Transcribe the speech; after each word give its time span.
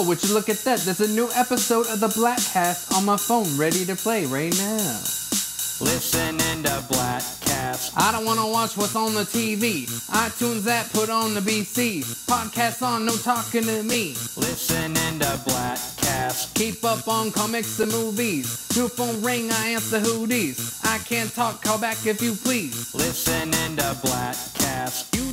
Oh, 0.00 0.06
would 0.06 0.22
you 0.22 0.32
look 0.32 0.48
at 0.48 0.58
that? 0.58 0.78
There's 0.78 1.00
a 1.00 1.08
new 1.08 1.28
episode 1.34 1.88
of 1.88 1.98
the 1.98 2.06
Bladtcast 2.06 2.96
on 2.96 3.04
my 3.04 3.16
phone 3.16 3.48
ready 3.56 3.84
to 3.84 3.96
play 3.96 4.26
right 4.26 4.56
now. 4.56 5.00
Listening 5.80 6.62
to 6.62 6.70
Bladtcast. 6.86 7.94
I 7.96 8.12
don't 8.12 8.24
wanna 8.24 8.46
watch 8.46 8.76
what's 8.76 8.94
on 8.94 9.14
the 9.14 9.24
TV. 9.24 9.88
iTunes 10.10 10.68
app 10.68 10.92
put 10.92 11.10
on 11.10 11.34
the 11.34 11.40
BC. 11.40 12.04
Podcast 12.30 12.80
on, 12.80 13.06
no 13.06 13.16
talking 13.16 13.64
to 13.64 13.82
me. 13.82 14.14
Listening 14.36 15.18
to 15.18 15.32
Bladtcast. 15.48 16.54
Keep 16.54 16.84
up 16.84 17.08
on 17.08 17.32
comics 17.32 17.80
and 17.80 17.90
movies. 17.90 18.68
New 18.76 18.86
phone 18.86 19.20
ring, 19.20 19.50
I 19.50 19.70
answer 19.70 19.98
who 19.98 20.28
these. 20.28 20.78
I 20.84 20.98
can't 20.98 21.34
talk, 21.34 21.60
call 21.64 21.78
back 21.78 22.06
if 22.06 22.22
you 22.22 22.36
please. 22.36 22.94
Listening 22.94 23.74
to 23.78 23.96
Bladtcast. 24.06 24.57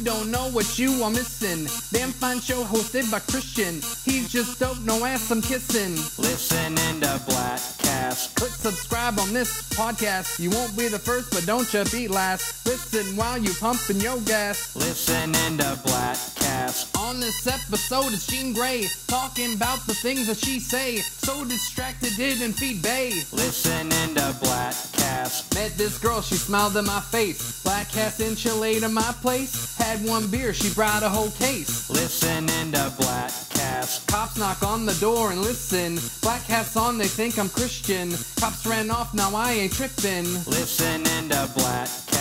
Don't 0.05 0.29
know 0.29 0.51
what 0.51 0.77
you 0.77 1.01
are 1.03 1.09
missing. 1.09 1.65
Damn 1.91 2.11
fine 2.11 2.39
show 2.39 2.63
hosted 2.63 3.09
by 3.11 3.17
Christian. 3.21 3.81
He's 4.05 4.31
just 4.31 4.59
dope, 4.59 4.79
no 4.81 5.03
ass 5.03 5.31
I'm 5.31 5.41
kissing. 5.41 5.95
Listening 6.21 7.01
to 7.01 7.07
Bladtcast. 7.25 8.35
Click 8.35 8.51
subscribe 8.51 9.17
on 9.17 9.33
this 9.33 9.67
podcast. 9.69 10.39
You 10.39 10.51
won't 10.51 10.77
be 10.77 10.89
the 10.89 10.99
first, 10.99 11.31
but 11.31 11.47
don't 11.47 11.73
you 11.73 11.83
be 11.85 12.07
last. 12.07 12.67
Listen 12.67 13.17
while 13.17 13.39
you 13.39 13.51
pumping 13.55 13.99
your 13.99 14.19
gas. 14.21 14.75
Listening 14.75 15.57
to 15.57 15.73
Bladtcast. 15.83 16.93
On 17.05 17.19
this 17.19 17.45
episode 17.45 18.13
is 18.13 18.25
Jean 18.25 18.51
Grey 18.51 18.87
talking 19.05 19.53
about 19.53 19.85
the 19.85 19.93
things 19.93 20.25
that 20.25 20.37
she 20.37 20.59
say. 20.59 20.97
So 20.97 21.45
distracted, 21.45 22.13
didn't 22.17 22.53
feed 22.53 22.81
Bay. 22.81 23.11
Listening 23.31 24.15
to 24.15 24.21
Bladtcast. 24.41 25.53
Met 25.53 25.77
this 25.77 25.99
girl, 25.99 26.23
she 26.23 26.33
smiled 26.33 26.75
in 26.77 26.85
my 26.85 26.99
face. 26.99 27.61
Black 27.61 27.91
cast 27.91 28.21
in 28.21 28.35
Chile 28.35 28.79
to 28.79 28.89
my 28.89 29.13
place. 29.21 29.77
Had 29.77 30.03
one 30.03 30.25
beer, 30.31 30.51
she 30.51 30.73
brought 30.73 31.03
a 31.03 31.09
whole 31.09 31.29
case. 31.29 31.91
Listening 31.91 32.71
to 32.71 32.91
Bladtcast. 32.97 34.07
Cops 34.07 34.37
knock 34.37 34.63
on 34.63 34.87
the 34.87 34.95
door 34.95 35.31
and 35.31 35.41
listen. 35.41 35.99
Black 36.23 36.41
hats 36.41 36.75
on, 36.75 36.97
they 36.97 37.07
think 37.07 37.37
I'm 37.37 37.49
Christian. 37.49 38.13
Cops 38.39 38.65
ran 38.65 38.89
off, 38.89 39.13
now 39.13 39.29
I 39.35 39.51
ain't 39.51 39.73
tripping. 39.73 40.25
Listening 40.45 41.29
to 41.29 41.35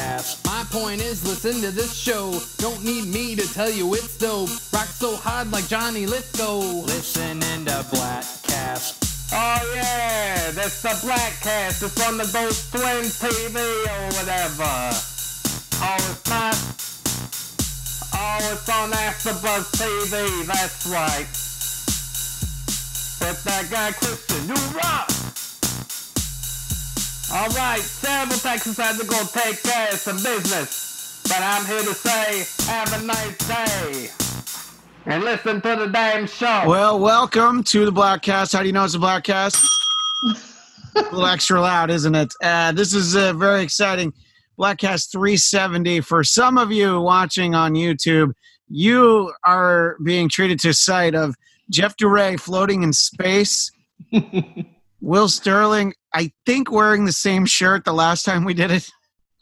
Bladtcast. 0.05 0.45
My 0.45 0.65
point 0.71 1.01
is, 1.01 1.27
listen 1.27 1.61
to 1.63 1.71
this 1.71 1.95
show. 1.95 2.41
Don't 2.59 2.85
need 2.85 3.07
me 3.07 3.35
to 3.37 3.55
tell 3.55 3.71
you 3.71 3.95
it's 3.95 4.19
dope. 4.19 4.51
Rock 4.73 4.87
so 4.87 5.17
hard 5.17 5.51
like 5.51 5.67
Johnny 5.69 6.07
Lithgow. 6.07 6.59
Listening 6.59 7.65
to 7.67 7.73
Bladtcast. 7.91 9.33
Oh 9.33 9.73
yeah, 9.75 10.51
that's 10.53 10.83
the 10.83 10.89
Bladtcast. 10.89 11.83
It's 11.83 12.07
on 12.07 12.19
the 12.19 12.31
Ghost 12.33 12.71
Twin 12.73 13.05
TV 13.05 13.57
or 13.57 14.07
whatever. 14.17 14.91
Oh, 15.77 15.97
it's 15.97 16.29
not. 16.29 16.55
Oh, 18.17 18.53
it's 18.53 18.69
on 18.69 18.91
AfterBuzz 18.93 19.73
TV. 19.75 20.47
That's 20.47 20.87
right. 20.87 21.27
With 23.21 23.45
that 23.45 23.71
guy 23.71 23.93
Christian, 23.93 24.49
you 24.49 24.55
rock. 24.77 25.11
All 27.33 27.49
right, 27.49 27.81
several 27.81 28.39
Texas 28.39 28.77
had 28.77 28.99
to 28.99 29.07
go 29.07 29.21
take 29.33 29.63
care 29.63 29.89
of 29.89 29.99
some 29.99 30.17
business, 30.17 31.23
but 31.25 31.39
I'm 31.41 31.65
here 31.67 31.83
to 31.83 31.95
say, 31.95 32.45
have 32.67 32.93
a 32.93 33.05
nice 33.05 33.39
day. 33.49 34.11
And 35.07 35.25
listen 35.25 35.61
to 35.63 35.77
the 35.77 35.87
damn 35.87 36.27
show. 36.27 36.65
Well, 36.67 36.99
welcome 36.99 37.65
to 37.65 37.85
the 37.87 37.93
Bladtcast. 37.93 38.53
How 38.53 38.61
do 38.61 38.67
you 38.67 38.73
know 38.73 38.85
it's 38.85 38.95
a 38.95 38.99
Bladtcast? 38.99 39.65
a 40.97 41.01
little 41.03 41.27
extra 41.27 41.61
loud, 41.61 41.91
isn't 41.91 42.15
it? 42.15 42.35
Uh, 42.43 42.73
this 42.73 42.95
is 42.95 43.17
uh, 43.17 43.33
very 43.33 43.63
exciting. 43.63 44.13
Bladtcast 44.59 45.11
370. 45.11 46.03
For 46.03 46.25
some 46.25 46.59
of 46.59 46.71
you 46.71 47.01
watching 47.01 47.55
on 47.55 47.73
YouTube, 47.73 48.33
you 48.69 49.33
are 49.45 49.97
being 50.05 50.29
treated 50.29 50.61
to 50.61 50.73
sight 50.73 51.15
of 51.15 51.35
Jeff 51.71 51.97
Duray 51.97 52.39
floating 52.39 52.83
in 52.83 52.93
space. 52.93 53.71
Will 55.01 55.29
Sterling, 55.29 55.93
I 56.15 56.33
think, 56.47 56.71
wearing 56.71 57.05
the 57.05 57.13
same 57.13 57.45
shirt 57.45 57.85
the 57.85 57.93
last 57.93 58.25
time 58.25 58.45
we 58.45 58.55
did 58.55 58.71
it. 58.71 58.89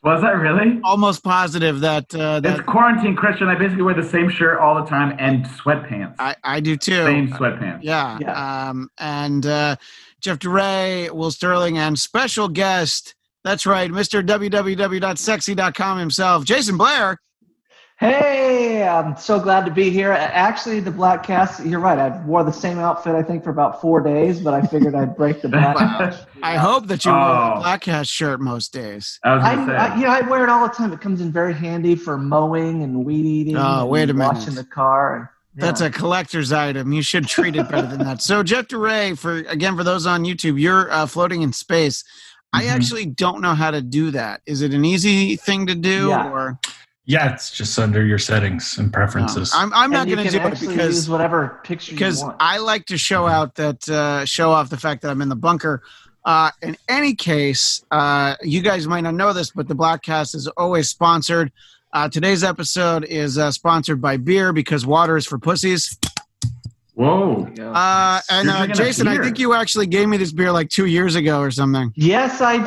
Was 0.02 0.20
that 0.22 0.36
really? 0.36 0.80
Almost 0.82 1.22
positive 1.22 1.78
that 1.80 2.12
uh, 2.12 2.40
It's 2.42 2.60
quarantine 2.62 3.14
Christian. 3.14 3.46
I 3.46 3.54
basically 3.54 3.84
wear 3.84 3.94
the 3.94 4.02
same 4.02 4.28
shirt 4.28 4.58
all 4.58 4.74
the 4.74 4.84
time 4.84 5.14
and 5.20 5.44
sweatpants. 5.44 6.16
I, 6.18 6.34
I 6.42 6.58
do 6.58 6.76
too. 6.76 7.04
Same 7.04 7.28
sweatpants. 7.28 7.80
Yeah. 7.82 8.18
Yeah. 8.20 8.68
Um, 8.70 8.88
and 8.98 9.46
uh, 9.46 9.76
Jeff 10.20 10.40
DeRay, 10.40 11.08
Will 11.10 11.30
Sterling, 11.30 11.78
and 11.78 11.96
special 11.96 12.48
guest. 12.48 13.14
That's 13.44 13.64
right, 13.64 13.90
Mr. 13.90 14.24
www.sexy.com 14.24 15.98
himself, 15.98 16.44
Jason 16.44 16.76
Blair. 16.76 17.18
Hey, 18.02 18.82
I'm 18.82 19.16
so 19.16 19.38
glad 19.38 19.64
to 19.64 19.70
be 19.70 19.88
here. 19.88 20.10
Actually, 20.10 20.80
the 20.80 20.90
black 20.90 21.22
cast, 21.22 21.64
you're 21.64 21.78
right. 21.78 21.96
I 21.96 22.20
wore 22.24 22.42
the 22.42 22.50
same 22.52 22.80
outfit, 22.80 23.14
I 23.14 23.22
think, 23.22 23.44
for 23.44 23.50
about 23.50 23.80
four 23.80 24.00
days, 24.00 24.40
but 24.40 24.54
I 24.54 24.62
figured 24.62 24.96
I'd 24.96 25.16
break 25.16 25.40
the 25.40 25.48
black. 25.50 26.16
I 26.42 26.56
hope 26.56 26.88
that 26.88 27.04
you 27.04 27.12
wear 27.12 27.20
a 27.20 27.54
Oh. 27.56 27.60
black 27.60 27.82
cast 27.82 28.10
shirt 28.10 28.40
most 28.40 28.72
days. 28.72 29.20
I 29.22 29.34
was 29.36 29.44
I, 29.44 29.54
gonna 29.54 29.66
say. 29.70 29.76
I, 29.76 29.94
you 29.96 30.02
know, 30.02 30.08
I 30.10 30.20
wear 30.22 30.42
it 30.42 30.48
all 30.50 30.66
the 30.66 30.74
time. 30.74 30.92
It 30.92 31.00
comes 31.00 31.20
in 31.20 31.30
very 31.30 31.54
handy 31.54 31.94
for 31.94 32.18
mowing 32.18 32.82
and 32.82 33.04
weed 33.04 33.24
eating. 33.24 33.56
Oh, 33.56 33.86
wait 33.86 34.10
a 34.10 34.14
minute. 34.14 34.34
Washing 34.34 34.54
the 34.56 34.64
car. 34.64 35.30
And, 35.54 35.62
That's 35.62 35.80
a 35.80 35.88
collector's 35.88 36.50
item. 36.50 36.90
You 36.92 37.02
should 37.02 37.28
treat 37.28 37.54
it 37.54 37.68
better 37.70 37.86
than 37.86 38.00
that. 38.00 38.20
So, 38.20 38.42
Jeff 38.42 38.66
DeRay, 38.66 39.14
for 39.16 39.36
again, 39.48 39.76
for 39.76 39.84
those 39.84 40.06
on 40.06 40.24
YouTube, 40.24 40.60
you're 40.60 40.90
uh, 40.90 41.06
floating 41.06 41.42
in 41.42 41.52
space. 41.52 42.02
I 42.52 42.64
Mhm. 42.64 42.68
actually 42.72 43.06
don't 43.06 43.40
know 43.42 43.54
how 43.54 43.70
to 43.70 43.80
do 43.80 44.10
that. 44.10 44.40
Is 44.44 44.60
it 44.60 44.74
an 44.74 44.84
easy 44.84 45.36
thing 45.36 45.66
to 45.68 45.76
do, 45.76 46.08
Yeah. 46.08 46.30
or 46.30 46.58
Yeah, 47.04 47.32
it's 47.32 47.50
just 47.50 47.78
under 47.78 48.04
your 48.04 48.18
settings 48.18 48.78
and 48.78 48.88
no? 48.88 48.92
preferences. 48.92 49.52
I'm, 49.54 49.72
I'm 49.74 49.90
not 49.90 50.02
And 50.02 50.10
you 50.10 50.16
going 50.16 50.28
to 50.28 50.38
do 50.38 50.46
it 50.46 50.60
because 50.60 50.96
use 50.96 51.10
whatever 51.10 51.60
picture 51.64 51.92
because 51.92 52.20
you 52.20 52.26
want. 52.26 52.36
I 52.38 52.58
like 52.58 52.86
to 52.86 52.98
show 52.98 53.26
out 53.26 53.56
that 53.56 53.88
uh, 53.88 54.24
show 54.24 54.50
off 54.50 54.70
the 54.70 54.76
fact 54.76 55.02
that 55.02 55.10
I'm 55.10 55.20
in 55.20 55.28
the 55.28 55.36
bunker. 55.36 55.82
Uh, 56.24 56.52
in 56.62 56.76
any 56.88 57.16
case, 57.16 57.84
uh, 57.90 58.36
you 58.42 58.62
guys 58.62 58.86
might 58.86 59.00
not 59.00 59.14
know 59.14 59.32
this, 59.32 59.50
but 59.50 59.66
the 59.66 59.74
Bladtcast 59.74 60.36
is 60.36 60.46
always 60.56 60.88
sponsored. 60.88 61.50
Uh, 61.92 62.08
today's 62.08 62.44
episode 62.44 63.04
is 63.04 63.36
uh, 63.36 63.50
sponsored 63.50 64.00
by 64.00 64.16
beer 64.16 64.52
because 64.52 64.86
water 64.86 65.16
is 65.16 65.26
for 65.26 65.38
pussies. 65.38 65.98
Whoa. 67.02 67.48
Uh, 67.72 68.20
and 68.30 68.48
uh, 68.48 68.66
Jason, 68.68 69.08
I 69.08 69.18
think 69.18 69.38
you 69.38 69.54
actually 69.54 69.86
gave 69.86 70.08
me 70.08 70.16
this 70.16 70.32
beer 70.32 70.52
like 70.52 70.68
two 70.68 70.86
years 70.86 71.14
ago 71.16 71.40
or 71.40 71.50
something. 71.50 71.92
yes, 71.96 72.40
I 72.40 72.56
did. 72.58 72.66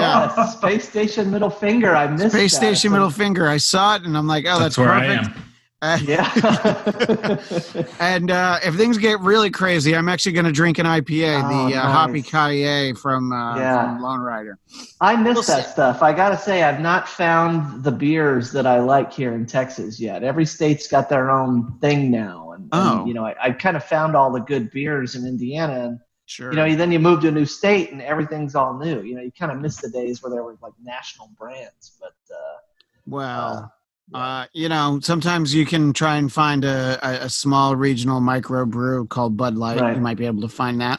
Yeah. 0.00 0.44
Space 0.46 0.88
Station 0.88 1.30
Middle 1.30 1.50
Finger. 1.50 1.96
I 1.96 2.06
missed 2.06 2.30
Space 2.34 2.52
that. 2.52 2.56
Station 2.58 2.92
middle 2.92 3.10
finger. 3.10 3.48
I 3.48 3.56
saw 3.56 3.96
it 3.96 4.02
and 4.02 4.16
I'm 4.16 4.26
like, 4.26 4.44
oh, 4.46 4.58
that's, 4.60 4.76
That's 4.76 4.78
where 4.78 4.92
I 4.92 5.06
perfect. 5.16 5.36
am. 5.36 5.42
Uh, 5.82 5.98
Yeah. 6.06 7.90
And 8.00 8.30
uh, 8.30 8.58
if 8.64 8.74
things 8.76 8.96
get 8.98 9.20
really 9.20 9.50
crazy, 9.50 9.94
I'm 9.96 10.08
actually 10.08 10.32
going 10.32 10.44
to 10.46 10.52
drink 10.52 10.78
an 10.78 10.86
IPA, 10.86 11.42
Oh, 11.44 11.68
the 11.68 11.76
uh, 11.76 11.80
Hoppy 11.90 12.20
nice. 12.20 12.30
Kaye 12.30 12.92
from, 12.94 13.32
uh, 13.32 13.56
Yeah. 13.58 13.84
from 13.94 14.02
Lone 14.02 14.20
Rider. 14.20 14.58
I 15.00 15.16
miss 15.16 15.34
We'll 15.34 15.42
that 15.56 15.66
see. 15.66 15.72
stuff. 15.72 16.02
I 16.02 16.12
gotta 16.12 16.38
say, 16.38 16.62
I've 16.62 16.80
not 16.80 17.08
found 17.08 17.82
the 17.84 17.90
beers 17.92 18.52
that 18.52 18.66
I 18.66 18.78
like 18.80 19.12
here 19.12 19.32
in 19.34 19.46
Texas 19.46 20.00
yet. 20.00 20.22
Every 20.24 20.46
state's 20.46 20.86
got 20.88 21.08
their 21.08 21.30
own 21.30 21.76
thing 21.80 22.10
now, 22.10 22.43
and, 22.72 22.82
and, 22.82 23.00
Oh. 23.00 23.06
you 23.06 23.14
know, 23.14 23.24
I, 23.24 23.34
I 23.40 23.50
kind 23.52 23.76
of 23.76 23.84
found 23.84 24.14
all 24.16 24.30
the 24.32 24.40
good 24.40 24.70
beers 24.70 25.14
in 25.14 25.26
Indiana, 25.26 25.84
and 25.86 25.98
Sure. 26.26 26.50
you 26.50 26.56
know, 26.56 26.74
then 26.74 26.90
you 26.90 26.98
move 26.98 27.20
to 27.20 27.28
a 27.28 27.30
new 27.30 27.44
state 27.44 27.92
and 27.92 28.00
everything's 28.00 28.54
all 28.54 28.78
new. 28.78 29.02
You 29.02 29.14
know, 29.16 29.20
you 29.22 29.30
kind 29.30 29.52
of 29.52 29.60
miss 29.60 29.76
the 29.76 29.90
days 29.90 30.22
where 30.22 30.30
there 30.32 30.42
were 30.42 30.56
like 30.62 30.72
national 30.82 31.30
brands, 31.38 31.98
but 32.00 32.14
uh, 32.30 32.56
well, 33.06 33.72
yeah. 34.10 34.18
uh, 34.18 34.46
you 34.54 34.70
know, 34.70 35.00
sometimes 35.02 35.54
you 35.54 35.66
can 35.66 35.92
try 35.92 36.16
and 36.16 36.32
find 36.32 36.64
a, 36.64 36.98
a, 37.02 37.24
a 37.26 37.28
small 37.28 37.76
regional 37.76 38.20
micro 38.20 38.64
brew 38.64 39.06
called 39.06 39.36
Bud 39.36 39.56
Light. 39.56 39.80
Right. 39.80 39.96
You 39.96 40.00
might 40.00 40.16
be 40.16 40.24
able 40.26 40.40
to 40.42 40.48
find 40.48 40.80
that. 40.80 40.98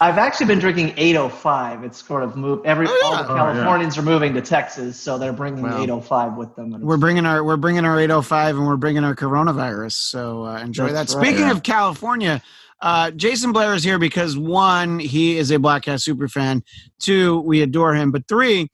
I've 0.00 0.18
actually 0.18 0.46
been 0.46 0.60
drinking 0.60 0.94
805. 0.96 1.82
It's 1.82 2.06
sort 2.06 2.22
of 2.22 2.36
moved. 2.36 2.64
Every 2.66 2.86
Oh, 2.88 3.00
all 3.04 3.12
yeah. 3.14 3.22
the 3.22 3.28
Oh, 3.32 3.34
yeah. 3.36 3.52
Californians 3.52 3.98
are 3.98 4.02
moving 4.02 4.32
to 4.34 4.40
Texas, 4.40 4.96
so 4.98 5.18
they're 5.18 5.32
bringing 5.32 5.62
Well, 5.64 5.82
805 5.82 6.36
with 6.36 6.54
them. 6.54 6.72
And 6.74 6.84
We're 6.84 6.96
bringing 6.98 7.26
our 7.26 7.42
we're 7.42 7.56
bringing 7.56 7.84
our 7.84 7.98
805 7.98 8.56
and 8.58 8.66
we're 8.66 8.76
bringing 8.76 9.02
our 9.02 9.16
coronavirus. 9.16 9.92
So 9.92 10.44
uh, 10.46 10.58
enjoy 10.58 10.92
That's 10.92 11.12
that. 11.14 11.18
right. 11.18 11.26
Speaking 11.26 11.46
Yeah. 11.46 11.52
of 11.52 11.62
California, 11.64 12.40
uh, 12.80 13.10
Jason 13.10 13.50
Blair 13.50 13.74
is 13.74 13.82
here 13.82 13.98
because 13.98 14.38
one, 14.38 15.00
he 15.00 15.36
is 15.36 15.50
a 15.50 15.58
Black 15.58 15.82
Cat 15.82 16.00
super 16.00 16.28
fan. 16.28 16.62
Two, 17.00 17.40
we 17.40 17.62
adore 17.62 17.94
him. 17.96 18.12
But 18.12 18.28
three, 18.28 18.68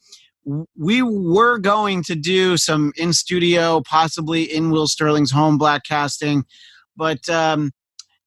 we 0.76 1.00
were 1.00 1.56
going 1.56 2.02
to 2.04 2.14
do 2.14 2.58
some 2.58 2.92
in 2.96 3.14
studio, 3.14 3.80
possibly 3.88 4.42
in 4.42 4.70
Will 4.70 4.86
Sterling's 4.86 5.30
home 5.30 5.56
black 5.56 5.84
casting, 5.84 6.44
but 6.98 7.26
um, 7.30 7.72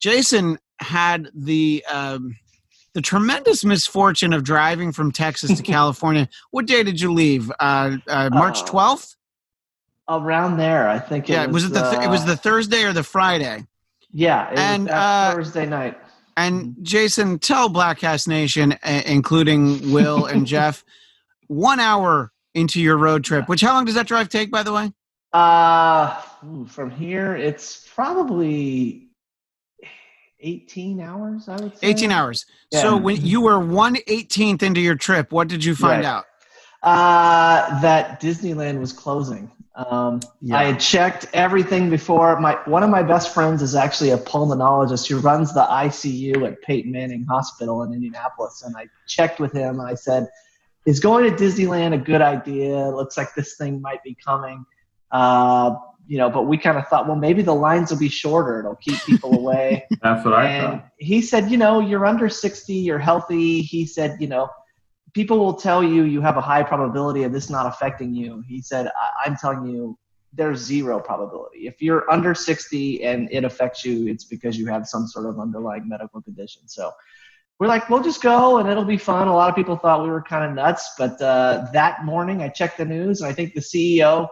Jason 0.01 0.57
had 0.79 1.29
the 1.35 1.85
um, 1.91 2.35
the 2.97 3.01
tremendous 3.03 3.63
misfortune 3.63 4.33
of 4.33 4.43
driving 4.43 4.91
from 4.91 5.11
Texas 5.11 5.55
to 5.55 5.61
California. 5.75 6.27
What 6.49 6.65
day 6.65 6.81
did 6.81 6.99
you 6.99 7.13
leave? 7.13 7.51
Uh, 7.59 7.97
uh, 8.07 8.31
March 8.33 8.61
Uh, 8.61 8.65
twelfth. 8.65 9.15
around 10.09 10.57
there. 10.57 10.89
I 10.89 10.97
think. 10.97 11.29
It 11.29 11.33
Yeah, 11.33 11.45
was, 11.45 11.65
it 11.65 11.73
the 11.73 11.83
th- 11.91 12.03
it 12.03 12.09
was 12.09 12.23
uh, 12.23 12.25
the 12.25 12.35
Thursday 12.35 12.83
or 12.85 12.93
the 12.93 13.03
Friday? 13.03 13.67
Yeah, 14.11 14.49
it 14.49 14.57
And, 14.57 14.83
was 14.85 14.91
uh, 14.93 15.31
Thursday 15.35 15.67
night. 15.67 15.95
And 16.37 16.75
Jason, 16.81 17.37
tell 17.37 17.69
Bladtcast 17.69 18.27
Nation, 18.27 18.71
uh, 18.73 19.01
including 19.05 19.91
Will 19.91 20.25
and 20.25 20.47
Jeff, 20.53 20.83
one 21.45 21.79
hour 21.79 22.31
into 22.55 22.81
your 22.81 22.97
road 22.97 23.23
trip. 23.23 23.47
Which 23.47 23.61
how 23.61 23.73
long 23.73 23.85
does 23.85 23.93
that 23.93 24.07
drive 24.07 24.29
take, 24.29 24.49
by 24.49 24.63
the 24.63 24.73
way? 24.73 24.91
Uh, 25.33 26.19
from 26.67 26.89
here, 26.89 27.35
it's 27.35 27.87
probably 27.93 29.06
18 30.39 30.99
hours, 31.01 31.49
I 31.49 31.55
would 31.57 31.77
say. 31.77 31.87
18 31.87 32.11
hours. 32.11 32.45
So 32.71 32.95
when 32.95 33.25
you 33.25 33.41
were 33.41 33.59
1 33.59 33.97
18th 34.07 34.63
into 34.63 34.81
your 34.81 34.95
trip, 34.95 35.31
what 35.31 35.47
did 35.47 35.63
you 35.63 35.75
find 35.75 36.03
Right. 36.03 36.05
out? 36.05 36.25
Uh, 36.83 37.81
that 37.81 38.21
Disneyland 38.21 38.79
was 38.79 38.93
closing. 38.93 39.51
Um, 39.75 40.21
Yeah. 40.41 40.57
I 40.57 40.63
had 40.65 40.79
checked 40.79 41.27
everything 41.33 41.89
before. 41.89 42.39
My 42.39 42.57
one 42.65 42.83
of 42.83 42.89
my 42.89 43.03
best 43.03 43.33
friends 43.33 43.61
is 43.61 43.75
actually 43.75 44.11
a 44.11 44.17
pulmonologist 44.17 45.07
who 45.07 45.19
runs 45.19 45.53
the 45.53 45.61
ICU 45.69 46.45
at 46.45 46.61
Peyton 46.61 46.91
Manning 46.91 47.25
Hospital 47.25 47.83
in 47.83 47.93
Indianapolis, 47.93 48.63
and 48.65 48.75
I 48.75 48.87
checked 49.07 49.39
with 49.39 49.53
him. 49.53 49.79
And 49.79 49.87
I 49.87 49.93
said, 49.93 50.29
"Is 50.85 50.99
going 50.99 51.29
to 51.29 51.43
Disneyland 51.43 51.93
a 51.93 51.97
good 51.97 52.21
idea? 52.21 52.89
Looks 52.89 53.17
like 53.17 53.35
this 53.35 53.55
thing 53.57 53.81
might 53.81 54.03
be 54.03 54.15
coming." 54.23 54.65
Uh, 55.11 55.75
you 56.07 56.17
know, 56.17 56.29
but 56.29 56.43
we 56.43 56.57
kind 56.57 56.77
of 56.77 56.87
thought, 56.87 57.05
well, 57.07 57.15
maybe 57.17 57.41
the 57.41 57.53
lines 57.53 57.91
will 57.91 57.99
be 57.99 58.09
shorter. 58.09 58.59
It'll 58.59 58.75
keep 58.75 58.99
people 59.01 59.37
away. 59.37 59.85
That's 60.01 60.23
what 60.23 60.33
I 60.33 60.61
thought. 60.61 60.89
he 60.97 61.21
said, 61.21 61.51
you 61.51 61.57
know, 61.57 61.79
you're 61.79 62.05
under 62.05 62.29
60, 62.29 62.73
you're 62.73 62.97
healthy. 62.99 63.61
He 63.61 63.85
said, 63.85 64.17
you 64.19 64.27
know, 64.27 64.49
people 65.13 65.37
will 65.39 65.53
tell 65.55 65.83
you 65.83 66.03
you 66.03 66.21
have 66.21 66.37
a 66.37 66.41
high 66.41 66.63
probability 66.63 67.23
of 67.23 67.31
this 67.33 67.49
not 67.49 67.65
affecting 67.65 68.13
you. 68.13 68.43
He 68.47 68.61
said, 68.61 68.87
I- 68.87 69.25
I'm 69.25 69.35
telling 69.35 69.67
you, 69.67 69.97
there's 70.33 70.59
zero 70.59 70.99
probability. 70.99 71.67
If 71.67 71.81
you're 71.81 72.09
under 72.11 72.35
60 72.35 73.03
and 73.03 73.27
it 73.31 73.43
affects 73.43 73.83
you, 73.83 74.07
it's 74.07 74.23
because 74.25 74.57
you 74.57 74.67
have 74.67 74.87
some 74.87 75.07
sort 75.07 75.25
of 75.25 75.39
underlying 75.39 75.87
medical 75.89 76.21
condition. 76.21 76.67
So 76.67 76.91
we're 77.59 77.67
like, 77.67 77.89
we'll 77.89 78.03
just 78.03 78.21
go 78.21 78.59
and 78.59 78.69
it'll 78.69 78.85
be 78.85 78.97
fun. 78.97 79.27
A 79.27 79.33
lot 79.33 79.49
of 79.49 79.55
people 79.55 79.75
thought 79.77 80.03
we 80.03 80.09
were 80.09 80.21
kind 80.21 80.45
of 80.47 80.53
nuts, 80.53 80.91
but 80.97 81.19
uh, 81.21 81.65
that 81.73 82.05
morning 82.05 82.43
I 82.43 82.49
checked 82.49 82.77
the 82.77 82.85
news 82.85 83.21
and 83.21 83.29
I 83.29 83.33
think 83.33 83.55
the 83.55 83.61
CEO. 83.61 84.27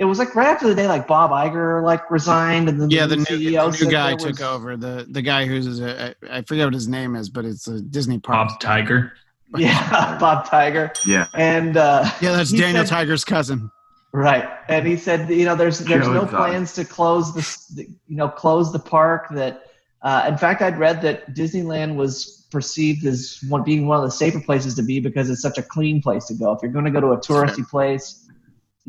It 0.00 0.06
was 0.06 0.18
like 0.18 0.34
right 0.34 0.48
after 0.48 0.66
the 0.66 0.74
day, 0.74 0.88
like 0.88 1.06
Bob 1.06 1.30
Iger 1.30 1.84
like 1.84 2.10
resigned, 2.10 2.68
and 2.70 2.80
then 2.80 2.88
Yeah, 2.90 3.04
the 3.06 3.16
new, 3.16 3.24
CEO 3.26 3.70
the 3.78 3.84
new 3.84 3.90
guy 3.92 4.16
there 4.16 4.32
took 4.32 4.40
over. 4.40 4.76
The 4.76 5.06
the 5.08 5.20
guy 5.22 5.44
who's 5.46 5.78
a, 5.78 6.14
I 6.30 6.38
I 6.38 6.42
forget 6.42 6.66
what 6.66 6.72
his 6.74 6.88
name 6.88 7.14
is, 7.16 7.28
but 7.28 7.44
it's 7.44 7.68
a 7.68 7.80
Disney 7.82 8.18
park. 8.18 8.48
Bob 8.48 8.60
Tiger. 8.60 9.12
Yeah, 9.56 10.16
Bob 10.20 10.46
Tiger. 10.46 10.92
Yeah. 11.04 11.26
And 11.34 11.76
uh, 11.76 12.08
Yeah, 12.20 12.32
that's 12.36 12.52
Daniel 12.52 12.84
said- 12.86 12.94
Tiger's 12.94 13.24
cousin. 13.24 13.70
right, 14.12 14.48
and 14.68 14.86
he 14.86 14.96
said, 14.96 15.28
you 15.28 15.44
know, 15.44 15.54
there's 15.56 15.80
there's 15.80 16.06
Joe 16.06 16.12
no 16.12 16.22
Exotic. 16.22 16.36
plans 16.38 16.72
to 16.74 16.84
close 16.84 17.34
this, 17.34 17.66
the, 17.66 17.82
you 18.08 18.16
know, 18.16 18.28
close 18.28 18.72
the 18.72 18.78
park. 18.78 19.26
That, 19.32 19.64
uh, 20.02 20.24
in 20.28 20.38
fact, 20.38 20.62
I'd 20.62 20.78
read 20.78 21.02
that 21.02 21.34
Disneyland 21.34 21.96
was 21.96 22.46
perceived 22.52 23.04
as 23.04 23.38
one 23.48 23.62
being 23.64 23.86
one 23.88 23.98
of 23.98 24.04
the 24.04 24.10
safer 24.12 24.40
places 24.40 24.74
to 24.76 24.82
be 24.82 24.98
because 25.00 25.28
it's 25.30 25.42
such 25.42 25.58
a 25.58 25.62
clean 25.62 26.00
place 26.00 26.26
to 26.26 26.34
go. 26.34 26.52
If 26.52 26.62
you're 26.62 26.70
going 26.72 26.84
to 26.84 26.90
go 26.92 27.00
to 27.00 27.08
a 27.12 27.18
touristy 27.18 27.68
place, 27.68 28.19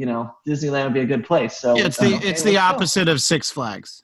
you 0.01 0.07
know, 0.07 0.33
Disneyland 0.48 0.86
would 0.86 0.95
be 0.95 1.01
a 1.01 1.06
good 1.06 1.24
place. 1.24 1.57
So 1.57 1.75
Yeah, 1.77 1.86
it's 1.86 1.98
the 1.98 2.15
okay, 2.15 2.27
it's 2.27 2.42
the 2.42 2.53
let's 2.56 2.57
go. 2.71 2.75
opposite 2.75 3.07
of 3.07 3.21
Six 3.21 3.51
Flags. 3.51 4.03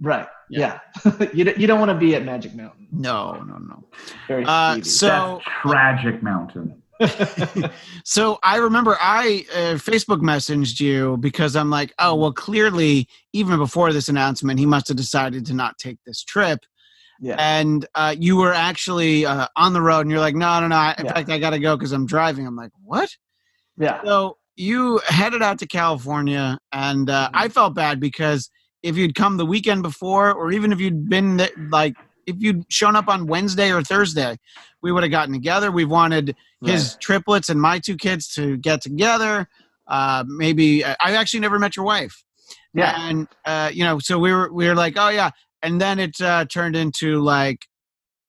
Right. 0.00 0.26
Yeah. 0.50 0.80
you 1.32 1.44
don't, 1.44 1.58
you 1.58 1.66
don't 1.68 1.78
want 1.78 1.90
to 1.90 1.96
be 2.06 2.16
at 2.16 2.24
Magic 2.24 2.56
Mountain. 2.56 2.88
No, 2.90 3.40
no, 3.42 3.56
no. 3.58 3.84
Very 4.26 4.44
Uh, 4.44 4.80
so 4.82 5.06
That's 5.06 5.44
tragic 5.62 6.22
mountain. 6.24 6.82
so 8.04 8.38
I 8.42 8.56
remember 8.56 8.96
I 9.00 9.46
uh, 9.52 9.74
Facebook 9.90 10.20
messaged 10.20 10.80
you 10.80 11.16
because 11.18 11.54
I'm 11.54 11.70
like, 11.70 11.94
oh 12.00 12.16
well, 12.16 12.32
clearly 12.32 13.06
even 13.32 13.58
before 13.58 13.92
this 13.92 14.08
announcement, 14.08 14.58
he 14.58 14.66
must 14.66 14.88
have 14.88 14.96
decided 14.96 15.46
to 15.46 15.54
not 15.54 15.78
take 15.78 15.98
this 16.04 16.24
trip. 16.24 16.58
yeah. 17.20 17.36
And 17.38 17.86
uh, 17.94 18.16
you 18.18 18.36
were 18.38 18.52
actually 18.52 19.24
uh, 19.24 19.46
on 19.54 19.72
the 19.72 19.82
road, 19.82 20.00
and 20.00 20.10
you're 20.10 20.18
like, 20.28 20.34
no, 20.34 20.58
no, 20.60 20.66
no. 20.66 20.94
In 20.98 21.04
Yeah. 21.06 21.12
fact, 21.14 21.30
I 21.30 21.38
got 21.38 21.50
to 21.50 21.60
go 21.60 21.76
because 21.76 21.92
I'm 21.92 22.06
driving. 22.06 22.44
I'm 22.48 22.56
like, 22.56 22.72
what? 22.82 23.08
Yeah. 23.76 24.00
So 24.04 24.36
you 24.58 25.00
headed 25.06 25.42
out 25.42 25.58
to 25.60 25.66
California, 25.66 26.58
and 26.72 27.08
uh, 27.08 27.30
I 27.32 27.48
felt 27.48 27.74
bad 27.74 28.00
because 28.00 28.50
if 28.82 28.96
you'd 28.96 29.14
come 29.14 29.36
the 29.36 29.46
weekend 29.46 29.82
before, 29.82 30.32
or 30.32 30.50
even 30.52 30.72
if 30.72 30.80
you'd 30.80 31.08
been 31.08 31.40
like, 31.70 31.94
if 32.26 32.36
you'd 32.38 32.64
shown 32.70 32.96
up 32.96 33.08
on 33.08 33.26
Wednesday 33.26 33.72
or 33.72 33.82
Thursday, 33.82 34.36
we 34.82 34.92
would 34.92 35.02
have 35.02 35.10
gotten 35.12 35.32
together. 35.32 35.70
We 35.70 35.84
wanted 35.84 36.36
his 36.64 36.96
triplets 37.00 37.48
and 37.48 37.60
my 37.60 37.78
two 37.78 37.96
kids 37.96 38.28
to 38.34 38.56
get 38.56 38.80
together. 38.82 39.48
Uh, 39.86 40.24
maybe 40.26 40.84
I 40.84 40.96
actually 41.00 41.40
never 41.40 41.58
met 41.58 41.76
your 41.76 41.84
wife, 41.86 42.22
Yeah. 42.74 42.94
and 43.08 43.28
uh, 43.44 43.70
you 43.72 43.84
know, 43.84 43.98
so 44.00 44.18
we 44.18 44.32
were 44.32 44.52
we 44.52 44.66
were 44.68 44.74
like, 44.74 44.94
oh 44.96 45.08
yeah, 45.08 45.30
and 45.62 45.80
then 45.80 45.98
it 45.98 46.20
uh, 46.20 46.44
turned 46.46 46.76
into 46.76 47.20
like, 47.20 47.66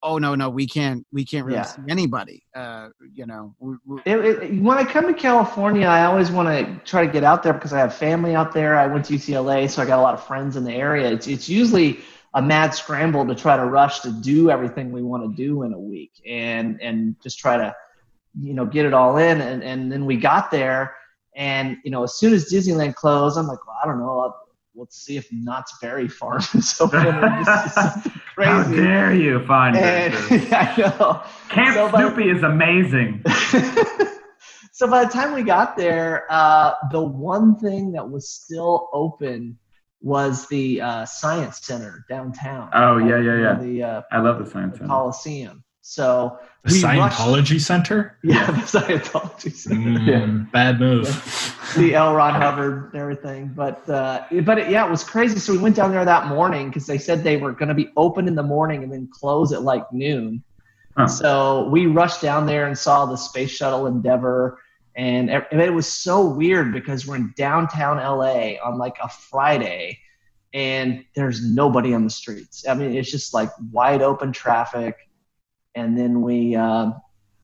oh 0.03 0.17
no, 0.17 0.35
no, 0.35 0.49
we 0.49 0.67
can't 0.67 1.05
we 1.11 1.25
can't 1.25 1.45
really 1.45 1.57
Yeah. 1.57 1.63
see 1.63 1.81
anybody. 1.89 2.43
Uh, 2.55 2.89
you 3.13 3.25
know, 3.25 3.55
we, 3.59 3.75
we, 3.85 4.01
It, 4.05 4.17
it, 4.17 4.61
when 4.61 4.77
I 4.77 4.83
come 4.83 5.07
to 5.07 5.13
California, 5.13 5.87
I 5.87 6.05
always 6.05 6.31
want 6.31 6.47
to 6.49 6.81
try 6.89 7.05
to 7.05 7.11
get 7.11 7.23
out 7.23 7.43
there 7.43 7.53
because 7.53 7.73
I 7.73 7.79
have 7.79 7.93
family 7.93 8.35
out 8.35 8.53
there. 8.53 8.77
I 8.77 8.87
went 8.87 9.05
to 9.05 9.13
UCLA, 9.13 9.69
so 9.69 9.81
I 9.81 9.85
got 9.85 9.99
a 9.99 10.01
lot 10.01 10.13
of 10.13 10.23
friends 10.23 10.55
in 10.55 10.63
the 10.63 10.73
area. 10.73 11.11
It's, 11.11 11.27
it's 11.27 11.49
usually 11.49 11.99
a 12.35 12.41
mad 12.41 12.73
scramble 12.75 13.25
to 13.25 13.33
try 13.35 13.57
to 13.57 13.65
rush 13.65 14.01
to 14.01 14.11
do 14.11 14.49
everything 14.51 14.91
we 14.91 15.01
want 15.01 15.23
to 15.23 15.35
do 15.35 15.63
in 15.63 15.73
a 15.73 15.79
week 15.79 16.11
and 16.27 16.79
and 16.81 17.15
just 17.23 17.39
try 17.39 17.57
to 17.57 17.75
you 18.39 18.53
know 18.53 18.65
get 18.65 18.85
it 18.85 18.93
all 18.93 19.17
in. 19.17 19.41
And, 19.41 19.63
and 19.63 19.91
then 19.91 20.05
we 20.05 20.15
got 20.17 20.51
there, 20.51 20.95
and 21.35 21.77
you 21.83 21.91
know 21.91 22.03
as 22.03 22.15
soon 22.19 22.33
as 22.33 22.51
Disneyland 22.51 22.95
closed, 22.95 23.37
I'm 23.37 23.47
like, 23.47 23.65
well, 23.65 23.77
I 23.83 23.87
don't 23.87 23.99
know. 23.99 24.19
I'll, 24.19 24.48
let's 24.75 24.97
see 25.01 25.17
if 25.17 25.27
Knott's 25.31 25.77
Berry 25.81 26.07
Farm 26.07 26.41
is 26.53 26.79
open. 26.79 27.03
This 27.03 28.07
How 28.37 28.63
dare 28.63 29.13
you 29.13 29.45
find 29.45 29.75
And 29.75 30.13
it? 30.13 30.53
I 30.53 30.75
know. 30.77 31.23
Camp 31.49 31.75
So, 31.75 31.89
Snoopy 31.89 32.29
is 32.29 32.43
amazing. 32.43 33.23
so 34.71 34.87
by 34.89 35.03
the 35.03 35.11
time 35.11 35.33
we 35.33 35.43
got 35.43 35.75
there, 35.75 36.25
uh, 36.29 36.73
the 36.91 37.01
one 37.03 37.57
thing 37.59 37.93
that 37.93 38.09
was 38.09 38.29
still 38.29 38.89
open 38.93 39.57
was 40.01 40.47
the 40.47 40.79
uh, 40.81 41.05
science 41.05 41.59
center 41.65 42.05
downtown. 42.07 42.69
Oh, 42.73 42.97
yeah, 42.97 43.19
yeah, 43.19 43.37
yeah. 43.41 43.59
The, 43.59 43.83
uh, 43.83 44.01
I 44.11 44.19
love 44.19 44.39
the 44.39 44.49
science 44.49 44.73
the 44.73 44.77
center. 44.79 44.87
Coliseum. 44.87 45.63
So 45.89 46.37
The 46.65 46.73
we 46.73 46.83
rushed- 46.99 47.17
Scientology 47.17 47.59
Center? 47.59 48.15
yeah, 48.23 48.45
the 48.45 48.79
Scientology 48.79 49.51
Center. 49.51 49.99
Mm, 49.99 50.51
Bad 50.51 50.79
move. 50.79 51.07
the 51.75 51.95
L. 51.95 52.13
Ron 52.13 52.39
Hubbard 52.39 52.91
and 52.93 53.01
everything. 53.01 53.47
But 53.55 53.89
uh, 53.89 54.23
but 54.43 54.59
it, 54.59 54.69
yeah, 54.69 54.85
it 54.85 54.91
was 54.91 55.03
crazy. 55.03 55.39
So 55.39 55.51
we 55.51 55.57
went 55.57 55.75
down 55.75 55.91
there 55.91 56.05
that 56.05 56.27
morning 56.27 56.67
because 56.67 56.85
they 56.85 56.99
said 56.99 57.23
they 57.23 57.37
were 57.37 57.53
going 57.53 57.69
to 57.69 57.73
be 57.73 57.89
open 57.97 58.27
in 58.27 58.35
the 58.35 58.43
morning 58.43 58.83
and 58.83 58.93
then 58.93 59.09
close 59.11 59.51
at 59.51 59.63
like 59.63 59.91
noon. 59.91 60.43
Huh. 60.95 61.07
So 61.07 61.67
we 61.69 61.87
rushed 61.87 62.21
down 62.21 62.45
there 62.45 62.67
and 62.67 62.77
saw 62.77 63.07
the 63.07 63.15
space 63.15 63.49
shuttle 63.49 63.87
Endeavour, 63.87 64.59
and 64.95 65.31
it, 65.31 65.47
it 65.51 65.73
was 65.73 65.91
so 65.91 66.23
weird 66.29 66.71
because 66.71 67.07
we're 67.07 67.15
in 67.15 67.33
downtown 67.35 67.97
LA 67.97 68.57
on 68.63 68.77
like 68.77 68.97
a 69.01 69.09
Friday, 69.09 69.97
and 70.53 71.03
there's 71.15 71.43
nobody 71.43 71.95
on 71.95 72.03
the 72.03 72.09
streets. 72.11 72.67
I 72.67 72.75
mean, 72.75 72.95
it's 72.95 73.09
just 73.09 73.33
like 73.33 73.49
wide 73.71 74.03
open 74.03 74.31
traffic. 74.31 74.95
And 75.79 75.97
then 75.97 76.21
we, 76.21 76.55
uh, 76.55 76.91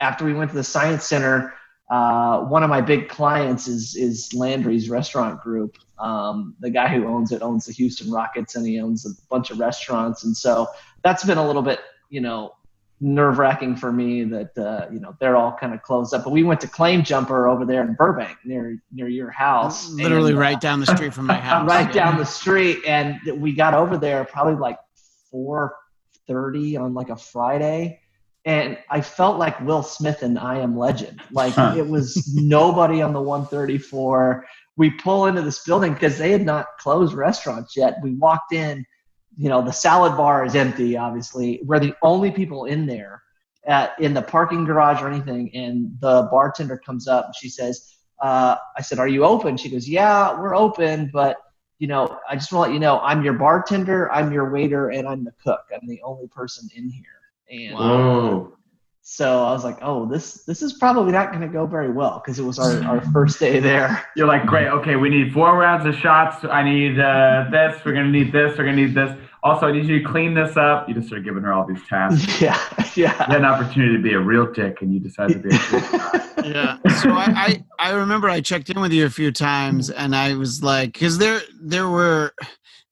after 0.01 0.25
we 0.25 0.33
went 0.33 0.51
to 0.51 0.57
the 0.57 0.63
science 0.63 1.05
center, 1.05 1.53
uh, 1.89 2.41
one 2.41 2.63
of 2.63 2.69
my 2.69 2.81
big 2.81 3.09
clients 3.09 3.67
is 3.67 3.95
is 3.95 4.33
Landry's 4.33 4.89
Restaurant 4.89 5.39
Group. 5.41 5.77
Um, 5.99 6.55
the 6.59 6.69
guy 6.69 6.87
who 6.87 7.07
owns 7.07 7.31
it 7.31 7.41
owns 7.41 7.65
the 7.65 7.73
Houston 7.73 8.11
Rockets, 8.11 8.55
and 8.55 8.65
he 8.65 8.79
owns 8.79 9.05
a 9.05 9.09
bunch 9.29 9.51
of 9.51 9.59
restaurants, 9.59 10.23
and 10.23 10.35
so 10.35 10.67
that's 11.03 11.23
been 11.23 11.37
a 11.37 11.45
little 11.45 11.61
bit, 11.61 11.79
you 12.09 12.21
know, 12.21 12.55
nerve 12.99 13.37
wracking 13.37 13.75
for 13.75 13.91
me 13.91 14.23
that 14.23 14.57
uh, 14.57 14.87
you 14.91 14.99
know 14.99 15.15
they're 15.19 15.35
all 15.35 15.55
kind 15.59 15.75
of 15.75 15.83
closed 15.83 16.13
up. 16.13 16.23
But 16.23 16.31
we 16.31 16.43
went 16.43 16.59
to 16.61 16.67
Claim 16.67 17.03
Jumper 17.03 17.47
over 17.47 17.65
there 17.65 17.83
in 17.83 17.93
Burbank, 17.93 18.37
near 18.43 18.81
near 18.91 19.07
your 19.07 19.29
house, 19.29 19.89
literally 19.91 20.31
and, 20.31 20.39
uh, 20.39 20.41
right 20.41 20.59
down 20.59 20.79
the 20.79 20.87
street 20.87 21.13
from 21.13 21.27
my 21.27 21.35
house. 21.39 21.69
right 21.69 21.93
down 21.93 22.17
the 22.17 22.25
street, 22.25 22.79
and 22.87 23.19
we 23.39 23.53
got 23.53 23.75
over 23.75 23.95
there 23.97 24.25
probably 24.25 24.55
like 24.55 24.79
four 25.29 25.75
thirty 26.27 26.77
on 26.77 26.95
like 26.95 27.09
a 27.09 27.15
Friday, 27.15 28.01
and 28.45 28.77
I 28.89 29.01
felt 29.01 29.39
like 29.39 29.59
Will 29.61 29.81
Smith 29.81 30.21
in 30.21 30.37
I 30.37 30.59
Am 30.59 30.77
Legend. 30.77 31.21
Like 31.31 31.53
Huh. 31.53 31.73
it 31.75 31.87
was 31.87 32.31
nobody 32.35 33.01
on 33.01 33.11
the 33.11 33.21
one 33.21 33.47
thirty 33.47 33.77
four. 33.77 34.45
We 34.77 34.91
pull 34.91 35.25
into 35.25 35.41
this 35.41 35.63
building 35.63 35.93
because 35.93 36.17
they 36.17 36.31
had 36.31 36.45
not 36.45 36.67
closed 36.79 37.13
restaurants 37.13 37.75
yet. 37.75 37.95
We 38.03 38.13
walked 38.13 38.53
in, 38.53 38.85
you 39.37 39.49
know, 39.49 39.61
the 39.63 39.71
salad 39.71 40.15
bar 40.15 40.45
is 40.45 40.55
empty. 40.55 40.95
Obviously, 40.97 41.61
we're 41.63 41.79
the 41.79 41.95
only 42.03 42.31
people 42.31 42.65
in 42.65 42.85
there. 42.85 43.21
At, 43.67 43.99
in 43.99 44.13
the 44.13 44.21
parking 44.21 44.63
garage 44.63 45.01
or 45.01 45.09
anything, 45.09 45.49
and 45.55 45.97
the 45.99 46.27
bartender 46.29 46.77
comes 46.77 47.07
up 47.07 47.25
and 47.25 47.35
she 47.35 47.49
says, 47.49 47.95
uh, 48.21 48.57
I 48.77 48.81
said, 48.83 48.99
"Are 48.99 49.07
you 49.07 49.25
open?" 49.25 49.57
She 49.57 49.71
goes, 49.71 49.89
"Yeah, 49.89 50.39
we're 50.39 50.55
open, 50.55 51.09
but 51.11 51.37
you 51.79 51.87
know, 51.87 52.19
I 52.29 52.35
just 52.35 52.53
want 52.53 52.67
to 52.67 52.69
let 52.69 52.73
you 52.75 52.79
know, 52.79 52.99
I'm 52.99 53.23
your 53.23 53.33
bartender, 53.33 54.11
I'm 54.11 54.31
your 54.31 54.51
waiter, 54.51 54.89
and 54.91 55.07
I'm 55.07 55.23
the 55.23 55.33
cook. 55.43 55.61
I'm 55.73 55.87
the 55.87 55.99
only 56.03 56.27
person 56.27 56.69
in 56.75 56.89
here." 56.89 57.24
And 57.49 57.75
Whoa. 57.75 58.53
so 59.01 59.43
I 59.43 59.51
was 59.51 59.63
like, 59.63 59.77
"Oh, 59.81 60.05
this 60.07 60.43
this 60.45 60.61
is 60.61 60.73
probably 60.73 61.11
not 61.11 61.29
going 61.29 61.41
to 61.41 61.47
go 61.47 61.65
very 61.65 61.91
well 61.91 62.21
because 62.23 62.39
it 62.39 62.43
was 62.43 62.57
our, 62.59 62.83
our 62.83 63.01
first 63.11 63.39
day 63.39 63.59
there." 63.59 64.03
You're 64.15 64.27
like, 64.27 64.45
great, 64.45 64.67
okay, 64.67 64.95
we 64.95 65.09
need 65.09 65.31
four 65.33 65.55
rounds 65.57 65.85
of 65.85 65.95
shots. 65.95 66.43
I 66.43 66.63
need 66.63 66.99
uh, 66.99 67.45
this. 67.51 67.79
We're 67.85 67.93
going 67.93 68.05
to 68.05 68.11
need 68.11 68.31
this. 68.31 68.57
We're 68.57 68.63
going 68.65 68.77
to 68.77 68.85
need 68.87 68.95
this. 68.95 69.15
Also, 69.43 69.67
I 69.67 69.71
need 69.73 69.85
you 69.85 69.99
to 69.99 70.05
clean 70.05 70.33
this 70.33 70.57
up. 70.57 70.89
You 70.89 70.95
just 70.95 71.07
start 71.07 71.23
giving 71.23 71.43
her 71.43 71.53
all 71.53 71.67
these 71.67 71.85
tasks. 71.87 72.41
yeah, 72.41 72.59
You 72.95 73.05
had 73.05 73.29
yeah. 73.29 73.35
an 73.35 73.45
opportunity 73.45 73.95
to 73.95 74.01
be 74.01 74.13
a 74.13 74.19
real 74.19 74.51
dick, 74.51 74.81
and 74.81 74.91
you 74.91 74.99
decided 74.99 75.43
to 75.43 75.49
be 75.49 75.55
a 75.55 75.59
dick. 76.41 76.45
yeah 76.45 76.77
so 77.01 77.09
I, 77.11 77.25
I 77.35 77.63
i 77.79 77.91
remember 77.91 78.29
i 78.29 78.39
checked 78.39 78.69
in 78.69 78.79
with 78.79 78.91
you 78.91 79.05
a 79.05 79.09
few 79.09 79.31
times 79.31 79.89
and 79.89 80.15
i 80.15 80.35
was 80.35 80.61
like 80.61 80.93
because 80.93 81.17
there 81.17 81.41
there 81.59 81.89
were 81.89 82.33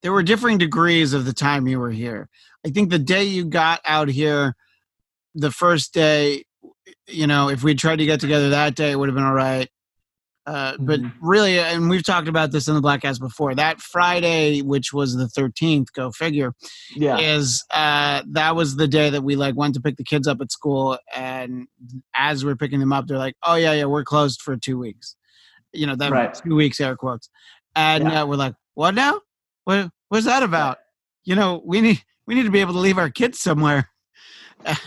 there 0.01 0.11
were 0.11 0.23
differing 0.23 0.57
degrees 0.57 1.13
of 1.13 1.25
the 1.25 1.33
time 1.33 1.67
you 1.67 1.79
were 1.79 1.91
here 1.91 2.29
I 2.65 2.69
think 2.69 2.89
the 2.89 2.99
day 2.99 3.23
you 3.23 3.45
got 3.45 3.81
out 3.85 4.07
here, 4.07 4.55
the 5.35 5.51
first 5.51 5.93
day, 5.93 6.45
you 7.07 7.27
know, 7.27 7.49
if 7.49 7.63
we 7.63 7.75
tried 7.75 7.97
to 7.97 8.05
get 8.05 8.19
together 8.19 8.49
that 8.51 8.75
day, 8.75 8.91
it 8.91 8.95
would 8.99 9.09
have 9.09 9.15
been 9.15 9.23
all 9.25 9.33
right. 9.33 9.69
Uh, 10.45 10.75
but 10.77 10.99
Mhm. 10.99 11.13
really, 11.21 11.57
and 11.57 11.89
we've 11.89 12.03
talked 12.03 12.27
about 12.27 12.51
this 12.51 12.67
in 12.67 12.75
the 12.75 12.81
Bladtcast 12.81 13.19
before. 13.19 13.55
That 13.55 13.79
Friday, 13.81 14.61
which 14.61 14.91
was 14.91 15.15
the 15.15 15.29
thirteenth, 15.29 15.93
go 15.93 16.11
figure, 16.11 16.53
Yeah. 16.95 17.17
is 17.17 17.63
uh, 17.71 18.23
that 18.31 18.53
was 18.55 18.75
the 18.75 18.87
day 18.87 19.09
that 19.09 19.23
we 19.23 19.37
like 19.37 19.55
went 19.55 19.73
to 19.75 19.81
pick 19.81 19.95
the 19.95 20.03
kids 20.03 20.27
up 20.27 20.41
at 20.41 20.51
school, 20.51 20.97
and 21.15 21.67
as 22.13 22.43
we're 22.43 22.57
picking 22.57 22.81
them 22.81 22.91
up, 22.91 23.07
they're 23.07 23.17
like, 23.17 23.35
"Oh 23.43 23.55
yeah, 23.55 23.71
yeah, 23.71 23.85
we're 23.85 24.03
closed 24.03 24.41
for 24.41 24.57
two 24.57 24.77
weeks." 24.77 25.15
You 25.71 25.87
know, 25.87 25.95
that 25.95 26.11
Right. 26.11 26.37
two 26.45 26.55
weeks 26.55 26.81
air 26.81 26.97
quotes, 26.97 27.29
and 27.75 28.09
Yeah. 28.09 28.23
uh, 28.23 28.27
we're 28.27 28.35
like, 28.35 28.55
"What 28.73 28.95
now? 28.95 29.21
What 29.63 29.91
what's 30.09 30.25
that 30.25 30.43
about?" 30.43 30.77
You 31.23 31.35
know, 31.35 31.61
we 31.65 31.79
need 31.79 32.03
we 32.27 32.35
need 32.35 32.43
to 32.43 32.51
be 32.51 32.61
able 32.61 32.73
to 32.73 32.79
leave 32.79 32.97
our 32.97 33.09
kids 33.09 33.39
somewhere. 33.39 33.89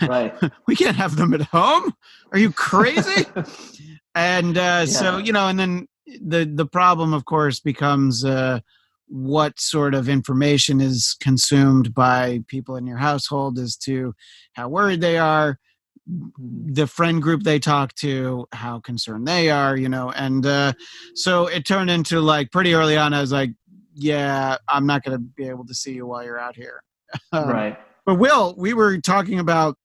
Right. 0.02 0.34
we 0.66 0.76
can't 0.76 0.96
have 0.96 1.16
them 1.16 1.34
at 1.34 1.42
home. 1.42 1.92
Are 2.32 2.38
you 2.38 2.50
crazy? 2.50 3.26
and 4.14 4.56
uh, 4.56 4.86
so 4.86 5.18
you 5.18 5.32
know, 5.32 5.48
and 5.48 5.58
then 5.58 5.88
the 6.22 6.50
the 6.52 6.66
problem, 6.66 7.12
of 7.12 7.24
course, 7.24 7.60
becomes 7.60 8.24
uh, 8.24 8.60
what 9.08 9.58
sort 9.60 9.94
of 9.94 10.08
information 10.08 10.80
is 10.80 11.16
consumed 11.20 11.94
by 11.94 12.42
people 12.48 12.76
in 12.76 12.86
your 12.86 12.98
household 12.98 13.58
as 13.58 13.76
to 13.76 14.14
how 14.54 14.68
worried 14.68 15.00
they 15.00 15.18
are, 15.18 15.58
the 16.06 16.86
friend 16.86 17.22
group 17.22 17.42
they 17.42 17.58
talk 17.58 17.94
to, 17.94 18.46
how 18.52 18.80
concerned 18.80 19.26
they 19.26 19.50
are, 19.50 19.76
you 19.76 19.88
know, 19.88 20.10
and 20.12 20.46
uh, 20.46 20.72
so 21.14 21.46
it 21.46 21.64
turned 21.64 21.90
into 21.90 22.20
like 22.20 22.50
pretty 22.50 22.74
early 22.74 22.96
on. 22.96 23.12
I 23.12 23.20
was 23.20 23.32
like, 23.32 23.50
yeah, 23.94 24.56
I'm 24.68 24.86
not 24.86 25.02
going 25.04 25.16
to 25.16 25.24
be 25.24 25.48
able 25.48 25.66
to 25.66 25.74
see 25.74 25.92
you 25.94 26.06
while 26.06 26.24
you're 26.24 26.38
out 26.38 26.56
here. 26.56 26.82
Um, 27.32 27.48
right. 27.48 27.78
but 28.04 28.16
Will, 28.16 28.54
we 28.56 28.74
were 28.74 28.98
talking 29.00 29.38
about 29.38 29.76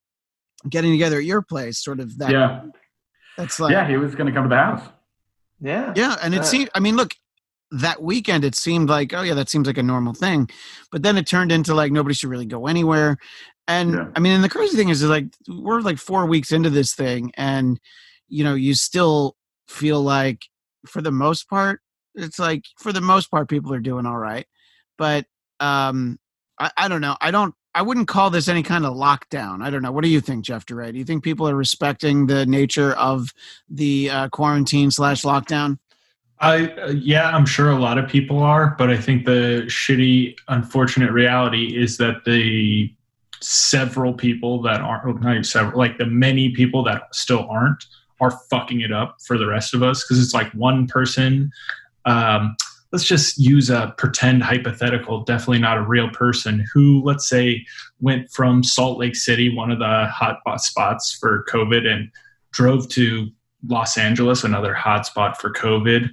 getting 0.69 0.91
together 0.91 1.17
at 1.17 1.23
your 1.25 1.41
place, 1.41 1.79
sort 1.83 1.99
of 1.99 2.17
that. 2.19 2.31
Yeah. 2.31 2.63
That's 3.37 3.59
like, 3.59 3.71
Yeah, 3.71 3.87
he 3.87 3.97
was 3.97 4.15
going 4.15 4.27
to 4.27 4.33
come 4.33 4.43
to 4.45 4.49
the 4.49 4.55
house. 4.61 4.87
Yeah. 5.59 5.93
yeah, 5.95 6.15
and 6.21 6.33
it 6.33 6.39
Uh, 6.41 6.43
seemed. 6.43 6.69
I 6.73 6.79
mean, 6.79 6.95
look, 6.95 7.13
that 7.71 8.01
weekend 8.01 8.43
it 8.43 8.55
seemed 8.55 8.89
like, 8.89 9.13
oh 9.13 9.21
yeah, 9.21 9.35
that 9.35 9.47
seems 9.49 9.67
like 9.67 9.77
a 9.77 9.83
normal 9.83 10.13
thing, 10.13 10.49
but 10.91 11.03
then 11.03 11.17
it 11.17 11.27
turned 11.27 11.51
into 11.51 11.73
like 11.73 11.91
nobody 11.91 12.13
should 12.15 12.29
really 12.29 12.45
go 12.47 12.67
anywhere. 12.67 13.17
And 13.67 13.93
Yeah. 13.93 14.07
I 14.15 14.19
mean, 14.19 14.33
and 14.33 14.43
the 14.43 14.49
crazy 14.49 14.75
thing 14.75 14.89
is, 14.89 15.03
is 15.03 15.09
like 15.09 15.27
we're 15.47 15.81
like 15.81 15.97
four 15.99 16.25
weeks 16.25 16.51
into 16.51 16.69
this 16.71 16.93
thing, 16.95 17.31
and 17.37 17.79
you 18.27 18.43
know, 18.43 18.55
you 18.55 18.73
still 18.73 19.35
feel 19.67 20.01
like, 20.01 20.41
for 20.87 21.01
the 21.01 21.11
most 21.11 21.47
part, 21.49 21.79
it's 22.15 22.39
like 22.39 22.63
for 22.79 22.91
the 22.91 23.01
most 23.01 23.29
part, 23.31 23.47
people 23.47 23.71
are 23.73 23.79
doing 23.79 24.05
all 24.07 24.17
right, 24.17 24.47
but 24.97 25.25
um, 25.59 26.17
I, 26.61 26.71
I 26.77 26.87
don't 26.87 27.01
know. 27.01 27.17
I 27.19 27.31
don't. 27.31 27.55
I 27.73 27.81
wouldn't 27.81 28.07
call 28.07 28.29
this 28.29 28.47
any 28.47 28.63
kind 28.63 28.85
of 28.85 28.95
lockdown. 28.95 29.63
I 29.63 29.69
don't 29.69 29.81
know. 29.81 29.91
What 29.93 30.03
do 30.03 30.09
you 30.09 30.19
think, 30.19 30.43
Jeff 30.43 30.65
DeRay? 30.65 30.91
Do 30.91 30.97
you 30.97 31.05
think 31.05 31.23
people 31.23 31.47
are 31.47 31.55
respecting 31.55 32.27
the 32.27 32.45
nature 32.45 32.91
of 32.93 33.33
the 33.69 34.09
uh, 34.09 34.29
quarantine 34.29 34.91
slash 34.91 35.23
lockdown? 35.23 35.79
I 36.39 36.67
uh, 36.67 36.89
yeah, 36.89 37.29
I'm 37.29 37.45
sure 37.45 37.71
a 37.71 37.79
lot 37.79 37.97
of 37.97 38.09
people 38.09 38.39
are, 38.39 38.75
but 38.77 38.89
I 38.89 38.97
think 38.97 39.25
the 39.25 39.63
shitty, 39.67 40.35
unfortunate 40.49 41.11
reality 41.11 41.77
is 41.77 41.97
that 41.97 42.25
the 42.25 42.93
several 43.41 44.13
people 44.13 44.61
that 44.63 44.81
aren't, 44.81 45.21
not 45.21 45.31
even 45.31 45.43
several, 45.43 45.79
like 45.79 45.97
the 45.97 46.05
many 46.05 46.49
people 46.49 46.83
that 46.83 47.03
still 47.15 47.47
aren't, 47.49 47.85
are 48.19 48.31
fucking 48.49 48.81
it 48.81 48.91
up 48.91 49.17
for 49.25 49.37
the 49.37 49.47
rest 49.47 49.73
of 49.73 49.81
us 49.81 50.03
because 50.03 50.21
it's 50.23 50.33
like 50.33 50.51
one 50.51 50.87
person. 50.87 51.51
Um, 52.05 52.55
let's 52.91 53.05
just 53.05 53.37
use 53.37 53.69
a 53.69 53.93
pretend 53.97 54.43
hypothetical, 54.43 55.23
definitely 55.23 55.59
not 55.59 55.77
a 55.77 55.81
real 55.81 56.09
person, 56.09 56.65
who 56.73 57.01
let's 57.03 57.27
say 57.27 57.65
went 57.99 58.29
from 58.31 58.63
Salt 58.63 58.97
Lake 58.97 59.15
City, 59.15 59.55
one 59.55 59.71
of 59.71 59.79
the 59.79 60.07
hot 60.07 60.39
spots 60.61 61.13
for 61.13 61.45
COVID, 61.49 61.87
and 61.87 62.11
drove 62.51 62.89
to 62.89 63.27
Los 63.67 63.97
Angeles, 63.97 64.43
another 64.43 64.73
hotspot 64.73 65.37
for 65.37 65.51
COVID, 65.51 66.09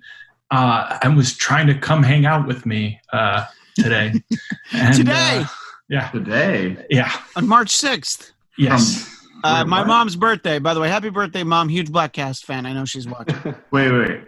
uh, 0.51 0.99
and 1.03 1.17
was 1.17 1.37
trying 1.37 1.67
to 1.67 1.75
come 1.75 2.03
hang 2.03 2.27
out 2.27 2.47
with 2.47 2.65
me 2.67 3.01
uh, 3.13 3.45
today. 3.77 4.13
And, 4.71 4.95
Today? 4.95 5.39
uh, 5.39 5.47
yeah. 5.89 6.11
Today. 6.11 6.77
Yeah. 6.91 7.11
on 7.37 7.49
March 7.49 7.75
6th. 7.75 8.33
Yes. 8.59 9.19
Uh, 9.43 9.65
my 9.65 9.83
mom's 9.83 10.15
birthday, 10.15 10.59
by 10.59 10.75
the 10.75 10.81
way. 10.81 10.91
Happy 10.91 11.09
birthday, 11.09 11.43
mom. 11.43 11.71
Huge 11.71 11.89
Bladtcast 11.89 12.45
fan. 12.45 12.67
I 12.67 12.75
know 12.75 12.85
she's 12.85 13.09
watching. 13.09 13.55
Wait, 13.71 13.91
wait. 13.91 14.21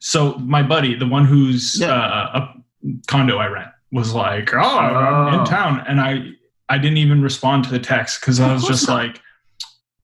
So 0.00 0.34
my 0.38 0.62
buddy, 0.62 0.94
the 0.94 1.06
one 1.06 1.24
who's 1.24 1.78
Yeah. 1.80 1.94
uh, 1.94 2.40
a 2.40 2.54
condo 3.06 3.36
I 3.38 3.46
rent, 3.46 3.68
was 3.92 4.12
like, 4.14 4.52
"Oh, 4.54 4.58
I'm 4.78 5.34
Oh. 5.34 5.38
in 5.40 5.44
town," 5.46 5.84
and 5.86 6.00
I 6.00 6.30
I 6.68 6.78
didn't 6.78 6.98
even 6.98 7.20
respond 7.22 7.64
to 7.64 7.70
the 7.70 7.80
text 7.80 8.20
because 8.20 8.38
I 8.40 8.52
was 8.52 8.64
just 8.64 8.86
not. 8.88 8.94
like, 8.94 9.20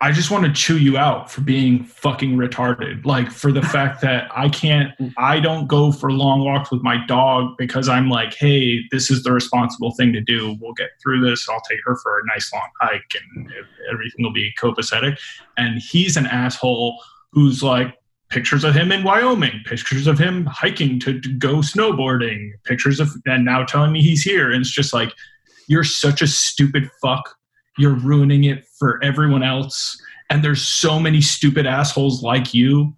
I 0.00 0.11
just 0.11 0.33
want 0.33 0.45
to 0.45 0.53
chew 0.53 0.76
you 0.79 0.99
out 0.99 1.31
for 1.31 1.41
being 1.41 1.85
fucking 1.85 2.37
retarded. 2.37 3.07
Like 3.07 3.31
for 3.31 3.53
the 3.53 3.62
fact 3.75 4.00
that 4.00 4.29
I 4.37 4.49
can't, 4.49 4.91
I 5.17 5.38
don't 5.38 5.69
go 5.69 5.93
for 5.93 6.11
long 6.11 6.45
walks 6.45 6.73
with 6.73 6.83
my 6.83 6.99
dog 7.07 7.57
because 7.57 7.88
I'm 7.88 8.11
like, 8.11 8.35
hey, 8.35 8.81
this 8.91 9.12
is 9.12 9.23
the 9.23 9.31
responsible 9.33 9.93
thing 9.93 10.12
to 10.15 10.21
do. 10.21 10.57
We'll 10.61 10.73
get 10.75 10.91
through 11.00 11.21
this. 11.25 11.49
I'll 11.49 11.62
take 11.71 11.79
her 11.85 11.97
for 12.03 12.19
a 12.19 12.26
nice 12.26 12.53
long 12.53 12.69
hike 12.81 13.12
and 13.15 13.49
everything 13.91 14.25
will 14.25 14.33
be 14.33 14.53
copacetic. 14.61 15.19
And 15.57 15.79
he's 15.81 16.17
an 16.17 16.26
asshole 16.26 17.00
who's 17.31 17.62
like, 17.62 17.95
pictures 18.30 18.64
of 18.64 18.75
him 18.75 18.90
in 18.90 19.04
Wyoming, 19.04 19.61
pictures 19.64 20.06
of 20.06 20.18
him 20.18 20.47
hiking 20.47 20.99
to, 21.00 21.21
to 21.21 21.28
go 21.35 21.56
snowboarding, 21.56 22.50
pictures 22.64 23.00
of, 23.00 23.11
and 23.26 23.45
now 23.45 23.64
telling 23.64 23.92
me 23.92 24.02
he's 24.02 24.23
here. 24.23 24.50
And 24.50 24.61
it's 24.61 24.71
just 24.71 24.92
like, 24.92 25.12
you're 25.68 25.85
such 25.85 26.23
a 26.23 26.26
stupid 26.26 26.90
fuck. 27.00 27.37
You're 27.78 27.95
ruining 27.95 28.45
it 28.45 28.66
for 28.78 29.02
everyone 29.02 29.42
else. 29.42 30.00
And 30.30 30.42
there's 30.42 30.62
so 30.62 30.99
many 30.99 31.21
stupid 31.21 31.66
assholes 31.66 32.23
like 32.23 32.52
you. 32.52 32.97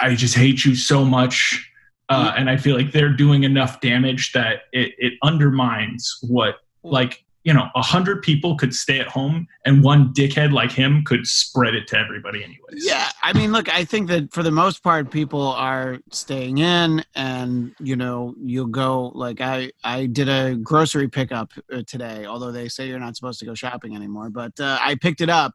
I 0.00 0.14
just 0.14 0.34
hate 0.34 0.64
you 0.64 0.74
so 0.74 1.04
much. 1.04 1.70
Uh, 2.08 2.32
and 2.36 2.48
I 2.48 2.56
feel 2.56 2.74
like 2.74 2.92
they're 2.92 3.12
doing 3.12 3.44
enough 3.44 3.80
damage 3.80 4.32
that 4.32 4.62
it, 4.72 4.94
it 4.96 5.14
undermines 5.22 6.18
what, 6.22 6.56
like, 6.82 7.22
you 7.44 7.54
know, 7.54 7.68
a 7.74 7.82
hundred 7.82 8.20
people 8.22 8.56
could 8.56 8.74
stay 8.74 8.98
at 8.98 9.06
home 9.08 9.46
and 9.64 9.82
one 9.82 10.12
dickhead 10.12 10.52
like 10.52 10.70
him 10.72 11.02
could 11.04 11.26
spread 11.26 11.74
it 11.74 11.86
to 11.88 11.96
everybody 11.98 12.42
anyways. 12.44 12.84
Yeah, 12.84 13.08
I 13.22 13.32
mean, 13.32 13.52
look, 13.52 13.72
I 13.72 13.84
think 13.84 14.08
that 14.08 14.32
for 14.32 14.42
the 14.42 14.50
most 14.50 14.82
part, 14.82 15.10
people 15.10 15.40
are 15.52 15.98
staying 16.10 16.58
in, 16.58 17.04
and 17.14 17.74
you 17.78 17.96
know, 17.96 18.34
you'll 18.42 18.66
go 18.66 19.12
like 19.14 19.40
I 19.40 19.70
I 19.84 20.06
did 20.06 20.28
a 20.28 20.56
grocery 20.56 21.08
pickup 21.08 21.52
uh, 21.72 21.82
today, 21.86 22.26
although 22.26 22.52
they 22.52 22.68
say 22.68 22.88
you're 22.88 22.98
not 22.98 23.16
supposed 23.16 23.38
to 23.40 23.46
go 23.46 23.54
shopping 23.54 23.94
anymore, 23.96 24.30
but 24.30 24.52
uh, 24.60 24.78
I 24.80 24.96
picked 24.96 25.20
it 25.20 25.30
up. 25.30 25.54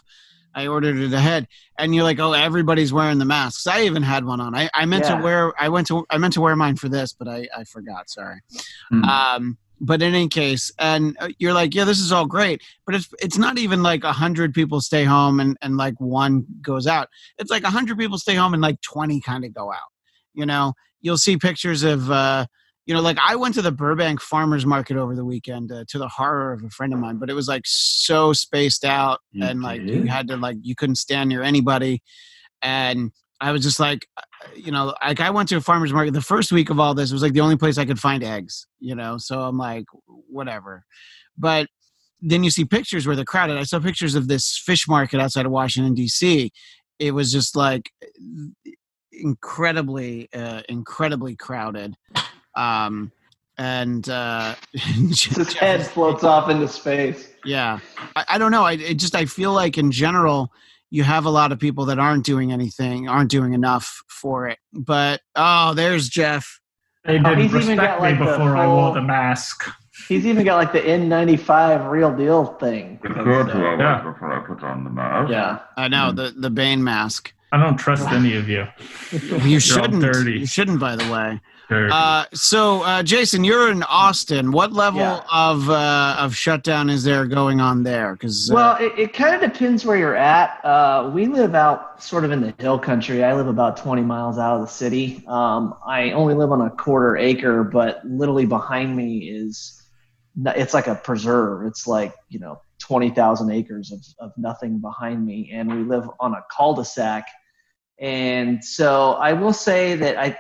I 0.55 0.67
ordered 0.67 0.97
it 0.97 1.11
ahead, 1.13 1.47
and 1.79 1.95
you're 1.95 2.03
like, 2.03 2.19
oh, 2.19 2.33
everybody's 2.33 2.93
wearing 2.93 3.17
the 3.17 3.25
masks. 3.25 3.65
I 3.65 3.81
even 3.85 4.03
had 4.03 4.23
one 4.23 4.39
on. 4.39 4.53
I, 4.55 4.69
I 4.75 4.85
meant 4.85 5.03
Yeah. 5.05 5.17
to 5.17 5.23
wear. 5.23 5.53
I 5.59 5.67
went 5.69 5.87
to. 5.87 6.05
I 6.11 6.19
meant 6.19 6.33
to 6.35 6.41
wear 6.41 6.55
mine 6.55 6.75
for 6.75 6.89
this, 6.89 7.11
but 7.11 7.27
I 7.27 7.47
I 7.57 7.63
forgot. 7.63 8.09
Sorry. 8.09 8.39
Hmm. 8.89 9.03
Um, 9.03 9.57
but 9.83 10.01
in 10.01 10.15
any 10.15 10.29
case, 10.29 10.71
and 10.79 11.15
uh, 11.19 11.29
you're 11.39 11.53
like, 11.53 11.75
yeah, 11.75 11.83
this 11.83 11.99
is 11.99 12.11
all 12.11 12.25
great, 12.25 12.61
but 12.85 12.95
it's 12.95 13.09
it's 13.19 13.37
not 13.37 13.57
even 13.57 13.83
like 13.83 14.03
a 14.03 14.13
hundred 14.13 14.53
people 14.53 14.79
stay 14.81 15.03
home 15.03 15.39
and 15.39 15.57
and 15.61 15.77
like 15.77 15.99
one 15.99 16.45
goes 16.61 16.87
out. 16.87 17.09
It's 17.37 17.51
like 17.51 17.63
a 17.63 17.69
hundred 17.69 17.97
people 17.97 18.17
stay 18.17 18.35
home 18.35 18.53
and 18.53 18.61
like 18.61 18.79
twenty 18.81 19.19
kind 19.19 19.43
of 19.43 19.53
go 19.53 19.71
out. 19.71 19.91
You 20.33 20.45
know, 20.45 20.73
you'll 21.01 21.17
see 21.17 21.37
pictures 21.37 21.83
of. 21.83 22.09
uh 22.09 22.45
you 22.85 22.93
know, 22.93 22.99
like 22.99 23.17
I 23.23 23.37
went 23.37 23.55
to 23.55 23.61
the 23.61 23.71
Burbank 23.71 24.19
Farmers 24.19 24.65
Market 24.65 24.97
over 24.97 25.15
the 25.15 25.23
weekend 25.23 25.71
uh, 25.71 25.85
to 25.87 25.97
the 25.97 26.09
horror 26.09 26.51
of 26.51 26.65
a 26.65 26.69
friend 26.69 26.91
of 26.93 26.99
mine, 26.99 27.15
but 27.17 27.29
it 27.29 27.33
was 27.33 27.47
like 27.47 27.61
so 27.65 28.33
spaced 28.33 28.83
out 28.83 29.21
and 29.47 29.61
like 29.61 29.81
you 29.81 30.03
had 30.03 30.27
to 30.27 30.35
like 30.35 30.57
you 30.61 30.75
couldn't 30.75 30.97
stand 30.97 31.29
near 31.29 31.41
anybody, 31.41 32.03
and 32.61 33.13
I 33.43 33.51
was 33.51 33.61
just 33.61 33.77
like, 33.77 34.07
uh, 34.15 34.21
you 34.55 34.71
know, 34.71 34.95
like 35.03 35.19
I 35.19 35.29
went 35.29 35.49
to 35.49 35.57
a 35.57 35.61
farmer's 35.61 35.91
market 35.91 36.13
the 36.13 36.21
first 36.21 36.53
week 36.53 36.69
of 36.69 36.79
all 36.79 36.93
this 36.93 37.11
was 37.11 37.21
like 37.21 37.33
the 37.33 37.41
only 37.41 37.57
place 37.57 37.77
I 37.77 37.83
could 37.83 37.99
find 37.99 38.23
eggs, 38.23 38.65
you 38.79 38.95
know. 38.95 39.17
So 39.17 39.41
I'm 39.41 39.57
like, 39.57 39.83
whatever. 40.29 40.85
But 41.37 41.67
then 42.21 42.45
you 42.45 42.49
see 42.49 42.63
pictures 42.63 43.05
where 43.05 43.17
they're 43.17 43.25
crowded. 43.25 43.57
I 43.57 43.63
saw 43.63 43.79
pictures 43.81 44.15
of 44.15 44.29
this 44.29 44.57
fish 44.57 44.87
market 44.87 45.19
outside 45.19 45.45
of 45.45 45.51
Washington 45.51 45.93
D.C. 45.93 46.53
It 46.99 47.11
was 47.11 47.33
just 47.33 47.53
like 47.53 47.91
incredibly, 49.11 50.29
uh, 50.33 50.61
incredibly 50.69 51.35
crowded. 51.35 51.97
Um, 52.55 53.11
and 53.57 54.07
uh, 54.07 54.55
His 54.73 55.53
head 55.53 55.85
floats 55.85 56.23
off 56.23 56.49
into 56.49 56.69
space. 56.69 57.29
yeah, 57.43 57.79
I, 58.15 58.25
I 58.29 58.37
don't 58.37 58.51
know. 58.51 58.63
I 58.63 58.73
it 58.73 58.95
just 58.95 59.15
I 59.15 59.25
feel 59.25 59.51
like 59.51 59.77
in 59.77 59.91
general 59.91 60.49
you 60.93 61.03
have 61.03 61.25
a 61.25 61.29
lot 61.31 61.51
of 61.51 61.57
people 61.57 61.85
that 61.85 61.97
aren't 61.97 62.23
doing 62.23 62.51
anything, 62.51 63.09
aren't 63.09 63.31
doing 63.31 63.53
enough 63.53 64.03
for 64.07 64.47
it. 64.47 64.59
But 64.71 65.21
oh, 65.35 65.73
there's 65.73 66.07
Jeff. 66.07 66.59
They 67.03 67.17
Oh, 67.17 67.23
didn't 67.23 67.49
he's 67.49 67.55
even 67.55 67.77
got, 67.77 67.99
like, 67.99 68.19
the 68.19 68.25
before 68.25 68.55
I 68.55 68.67
wore 68.67 68.93
the 68.93 69.01
mask. 69.01 69.67
He's 70.07 70.27
even 70.27 70.45
got 70.45 70.57
like 70.57 70.71
the 70.71 70.81
N95 70.81 71.89
real 71.89 72.15
deal 72.15 72.45
thing. 72.59 72.99
It's 73.03 73.13
good 73.23 73.47
to 73.47 73.53
have 73.53 73.79
Yeah. 73.79 74.01
before 74.03 74.33
I 74.33 74.45
put 74.45 74.63
on 74.63 74.83
the 74.83 74.91
mask. 74.91 75.31
Yeah. 75.31 75.59
I 75.77 75.87
know 75.87 76.11
hmm. 76.11 76.15
the 76.15 76.33
the 76.37 76.51
Bane 76.51 76.83
mask. 76.83 77.33
I 77.51 77.57
don't 77.57 77.77
trust 77.77 78.07
any 78.09 78.35
of 78.35 78.47
you. 78.47 78.67
You 79.11 79.59
shouldn't. 79.59 80.01
dirty. 80.01 80.39
You 80.41 80.45
shouldn't. 80.45 80.79
By 80.79 80.95
the 80.95 81.11
way, 81.11 81.11
Very 81.11 81.33
good. 81.33 81.41
Uh, 81.91 82.25
so, 82.33 82.81
uh, 82.83 83.03
Jason, 83.03 83.43
you're 83.43 83.71
in 83.71 83.83
Austin. 83.83 84.51
What 84.51 84.73
level 84.73 85.01
Yeah. 85.01 85.21
of 85.31 85.69
uh, 85.69 86.15
of 86.19 86.35
shutdown 86.35 86.89
is 86.89 87.03
there 87.03 87.25
going 87.25 87.59
on 87.59 87.83
there? 87.83 88.13
Because 88.13 88.49
Well, 88.51 88.77
it, 88.79 88.93
it 88.97 89.13
kind 89.13 89.35
of 89.35 89.41
depends 89.41 89.85
where 89.85 89.97
you're 89.97 90.15
at. 90.15 90.63
Uh, 90.63 91.11
we 91.13 91.25
live 91.27 91.55
out 91.55 92.01
sort 92.01 92.25
of 92.25 92.31
in 92.31 92.41
the 92.41 92.53
hill 92.59 92.79
country. 92.79 93.23
I 93.23 93.33
live 93.33 93.47
about 93.47 93.77
20 93.77 94.01
miles 94.01 94.37
out 94.37 94.55
of 94.55 94.61
the 94.61 94.71
city. 94.71 95.23
Um, 95.27 95.75
I 95.85 96.11
only 96.11 96.33
live 96.33 96.51
on 96.51 96.61
a 96.61 96.69
quarter 96.69 97.17
acre, 97.17 97.63
but 97.63 98.01
literally 98.05 98.45
behind 98.45 98.95
me 98.95 99.29
is 99.29 99.81
it's 100.45 100.73
like 100.73 100.87
a 100.87 100.95
preserve. 100.95 101.65
It's 101.67 101.87
like 101.87 102.13
you 102.29 102.39
know 102.39 102.61
20,000 102.79 103.51
acres 103.51 103.91
of, 103.91 103.99
of 104.19 104.31
nothing 104.37 104.79
behind 104.79 105.25
me, 105.25 105.51
and 105.53 105.71
we 105.71 105.83
live 105.83 106.09
on 106.19 106.33
a 106.33 106.43
cul-de-sac. 106.55 107.27
And 107.99 108.63
so 108.63 109.13
I 109.13 109.33
will 109.33 109.53
say 109.53 109.95
that 109.95 110.17
I 110.17 110.37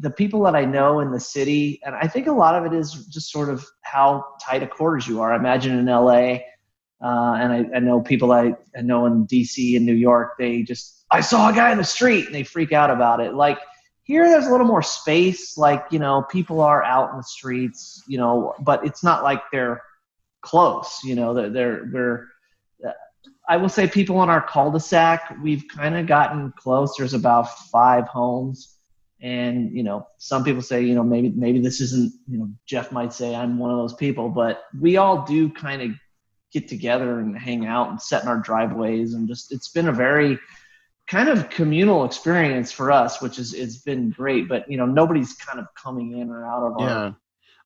the 0.00 0.10
people 0.10 0.42
that 0.44 0.56
I 0.56 0.64
know 0.64 1.00
in 1.00 1.10
the 1.10 1.20
city, 1.20 1.80
and 1.84 1.94
I 1.94 2.06
think 2.06 2.26
a 2.26 2.32
lot 2.32 2.54
of 2.54 2.70
it 2.70 2.76
is 2.76 3.06
just 3.06 3.30
sort 3.30 3.48
of 3.48 3.64
how 3.82 4.24
tight 4.40 4.62
of 4.62 4.70
quarters 4.70 5.06
you 5.06 5.20
are. 5.20 5.32
I 5.32 5.36
imagine 5.36 5.78
in 5.78 5.86
LA, 5.86 6.38
uh, 7.02 7.34
and 7.34 7.52
I, 7.52 7.66
I 7.76 7.78
know 7.80 8.00
people 8.00 8.32
I, 8.32 8.54
I 8.76 8.82
know 8.82 9.06
in 9.06 9.26
DC 9.26 9.76
and 9.76 9.86
New 9.86 9.94
York, 9.94 10.34
they 10.38 10.62
just, 10.62 11.04
I 11.10 11.20
saw 11.20 11.50
a 11.50 11.52
guy 11.52 11.72
in 11.72 11.78
the 11.78 11.84
street 11.84 12.26
and 12.26 12.34
they 12.34 12.42
freak 12.42 12.72
out 12.72 12.90
about 12.90 13.20
it. 13.20 13.34
Like 13.34 13.58
here, 14.04 14.28
there's 14.28 14.46
a 14.46 14.50
little 14.50 14.66
more 14.66 14.82
space. 14.82 15.56
Like, 15.56 15.84
you 15.90 15.98
know, 15.98 16.22
people 16.30 16.60
are 16.60 16.82
out 16.82 17.10
in 17.10 17.16
the 17.16 17.22
streets, 17.22 18.02
you 18.06 18.18
know, 18.18 18.54
but 18.60 18.84
it's 18.84 19.02
not 19.02 19.22
like 19.22 19.42
they're 19.50 19.82
close, 20.42 21.00
you 21.04 21.14
know, 21.14 21.34
they're, 21.34 21.50
they're, 21.50 21.90
we're, 21.92 22.26
I 23.48 23.56
will 23.56 23.68
say 23.68 23.88
people 23.88 24.16
on 24.18 24.30
our 24.30 24.40
cul-de-sac, 24.40 25.36
we've 25.42 25.64
kind 25.66 25.96
of 25.96 26.06
gotten 26.06 26.52
close. 26.56 26.94
There's 26.96 27.14
about 27.14 27.58
five 27.70 28.06
homes 28.06 28.76
and 29.22 29.76
you 29.76 29.82
know 29.82 30.06
some 30.18 30.44
people 30.44 30.62
say 30.62 30.82
you 30.82 30.94
know 30.94 31.02
maybe 31.02 31.30
maybe 31.30 31.60
this 31.60 31.80
isn't 31.80 32.12
you 32.28 32.38
know 32.38 32.48
jeff 32.66 32.90
might 32.90 33.12
say 33.12 33.34
i'm 33.34 33.58
one 33.58 33.70
of 33.70 33.76
those 33.76 33.94
people 33.94 34.28
but 34.28 34.64
we 34.80 34.96
all 34.96 35.24
do 35.24 35.50
kind 35.50 35.82
of 35.82 35.90
get 36.52 36.68
together 36.68 37.20
and 37.20 37.38
hang 37.38 37.66
out 37.66 37.90
and 37.90 38.00
set 38.00 38.22
in 38.22 38.28
our 38.28 38.38
driveways 38.38 39.14
and 39.14 39.28
just 39.28 39.52
it's 39.52 39.68
been 39.68 39.88
a 39.88 39.92
very 39.92 40.38
kind 41.06 41.28
of 41.28 41.50
communal 41.50 42.04
experience 42.04 42.72
for 42.72 42.90
us 42.90 43.20
which 43.20 43.38
is 43.38 43.52
it's 43.52 43.78
been 43.78 44.10
great 44.10 44.48
but 44.48 44.70
you 44.70 44.76
know 44.76 44.86
nobody's 44.86 45.34
kind 45.34 45.58
of 45.58 45.66
coming 45.74 46.18
in 46.18 46.30
or 46.30 46.46
out 46.46 46.66
of 46.66 46.80
our 46.80 46.88
yeah. 46.88 47.12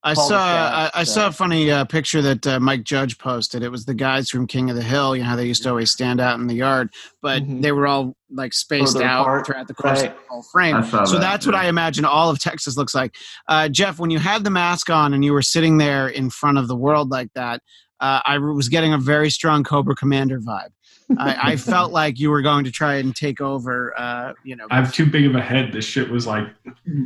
I 0.06 0.12
saw 0.12 0.36
I, 0.38 0.90
I 0.94 1.04
saw 1.04 1.28
a 1.28 1.32
funny 1.32 1.70
uh, 1.70 1.86
picture 1.86 2.20
that 2.20 2.46
uh, 2.46 2.60
Mike 2.60 2.84
Judge 2.84 3.16
posted. 3.16 3.62
It 3.62 3.70
was 3.70 3.86
the 3.86 3.94
guys 3.94 4.28
from 4.28 4.46
King 4.46 4.68
of 4.68 4.76
the 4.76 4.82
Hill. 4.82 5.16
You 5.16 5.22
know 5.22 5.30
how 5.30 5.36
they 5.36 5.46
used 5.46 5.62
to 5.62 5.70
always 5.70 5.90
stand 5.90 6.20
out 6.20 6.38
in 6.38 6.46
the 6.46 6.54
yard, 6.54 6.92
but 7.22 7.42
Mhm. 7.42 7.62
they 7.62 7.72
were 7.72 7.86
all 7.86 8.14
like 8.30 8.52
spaced 8.52 8.96
out 8.98 9.22
apart, 9.22 9.46
throughout 9.46 9.66
the 9.66 9.74
course 9.74 10.02
right. 10.02 10.10
of 10.10 10.16
the 10.16 10.22
whole 10.28 10.42
frame. 10.52 10.82
So 10.84 11.12
that, 11.12 11.20
that's 11.20 11.46
what. 11.46 11.54
I 11.54 11.68
imagine 11.68 12.04
all 12.04 12.28
of 12.28 12.38
Texas 12.38 12.76
looks 12.76 12.94
like. 12.94 13.14
Uh, 13.48 13.68
Jeff, 13.70 13.98
when 13.98 14.10
you 14.10 14.18
had 14.18 14.44
the 14.44 14.50
mask 14.50 14.90
on 14.90 15.14
and 15.14 15.24
you 15.24 15.32
were 15.32 15.42
sitting 15.42 15.78
there 15.78 16.08
in 16.08 16.28
front 16.28 16.58
of 16.58 16.68
the 16.68 16.76
world 16.76 17.10
like 17.10 17.32
that, 17.34 17.62
uh, 18.00 18.20
I 18.26 18.36
was 18.38 18.68
getting 18.68 18.92
a 18.92 18.98
very 18.98 19.30
strong 19.30 19.64
Cobra 19.64 19.94
Commander 19.94 20.38
vibe. 20.40 20.70
I, 21.18 21.52
I 21.52 21.56
felt 21.56 21.92
like 21.92 22.18
you 22.18 22.30
were 22.30 22.40
going 22.40 22.64
to 22.64 22.70
try 22.70 22.94
and 22.94 23.14
take 23.14 23.40
over. 23.40 23.92
Uh, 23.98 24.32
you 24.42 24.56
know, 24.56 24.66
I 24.70 24.76
have 24.76 24.92
too 24.92 25.04
big 25.04 25.26
of 25.26 25.34
a 25.34 25.40
head. 25.40 25.72
This 25.72 25.84
shit 25.84 26.08
was 26.10 26.26
like, 26.26 26.46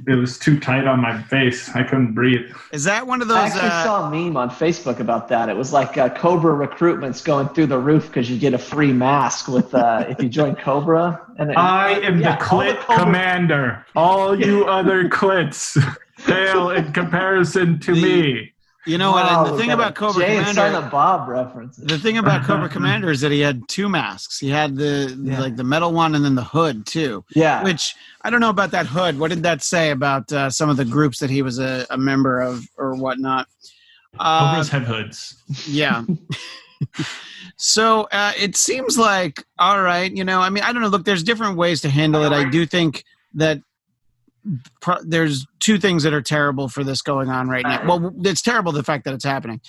it 0.07 0.14
was 0.14 0.38
too 0.38 0.61
tight 0.61 0.87
on 0.87 1.00
my 1.00 1.21
face. 1.25 1.69
I 1.75 1.83
couldn't 1.83 2.14
breathe. 2.14 2.50
is 2.73 2.85
that 2.85 3.07
one 3.07 3.21
of 3.23 3.28
those? 3.28 3.37
I 3.38 3.47
actually 3.47 3.61
Uh, 3.69 3.85
saw 3.85 4.07
a 4.07 4.11
meme 4.11 4.37
on 4.37 4.50
Facebook 4.50 5.00
about 5.00 5.28
that. 5.28 5.49
It 5.49 5.57
was 5.57 5.73
like 5.73 5.99
uh, 5.99 6.09
Cobra 6.11 6.55
recruitment's 6.55 7.21
going 7.21 7.49
through 7.49 7.67
the 7.67 7.78
roof 7.78 8.07
because 8.07 8.31
you 8.31 8.38
get 8.38 8.55
a 8.55 8.59
free 8.59 8.93
mask 8.93 9.49
with 9.49 9.75
uh, 9.75 10.05
if 10.09 10.23
you 10.23 10.28
join 10.28 10.55
Cobra. 10.55 11.21
And 11.38 11.50
it- 11.50 11.57
I 11.59 11.99
am 12.00 12.21
Yeah, 12.21 12.37
the 12.37 12.50
all 12.50 12.59
the 12.64 12.75
Cobra- 12.75 13.05
commander. 13.05 13.87
All 13.97 14.38
you 14.38 14.64
other 14.78 15.09
clits 15.09 15.76
pale 16.25 16.71
in 16.71 16.93
comparison 16.93 17.81
to 17.81 17.95
The- 17.95 18.02
me. 18.02 18.52
You 18.87 18.97
know 18.97 19.11
what? 19.12 19.25
Wow, 19.26 19.44
the 19.44 19.56
thing 19.58 19.70
about 19.70 19.90
a 19.90 19.94
Cobra 19.94 20.25
Jay 20.25 20.37
and 20.37 20.47
Commander. 20.47 20.61
Silent 20.73 20.90
Bob 20.90 21.28
references. 21.28 21.85
The 21.85 21.99
thing 21.99 22.16
about 22.18 22.44
Cobra 22.44 22.68
Commander 22.76 23.11
is 23.11 23.20
that 23.20 23.30
he 23.32 23.40
had 23.40 23.62
two 23.68 23.88
masks. 23.88 24.38
He 24.38 24.49
had 24.49 24.76
the, 24.76 25.14
the- 25.18 25.30
Yeah. 25.32 25.40
like 25.40 25.56
the 25.56 25.64
metal 25.64 25.92
one 25.92 26.14
and 26.14 26.25
then 26.25 26.35
the 26.35 26.44
hood 26.44 26.87
too. 26.87 27.25
yeah, 27.34 27.62
Which 27.64 27.95
I 28.23 28.30
don't 28.30 28.41
know 28.41 28.50
about 28.50 28.71
that 28.71 28.86
hood. 28.86 29.19
What 29.19 29.30
did 29.30 29.43
that 29.43 29.62
say 29.62 29.91
about 29.91 30.32
uh, 30.32 30.49
some 30.50 30.71
of 30.71 30.76
the 30.76 30.84
groups 30.84 31.19
that 31.19 31.28
he 31.30 31.43
was 31.43 31.58
a, 31.58 31.86
a 31.91 31.99
member 31.99 32.41
of 32.41 32.64
or 32.78 32.95
whatnot? 32.95 33.47
Uh, 34.19 34.50
Cobras 34.50 34.69
have 34.71 34.84
hoods. 34.84 35.43
yeah. 35.67 36.04
so 37.56 38.08
uh, 38.12 38.32
it 38.38 38.56
seems 38.56 38.97
like 38.99 39.45
all 39.58 39.82
right. 39.82 40.10
You 40.14 40.25
know, 40.25 40.41
I 40.41 40.50
mean, 40.50 40.64
I 40.64 40.73
don't 40.73 40.82
know. 40.82 40.88
Look, 40.88 41.04
there's 41.04 41.23
different 41.23 41.56
ways 41.56 41.80
to 41.82 41.91
handle 41.91 42.25
it. 42.25 42.32
I 42.32 42.49
do 42.49 42.64
think 42.67 43.04
that 43.34 43.60
pro- 44.81 45.03
there's 45.03 45.47
two 45.61 45.79
things 45.79 46.03
that 46.03 46.13
are 46.13 46.23
terrible 46.23 46.69
for 46.69 46.85
this 46.85 47.03
going 47.03 47.29
on 47.29 47.49
right 47.49 47.65
now. 47.65 47.87
Well, 47.87 48.13
it's 48.25 48.43
terrible 48.43 48.73
the 48.73 48.83
fact 48.83 49.05
that 49.05 49.15
it's 49.15 49.25
happening, 49.25 49.61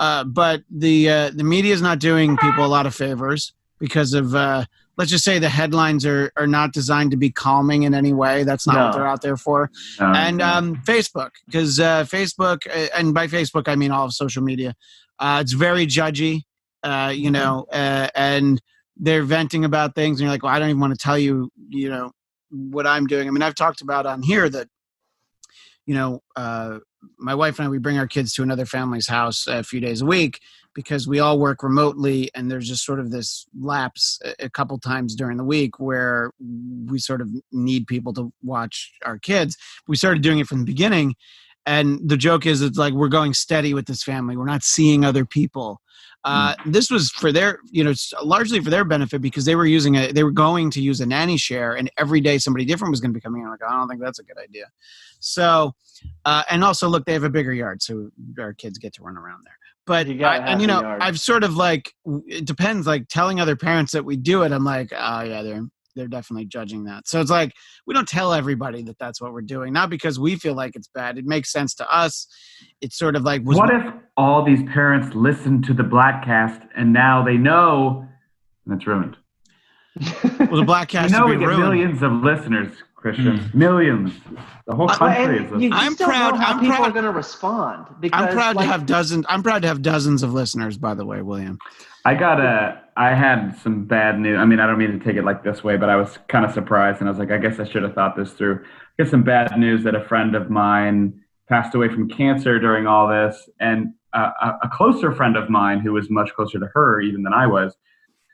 uh, 0.00 0.24
but 0.24 0.62
the 0.70 1.08
uh, 1.08 1.30
the 1.30 1.44
media 1.44 1.74
is 1.74 1.82
not 1.82 1.98
doing 1.98 2.36
people 2.36 2.64
a 2.64 2.68
lot 2.68 2.86
of 2.86 2.94
favors 2.94 3.52
because 3.78 4.14
of. 4.14 4.34
Uh, 4.34 4.64
Let's 4.96 5.10
just 5.10 5.24
say 5.24 5.40
the 5.40 5.48
headlines 5.48 6.06
are, 6.06 6.30
are 6.36 6.46
not 6.46 6.72
designed 6.72 7.10
to 7.10 7.16
be 7.16 7.28
calming 7.28 7.82
in 7.82 7.94
any 7.94 8.12
way. 8.12 8.44
That's 8.44 8.64
not 8.64 8.76
what 8.76 8.92
they're 8.94 9.08
out 9.08 9.22
there 9.22 9.36
for 9.36 9.68
Um, 9.98 10.14
and 10.14 10.40
um, 10.40 10.76
Facebook, 10.86 11.30
because 11.46 11.80
uh, 11.80 12.04
Facebook, 12.04 12.64
uh, 12.68 12.96
and 12.96 13.12
by 13.12 13.26
Facebook 13.26 13.66
I 13.66 13.74
mean 13.74 13.90
all 13.90 14.06
of 14.06 14.12
social 14.12 14.40
media. 14.44 14.76
Uh, 15.18 15.40
it's 15.42 15.52
very 15.52 15.88
judgy, 15.88 16.42
uh, 16.84 17.12
you 17.12 17.32
know, 17.32 17.66
uh, 17.72 18.06
and 18.14 18.62
they're 18.96 19.24
venting 19.24 19.64
about 19.64 19.96
things, 19.96 20.20
and 20.20 20.26
you're 20.26 20.32
like, 20.32 20.44
well, 20.44 20.54
I 20.54 20.60
don't 20.60 20.68
even 20.68 20.80
want 20.80 20.92
to 20.92 21.02
tell 21.02 21.18
you, 21.18 21.50
you 21.70 21.88
know, 21.90 22.12
what 22.54 22.86
I'm 22.86 23.06
doing. 23.06 23.28
I 23.28 23.30
mean, 23.30 23.42
I've 23.42 23.54
talked 23.54 23.80
about 23.80 24.06
on 24.06 24.22
here 24.22 24.48
that, 24.48 24.68
you 25.86 25.94
know, 25.94 26.20
uh, 26.36 26.78
my 27.18 27.34
wife 27.34 27.58
and 27.58 27.66
I 27.66 27.68
we 27.68 27.78
bring 27.78 27.98
our 27.98 28.06
kids 28.06 28.32
to 28.34 28.42
another 28.42 28.64
family's 28.64 29.08
house 29.08 29.46
a 29.46 29.62
few 29.62 29.80
days 29.80 30.00
a 30.00 30.06
week 30.06 30.40
because 30.74 31.06
we 31.06 31.20
all 31.20 31.38
work 31.38 31.62
remotely, 31.62 32.30
and 32.34 32.50
there's 32.50 32.68
just 32.68 32.84
sort 32.84 32.98
of 32.98 33.10
this 33.10 33.46
lapse 33.60 34.18
a, 34.40 34.50
couple 34.50 34.78
times 34.78 35.14
during 35.14 35.36
the 35.36 35.44
week 35.44 35.78
where 35.78 36.32
we 36.86 36.98
sort 36.98 37.20
of 37.20 37.28
need 37.52 37.86
people 37.86 38.12
to 38.14 38.32
watch 38.42 38.92
our 39.04 39.18
kids. 39.18 39.56
We 39.86 39.96
started 39.96 40.22
doing 40.22 40.38
it 40.38 40.46
from 40.46 40.60
the 40.60 40.64
beginning 40.64 41.14
and 41.66 42.00
the 42.06 42.16
joke 42.16 42.46
is 42.46 42.60
it's 42.60 42.78
like 42.78 42.92
we're 42.92 43.08
going 43.08 43.34
steady 43.34 43.74
with 43.74 43.86
this 43.86 44.02
family. 44.02 44.36
We're 44.36 44.44
not 44.44 44.62
seeing 44.62 45.04
other 45.04 45.24
people 45.24 45.80
uh, 46.24 46.54
this 46.66 46.90
was 46.90 47.10
for 47.10 47.32
their 47.32 47.58
you 47.70 47.84
know 47.84 47.92
largely 48.22 48.58
for 48.60 48.70
their 48.70 48.84
benefit 48.84 49.20
because 49.20 49.44
they 49.44 49.56
were 49.56 49.66
using 49.66 49.96
a 49.96 50.10
they 50.12 50.24
were 50.24 50.30
going 50.30 50.70
to 50.70 50.80
use 50.80 51.00
a 51.00 51.06
nanny 51.06 51.36
share 51.36 51.74
and 51.74 51.90
every 51.98 52.20
day 52.20 52.38
somebody 52.38 52.64
different 52.64 52.90
was 52.90 53.00
going 53.00 53.10
to 53.10 53.14
be 53.14 53.20
coming 53.20 53.42
in. 53.42 53.50
Like 53.50 53.60
i 53.62 53.72
don't 53.72 53.88
think 53.88 54.00
that's 54.00 54.18
a 54.18 54.24
good 54.24 54.38
idea. 54.38 54.66
So 55.20 55.74
uh, 56.24 56.42
and 56.50 56.64
also 56.64 56.88
look 56.88 57.04
they 57.04 57.12
have 57.12 57.24
a 57.24 57.30
bigger 57.30 57.52
yard 57.52 57.82
so 57.82 58.10
our 58.38 58.54
kids 58.54 58.78
get 58.78 58.92
to 58.94 59.02
run 59.02 59.16
around 59.16 59.42
there. 59.44 59.56
But 59.86 60.06
You 60.06 60.24
I, 60.24 60.38
and 60.38 60.60
you 60.62 60.66
know 60.66 60.80
yard. 60.80 61.02
i've 61.02 61.20
sort 61.20 61.44
of 61.44 61.56
like 61.56 61.92
it 62.26 62.46
depends 62.46 62.86
like 62.86 63.06
telling 63.08 63.38
other 63.40 63.56
parents 63.56 63.92
that 63.92 64.04
we 64.04 64.16
do 64.16 64.42
it 64.42 64.52
i'm 64.52 64.64
like 64.64 64.92
oh 64.96 65.22
yeah 65.22 65.42
they're 65.42 65.66
they're 65.96 66.08
definitely 66.08 66.44
judging 66.44 66.84
that 66.84 67.06
so 67.08 67.20
it's 67.20 67.30
like 67.30 67.52
we 67.86 67.94
don't 67.94 68.08
tell 68.08 68.32
everybody 68.32 68.82
that 68.82 68.98
that's 68.98 69.20
what 69.20 69.32
we're 69.32 69.40
doing 69.42 69.72
not 69.72 69.90
because 69.90 70.18
we 70.18 70.36
feel 70.36 70.54
like 70.54 70.74
it's 70.76 70.88
bad 70.94 71.18
it 71.18 71.24
makes 71.26 71.50
sense 71.52 71.74
to 71.74 71.88
us 71.94 72.26
it's 72.80 72.96
sort 72.96 73.16
of 73.16 73.22
like 73.22 73.42
was 73.44 73.56
what 73.56 73.70
if 73.72 73.84
all 74.16 74.44
these 74.44 74.62
parents 74.72 75.14
listen 75.14 75.60
to 75.62 75.72
the 75.74 75.82
Bladtcast 75.82 76.68
and 76.76 76.92
now 76.92 77.24
they 77.24 77.36
know 77.36 78.06
and 78.66 78.74
it's 78.76 78.86
ruined? 78.86 79.16
well, 80.50 80.56
the 80.60 80.64
black 80.64 80.92
You 80.92 81.00
cast 81.00 81.12
know 81.12 81.26
to 81.26 81.34
we 81.34 81.38
get 81.38 81.46
ruined. 81.46 81.60
millions 81.62 82.02
of 82.02 82.12
listeners, 82.12 82.76
Christian. 82.96 83.38
Mm. 83.38 83.54
Millions. 83.54 84.12
The 84.66 84.74
whole 84.74 84.88
country 84.88 85.24
And 85.24 85.34
is. 85.34 85.40
you 85.42 85.70
listening. 85.70 85.72
I'm 85.72 85.96
proud- 85.96 86.36
how 86.36 86.52
I'm 86.54 86.60
people 86.60 86.76
proud- 86.76 86.88
are 86.88 86.92
going 86.92 87.04
to 87.04 87.10
respond. 87.12 87.86
Because, 88.00 88.22
I'm 88.28 88.32
proud 88.32 88.56
like, 88.56 88.66
to 88.66 88.72
have 88.72 88.86
dozens. 88.86 89.24
I'm 89.28 89.42
proud 89.42 89.62
to 89.62 89.68
have 89.68 89.82
dozens 89.82 90.22
of 90.22 90.32
listeners. 90.32 90.76
By 90.78 90.94
the 90.94 91.04
way, 91.04 91.22
William. 91.22 91.58
I 92.04 92.14
got 92.14 92.40
a. 92.40 92.80
I 92.96 93.12
had 93.14 93.58
some 93.58 93.86
bad 93.86 94.20
news. 94.20 94.38
I 94.38 94.44
mean, 94.44 94.60
I 94.60 94.66
don't 94.68 94.78
mean 94.78 94.96
to 94.96 95.04
take 95.04 95.16
it 95.16 95.24
like 95.24 95.42
this 95.42 95.64
way, 95.64 95.76
but 95.76 95.88
I 95.88 95.96
was 95.96 96.18
kind 96.28 96.44
of 96.44 96.52
surprised, 96.52 97.00
and 97.00 97.08
I 97.08 97.10
was 97.10 97.18
like, 97.18 97.32
I 97.32 97.38
guess 97.38 97.58
I 97.58 97.64
should 97.64 97.82
have 97.82 97.94
thought 97.94 98.14
this 98.16 98.32
through. 98.32 98.64
I 98.98 99.02
got 99.02 99.10
some 99.10 99.24
bad 99.24 99.58
news 99.58 99.82
that 99.84 99.94
a 99.96 100.04
friend 100.04 100.36
of 100.36 100.48
mine 100.48 101.20
passed 101.48 101.74
away 101.74 101.88
from 101.88 102.08
cancer 102.08 102.58
during 102.60 102.86
all 102.86 103.08
this, 103.08 103.48
and 103.58 103.94
uh, 104.12 104.30
a, 104.40 104.66
a 104.66 104.68
closer 104.68 105.12
friend 105.12 105.36
of 105.36 105.50
mine, 105.50 105.80
who 105.80 105.92
was 105.92 106.08
much 106.08 106.32
closer 106.34 106.60
to 106.60 106.66
her 106.72 107.00
even 107.00 107.24
than 107.24 107.32
I 107.32 107.46
was, 107.48 107.74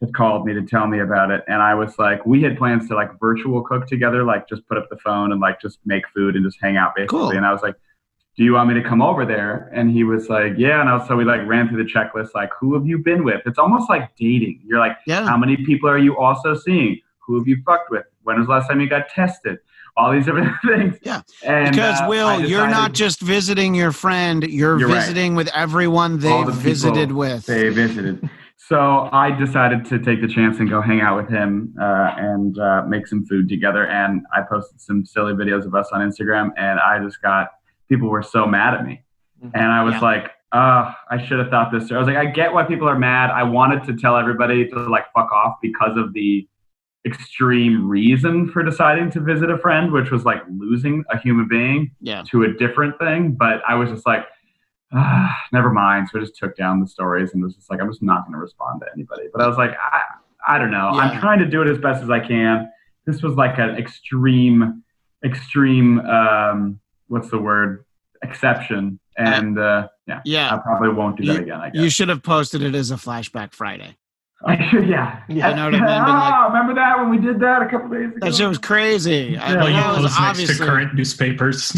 had 0.02 0.12
called 0.12 0.44
me 0.44 0.52
to 0.52 0.62
tell 0.62 0.86
me 0.86 0.98
about 1.00 1.30
it, 1.30 1.42
and 1.48 1.62
I 1.62 1.74
was 1.74 1.98
like, 1.98 2.26
we 2.26 2.42
had 2.42 2.58
plans 2.58 2.86
to 2.88 2.94
like 2.94 3.18
virtual 3.18 3.62
cook 3.62 3.86
together, 3.86 4.24
like 4.24 4.46
just 4.46 4.66
put 4.66 4.76
up 4.76 4.90
the 4.90 4.98
phone 4.98 5.32
and 5.32 5.40
like 5.40 5.58
just 5.60 5.78
make 5.86 6.02
food 6.14 6.36
and 6.36 6.44
just 6.44 6.58
hang 6.60 6.76
out 6.76 6.94
basically, 6.94 7.18
Cool. 7.18 7.30
and 7.30 7.46
I 7.46 7.52
was 7.52 7.62
like. 7.62 7.76
Do 8.36 8.44
you 8.44 8.54
want 8.54 8.68
me 8.68 8.74
to 8.80 8.88
come 8.88 9.02
over 9.02 9.26
there? 9.26 9.70
And 9.74 9.90
he 9.90 10.04
was 10.04 10.28
like, 10.28 10.52
Yeah. 10.56 10.80
And 10.80 10.88
I 10.88 10.96
was, 10.96 11.06
so 11.08 11.16
we 11.16 11.24
like 11.24 11.46
ran 11.46 11.68
through 11.68 11.82
the 11.84 11.90
checklist, 11.90 12.28
like, 12.34 12.50
who 12.58 12.74
have 12.74 12.86
you 12.86 12.98
been 12.98 13.24
with? 13.24 13.42
It's 13.44 13.58
almost 13.58 13.90
like 13.90 14.16
dating. 14.16 14.60
You're 14.64 14.78
like, 14.78 14.96
Yeah. 15.06 15.26
how 15.26 15.36
many 15.36 15.56
people 15.56 15.88
are 15.90 15.98
you 15.98 16.16
also 16.16 16.54
seeing? 16.54 17.00
Who 17.26 17.38
have 17.38 17.46
you 17.46 17.60
fucked 17.66 17.90
with? 17.90 18.04
When 18.22 18.38
was 18.38 18.46
the 18.46 18.52
last 18.52 18.68
time 18.68 18.80
you 18.80 18.88
got 18.88 19.08
tested? 19.08 19.58
All 19.96 20.12
these 20.12 20.24
different 20.24 20.54
things. 20.66 20.96
Yeah. 21.02 21.22
And, 21.44 21.72
because 21.74 22.00
uh, 22.00 22.06
Will, 22.08 22.28
I 22.28 22.36
you're 22.38 22.68
not 22.68 22.92
just 22.92 23.20
visiting 23.20 23.74
your 23.74 23.92
friend. 23.92 24.44
You're, 24.44 24.78
You're 24.78 24.88
right. 24.88 25.00
visiting 25.00 25.34
with 25.34 25.48
everyone 25.54 26.18
they've 26.20 26.46
the 26.46 26.52
visited 26.52 27.12
with. 27.12 27.46
They 27.46 27.68
visited. 27.70 28.28
So 28.56 29.08
I 29.10 29.32
decided 29.32 29.84
to 29.86 29.98
take 29.98 30.20
the 30.20 30.28
chance 30.28 30.60
and 30.60 30.70
go 30.70 30.80
hang 30.80 31.00
out 31.00 31.16
with 31.16 31.28
him 31.28 31.74
uh, 31.80 32.14
and 32.16 32.56
uh, 32.56 32.84
make 32.86 33.08
some 33.08 33.26
food 33.26 33.48
together. 33.48 33.86
And 33.88 34.22
I 34.32 34.42
posted 34.42 34.80
some 34.80 35.04
silly 35.04 35.32
videos 35.32 35.66
of 35.66 35.74
us 35.74 35.88
on 35.92 36.00
Instagram, 36.08 36.50
and 36.56 36.78
I 36.78 37.00
just 37.04 37.20
got 37.20 37.48
people 37.90 38.08
were 38.08 38.22
so 38.22 38.46
mad 38.46 38.72
at 38.74 38.86
me. 38.86 39.02
Mhm. 39.44 39.50
And 39.54 39.64
I 39.66 39.82
was 39.82 39.94
Yeah. 39.94 40.00
like, 40.00 40.30
uh, 40.52 40.92
I 41.10 41.18
should 41.24 41.38
have 41.40 41.48
thought 41.50 41.70
this. 41.72 41.90
I 41.92 41.98
was 41.98 42.06
like, 42.06 42.16
I 42.16 42.26
get 42.26 42.52
why 42.54 42.62
people 42.64 42.88
are 42.88 42.98
mad. 42.98 43.30
I 43.30 43.42
wanted 43.42 43.84
to 43.84 43.94
tell 43.96 44.16
everybody 44.16 44.66
to 44.68 44.78
like 44.88 45.12
fuck 45.12 45.30
off 45.32 45.56
because 45.60 45.96
of 45.96 46.12
the 46.12 46.46
extreme 47.06 47.88
reason 47.88 48.48
for 48.48 48.62
deciding 48.62 49.10
to 49.12 49.20
visit 49.20 49.50
a 49.50 49.58
friend, 49.58 49.90
which 49.92 50.10
was 50.10 50.24
like 50.24 50.42
losing 50.48 51.04
a 51.10 51.18
human 51.18 51.48
being 51.48 51.90
Yeah. 52.00 52.22
to 52.30 52.44
a 52.44 52.52
different 52.52 52.98
thing. 52.98 53.32
But 53.32 53.62
I 53.66 53.74
was 53.74 53.90
just 53.90 54.06
like, 54.06 54.26
ah, 54.92 55.34
never 55.52 55.70
mind. 55.70 56.08
So 56.08 56.18
I 56.18 56.22
just 56.22 56.36
took 56.36 56.56
down 56.56 56.80
the 56.80 56.86
stories 56.86 57.32
and 57.32 57.42
was 57.42 57.54
just 57.54 57.70
like, 57.70 57.80
I'm 57.80 57.88
just 57.88 58.02
not 58.02 58.24
going 58.24 58.32
to 58.34 58.38
respond 58.38 58.80
to 58.82 58.86
anybody. 58.94 59.24
But 59.32 59.42
I 59.42 59.46
was 59.48 59.56
like, 59.56 59.72
I, 59.92 60.02
I 60.46 60.58
don't 60.58 60.70
know. 60.70 60.90
Yeah. 60.94 61.00
I'm 61.00 61.20
trying 61.20 61.38
to 61.38 61.46
do 61.46 61.62
it 61.62 61.68
as 61.68 61.78
best 61.78 62.02
as 62.02 62.10
I 62.10 62.20
can. 62.20 62.68
This 63.06 63.22
was 63.22 63.34
like 63.34 63.58
an 63.58 63.70
extreme, 63.76 64.82
extreme, 65.24 66.00
um, 66.00 66.80
what's 67.10 67.30
the 67.30 67.38
word? 67.38 67.84
Exception. 68.22 68.98
And 69.16 69.58
uh, 69.58 69.88
yeah, 70.24 70.54
I 70.54 70.58
probably 70.58 70.90
won't 70.90 71.16
do 71.18 71.26
that 71.26 71.42
again, 71.42 71.60
I 71.60 71.70
guess. 71.70 71.82
You 71.82 71.90
should 71.90 72.08
have 72.08 72.22
posted 72.22 72.62
it 72.62 72.74
as 72.74 72.90
a 72.90 72.94
flashback 72.96 73.52
Friday. 73.52 73.96
I 74.44 74.70
should, 74.70 74.88
yeah. 74.88 75.20
Yeah. 75.28 75.50
You 75.50 75.56
know 75.56 75.64
what 75.66 75.74
I 75.74 75.78
mean? 75.78 75.80
Been 75.80 75.98
like- 75.98 76.34
oh, 76.34 76.46
remember 76.48 76.74
that 76.74 76.98
when 76.98 77.10
we 77.10 77.18
did 77.18 77.40
that 77.40 77.60
a 77.62 77.68
couple 77.68 77.88
days 77.90 78.08
ago? 78.08 78.18
That 78.20 78.34
shit 78.34 78.48
was 78.48 78.56
crazy. 78.58 79.36
I, 79.36 79.52
Yeah, 79.52 79.56
Well, 79.56 79.68
you 79.68 79.74
that 79.74 79.88
was 79.90 79.96
post 79.96 80.02
next 80.02 80.16
to 80.16 80.22
obviously 80.22 80.66
current 80.66 80.94
newspapers. 80.94 81.72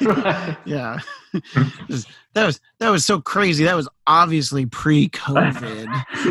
yeah. 0.66 0.98
that 2.34 2.46
was 2.46 2.60
that 2.80 2.90
was 2.90 3.04
so 3.04 3.20
crazy. 3.20 3.64
That 3.64 3.76
was 3.76 3.88
obviously 4.06 4.66
pre-COVID. 4.66 5.86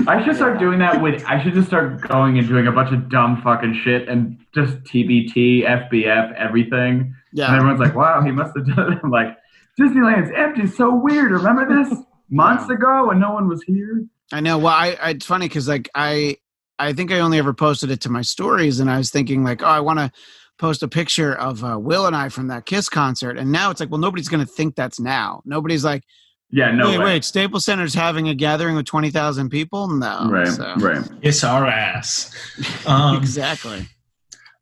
I 0.08 0.24
should 0.26 0.36
start 0.36 0.60
doing 0.60 0.80
that 0.80 1.02
with. 1.02 1.24
I 1.26 1.44
should 1.44 1.54
just 1.54 1.68
start 1.68 2.02
going 2.08 2.38
and 2.40 2.48
doing 2.48 2.68
a 2.68 2.72
bunch 2.72 2.92
of 2.94 3.10
dumb 3.10 3.42
fucking 3.42 3.80
shit 3.84 4.08
and 4.08 4.38
just 4.54 4.78
TBT, 4.84 5.64
FBF, 5.66 6.34
everything. 6.36 7.16
And 7.38 7.52
Yeah. 7.54 7.56
everyone's 7.58 7.80
like, 7.80 7.96
"Wow, 7.96 8.22
he 8.22 8.32
must 8.32 8.56
have 8.58 8.66
done 8.76 8.94
it." 8.94 9.00
I'm 9.04 9.12
like, 9.12 9.38
Disneyland's 9.80 10.32
empty. 10.36 10.68
So 10.68 10.94
weird. 10.96 11.32
Remember 11.32 11.68
this 11.84 11.98
months 12.30 12.70
ago 12.70 13.08
when 13.08 13.20
no 13.20 13.32
one 13.32 13.48
was 13.48 13.62
here? 13.64 14.06
I 14.34 14.40
know. 14.42 14.58
Well, 14.58 14.74
I, 14.74 14.98
I 15.02 15.10
it's 15.12 15.26
funny 15.26 15.48
because 15.48 15.68
like 15.68 15.90
I 15.96 16.38
I 16.80 16.94
think 16.94 17.12
I 17.12 17.20
only 17.20 17.38
ever 17.38 17.54
posted 17.54 17.92
it 17.92 18.02
to 18.02 18.10
my 18.10 18.22
stories, 18.22 18.80
and 18.80 18.90
I 18.90 18.98
was 18.98 19.10
thinking 19.12 19.44
like, 19.44 19.62
oh, 19.62 19.68
I 19.68 19.80
want 19.80 20.00
to 20.00 20.12
post 20.60 20.82
a 20.82 20.88
picture 20.88 21.36
of 21.36 21.64
uh, 21.64 21.78
Will 21.80 22.08
and 22.08 22.16
I 22.16 22.30
from 22.30 22.48
that 22.48 22.66
Kiss 22.66 22.90
concert, 22.90 23.38
and 23.38 23.52
now 23.52 23.70
it's 23.72 23.80
like, 23.80 23.92
well, 23.92 24.00
nobody's 24.00 24.28
gonna 24.28 24.46
think 24.46 24.76
that's 24.76 25.00
now. 25.00 25.42
Nobody's 25.46 25.86
like, 25.86 26.04
Yeah, 26.50 26.72
no 26.72 26.88
wait, 26.90 26.98
way. 26.98 27.06
wait, 27.06 27.24
Staples 27.24 27.64
Center's 27.66 27.94
having 27.94 28.28
a 28.30 28.34
gathering 28.36 28.76
with 28.76 28.86
twenty 28.88 29.12
thousand 29.12 29.50
people. 29.50 29.88
No, 29.88 30.28
Right, 30.30 30.48
so- 30.48 30.74
right. 30.78 31.08
It's 31.22 31.44
our 31.44 31.68
ass. 31.68 32.34
Um, 32.88 33.18
exactly. 33.18 33.88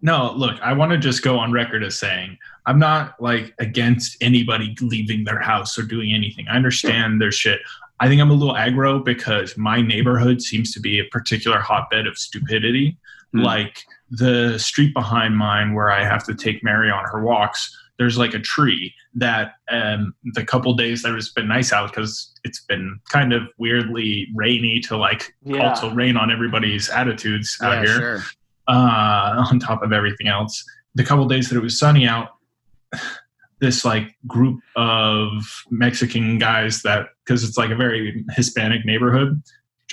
No, 0.02 0.34
look, 0.36 0.60
I 0.62 0.74
want 0.74 0.92
to 0.92 0.98
just 0.98 1.24
go 1.24 1.38
on 1.40 1.52
record 1.52 1.84
as 1.84 1.98
saying 1.98 2.38
I'm 2.68 2.80
not 2.80 3.22
like 3.22 3.54
against 3.60 4.18
anybody 4.22 4.76
leaving 4.82 5.24
their 5.24 5.40
house 5.40 5.78
or 5.78 5.84
doing 5.84 6.14
anything. 6.14 6.48
I 6.48 6.56
understand 6.56 7.22
their 7.22 7.32
shit. 7.32 7.60
I 8.00 8.08
think 8.08 8.20
I'm 8.22 8.32
a 8.32 8.34
little 8.34 8.56
aggro 8.56 9.04
because 9.04 9.56
my 9.58 9.82
neighborhood 9.82 10.42
seems 10.42 10.74
to 10.74 10.80
be 10.80 11.00
a 11.00 11.06
particular 11.06 11.60
hotbed 11.60 12.08
of 12.08 12.18
stupidity. 12.18 12.98
Hmm. 13.34 13.42
Like 13.42 13.84
the 14.10 14.58
street 14.60 14.94
behind 14.94 15.38
mine 15.38 15.74
where 15.74 15.92
I 15.92 16.04
have 16.04 16.24
to 16.26 16.36
take 16.36 16.64
Mary 16.64 16.90
on 16.92 17.04
her 17.06 17.22
walks, 17.24 17.76
there's 17.98 18.18
like 18.18 18.34
a 18.34 18.40
tree 18.40 18.94
that 19.14 19.54
um, 19.70 20.14
the 20.34 20.44
couple 20.44 20.74
days 20.74 21.02
that 21.04 21.16
it's 21.16 21.32
been 21.32 21.48
nice 21.48 21.72
out 21.72 21.92
because 21.92 22.34
it's 22.44 22.62
been 22.66 23.00
kind 23.10 23.32
of 23.32 23.44
weirdly 23.58 24.28
rainy 24.36 24.80
to 24.82 24.98
like 24.98 25.34
Yeah. 25.44 25.70
also 25.70 25.90
rain 25.94 26.18
on 26.18 26.30
everybody's 26.32 26.90
attitudes 26.90 27.58
out 27.62 27.72
Yeah, 27.76 27.82
here 27.84 27.98
sure. 28.00 28.24
uh, 28.68 29.46
on 29.52 29.60
top 29.60 29.82
of 29.84 29.94
everything 29.94 30.28
else. 30.28 30.64
The 30.96 31.04
couple 31.06 31.26
days 31.28 31.48
that 31.50 31.56
it 31.58 31.62
was 31.62 31.80
sunny 31.80 32.06
out, 32.08 32.30
this 33.60 33.86
like 33.86 34.16
group 34.28 34.60
of 34.76 35.30
Mexican 35.70 36.38
guys 36.38 36.82
that 36.84 37.08
because 37.26 37.44
it's 37.44 37.58
like 37.58 37.72
a 37.72 37.76
very 37.76 38.24
Hispanic 38.32 38.86
neighborhood 38.86 39.42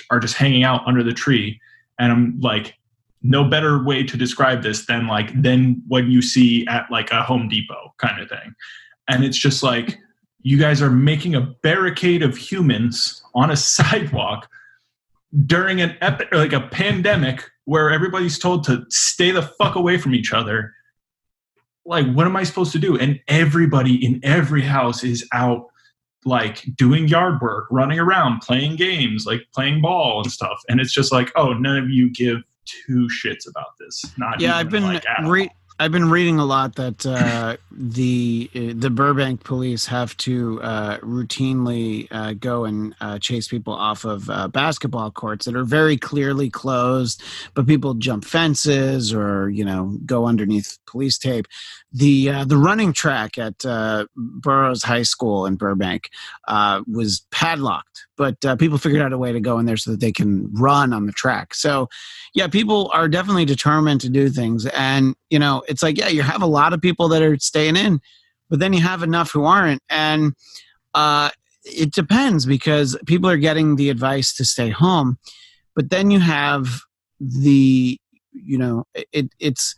are 0.09 0.19
just 0.19 0.35
hanging 0.35 0.63
out 0.63 0.81
under 0.85 1.03
the 1.03 1.13
tree, 1.13 1.59
and 1.99 2.11
I'm 2.11 2.39
like, 2.39 2.75
no 3.21 3.43
better 3.43 3.83
way 3.83 4.03
to 4.03 4.17
describe 4.17 4.63
this 4.63 4.85
than 4.85 5.07
like 5.07 5.41
than 5.41 5.81
what 5.87 6.05
you 6.05 6.21
see 6.21 6.67
at 6.67 6.85
like 6.91 7.11
a 7.11 7.23
Home 7.23 7.47
Depot 7.47 7.93
kind 7.97 8.21
of 8.21 8.29
thing, 8.29 8.53
and 9.07 9.23
it's 9.23 9.37
just 9.37 9.63
like 9.63 9.97
you 10.41 10.59
guys 10.59 10.81
are 10.81 10.91
making 10.91 11.35
a 11.35 11.41
barricade 11.63 12.21
of 12.21 12.35
humans 12.35 13.23
on 13.33 13.49
a 13.49 13.55
sidewalk 13.55 14.49
during 15.45 15.81
an 15.81 15.95
epi- 16.01 16.35
like 16.35 16.53
a 16.53 16.61
pandemic 16.61 17.49
where 17.65 17.89
everybody's 17.89 18.37
told 18.37 18.63
to 18.65 18.85
stay 18.89 19.31
the 19.31 19.41
fuck 19.41 19.75
away 19.75 19.97
from 19.97 20.13
each 20.13 20.33
other 20.33 20.73
like 21.85 22.11
what 22.13 22.25
am 22.25 22.35
i 22.35 22.43
supposed 22.43 22.71
to 22.73 22.79
do? 22.79 22.97
And 22.97 23.19
everybody 23.27 24.03
in 24.03 24.19
every 24.23 24.61
house 24.61 25.03
is 25.03 25.27
out 25.33 25.67
like 26.25 26.63
doing 26.75 27.07
yard 27.07 27.41
work 27.41 27.67
running 27.69 27.99
around 27.99 28.39
playing 28.39 28.77
games 28.77 29.25
like 29.25 29.41
playing 29.53 29.81
ball 29.81 30.21
and 30.23 30.31
stuff. 30.31 30.61
And 30.69 30.79
it's 30.79 30.93
just 30.93 31.11
like 31.11 31.31
oh 31.35 31.53
none 31.53 31.77
of 31.77 31.89
you 31.89 32.11
give 32.11 32.37
two 32.65 33.07
shits 33.09 33.47
about 33.47 33.77
this. 33.79 34.05
Not 34.17 34.39
Yeah, 34.39 34.55
I've 34.55 34.69
been 34.69 34.83
like, 34.83 35.03
re- 35.25 35.49
I've 35.83 35.91
been 35.91 36.09
reading 36.09 36.39
a 36.39 36.45
lot 36.45 36.75
that 36.75 37.05
uh, 37.05 37.57
the 37.69 38.49
the 38.53 38.89
Burbank 38.89 39.43
police 39.43 39.85
have 39.87 40.15
to 40.15 40.61
uh, 40.61 40.97
routinely 40.99 42.07
uh, 42.09 42.35
go 42.35 42.63
and 42.63 42.95
uh, 43.01 43.19
chase 43.19 43.49
people 43.49 43.73
off 43.73 44.05
of 44.05 44.29
uh, 44.29 44.47
basketball 44.47 45.11
courts 45.11 45.45
that 45.45 45.57
are 45.57 45.65
very 45.65 45.97
clearly 45.97 46.49
closed, 46.49 47.21
but 47.53 47.67
people 47.67 47.95
jump 47.95 48.23
fences 48.23 49.13
or 49.13 49.49
you 49.49 49.65
know 49.65 49.97
go 50.05 50.25
underneath 50.25 50.77
police 50.87 51.17
tape. 51.17 51.47
The 51.95 52.29
uh, 52.29 52.45
the 52.45 52.57
running 52.57 52.91
track 52.91 53.37
at 53.37 53.63
uh, 53.63 54.07
Burroughs 54.15 54.81
High 54.81 55.03
School 55.03 55.45
in 55.45 55.57
Burbank 55.57 56.09
uh, 56.47 56.81
was 56.91 57.23
padlocked, 57.29 58.07
but 58.17 58.43
uh, 58.43 58.55
people 58.55 58.79
figured 58.79 59.03
out 59.03 59.13
a 59.13 59.17
way 59.17 59.31
to 59.31 59.39
go 59.39 59.59
in 59.59 59.67
there 59.67 59.77
so 59.77 59.91
that 59.91 59.99
they 59.99 60.11
can 60.11 60.51
run 60.55 60.91
on 60.91 61.05
the 61.05 61.11
track. 61.11 61.53
So 61.53 61.89
yeah, 62.33 62.47
people 62.47 62.89
are 62.95 63.07
definitely 63.07 63.45
determined 63.45 64.01
to 64.01 64.09
do 64.09 64.29
things. 64.29 64.65
And, 64.65 65.15
you 65.29 65.37
know, 65.37 65.61
it's 65.67 65.83
like, 65.83 65.99
yeah, 65.99 66.07
you 66.07 66.23
have 66.23 66.41
a 66.41 66.47
lot 66.47 66.73
of 66.73 66.81
people 66.81 67.07
that 67.09 67.21
are 67.21 67.37
staying 67.37 67.75
in, 67.75 68.01
but 68.49 68.59
then 68.59 68.73
you 68.73 68.81
have 68.81 69.03
enough 69.03 69.31
who 69.31 69.43
aren't. 69.45 69.83
And 69.87 70.33
uh, 70.95 71.29
it 71.63 71.93
depends 71.93 72.47
because 72.47 72.97
people 73.05 73.29
are 73.29 73.37
getting 73.37 73.75
the 73.75 73.91
advice 73.91 74.33
to 74.37 74.45
stay 74.45 74.71
home. 74.71 75.19
But 75.75 75.91
then 75.91 76.09
you 76.09 76.19
have 76.19 76.81
the, 77.19 77.99
you 78.31 78.57
know, 78.57 78.85
it, 79.11 79.29
it's, 79.39 79.75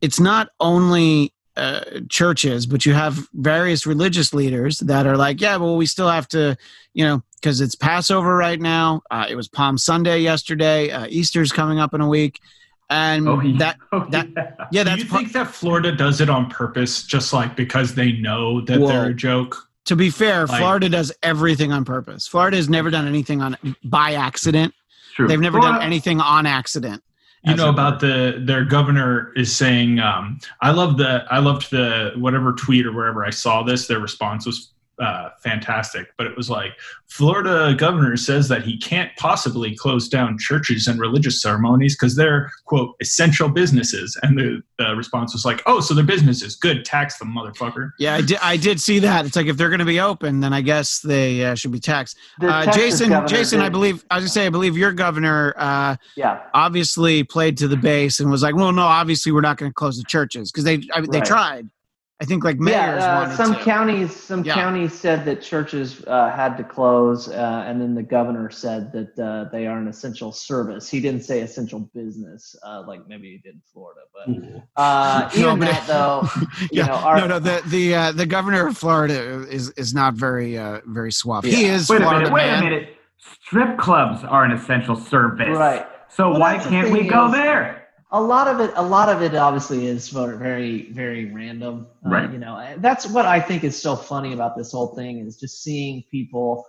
it's 0.00 0.20
not 0.20 0.48
only 0.60 1.32
uh, 1.56 1.82
churches, 2.08 2.66
but 2.66 2.86
you 2.86 2.94
have 2.94 3.28
various 3.34 3.86
religious 3.86 4.32
leaders 4.32 4.78
that 4.80 5.06
are 5.06 5.16
like, 5.16 5.40
yeah, 5.40 5.56
well, 5.56 5.76
we 5.76 5.86
still 5.86 6.08
have 6.08 6.26
to, 6.28 6.56
you 6.94 7.04
know, 7.04 7.22
because 7.34 7.60
it's 7.60 7.74
Passover 7.74 8.36
right 8.36 8.60
now. 8.60 9.02
Uh, 9.10 9.26
it 9.28 9.34
was 9.34 9.48
Palm 9.48 9.76
Sunday 9.78 10.20
yesterday. 10.20 10.90
Uh, 10.90 11.06
Easter's 11.08 11.52
coming 11.52 11.78
up 11.78 11.92
in 11.92 12.00
a 12.00 12.08
week, 12.08 12.40
and 12.88 13.28
Oh, 13.28 13.40
yeah. 13.40 13.58
that 13.58 13.76
Oh, 13.92 14.06
that- 14.10 14.28
yeah. 14.34 14.52
yeah, 14.72 14.84
do 14.84 14.90
that's 14.90 15.02
you 15.02 15.08
part- 15.08 15.22
think 15.22 15.32
that 15.34 15.48
florida 15.48 15.92
does 15.94 16.20
it 16.20 16.30
on 16.30 16.48
purpose 16.48 17.02
just 17.02 17.32
like 17.32 17.56
because 17.56 17.94
they 17.94 18.12
know 18.12 18.60
that 18.62 18.78
Well, 18.80 18.88
they're 18.88 19.06
a 19.10 19.14
joke 19.14 19.66
to 19.86 19.96
be 19.96 20.08
fair. 20.10 20.46
like- 20.46 20.58
Florida 20.60 20.88
does 20.88 21.12
everything 21.22 21.72
on 21.72 21.84
purpose. 21.84 22.26
Florida 22.26 22.56
has 22.56 22.68
never 22.68 22.90
done 22.90 23.06
anything 23.08 23.42
on 23.42 23.56
by 23.84 24.12
accident. 24.14 24.72
True. 25.14 25.26
They've 25.26 25.40
never 25.40 25.58
done 25.60 25.82
anything 25.82 26.20
on 26.20 26.46
accident. 26.46 27.02
You 27.42 27.54
know 27.54 27.68
about 27.68 28.00
the 28.00 28.42
their 28.44 28.64
governor 28.64 29.32
is 29.34 29.54
saying 29.54 29.98
um, 29.98 30.38
i 30.60 30.70
love 30.70 30.96
the 30.96 31.24
i 31.30 31.38
loved 31.38 31.70
the 31.70 32.12
whatever 32.16 32.52
tweet 32.52 32.86
or 32.86 32.92
wherever 32.92 33.24
i 33.24 33.30
saw 33.30 33.62
this 33.62 33.86
their 33.86 34.00
response 34.00 34.46
was 34.46 34.72
uh, 35.00 35.30
fantastic 35.42 36.08
but 36.18 36.26
it 36.26 36.36
was 36.36 36.48
like 36.50 36.72
florida 37.08 37.74
governor 37.76 38.16
says 38.16 38.48
that 38.48 38.62
he 38.62 38.76
can't 38.78 39.10
possibly 39.16 39.74
close 39.74 40.08
down 40.08 40.36
churches 40.38 40.86
and 40.86 41.00
religious 41.00 41.40
ceremonies 41.42 41.96
because 41.96 42.14
they're 42.16 42.50
quote 42.66 42.94
essential 43.00 43.48
businesses 43.48 44.16
and 44.22 44.38
the, 44.38 44.62
the 44.78 44.94
response 44.94 45.32
was 45.32 45.44
like 45.44 45.62
oh 45.66 45.80
so 45.80 45.94
they're 45.94 46.04
businesses 46.04 46.54
good 46.56 46.84
tax 46.84 47.18
them 47.18 47.34
motherfucker 47.34 47.90
Yeah, 47.98 48.14
I 48.14 48.20
did. 48.20 48.38
I 48.42 48.56
did 48.56 48.80
see 48.80 48.98
that. 49.00 49.24
It's 49.26 49.36
like 49.36 49.46
if 49.46 49.56
they're 49.56 49.68
going 49.70 49.78
to 49.80 49.84
be 49.84 50.00
open, 50.00 50.40
then 50.40 50.52
I 50.52 50.60
guess 50.60 51.00
they 51.00 51.44
uh, 51.44 51.54
should 51.54 51.72
be 51.72 51.80
taxed. 51.80 52.16
Uh, 52.42 52.64
Texas 52.64 52.82
Jason, 52.98 53.08
governor 53.10 53.28
Jason, 53.28 53.60
I 53.60 53.68
believe. 53.68 54.04
I 54.10 54.16
was 54.16 54.24
gonna 54.24 54.30
say, 54.30 54.46
I 54.46 54.50
believe 54.50 54.76
your 54.76 54.92
governor 54.92 55.54
uh, 55.56 55.96
Yeah. 56.16 56.40
obviously 56.54 57.24
played 57.24 57.56
to 57.58 57.68
the 57.68 57.76
base 57.76 58.20
and 58.20 58.30
was 58.30 58.42
like, 58.42 58.54
"Well, 58.54 58.72
no, 58.72 58.82
obviously 58.82 59.32
we're 59.32 59.40
not 59.40 59.56
going 59.56 59.70
to 59.70 59.74
close 59.74 59.96
the 59.98 60.04
churches 60.04 60.50
because 60.52 60.64
they 60.64 60.82
I, 60.92 61.00
they 61.02 61.18
Right. 61.18 61.24
tried." 61.24 61.68
I 62.22 62.26
think 62.26 62.44
like 62.44 62.58
mayors 62.58 62.76
yeah, 63.02 63.16
uh, 63.16 63.20
wanted 63.22 63.36
some 63.36 63.54
to. 63.54 63.60
counties 63.64 64.14
some 64.14 64.44
Yeah. 64.44 64.52
counties 64.52 64.92
said 64.92 65.24
that 65.24 65.40
churches 65.40 66.04
uh, 66.06 66.30
had 66.30 66.58
to 66.58 66.64
close, 66.64 67.30
uh, 67.30 67.64
and 67.66 67.80
then 67.80 67.94
the 67.94 68.02
governor 68.02 68.50
said 68.50 68.92
that 68.92 69.18
uh, 69.18 69.50
they 69.50 69.66
are 69.66 69.78
an 69.78 69.88
essential 69.88 70.30
service. 70.30 70.88
He 70.90 71.00
didn't 71.00 71.22
say 71.22 71.40
essential 71.40 71.80
business, 71.94 72.54
uh, 72.62 72.82
like 72.86 73.08
maybe 73.08 73.30
he 73.30 73.38
did 73.38 73.54
in 73.54 73.62
Florida, 73.72 74.00
but 74.12 74.28
uh, 74.82 75.30
No, 75.36 75.40
even 75.54 75.60
but- 75.60 75.68
that 75.70 75.86
though, 75.86 76.28
you 76.60 76.68
yeah, 76.72 76.86
know, 76.88 76.92
our, 76.94 77.16
no, 77.20 77.26
no. 77.26 77.38
The 77.38 77.62
the 77.68 77.94
uh, 77.94 78.12
the 78.12 78.26
governor 78.26 78.66
of 78.66 78.76
Florida 78.76 79.46
is 79.48 79.70
is 79.70 79.94
not 79.94 80.12
very 80.12 80.58
uh, 80.58 80.80
very 80.84 81.12
suave. 81.12 81.44
He 81.44 81.64
is 81.64 81.88
Wait 81.88 81.96
a 81.96 82.00
Florida 82.00 82.18
minute. 82.24 82.32
Wait 82.34 82.46
man. 82.46 82.62
a 82.62 82.64
minute. 82.70 82.96
Strip 83.18 83.78
clubs 83.78 84.24
are 84.24 84.44
an 84.44 84.52
essential 84.52 84.94
service. 84.96 85.48
right. 85.56 85.86
So 86.10 86.30
Well, 86.32 86.40
why 86.40 86.58
can't 86.58 86.90
we 86.90 87.04
go 87.04 87.26
is- 87.26 87.32
there? 87.32 87.79
A 88.12 88.20
lot 88.20 88.48
of 88.48 88.60
it 88.60 88.72
a 88.76 88.82
lot 88.82 89.08
of 89.08 89.22
it 89.22 89.34
obviously 89.34 89.86
is 89.86 90.08
very 90.08 90.90
very 90.92 91.26
random. 91.26 91.86
Uh, 92.04 92.10
Right. 92.10 92.32
you 92.32 92.38
know 92.38 92.74
that's 92.78 93.06
what 93.06 93.24
i 93.26 93.38
think 93.40 93.62
is 93.64 93.80
so 93.80 93.94
funny 93.96 94.32
about 94.32 94.56
this 94.56 94.72
whole 94.72 94.94
thing 94.94 95.18
is 95.26 95.36
just 95.36 95.62
seeing 95.62 96.02
people 96.10 96.66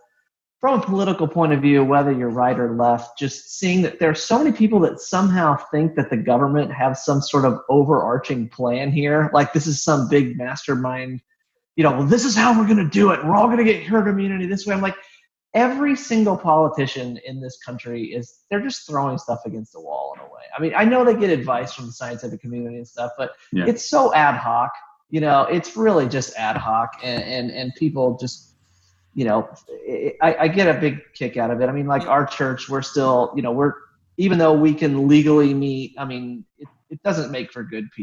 from 0.60 0.80
a 0.80 0.84
political 0.84 1.28
point 1.28 1.54
of 1.54 1.60
view 1.62 1.84
whether 1.84 2.12
you're 2.12 2.30
right 2.30 2.60
or 2.60 2.76
left 2.76 3.18
just 3.18 3.58
seeing 3.58 3.82
that 3.82 3.98
there 4.00 4.10
are 4.12 4.16
so 4.16 4.38
many 4.38 4.52
people 4.56 4.80
that 4.82 5.00
somehow 5.00 5.58
think 5.72 5.96
that 5.96 6.10
the 6.12 6.18
government 6.18 6.72
has 6.72 7.04
some 7.04 7.22
sort 7.22 7.46
of 7.46 7.60
overarching 7.70 8.48
plan 8.50 8.92
here. 8.92 9.32
Like 9.34 9.54
this 9.54 9.66
is 9.66 9.84
some 9.84 10.08
big 10.10 10.38
mastermind. 10.38 11.22
You 11.76 11.84
know 11.86 11.92
well 11.92 12.06
this 12.06 12.26
is 12.26 12.36
how 12.36 12.58
we're 12.60 12.68
going 12.68 12.78
to 12.78 12.90
do 12.90 13.10
it. 13.12 13.26
We're 13.26 13.36
all 13.36 13.48
going 13.48 13.58
to 13.58 13.64
get 13.64 13.82
herd 13.84 14.08
immunity 14.08 14.46
this 14.46 14.68
way. 14.68 14.76
I'm 14.76 14.82
like 14.82 14.96
every 15.54 15.96
single 15.96 16.38
politician 16.38 17.20
in 17.26 17.42
this 17.42 17.60
country 17.60 18.06
is 18.14 18.44
they're 18.50 18.62
just 18.62 18.88
throwing 18.88 19.18
stuff 19.18 19.42
against 19.46 19.74
the 19.74 19.82
wall 19.82 20.14
in 20.16 20.22
a 20.22 20.24
way. 20.24 20.44
I 20.58 20.62
mean, 20.62 20.74
I 20.76 20.86
know 20.86 21.04
they 21.04 21.16
get 21.16 21.30
advice 21.30 21.74
from 21.74 21.88
the 21.88 21.92
scientific 21.92 22.42
community 22.42 22.78
and 22.78 22.88
stuff, 22.88 23.12
but 23.18 23.32
Yeah. 23.52 23.66
it's 23.68 23.90
so 23.90 24.14
ad 24.14 24.36
hoc. 24.36 24.72
You 25.10 25.20
know, 25.20 25.44
it's 25.44 25.76
really 25.76 26.08
just 26.08 26.36
ad 26.38 26.56
hoc, 26.56 27.00
and 27.04 27.22
and, 27.22 27.52
and 27.52 27.74
people 27.76 28.18
just, 28.18 28.56
you 29.14 29.26
know, 29.26 29.50
I, 30.22 30.36
I 30.40 30.48
get 30.48 30.74
a 30.74 30.80
big 30.80 31.00
kick 31.14 31.36
out 31.36 31.52
of 31.52 31.60
it. 31.60 31.68
I 31.68 31.74
mean, 31.74 31.86
like 31.86 32.08
our 32.08 32.26
church, 32.26 32.70
we're 32.70 32.82
still, 32.82 33.34
you 33.36 33.42
know, 33.42 33.52
we're 33.52 33.74
even 34.16 34.38
though 34.38 34.54
we 34.54 34.74
can 34.74 35.10
legally 35.10 35.54
meet. 35.54 35.96
I 35.98 36.06
mean, 36.06 36.46
it, 36.60 36.70
it 36.92 37.02
doesn't 37.04 37.32
make 37.32 37.52
for 37.52 37.64
good 37.64 37.90
PR 37.94 38.02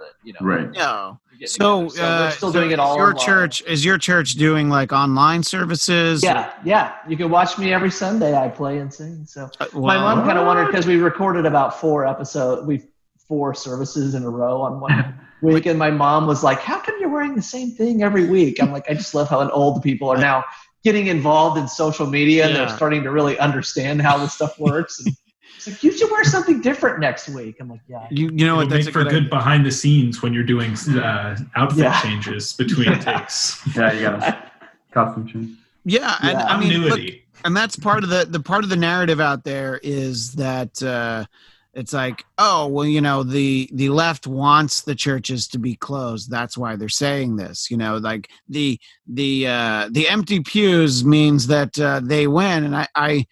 that 0.00 0.12
you 0.24 0.32
know. 0.32 0.38
Right. 0.40 0.70
No. 0.72 1.20
we're 1.30 1.32
getting 1.38 1.46
So, 1.48 1.88
together. 1.90 2.04
uh, 2.06 2.20
we're 2.24 2.30
still 2.32 2.52
so 2.52 2.58
doing 2.60 2.70
it 2.72 2.78
all. 2.80 2.96
Your 2.96 3.08
online. 3.10 3.24
church 3.26 3.62
is 3.66 3.84
your 3.84 3.98
church 3.98 4.32
doing 4.32 4.68
like 4.70 4.92
online 4.92 5.42
services? 5.42 6.22
Yeah, 6.24 6.52
yeah. 6.64 6.94
You 7.06 7.16
can 7.16 7.30
watch 7.30 7.58
me 7.58 7.72
every 7.72 7.90
Sunday. 7.90 8.34
I 8.36 8.48
play 8.48 8.78
and 8.78 8.92
sing. 8.92 9.24
So 9.26 9.48
Uh, 9.60 9.66
my 9.74 9.96
mom 9.96 10.24
kind 10.26 10.38
of 10.38 10.46
wondered 10.46 10.66
because 10.66 10.86
we 10.86 10.96
recorded 10.96 11.46
about 11.46 11.78
four 11.78 12.06
episodes, 12.06 12.66
we 12.66 12.82
four 13.28 13.54
services 13.54 14.14
in 14.16 14.24
a 14.24 14.30
row 14.30 14.60
on 14.62 14.80
one 14.80 15.14
week, 15.42 15.66
and 15.66 15.78
my 15.78 15.90
mom 15.90 16.26
was 16.26 16.42
like, 16.42 16.60
"How 16.60 16.80
come 16.80 16.96
you're 16.98 17.10
wearing 17.10 17.34
the 17.36 17.42
same 17.42 17.70
thing 17.72 18.02
every 18.02 18.26
week?" 18.26 18.60
I'm 18.62 18.72
like, 18.72 18.90
I 18.90 18.94
just 18.94 19.14
love 19.14 19.28
how 19.28 19.48
old 19.50 19.82
people 19.82 20.08
are 20.08 20.18
now 20.18 20.44
getting 20.82 21.08
involved 21.08 21.58
in 21.58 21.68
social 21.68 22.06
media 22.06 22.46
and 22.46 22.56
they're 22.56 22.68
starting 22.74 23.02
to 23.02 23.10
really 23.10 23.38
understand 23.38 24.00
how 24.00 24.16
this 24.16 24.32
stuff 24.32 24.58
works. 24.58 24.98
And 25.04 25.14
it's 25.60 25.68
like 25.68 25.84
you 25.84 25.92
should 25.96 26.10
wear 26.10 26.24
something 26.24 26.62
different 26.62 27.00
next 27.00 27.28
week. 27.28 27.56
I'm 27.60 27.68
like, 27.68 27.80
yeah. 27.86 28.06
You 28.10 28.30
you 28.32 28.46
know 28.46 28.54
It'll 28.54 28.56
what? 28.56 28.68
That's 28.70 28.86
make 28.86 28.94
a 28.94 28.98
for 28.98 29.04
good. 29.04 29.10
good 29.24 29.30
behind 29.30 29.66
the 29.66 29.70
scenes 29.70 30.22
when 30.22 30.32
you're 30.32 30.42
doing 30.42 30.74
uh, 30.98 31.36
outfit 31.54 31.78
Yeah. 31.78 32.00
changes 32.00 32.54
between 32.54 32.98
takes. 33.00 33.60
Yeah, 33.76 33.92
you 33.92 34.00
got 34.00 34.22
a 34.22 34.50
costume 34.92 35.28
change. 35.28 35.50
Yeah, 35.84 36.16
and 36.22 36.38
Yeah. 36.38 36.44
I 36.46 36.58
mean, 36.58 36.80
look, 36.82 37.00
and 37.44 37.54
that's 37.54 37.76
part 37.76 38.04
of 38.04 38.10
the 38.10 38.26
the 38.28 38.40
part 38.40 38.64
of 38.64 38.70
the 38.70 38.76
narrative 38.76 39.20
out 39.20 39.44
there 39.44 39.78
is 39.82 40.32
that 40.32 40.82
uh 40.82 41.24
it's 41.72 41.92
like 41.92 42.24
oh 42.38 42.66
well 42.66 42.84
you 42.84 43.00
know 43.00 43.22
the 43.22 43.68
the 43.72 43.88
left 43.90 44.26
wants 44.26 44.82
the 44.82 44.94
churches 44.94 45.46
to 45.48 45.58
be 45.58 45.76
closed 45.76 46.28
that's 46.30 46.58
why 46.58 46.74
they're 46.74 46.88
saying 46.88 47.36
this 47.36 47.70
you 47.70 47.76
know 47.76 47.96
like 47.98 48.28
the 48.48 48.78
the 49.06 49.46
uh 49.46 49.88
the 49.92 50.08
empty 50.08 50.40
pews 50.40 51.04
means 51.04 51.46
that 51.46 51.78
uh 51.78 52.00
they 52.02 52.26
win 52.26 52.64
and 52.64 52.76
i 52.76 52.88
i 52.96 53.24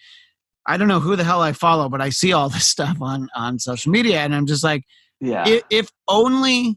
i 0.68 0.76
don't 0.76 0.86
know 0.88 1.00
who 1.00 1.16
the 1.16 1.24
hell 1.24 1.42
i 1.42 1.52
follow 1.52 1.88
but 1.88 2.00
i 2.00 2.08
see 2.10 2.32
all 2.32 2.48
this 2.56 2.68
stuff 2.68 2.96
on 3.00 3.28
on 3.34 3.58
social 3.58 3.90
media 3.90 4.20
and 4.20 4.34
i'm 4.34 4.46
just 4.46 4.62
like 4.62 4.84
Yeah. 5.20 5.48
if, 5.48 5.62
if 5.70 5.90
only 6.06 6.76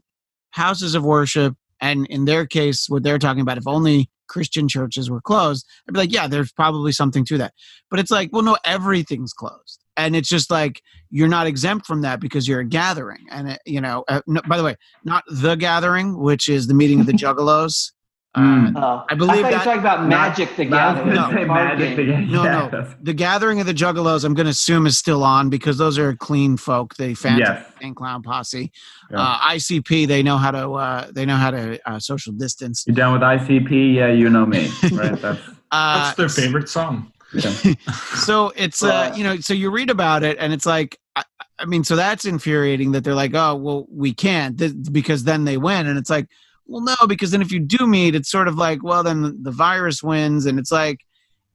houses 0.50 0.94
of 0.94 1.04
worship 1.04 1.54
and 1.80 2.06
in 2.08 2.24
their 2.24 2.46
case 2.46 2.86
what 2.88 3.02
they're 3.04 3.18
talking 3.18 3.40
about 3.42 3.58
if 3.58 3.66
only 3.68 4.08
christian 4.28 4.66
churches 4.68 5.10
were 5.10 5.20
closed 5.20 5.66
i'd 5.88 5.92
be 5.94 6.00
like 6.00 6.12
yeah 6.12 6.26
there's 6.26 6.52
probably 6.52 6.90
something 6.92 7.24
to 7.26 7.38
that. 7.38 7.52
But 7.90 8.00
it's 8.00 8.10
like 8.10 8.30
well 8.32 8.42
no 8.42 8.56
everything's 8.64 9.32
closed. 9.34 9.78
And 9.94 10.16
it's 10.16 10.28
just 10.28 10.50
like 10.50 10.80
you're 11.10 11.28
not 11.28 11.46
exempt 11.46 11.84
from 11.86 12.00
that 12.00 12.18
because 12.18 12.48
you're 12.48 12.60
a 12.60 12.64
gathering. 12.64 13.26
And 13.30 13.50
it, 13.50 13.60
you 13.66 13.78
know 13.80 14.04
uh, 14.08 14.22
no, 14.26 14.40
by 14.48 14.56
the 14.56 14.64
way 14.64 14.76
not 15.04 15.22
the 15.28 15.54
gathering 15.56 16.18
which 16.18 16.48
is 16.48 16.66
the 16.66 16.72
meeting 16.74 17.00
of 17.00 17.06
the 17.06 17.12
juggalos 17.24 17.90
Mm. 18.36 18.72
Oh, 18.76 19.04
I 19.10 19.14
believe 19.14 19.30
I 19.30 19.42
thought 19.42 19.44
you 19.44 19.50
that- 19.50 19.58
were 19.58 19.64
talking 19.64 19.80
about 19.80 20.00
Not- 20.08 20.08
Magic 20.38 20.56
the 20.56 20.64
Gathering. 20.64 21.14
gonna 21.14 21.28
say 21.38 21.44
card 21.44 21.78
Magic 21.78 21.78
game. 21.78 21.96
the 21.96 22.04
Gathering. 22.06 22.30
No, 22.32 22.44
Yeah, 22.44 22.68
no. 22.72 22.94
the 23.02 23.12
gathering 23.12 23.60
of 23.60 23.66
the 23.66 23.74
juggalos 23.74 24.24
i'm 24.24 24.32
going 24.32 24.46
to 24.46 24.50
assume 24.50 24.86
is 24.86 24.96
still 24.96 25.22
on 25.22 25.50
because 25.50 25.76
those 25.76 25.98
are 25.98 26.14
clean 26.16 26.56
folk 26.56 26.94
they 26.94 27.12
fan 27.12 27.36
Yes. 27.38 27.66
and 27.82 27.94
clown 27.94 28.22
posse 28.22 28.72
Yeah. 29.10 29.18
uh, 29.20 29.38
icp 29.50 30.08
they 30.08 30.22
know 30.22 30.38
how 30.38 30.50
to 30.50 30.72
uh, 30.72 31.06
they 31.12 31.26
know 31.26 31.36
how 31.36 31.50
to 31.50 31.78
uh, 31.86 31.98
social 31.98 32.32
distance 32.32 32.84
You're 32.86 32.96
down 32.96 33.12
with 33.12 33.20
ICP? 33.20 33.94
Yeah, 33.96 34.10
you 34.10 34.30
know 34.30 34.46
me, 34.46 34.70
right? 34.92 35.12
That's 35.20 35.40
uh, 35.70 36.14
That's 36.14 36.16
their 36.16 36.28
favorite 36.30 36.70
song. 36.70 37.12
yeah. 37.34 37.50
so 38.16 38.50
it's 38.56 38.82
uh 38.82 39.12
you 39.14 39.24
know 39.24 39.36
so 39.40 39.52
you 39.52 39.70
read 39.70 39.90
about 39.90 40.22
it 40.22 40.38
and 40.38 40.54
it's 40.54 40.64
like 40.66 40.98
I, 41.16 41.24
I 41.58 41.66
mean 41.66 41.84
so 41.84 41.96
that's 41.96 42.24
infuriating 42.24 42.92
that 42.92 43.04
they're 43.04 43.14
like 43.14 43.34
oh 43.34 43.56
well 43.56 43.86
we 43.90 44.14
can't 44.14 44.58
th- 44.58 44.72
because 44.90 45.24
then 45.24 45.44
they 45.44 45.58
win 45.58 45.86
and 45.86 45.98
it's 45.98 46.08
like 46.10 46.28
well 46.66 46.80
no 46.82 46.94
because 47.06 47.30
then 47.32 47.42
if 47.42 47.50
you 47.52 47.58
do 47.60 47.86
meet 47.86 48.14
it's 48.14 48.30
sort 48.30 48.48
of 48.48 48.56
like 48.56 48.82
well 48.82 49.02
then 49.02 49.36
the 49.42 49.50
virus 49.50 50.02
wins 50.02 50.46
and 50.46 50.58
it's 50.58 50.72
like 50.72 51.00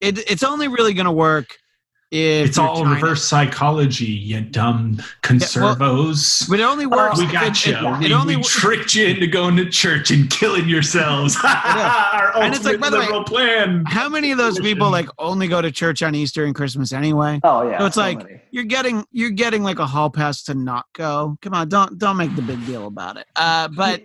it, 0.02 0.20
it's 0.30 0.44
only 0.44 0.68
really 0.68 0.94
going 0.94 1.06
to 1.06 1.12
work 1.12 1.58
if 2.10 2.48
It's 2.48 2.58
all 2.58 2.84
China. 2.84 2.96
reverse 2.96 3.22
psychology, 3.26 4.06
you 4.06 4.40
dumb 4.40 5.02
conservos. 5.24 6.48
but 6.50 6.60
it 6.60 6.64
only 6.64 6.86
works 6.86 7.18
we 7.20 7.26
it- 7.26 7.32
got 7.34 7.48
it- 7.48 7.66
you. 7.66 7.76
it 7.76 8.00
we, 8.00 8.14
only 8.14 8.38
we 8.38 8.44
tricked 8.44 8.96
you 8.96 9.08
into 9.08 9.28
going 9.28 9.58
to 9.58 9.70
church 9.70 10.10
and 10.12 10.30
killing 10.30 10.70
yourselves. 10.70 11.36
Our 11.44 12.38
And 12.42 12.54
it's 12.56 12.64
like, 12.64 12.80
by 12.80 12.90
the 12.90 13.00
way, 13.00 13.24
plan. 13.26 13.84
how 13.88 14.08
many 14.08 14.32
of 14.32 14.38
those 14.38 14.60
people 14.60 14.90
like 14.90 15.10
only 15.20 15.48
go 15.48 15.62
to 15.62 15.72
church 15.72 16.02
on 16.02 16.16
easter 16.16 16.46
and 16.46 16.56
christmas 16.56 16.94
anyway 16.94 17.40
Oh 17.44 17.68
yeah. 17.70 17.80
So 17.80 17.86
it's 17.88 17.96
so 17.96 18.02
like- 18.02 18.18
many. 18.20 18.42
you're 18.52 18.64
getting 18.64 19.06
you're 19.12 19.30
getting 19.32 19.64
like 19.64 19.80
a 19.80 19.86
hall 19.86 20.10
pass 20.10 20.44
to 20.44 20.54
not 20.54 20.86
go 20.94 21.38
come 21.42 21.54
on 21.54 21.68
don't 21.70 21.98
don't 21.98 22.18
make 22.18 22.36
the 22.36 22.42
big 22.42 22.66
deal 22.66 22.88
about 22.88 23.18
it 23.18 23.28
uh 23.36 23.68
but 23.68 24.02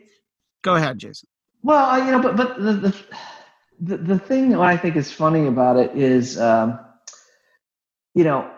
go 0.62 0.74
ahead 0.76 0.98
jason 0.98 1.28
Well, 1.62 1.84
I- 1.84 2.04
you 2.04 2.10
know, 2.12 2.20
but 2.20 2.36
but 2.36 2.58
the 2.60 2.72
the 2.72 2.94
the, 3.80 3.96
the 3.96 4.18
thing 4.18 4.50
that 4.50 4.60
I 4.60 4.76
think 4.76 4.94
is 4.96 5.10
funny 5.10 5.46
about 5.48 5.76
it 5.76 5.90
is, 5.96 6.38
um, 6.38 6.78
you 8.14 8.22
know, 8.24 8.48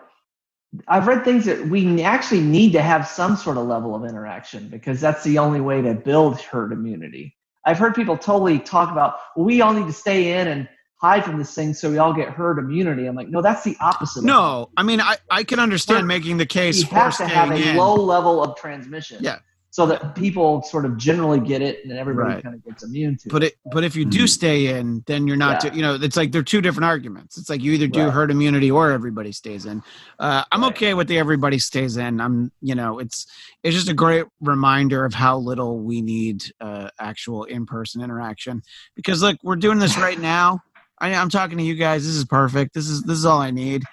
I've 0.87 1.07
read 1.07 1.23
things 1.23 1.45
that 1.45 1.67
we 1.67 2.01
actually 2.03 2.41
need 2.41 2.73
to 2.73 2.81
have 2.81 3.07
some 3.07 3.35
sort 3.35 3.57
of 3.57 3.65
level 3.67 3.95
of 3.95 4.03
interaction 4.05 4.67
because 4.69 4.99
that's 5.01 5.23
the 5.23 5.37
only 5.39 5.61
way 5.61 5.81
to 5.81 5.93
build 5.95 6.39
herd 6.41 6.71
immunity. 6.71 7.35
I've 7.65 7.79
heard 7.79 7.95
people 7.95 8.17
totally 8.17 8.59
talk 8.59 8.91
about 8.91 9.15
well, 9.35 9.45
we 9.45 9.61
all 9.61 9.73
need 9.73 9.87
to 9.87 9.93
stay 9.93 10.39
in 10.39 10.47
and 10.47 10.69
hide 11.01 11.23
from 11.25 11.37
this 11.37 11.53
thing 11.53 11.73
so 11.73 11.89
we 11.89 11.97
all 11.97 12.13
get 12.13 12.29
herd 12.29 12.59
immunity. 12.59 13.05
I'm 13.07 13.15
like, 13.15 13.29
no, 13.29 13.41
that's 13.41 13.63
the 13.63 13.75
opposite. 13.81 14.23
No, 14.23 14.69
I 14.77 14.83
mean 14.83 15.01
I, 15.01 15.17
I 15.31 15.43
can 15.43 15.59
understand 15.59 16.01
But 16.01 16.05
making 16.07 16.37
the 16.37 16.45
case 16.45 16.77
you 16.79 16.85
for 16.85 16.95
have 16.95 17.17
to 17.17 17.27
have 17.27 17.51
a 17.51 17.55
in. 17.71 17.77
low 17.77 17.95
level 17.95 18.43
of 18.43 18.55
transmission. 18.57 19.23
Yeah. 19.23 19.39
So 19.75 19.85
that 19.87 20.15
people 20.15 20.61
sort 20.61 20.85
of 20.85 20.95
generally 20.95 21.37
get 21.41 21.61
it 21.61 21.79
and 21.81 21.91
then 21.91 21.97
everybody 21.97 22.35
Right. 22.35 22.41
kind 22.43 22.55
of 22.55 22.63
gets 22.63 22.81
immune 22.85 23.17
to 23.17 23.29
but 23.29 23.43
it. 23.43 23.47
it 23.47 23.57
but 23.73 23.83
if 23.83 23.93
you 23.93 24.05
do 24.05 24.23
Mhm. 24.23 24.29
stay 24.29 24.79
in, 24.79 25.03
then 25.05 25.27
you're 25.27 25.35
not. 25.35 25.65
Yeah. 25.65 25.73
You 25.73 25.81
know, 25.81 25.95
it's 25.95 26.15
like 26.15 26.31
they're 26.31 26.43
two 26.43 26.61
different 26.61 26.85
arguments. 26.85 27.37
It's 27.37 27.49
like 27.49 27.61
you 27.61 27.73
either 27.73 27.87
do 27.87 28.05
Right. 28.05 28.13
herd 28.13 28.31
immunity 28.31 28.71
or 28.71 28.91
everybody 28.91 29.33
stays 29.33 29.65
in. 29.65 29.83
Uh, 30.17 30.45
I'm 30.53 30.61
Right. 30.61 30.71
okay 30.71 30.93
with 30.93 31.09
the 31.09 31.17
everybody 31.17 31.59
stays 31.59 31.97
in. 31.97 32.21
I'm 32.21 32.53
you 32.61 32.73
know 32.73 32.99
it's 32.99 33.27
it's 33.63 33.75
just 33.75 33.89
a 33.89 33.93
great 33.93 34.23
reminder 34.39 35.03
of 35.03 35.13
how 35.13 35.37
little 35.39 35.79
we 35.81 36.01
need 36.01 36.45
uh, 36.61 36.87
actual 36.97 37.43
in 37.43 37.65
person 37.65 38.01
interaction 38.01 38.61
because 38.95 39.21
look 39.21 39.37
we're 39.43 39.57
doing 39.57 39.79
this 39.79 39.97
right 40.07 40.21
now. 40.21 40.61
I, 40.99 41.13
I'm 41.13 41.29
talking 41.29 41.57
to 41.57 41.63
you 41.63 41.75
guys. 41.75 42.05
This 42.05 42.15
is 42.15 42.25
perfect. 42.25 42.73
This 42.73 42.87
is 42.87 43.03
this 43.03 43.17
is 43.17 43.25
all 43.25 43.39
I 43.39 43.51
need. 43.51 43.83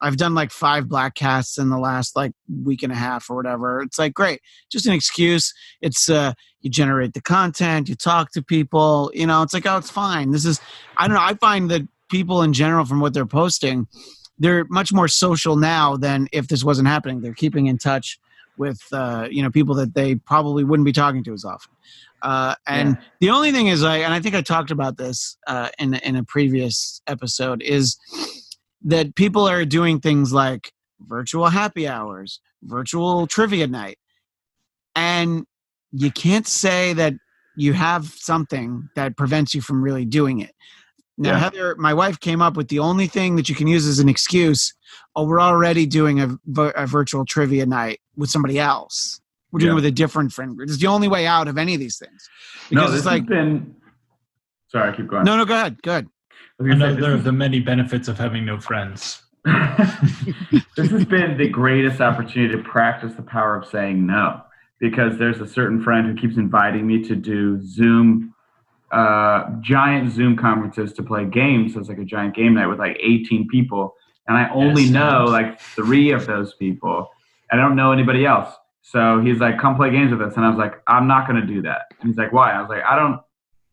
I've 0.00 0.16
done 0.16 0.34
like 0.34 0.50
five 0.50 0.84
Bladtcasts 0.84 1.58
in 1.58 1.68
the 1.68 1.78
last 1.78 2.16
like 2.16 2.32
week 2.62 2.82
and 2.82 2.92
a 2.92 2.96
half 2.96 3.28
or 3.28 3.36
whatever. 3.36 3.82
It's 3.82 3.98
like 3.98 4.14
great, 4.14 4.40
just 4.70 4.86
an 4.86 4.92
excuse. 4.92 5.52
It's 5.82 6.08
uh 6.08 6.32
you 6.60 6.70
generate 6.70 7.14
the 7.14 7.20
content, 7.20 7.88
you 7.88 7.94
talk 7.94 8.32
to 8.32 8.42
people, 8.42 9.10
you 9.14 9.26
know, 9.26 9.42
it's 9.42 9.54
like 9.54 9.66
oh 9.66 9.76
it's 9.76 9.90
fine. 9.90 10.30
This 10.30 10.44
is 10.44 10.60
I 10.96 11.06
don't 11.06 11.16
know, 11.16 11.22
I 11.22 11.34
find 11.34 11.70
that 11.70 11.82
people 12.08 12.42
in 12.42 12.52
general 12.52 12.84
from 12.84 13.00
what 13.00 13.12
they're 13.12 13.26
posting, 13.26 13.86
they're 14.38 14.64
much 14.70 14.92
more 14.92 15.08
social 15.08 15.56
now 15.56 15.96
than 15.96 16.28
if 16.32 16.48
this 16.48 16.64
wasn't 16.64 16.88
happening. 16.88 17.20
They're 17.20 17.34
keeping 17.34 17.66
in 17.66 17.76
touch 17.76 18.18
with 18.56 18.80
uh, 18.92 19.28
you 19.30 19.42
know, 19.42 19.50
people 19.50 19.74
that 19.76 19.94
they 19.94 20.16
probably 20.16 20.64
wouldn't 20.64 20.84
be 20.84 20.92
talking 20.92 21.22
to 21.24 21.32
as 21.32 21.44
often. 21.44 21.72
Uh, 22.22 22.54
and 22.66 22.90
Yeah. 22.96 23.02
the 23.20 23.30
only 23.30 23.52
thing 23.52 23.68
is, 23.68 23.82
I 23.84 23.98
and 23.98 24.12
I 24.12 24.20
think 24.20 24.34
I 24.34 24.42
talked 24.42 24.70
about 24.70 24.96
this 24.96 25.36
uh, 25.46 25.68
in 25.78 25.94
in 25.94 26.16
a 26.16 26.24
previous 26.24 27.00
episode 27.06 27.62
is 27.62 27.96
that 28.82 29.14
people 29.14 29.48
are 29.48 29.64
doing 29.64 30.00
things 30.00 30.32
like 30.32 30.72
virtual 31.00 31.46
happy 31.48 31.86
hours, 31.86 32.40
virtual 32.62 33.26
trivia 33.26 33.66
night, 33.66 33.98
and 34.96 35.44
you 35.92 36.10
can't 36.10 36.46
say 36.46 36.92
that 36.94 37.14
you 37.56 37.72
have 37.72 38.06
something 38.06 38.88
that 38.94 39.16
prevents 39.16 39.54
you 39.54 39.60
from 39.60 39.82
really 39.82 40.04
doing 40.04 40.40
it. 40.40 40.52
Now, 41.16 41.30
Yeah. 41.30 41.38
Heather, 41.38 41.74
my 41.76 41.92
wife 41.94 42.20
came 42.20 42.40
up 42.40 42.56
with 42.56 42.68
the 42.68 42.78
only 42.78 43.08
thing 43.08 43.34
that 43.36 43.48
you 43.48 43.54
can 43.54 43.66
use 43.66 43.86
as 43.86 43.98
an 43.98 44.08
excuse. 44.08 44.72
Oh, 45.16 45.24
we're 45.26 45.40
already 45.40 45.84
doing 45.86 46.20
a, 46.20 46.36
a 46.76 46.86
virtual 46.86 47.24
trivia 47.24 47.66
night 47.66 48.00
with 48.16 48.30
somebody 48.30 48.58
else. 48.60 49.20
We're 49.50 49.60
doing 49.60 49.70
it 49.70 49.72
Yeah. 49.72 49.74
with 49.76 49.84
a 49.86 49.90
different 49.90 50.32
friend 50.32 50.56
group. 50.56 50.68
It's 50.68 50.78
the 50.78 50.86
only 50.88 51.08
way 51.08 51.26
out 51.26 51.48
of 51.48 51.56
any 51.58 51.74
of 51.74 51.80
these 51.80 51.98
things. 51.98 52.28
No, 52.70 52.80
Because 52.82 52.90
this 52.92 52.98
it's 53.00 53.06
like, 53.06 53.22
has 53.22 53.28
been. 53.28 53.74
Sorry, 54.68 54.92
I 54.92 54.96
keep 54.96 55.06
going. 55.08 55.24
no, 55.24 55.36
no, 55.36 55.44
go 55.46 55.54
ahead. 55.54 55.80
Go 55.82 55.92
ahead. 55.92 56.08
I 56.60 56.62
was 56.64 56.72
Another 56.74 57.12
of 57.14 57.24
the 57.24 57.32
many 57.32 57.60
benefits 57.60 58.08
of 58.08 58.18
having 58.18 58.44
no 58.44 58.58
friends. 58.60 59.22
this 59.44 60.90
has 60.90 61.04
been 61.06 61.38
the 61.38 61.48
greatest 61.48 62.00
opportunity 62.00 62.54
to 62.54 62.62
practice 62.62 63.14
the 63.14 63.22
power 63.22 63.56
of 63.56 63.66
saying 63.66 64.06
no 64.06 64.42
because 64.80 65.18
there's 65.18 65.40
a 65.40 65.46
certain 65.46 65.82
friend 65.82 66.06
who 66.06 66.14
keeps 66.20 66.36
inviting 66.36 66.86
me 66.86 67.02
to 67.04 67.16
do 67.16 67.60
Zoom, 67.64 68.34
uh, 68.92 69.44
giant 69.62 70.12
Zoom 70.12 70.36
conferences 70.36 70.92
to 70.94 71.02
play 71.02 71.24
games. 71.24 71.74
So 71.74 71.80
it's 71.80 71.88
like 71.88 71.98
a 71.98 72.04
giant 72.04 72.34
game 72.34 72.54
night 72.54 72.66
with 72.66 72.78
like 72.78 72.98
18 73.02 73.48
people. 73.48 73.94
And 74.26 74.36
I 74.36 74.50
only 74.50 74.82
Yes. 74.84 74.92
know 74.92 75.24
like 75.24 75.58
three 75.60 76.10
of 76.10 76.26
those 76.26 76.54
people. 76.54 77.08
I 77.50 77.56
don't 77.56 77.74
know 77.76 77.92
anybody 77.92 78.26
else. 78.26 78.52
So 78.82 79.20
he's 79.20 79.38
like, 79.38 79.58
come 79.60 79.76
play 79.76 79.90
games 79.90 80.12
with 80.12 80.22
us. 80.22 80.36
And 80.36 80.44
I 80.44 80.48
was 80.48 80.58
like, 80.58 80.80
I'm 80.86 81.06
not 81.06 81.28
going 81.28 81.40
to 81.40 81.46
do 81.46 81.62
that. 81.62 81.82
And 82.00 82.08
he's 82.08 82.16
like, 82.16 82.32
why? 82.32 82.52
I 82.52 82.60
was 82.60 82.70
like, 82.70 82.82
I 82.84 82.96
don't, 82.96 83.20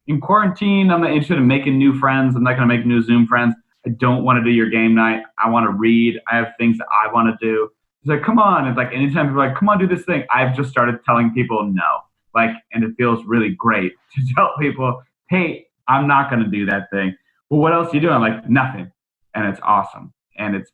in 0.07 0.19
quarantine, 0.19 0.91
I'm 0.91 1.01
not 1.01 1.11
interested 1.11 1.37
in 1.37 1.47
making 1.47 1.77
new 1.77 1.97
friends. 1.99 2.35
I'm 2.35 2.43
not 2.43 2.57
going 2.57 2.67
to 2.67 2.75
make 2.75 2.85
new 2.85 3.01
Zoom 3.01 3.25
friends. 3.25 3.55
I 3.85 3.91
don't 3.91 4.23
want 4.23 4.37
to 4.37 4.43
do 4.43 4.49
your 4.49 4.69
game 4.69 4.95
night. 4.95 5.23
I 5.43 5.49
want 5.49 5.65
to 5.65 5.71
read. 5.71 6.19
I 6.29 6.37
have 6.37 6.53
things 6.59 6.77
that 6.79 6.87
I 6.91 7.11
want 7.11 7.29
to 7.29 7.45
do. 7.45 7.69
He's 8.01 8.09
like, 8.09 8.23
come 8.23 8.39
on. 8.39 8.67
It's 8.67 8.77
like 8.77 8.93
anytime 8.93 9.27
people 9.27 9.41
are 9.41 9.47
like, 9.47 9.57
come 9.57 9.69
on, 9.69 9.79
do 9.79 9.87
this 9.87 10.05
thing. 10.05 10.25
I've 10.33 10.55
just 10.55 10.69
started 10.69 11.03
telling 11.05 11.33
people 11.33 11.63
no. 11.65 12.01
Like, 12.33 12.51
and 12.73 12.83
it 12.83 12.91
feels 12.97 13.23
really 13.25 13.49
great 13.49 13.93
to 14.15 14.33
tell 14.35 14.53
people, 14.59 15.01
hey, 15.29 15.67
I'm 15.87 16.07
not 16.07 16.29
going 16.29 16.43
to 16.43 16.49
do 16.49 16.65
that 16.65 16.89
thing. 16.91 17.15
Well, 17.49 17.61
what 17.61 17.73
else 17.73 17.91
are 17.91 17.95
you 17.95 18.01
doing? 18.01 18.13
I'm 18.13 18.21
like, 18.21 18.49
nothing. 18.49 18.91
And 19.33 19.47
it's 19.47 19.59
awesome. 19.63 20.13
And 20.37 20.55
it's 20.55 20.71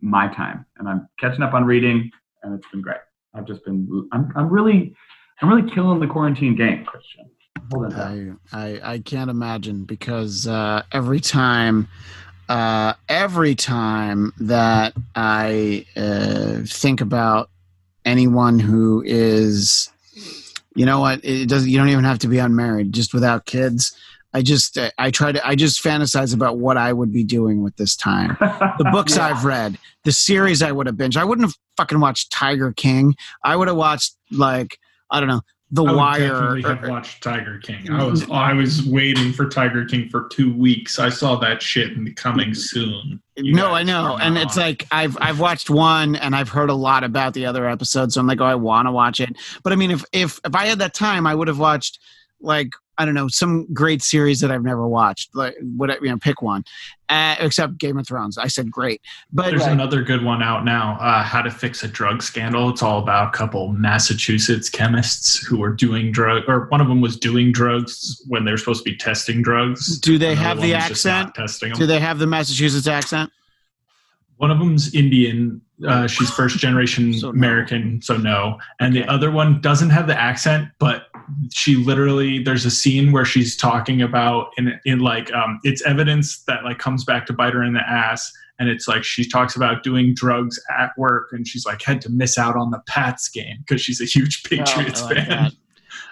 my 0.00 0.28
time. 0.28 0.66
And 0.78 0.88
I'm 0.88 1.08
catching 1.18 1.42
up 1.42 1.54
on 1.54 1.64
reading, 1.64 2.10
and 2.42 2.54
it's 2.54 2.66
been 2.70 2.82
great. 2.82 2.98
I've 3.34 3.46
just 3.46 3.64
been, 3.64 4.08
I'm, 4.12 4.32
I'm 4.36 4.48
really, 4.50 4.94
I'm 5.40 5.48
really 5.48 5.70
killing 5.70 6.00
the 6.00 6.06
quarantine 6.06 6.56
game, 6.56 6.84
Christian. 6.84 7.30
Hold 7.72 7.94
on. 7.94 8.38
I, 8.52 8.58
I 8.58 8.80
I 8.94 8.98
can't 8.98 9.30
imagine 9.30 9.84
because 9.84 10.46
uh, 10.46 10.82
every 10.92 11.20
time, 11.20 11.88
uh, 12.48 12.94
every 13.08 13.54
time 13.54 14.32
that 14.40 14.92
I 15.14 15.86
uh, 15.96 16.62
think 16.66 17.00
about 17.00 17.48
anyone 18.04 18.58
who 18.58 19.02
is, 19.06 19.90
you 20.74 20.84
know 20.84 21.00
what, 21.00 21.24
it 21.24 21.48
doesn't. 21.48 21.68
You 21.68 21.78
don't 21.78 21.90
even 21.90 22.04
have 22.04 22.18
to 22.20 22.28
be 22.28 22.38
unmarried, 22.38 22.92
just 22.92 23.14
without 23.14 23.46
kids. 23.46 23.96
I 24.32 24.42
just 24.42 24.78
uh, 24.78 24.90
I 24.98 25.10
try 25.10 25.32
to 25.32 25.46
I 25.46 25.54
just 25.54 25.82
fantasize 25.82 26.32
about 26.34 26.58
what 26.58 26.76
I 26.76 26.92
would 26.92 27.12
be 27.12 27.24
doing 27.24 27.62
with 27.62 27.76
this 27.76 27.96
time. 27.96 28.36
The 28.40 28.88
books 28.92 29.16
Yeah. 29.16 29.26
I've 29.28 29.44
read, 29.44 29.76
the 30.04 30.12
series 30.12 30.62
I 30.62 30.70
would 30.72 30.86
have 30.86 30.96
binged. 30.96 31.16
I 31.16 31.24
wouldn't 31.24 31.46
have 31.48 31.54
fucking 31.76 31.98
watched 32.00 32.30
Tiger 32.30 32.72
King. 32.72 33.14
I 33.44 33.56
would 33.56 33.68
have 33.68 33.76
watched 33.76 34.14
like 34.30 34.78
I 35.10 35.18
don't 35.18 35.28
know, 35.28 35.40
The 35.72 35.82
I 35.84 35.90
would 35.90 35.96
Wire. 35.96 36.28
definitely 36.28 36.62
have 36.62 36.88
watched 36.88 37.22
Tiger 37.24 37.58
King. 37.58 37.90
I 37.90 38.04
was 38.04 38.30
I 38.30 38.52
was 38.52 38.86
waiting 38.86 39.32
for 39.32 39.48
Tiger 39.48 39.84
King 39.84 40.08
for 40.08 40.28
two 40.28 40.54
weeks. 40.56 41.00
I 41.00 41.08
saw 41.08 41.34
that 41.40 41.60
shit 41.60 41.90
coming 42.16 42.54
soon. 42.54 43.20
You 43.36 43.54
no, 43.54 43.72
I 43.72 43.82
know, 43.82 44.16
and 44.20 44.38
it's 44.38 44.56
like 44.56 44.86
I've 44.92 45.16
I've 45.20 45.40
watched 45.40 45.70
one, 45.70 46.14
and 46.14 46.36
I've 46.36 46.50
heard 46.50 46.70
a 46.70 46.74
lot 46.74 47.02
about 47.02 47.34
the 47.34 47.46
other 47.46 47.68
episodes. 47.68 48.14
So 48.14 48.20
I'm 48.20 48.26
like, 48.28 48.40
oh, 48.40 48.44
I 48.44 48.54
want 48.54 48.86
to 48.86 48.92
watch 48.92 49.18
it. 49.18 49.36
But 49.64 49.72
I 49.72 49.76
mean, 49.76 49.90
if 49.90 50.04
if 50.12 50.38
if 50.44 50.54
I 50.54 50.66
had 50.66 50.78
that 50.78 50.94
time, 50.94 51.26
I 51.26 51.34
would 51.34 51.48
have 51.48 51.58
watched 51.58 51.98
like 52.40 52.68
I 52.98 53.06
don't 53.06 53.14
know 53.14 53.28
some 53.28 53.66
great 53.72 54.02
series 54.02 54.40
that 54.40 54.50
I've 54.50 54.62
never 54.62 54.86
watched. 54.86 55.34
Like 55.34 55.56
what 55.76 55.90
you 56.02 56.10
know, 56.10 56.18
pick 56.18 56.42
one, 56.42 56.64
uh, 57.08 57.34
except 57.40 57.78
Game 57.78 57.96
of 57.98 58.06
Thrones. 58.06 58.36
I 58.36 58.46
said 58.48 58.70
great, 58.70 59.00
but 59.32 59.46
There's 59.46 59.64
another 59.66 60.02
good 60.02 60.22
one 60.22 60.42
out 60.42 60.66
now. 60.66 60.98
Uh, 61.00 61.22
How 61.22 61.40
to 61.40 61.50
fix 61.50 61.82
a 61.82 61.88
drug 61.88 62.22
scandal. 62.22 62.68
It's 62.68 62.82
all 62.82 62.98
about 62.98 63.34
a 63.34 63.36
couple 63.38 63.68
Massachusetts 63.72 64.68
chemists 64.68 65.38
who 65.38 65.58
were 65.58 65.72
doing 65.72 66.12
drug, 66.12 66.42
or 66.46 66.66
one 66.66 66.82
of 66.82 66.88
them 66.88 67.00
was 67.00 67.16
doing 67.18 67.52
drugs 67.52 68.22
when 68.28 68.44
they're 68.44 68.58
supposed 68.58 68.84
to 68.84 68.90
be 68.90 68.96
testing 68.98 69.40
drugs. 69.40 69.98
do 69.98 70.18
they 70.18 70.32
Another 70.32 70.42
have 70.46 70.60
the 70.60 70.74
was 70.74 70.84
just 70.88 71.06
not 71.06 71.12
accent? 71.28 71.34
Testing 71.36 71.68
them. 71.70 71.78
Do 71.78 71.86
they 71.86 72.00
have 72.00 72.18
the 72.18 72.26
Massachusetts 72.26 72.86
accent? 72.86 73.30
One 74.36 74.50
of 74.50 74.58
them's 74.58 74.94
Indian. 74.94 75.60
Uh, 75.86 76.06
she's 76.06 76.30
first 76.30 76.58
generation 76.58 77.12
So 77.18 77.30
no. 77.30 77.38
American, 77.38 78.02
so 78.02 78.16
no. 78.16 78.58
And 78.80 78.94
Okay. 78.96 79.04
the 79.06 79.10
other 79.12 79.30
one 79.30 79.60
doesn't 79.62 79.90
have 79.90 80.06
the 80.06 80.18
accent, 80.18 80.68
but 80.78 81.04
she 81.52 81.76
literally 81.76 82.42
there's 82.42 82.64
a 82.64 82.70
scene 82.70 83.12
where 83.12 83.24
she's 83.24 83.56
talking 83.56 84.02
about 84.02 84.48
in 84.58 84.78
in 84.84 84.98
like 85.00 85.32
um, 85.32 85.60
it's 85.64 85.82
evidence 85.82 86.42
that 86.44 86.64
like 86.64 86.78
comes 86.78 87.04
back 87.04 87.26
to 87.26 87.32
bite 87.32 87.54
her 87.54 87.62
in 87.62 87.72
the 87.74 87.88
ass. 87.88 88.32
And 88.58 88.68
it's 88.68 88.86
like 88.86 89.04
she 89.04 89.26
talks 89.26 89.56
about 89.56 89.82
doing 89.82 90.12
drugs 90.14 90.60
at 90.78 90.90
work, 90.98 91.30
and 91.32 91.48
she's 91.48 91.64
like 91.64 91.80
had 91.80 92.02
to 92.02 92.10
miss 92.10 92.36
out 92.36 92.56
on 92.56 92.70
the 92.70 92.78
Pats 92.86 93.30
game 93.30 93.56
because 93.60 93.80
she's 93.80 94.02
a 94.02 94.04
huge 94.04 94.42
Patriots 94.42 95.00
I 95.00 95.06
like 95.06 95.16
fan. 95.16 95.28
that. 95.28 95.52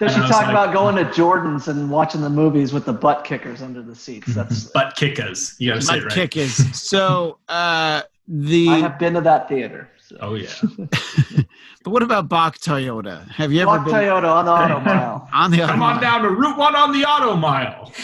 Does 0.00 0.14
she 0.14 0.20
talk 0.20 0.30
like- 0.30 0.48
about 0.48 0.72
going 0.72 0.96
to 0.96 1.12
Jordan's 1.12 1.68
and 1.68 1.90
watching 1.90 2.22
the 2.22 2.30
movies 2.30 2.72
with 2.72 2.86
the 2.86 2.92
butt 2.94 3.24
kickers 3.24 3.60
under 3.60 3.82
the 3.82 3.94
seats? 3.94 4.34
That's 4.34 4.64
Butt 4.64 4.96
kickers, 4.96 5.56
you 5.58 5.68
gotta 5.70 5.82
say 5.82 5.92
My 5.92 5.98
it 5.98 6.04
right. 6.04 6.12
kick 6.12 6.36
is 6.38 6.56
so. 6.80 7.36
uh 7.50 8.02
The 8.28 8.68
I 8.70 8.78
have 8.78 8.98
been 8.98 9.12
to 9.14 9.20
that 9.20 9.48
theater. 9.50 9.90
So. 10.08 10.16
Oh 10.20 10.34
yeah, 10.36 10.48
but 11.84 11.90
what 11.90 12.02
about 12.02 12.28
Boch 12.30 12.54
Toyota? 12.58 13.28
Have 13.30 13.52
you 13.52 13.60
ever 13.60 13.72
Walk 13.72 13.84
been 13.84 13.94
Toyota 13.94 14.24
on 14.24 14.44
the 14.46 14.50
auto 14.60 14.80
mile. 14.80 15.28
on 15.34 15.50
the 15.50 15.58
come 15.58 15.82
other 15.82 15.96
on 15.96 16.00
down 16.00 16.22
to 16.22 16.30
Route 16.30 16.56
One 16.56 16.74
on 16.74 16.92
the 16.92 17.04
Auto 17.04 17.36
Mile. 17.36 17.92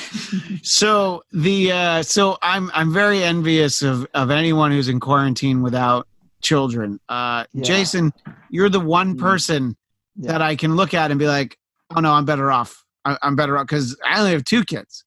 So 0.63 1.23
the 1.33 1.73
uh, 1.73 2.03
so 2.03 2.39
I'm 2.43 2.71
I'm 2.75 2.93
very 2.93 3.23
envious 3.23 3.83
of 3.83 4.07
of 4.15 4.31
anyone 4.31 4.71
who's 4.71 4.89
in 4.89 4.99
quarantine 5.01 5.61
without 5.63 6.07
children. 6.43 7.01
Uh, 7.09 7.45
Yeah. 7.53 7.63
Jason, 7.65 8.13
you're 8.51 8.69
the 8.71 8.81
one 8.81 9.15
Mm. 9.15 9.19
person 9.21 9.77
Yeah. 10.17 10.33
that 10.33 10.43
I 10.43 10.57
can 10.57 10.75
look 10.77 10.95
at 10.95 11.11
and 11.11 11.19
be 11.19 11.27
like, 11.27 11.59
oh 11.95 12.01
no, 12.01 12.13
I'm 12.13 12.25
better 12.25 12.51
off. 12.51 12.83
I, 13.05 13.19
I'm 13.23 13.37
better 13.37 13.59
off 13.59 13.67
because 13.67 13.97
I 14.07 14.19
only 14.19 14.33
have 14.33 14.45
two 14.45 14.65
kids. 14.65 15.05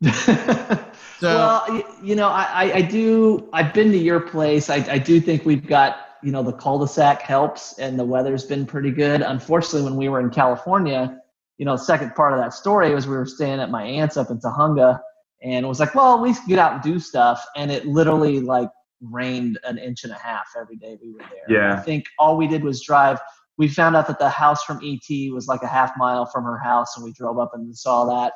So 1.19 1.27
well, 1.35 1.83
you 2.03 2.15
know, 2.15 2.27
I, 2.27 2.43
I, 2.53 2.73
I 2.75 2.81
do. 2.81 3.49
I've 3.53 3.73
been 3.73 3.91
to 3.91 3.97
your 3.97 4.19
place. 4.19 4.69
I, 4.69 4.75
I 4.91 4.99
do 4.99 5.19
think 5.19 5.43
we've 5.45 5.65
got, 5.65 6.06
you 6.23 6.31
know, 6.31 6.43
the 6.43 6.53
cul-de-sac 6.53 7.21
helps, 7.21 7.77
and 7.79 7.99
the 7.99 8.05
weather's 8.05 8.45
been 8.45 8.65
pretty 8.65 8.91
good. 8.91 9.21
Unfortunately, 9.21 9.83
when 9.83 9.95
we 9.95 10.09
were 10.09 10.19
in 10.19 10.29
California, 10.29 11.19
you 11.57 11.65
know, 11.65 11.77
the 11.77 11.83
second 11.83 12.13
part 12.15 12.33
of 12.33 12.39
that 12.39 12.53
story 12.53 12.93
was 12.93 13.07
we 13.07 13.15
were 13.15 13.25
staying 13.25 13.59
at 13.59 13.71
my 13.71 13.83
aunt's 13.83 14.17
up 14.17 14.29
in 14.29 14.39
Tujunga, 14.39 14.99
and 15.43 15.65
it 15.65 15.67
was 15.67 15.79
like, 15.79 15.95
well, 15.95 16.15
at 16.15 16.21
least 16.21 16.47
get 16.47 16.59
out 16.59 16.73
and 16.73 16.81
do 16.81 16.99
stuff. 16.99 17.45
And 17.55 17.71
it 17.71 17.85
literally 17.85 18.39
like 18.39 18.69
rained 19.01 19.59
an 19.63 19.77
inch 19.77 20.03
and 20.03 20.13
a 20.13 20.17
half 20.17 20.47
every 20.59 20.77
day 20.77 20.97
we 21.01 21.11
were 21.11 21.19
there. 21.19 21.57
Yeah. 21.59 21.75
I 21.75 21.79
think 21.81 22.05
all 22.17 22.37
we 22.37 22.47
did 22.47 22.63
was 22.63 22.81
drive. 22.81 23.19
We 23.57 23.67
found 23.67 23.95
out 23.95 24.07
that 24.07 24.19
the 24.19 24.29
house 24.29 24.63
from 24.63 24.79
ET 24.83 25.33
was 25.33 25.47
like 25.47 25.63
a 25.63 25.67
half 25.67 25.91
mile 25.97 26.25
from 26.25 26.43
her 26.43 26.57
house, 26.57 26.95
and 26.95 27.03
we 27.03 27.11
drove 27.11 27.39
up 27.39 27.51
and 27.53 27.75
saw 27.75 28.05
that. 28.05 28.33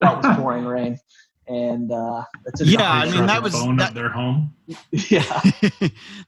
That 0.00 0.16
was 0.16 0.36
pouring 0.36 0.64
rain, 0.64 0.98
and 1.48 1.90
uh, 1.92 2.24
that's 2.44 2.60
a 2.60 2.66
Yeah, 2.66 2.90
I 2.90 3.10
mean, 3.10 3.26
that 3.26 3.42
was- 3.42 3.52
phone 3.54 3.76
that- 3.76 3.90
of 3.90 3.94
their 3.94 4.08
home. 4.10 4.54
yeah. 5.10 5.40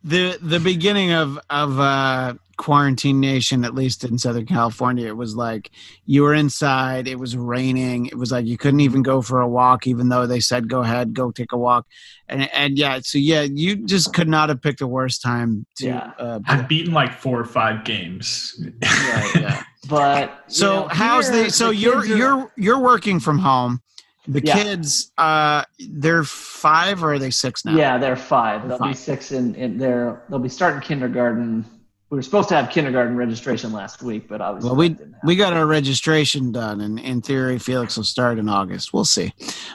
the 0.03 0.37
the 0.43 0.61
beginning 0.63 1.13
of 1.13 1.39
of 1.49 1.79
uh, 1.81 2.35
quarantine 2.57 3.19
nation, 3.21 3.65
at 3.65 3.75
least 3.75 4.05
in 4.05 4.19
Southern 4.19 4.45
California, 4.45 5.07
it 5.07 5.17
was 5.17 5.35
like 5.35 5.71
you 6.05 6.23
were 6.23 6.35
inside. 6.35 7.09
It 7.09 7.19
was 7.19 7.37
raining. 7.37 8.07
It 8.07 8.19
was 8.19 8.33
like 8.33 8.45
you 8.45 8.59
couldn't 8.59 8.81
even 8.81 9.03
go 9.03 9.23
for 9.23 9.41
a 9.41 9.49
walk, 9.49 9.87
even 9.87 10.09
though 10.09 10.27
they 10.27 10.41
said 10.41 10.69
go 10.69 10.83
ahead, 10.83 11.15
go 11.15 11.31
take 11.31 11.53
a 11.53 11.57
walk. 11.57 11.87
And 12.29 12.51
and 12.53 12.77
yeah, 12.77 13.01
so 13.03 13.19
yeah, 13.19 13.43
you 13.43 13.77
just 13.77 14.13
could 14.13 14.29
not 14.29 14.49
have 14.51 14.61
picked 14.61 14.81
a 14.83 14.87
worse 14.87 15.19
time 15.19 15.65
to. 15.77 15.87
Yeah. 15.87 16.13
Uh, 16.19 16.41
I've 16.47 16.69
beaten 16.69 16.93
like 16.93 17.15
four 17.15 17.39
or 17.41 17.45
five 17.47 17.85
games. 17.85 18.61
right, 18.83 19.31
yeah. 19.37 19.63
But 19.89 20.31
you 20.49 20.55
So 20.55 20.81
know, 20.81 20.89
how's 20.89 21.29
here, 21.31 21.45
the 21.45 21.51
so 21.51 21.69
the 21.69 21.77
you're 21.77 21.99
are- 21.99 22.05
you're 22.07 22.53
you're 22.57 22.81
working 22.81 23.21
from 23.21 23.39
home. 23.39 23.81
The 24.27 24.41
Yeah. 24.43 24.63
kids, 24.63 25.13
uh, 25.19 25.65
they're 25.91 26.25
five 26.25 27.05
or 27.05 27.13
are 27.15 27.19
they 27.19 27.31
six 27.31 27.65
now? 27.65 27.75
yeah 27.77 27.99
they're 27.99 28.17
five. 28.17 28.63
They're 28.63 28.71
They'll 28.71 28.79
five. 28.79 28.89
be 28.93 28.95
six 28.97 29.33
in, 29.33 29.55
in 29.55 29.77
they're 29.79 30.23
they'll 30.31 30.39
be 30.39 30.49
starting 30.49 30.81
kindergarten. 30.81 31.65
We 32.11 32.17
were 32.17 32.23
supposed 32.23 32.49
to 32.51 32.55
have 32.55 32.71
kindergarten 32.71 33.17
registration 33.17 33.73
last 33.73 34.03
week, 34.03 34.29
but 34.29 34.41
obviously 34.41 34.69
Well, 34.71 34.77
we 34.77 34.97
we 35.25 35.37
got 35.37 35.53
our 35.53 35.67
registration 35.67 36.53
done, 36.53 36.81
and 36.81 36.99
in 36.99 37.21
theory, 37.21 37.59
Felix 37.59 37.97
will 37.97 38.05
start 38.05 38.39
in 38.39 38.49
August. 38.49 38.93
We'll 38.95 39.05
see. 39.05 39.33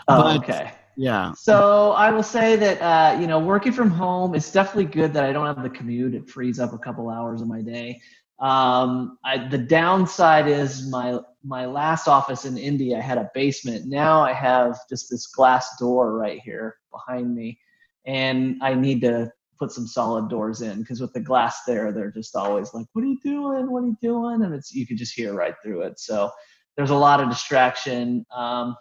Oh, 0.08 0.24
but- 0.24 0.38
okay. 0.38 0.72
Yeah, 1.02 1.32
So 1.38 1.92
I 1.94 2.12
will 2.12 2.24
say 2.24 2.58
that 2.58 2.82
uh, 2.82 3.18
you 3.22 3.26
know 3.28 3.40
working 3.40 3.72
from 3.72 3.90
home 3.90 4.36
it's 4.36 4.52
definitely 4.52 4.84
good 4.86 5.14
that 5.14 5.24
I 5.24 5.32
don't 5.32 5.46
have 5.46 5.64
the 5.64 5.70
commute. 5.70 6.14
It 6.14 6.30
frees 6.30 6.60
up 6.60 6.74
a 6.74 6.78
couple 6.78 7.10
hours 7.10 7.42
of 7.42 7.48
my 7.48 7.62
day. 7.62 8.02
Um, 8.40 9.18
I, 9.24 9.48
the 9.48 9.58
downside 9.60 10.48
is 10.50 10.90
my 10.90 11.20
my 11.44 11.66
last 11.66 12.08
office 12.08 12.46
in 12.46 12.58
India 12.58 12.98
I 12.98 13.02
had 13.02 13.18
a 13.18 13.30
basement. 13.34 13.86
Now 13.88 14.22
I 14.22 14.34
have 14.34 14.78
just 14.90 15.10
this 15.10 15.28
glass 15.28 15.68
door 15.80 16.14
right 16.14 16.42
here 16.44 16.76
behind 16.92 17.34
me, 17.36 17.60
and 18.06 18.58
I 18.62 18.74
need 18.74 19.02
to 19.02 19.32
put 19.60 19.72
some 19.72 19.88
solid 19.88 20.30
doors 20.30 20.62
in 20.62 20.80
because 20.80 21.02
with 21.02 21.14
the 21.14 21.20
glass 21.20 21.64
there, 21.68 21.92
they're 21.92 22.12
just 22.12 22.36
always 22.36 22.74
like, 22.74 22.88
"What 22.94 23.04
are 23.04 23.08
you 23.08 23.20
doing? 23.24 23.72
What 23.72 23.84
are 23.84 23.88
you 23.88 23.98
doing?" 24.02 24.44
And 24.44 24.54
it's 24.54 24.74
you 24.74 24.88
could 24.88 24.98
just 24.98 25.14
hear 25.16 25.34
right 25.34 25.56
through 25.64 25.82
it. 25.84 26.00
So 26.00 26.32
there's 26.78 26.92
a 26.92 26.96
lot 26.96 27.22
of 27.22 27.30
distraction. 27.30 28.26
Um, 28.36 28.76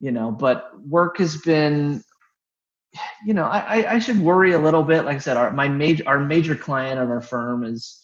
you 0.00 0.12
know, 0.12 0.30
but 0.30 0.70
work 0.86 1.18
has 1.18 1.36
been 1.38 2.02
you 3.24 3.34
know, 3.34 3.44
I, 3.44 3.82
I- 3.82 3.92
I 3.94 3.98
should 3.98 4.18
worry 4.20 4.52
a 4.52 4.58
little 4.58 4.82
bit. 4.82 5.04
Like 5.04 5.16
I 5.16 5.20
said, 5.20 5.36
our 5.36 5.50
my 5.52 5.68
major 5.68 6.04
our 6.06 6.18
major 6.18 6.56
client 6.56 6.98
of 7.00 7.10
our 7.10 7.20
firm 7.20 7.64
is 7.64 7.99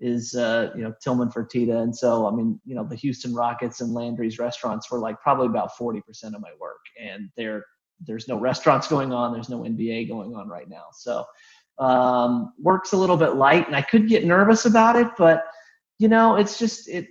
is 0.00 0.34
uh, 0.34 0.70
you 0.76 0.82
know 0.82 0.94
Tillman 1.02 1.30
Fertitta, 1.30 1.82
and 1.82 1.94
so 1.96 2.26
I 2.26 2.30
mean, 2.30 2.60
you 2.64 2.74
know, 2.74 2.84
the 2.84 2.96
Houston 2.96 3.34
Rockets 3.34 3.80
and 3.80 3.92
Landry's 3.92 4.38
restaurants 4.38 4.90
were 4.90 4.98
like 4.98 5.20
probably 5.20 5.46
about 5.46 5.76
forty 5.76 6.00
percent 6.00 6.34
of 6.34 6.40
my 6.40 6.52
work, 6.60 6.80
and 7.00 7.28
there 7.36 7.64
there's 8.06 8.28
no 8.28 8.38
restaurants 8.38 8.86
going 8.94 9.12
on, 9.12 9.32
there's 9.32 9.48
no 9.48 9.60
NBA 9.60 10.08
going 10.08 10.34
on 10.34 10.48
right 10.48 10.68
now, 10.68 10.86
so 10.92 11.24
Um, 11.78 12.52
work's 12.58 12.92
a 12.92 12.96
little 12.96 13.16
bit 13.16 13.34
light, 13.36 13.66
and 13.66 13.76
I 13.76 13.82
could 13.82 14.08
get 14.08 14.24
nervous 14.24 14.66
about 14.66 14.96
it, 14.96 15.08
but 15.16 15.44
you 15.98 16.08
know, 16.08 16.36
it's 16.36 16.58
just 16.58 16.88
it. 16.88 17.06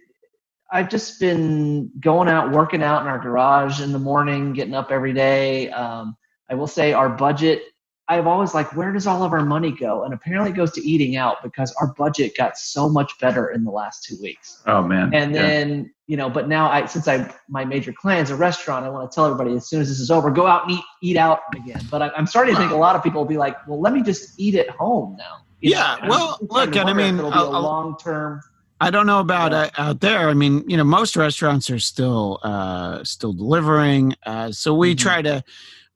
I've 0.72 0.90
just 0.90 1.20
been 1.20 1.92
going 2.02 2.28
out, 2.28 2.52
working 2.52 2.84
out 2.84 3.02
in 3.02 3.08
our 3.08 3.20
garage 3.20 3.82
in 3.82 3.94
the 3.94 4.00
morning, 4.00 4.52
getting 4.54 4.74
up 4.74 4.92
every 4.92 5.14
day. 5.14 5.70
Um, 5.72 6.18
I 6.50 6.56
will 6.56 6.68
say 6.68 6.92
our 6.94 7.10
budget 7.10 7.62
I've 8.10 8.26
always 8.28 8.54
like, 8.54 8.74
where 8.76 8.94
does 8.94 9.06
all 9.06 9.24
of 9.24 9.34
our 9.34 9.44
money 9.46 9.72
go? 9.72 10.04
And 10.04 10.14
apparently 10.14 10.52
it 10.52 10.56
goes 10.56 10.72
to 10.74 10.82
eating 10.82 11.18
out 11.18 11.44
because 11.44 11.74
our 11.82 11.94
budget 11.96 12.38
got 12.38 12.58
so 12.58 12.88
much 12.88 13.12
better 13.20 13.50
in 13.50 13.64
the 13.66 13.72
last 13.72 14.04
two 14.06 14.16
weeks. 14.22 14.62
Oh 14.66 14.82
man. 14.82 15.14
And 15.14 15.36
Yeah. 15.36 15.42
then, 15.42 15.92
you 16.08 16.16
know, 16.16 16.30
but 16.30 16.48
now 16.48 16.70
I 16.72 16.86
since 16.86 17.08
I 17.08 17.30
my 17.50 17.66
major 17.66 17.92
client's 17.92 18.32
a 18.32 18.36
restaurant, 18.36 18.86
I 18.86 18.90
want 18.90 19.12
to 19.12 19.14
tell 19.16 19.26
everybody 19.26 19.56
as 19.56 19.68
soon 19.68 19.82
as 19.82 19.90
this 19.90 20.00
is 20.00 20.10
over, 20.10 20.32
go 20.32 20.48
out 20.48 20.64
and 20.70 20.78
eat 20.78 20.84
eat 21.04 21.18
out 21.18 21.42
again. 21.56 21.82
But 21.92 22.02
I, 22.02 22.10
I'm 22.16 22.28
starting 22.28 22.56
to 22.56 22.60
think 22.62 22.72
a 22.72 22.76
lot 22.78 22.96
of 22.96 23.04
people 23.04 23.20
will 23.22 23.28
be 23.28 23.38
like, 23.38 23.56
well, 23.68 23.82
let 23.82 23.92
me 23.94 24.02
just 24.02 24.40
eat 24.40 24.56
at 24.56 24.70
home 24.70 25.16
now. 25.18 25.44
You 25.60 25.72
Yeah, 25.72 25.98
I'm 26.02 26.08
well, 26.08 26.38
look, 26.50 26.76
and 26.76 26.90
I 26.90 26.94
mean, 26.94 27.18
it'll 27.20 27.32
be 27.32 27.36
I'll- 27.38 27.50
a 27.58 27.60
long 27.60 27.98
term. 27.98 28.42
I 28.80 28.92
don't 28.92 29.08
know 29.08 29.20
about 29.20 29.54
uh, 29.54 29.72
out 29.80 30.02
there. 30.02 30.30
I 30.30 30.36
mean, 30.36 30.64
you 30.70 30.78
know, 30.78 30.84
most 30.84 31.18
restaurants 31.18 31.68
are 31.72 31.80
still 31.80 32.40
uh, 32.44 33.04
still 33.04 33.34
delivering. 33.34 34.14
Uh, 34.24 34.52
so 34.52 34.76
we 34.76 34.94
Mhm. 34.94 35.00
try 35.00 35.22
to 35.24 35.44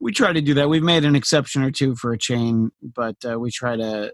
we 0.01 0.11
try 0.11 0.33
to 0.33 0.41
do 0.41 0.53
that. 0.55 0.67
We've 0.69 0.83
made 0.83 1.05
an 1.05 1.15
exception 1.15 1.61
or 1.63 1.71
two 1.71 1.95
for 1.95 2.11
a 2.11 2.17
chain, 2.17 2.71
but 2.81 3.15
uh, 3.29 3.39
we 3.39 3.51
try 3.51 3.75
to 3.75 4.13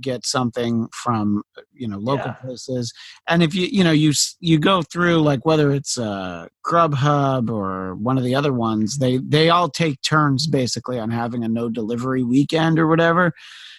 get 0.00 0.24
something 0.24 0.86
from 0.92 1.42
you 1.72 1.88
know 1.88 1.98
local 1.98 2.28
Yeah. 2.28 2.34
places. 2.34 2.92
And 3.28 3.42
if 3.42 3.54
you 3.54 3.66
you 3.66 3.82
know 3.82 3.90
you 3.90 4.12
you 4.38 4.58
go 4.58 4.82
through 4.82 5.22
like 5.22 5.44
whether 5.44 5.72
it's 5.72 5.98
uh, 5.98 6.46
Grubhub 6.64 7.50
or 7.50 7.94
one 7.96 8.18
of 8.18 8.24
the 8.24 8.34
other 8.34 8.52
ones, 8.52 8.98
they 8.98 9.16
they 9.16 9.48
all 9.50 9.68
take 9.68 10.00
turns 10.02 10.46
basically 10.46 10.98
on 10.98 11.10
having 11.10 11.42
a 11.42 11.48
no 11.48 11.68
delivery 11.68 12.22
weekend 12.22 12.78
or 12.78 12.86
whatever. 12.86 13.32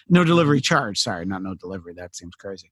No 0.08 0.24
delivery 0.24 0.60
charge. 0.60 0.98
Sorry, 0.98 1.24
not 1.24 1.42
no 1.42 1.54
delivery. 1.54 1.94
That 1.94 2.14
seems 2.14 2.34
crazy 2.34 2.70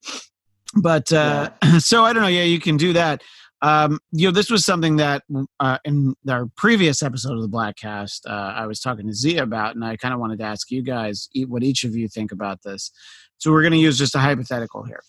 but 0.76 1.12
uh, 1.12 1.51
so 1.78 2.05
I 2.05 2.12
don't 2.12 2.22
know. 2.22 2.28
Yeah, 2.28 2.45
you 2.45 2.61
can 2.61 2.76
do 2.76 2.93
that. 2.95 3.22
Um, 3.63 4.01
you 4.11 4.27
know, 4.27 4.33
this 4.33 4.51
was 4.51 4.65
something 4.65 4.97
that 4.97 5.23
uh, 5.61 5.79
in 5.85 6.17
our 6.29 6.47
previous 6.57 7.01
episode 7.03 7.37
of 7.37 7.43
the 7.43 7.49
Bladtcast, 7.49 8.29
uh, 8.29 8.53
I 8.57 8.67
was 8.67 8.81
talking 8.81 9.07
to 9.07 9.15
Zia 9.15 9.45
about, 9.45 9.77
and 9.77 9.85
I 9.85 9.97
kind 9.97 10.13
of 10.13 10.19
wanted 10.19 10.41
to 10.41 10.45
ask 10.45 10.71
you 10.73 10.83
guys 10.83 11.29
what 11.47 11.63
each 11.63 11.85
of 11.85 11.95
you 11.95 12.09
think 12.09 12.33
about 12.33 12.63
this. 12.65 12.91
So 13.39 13.53
we're 13.53 13.63
going 13.63 13.73
to 13.73 13.79
use 13.79 13.99
just 13.99 14.17
a 14.17 14.19
hypothetical 14.19 14.83
here. 14.83 15.03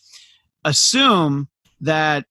Assume 0.63 1.49
that 1.81 2.25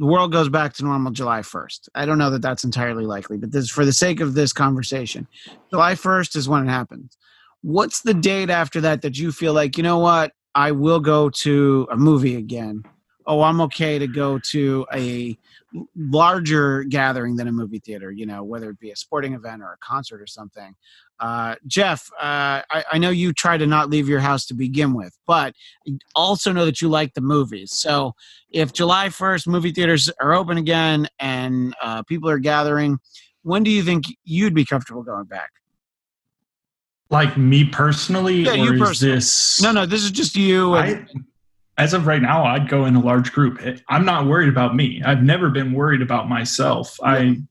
the 0.00 0.06
world 0.06 0.32
goes 0.32 0.48
back 0.48 0.72
to 0.74 0.84
normal 0.84 1.12
July 1.12 1.40
1st. 1.40 1.88
I 1.94 2.04
don't 2.04 2.18
know 2.18 2.30
that 2.30 2.42
that's 2.42 2.64
entirely 2.64 3.06
likely, 3.06 3.36
but 3.36 3.52
this, 3.52 3.70
for 3.70 3.84
the 3.84 3.92
sake 3.92 4.20
of 4.20 4.34
this 4.34 4.52
conversation, 4.52 5.28
July 5.70 5.94
1st 5.94 6.36
is 6.36 6.48
when 6.48 6.66
it 6.66 6.70
happens. 6.70 7.16
What's 7.62 8.00
the 8.00 8.14
date 8.14 8.50
after 8.50 8.80
that 8.80 9.02
that 9.02 9.18
you 9.18 9.30
feel 9.30 9.52
like, 9.52 9.76
you 9.76 9.82
know 9.82 9.98
what, 9.98 10.32
I 10.54 10.72
will 10.72 11.00
go 11.00 11.30
to 11.30 11.86
a 11.92 11.96
movie 11.96 12.36
again. 12.36 12.82
Oh, 13.26 13.42
I'm 13.42 13.60
okay 13.62 13.98
to 13.98 14.06
go 14.06 14.38
to 14.38 14.86
a 14.94 15.36
larger 15.96 16.84
gathering 16.84 17.36
than 17.36 17.48
a 17.48 17.52
movie 17.52 17.78
theater, 17.78 18.10
you 18.10 18.26
know, 18.26 18.42
whether 18.42 18.70
it 18.70 18.80
be 18.80 18.90
a 18.90 18.96
sporting 18.96 19.34
event 19.34 19.62
or 19.62 19.72
a 19.72 19.78
concert 19.78 20.20
or 20.20 20.26
something. 20.26 20.74
Uh, 21.20 21.54
Jeff, 21.66 22.10
uh, 22.14 22.62
I, 22.70 22.84
I 22.92 22.98
know 22.98 23.10
you 23.10 23.32
try 23.32 23.56
to 23.56 23.66
not 23.66 23.90
leave 23.90 24.08
your 24.08 24.20
house 24.20 24.46
to 24.46 24.54
begin 24.54 24.94
with, 24.94 25.16
but 25.26 25.54
also 26.14 26.50
know 26.52 26.64
that 26.64 26.80
you 26.80 26.88
like 26.88 27.14
the 27.14 27.20
movies. 27.20 27.72
So 27.72 28.14
if 28.50 28.72
July 28.72 29.08
1st 29.08 29.46
movie 29.46 29.72
theaters 29.72 30.10
are 30.20 30.32
open 30.32 30.56
again 30.56 31.06
and 31.18 31.74
uh, 31.82 32.02
people 32.04 32.30
are 32.30 32.38
gathering, 32.38 32.98
when 33.42 33.62
do 33.62 33.70
you 33.70 33.82
think 33.82 34.04
you'd 34.24 34.54
be 34.54 34.64
comfortable 34.64 35.02
going 35.02 35.26
back? 35.26 35.50
Like 37.10 37.36
me 37.36 37.64
personally, 37.64 38.42
Yeah, 38.42 38.52
or 38.52 38.56
you 38.56 38.72
is 38.74 38.80
personally. 38.80 39.14
this? 39.16 39.60
No, 39.60 39.72
no, 39.72 39.84
this 39.84 40.02
is 40.02 40.10
just 40.10 40.36
you. 40.36 40.74
And, 40.74 41.06
I, 41.08 41.20
as 41.78 41.94
of 41.94 42.06
right 42.06 42.20
now, 42.20 42.44
I'd 42.44 42.68
go 42.68 42.84
in 42.84 42.94
a 42.94 43.00
large 43.00 43.32
group. 43.32 43.60
I'm 43.88 44.04
not 44.04 44.26
worried 44.26 44.48
about 44.48 44.76
me. 44.76 45.02
I've 45.04 45.22
never 45.22 45.48
been 45.50 45.72
worried 45.72 46.02
about 46.02 46.28
myself. 46.28 46.96
I'm 47.02 47.48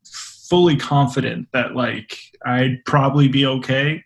fully 0.50 0.76
confident 0.76 1.48
that 1.52 1.76
like 1.76 2.18
I'd 2.46 2.84
probably 2.86 3.28
be 3.28 3.46
okay. 3.46 4.04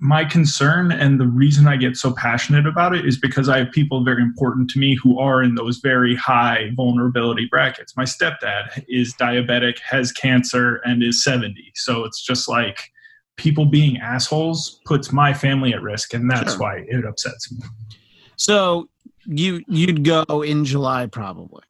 My 0.00 0.24
concern 0.24 0.90
and 0.90 1.20
the 1.20 1.26
reason 1.26 1.66
I 1.68 1.76
get 1.76 1.96
so 1.96 2.12
passionate 2.12 2.66
about 2.66 2.94
it 2.94 3.06
is 3.06 3.18
because 3.18 3.48
I 3.48 3.58
have 3.58 3.70
people 3.70 4.04
very 4.04 4.22
important 4.22 4.70
to 4.70 4.78
me 4.78 4.96
who 4.96 5.18
are 5.18 5.42
in 5.42 5.54
those 5.54 5.78
very 5.78 6.16
high 6.16 6.70
vulnerability 6.74 7.46
brackets. 7.46 7.96
My 7.96 8.04
stepdad 8.04 8.84
is 8.88 9.14
diabetic, 9.14 9.78
has 9.80 10.10
cancer, 10.12 10.76
and 10.84 11.02
is 11.02 11.22
70. 11.22 11.72
So 11.74 12.04
it's 12.04 12.24
just 12.24 12.48
like 12.48 12.90
people 13.36 13.66
being 13.66 13.98
assholes 13.98 14.80
puts 14.84 15.12
my 15.12 15.32
family 15.32 15.72
at 15.72 15.80
risk, 15.82 16.12
and 16.12 16.28
that's 16.30 16.52
Sure. 16.52 16.60
why 16.60 16.84
it 16.88 17.04
upsets 17.04 17.52
me. 17.52 17.60
So 18.38 18.88
you 19.26 19.62
you'd 19.68 20.04
go 20.04 20.42
in 20.42 20.64
July 20.64 21.06
probably. 21.06 21.62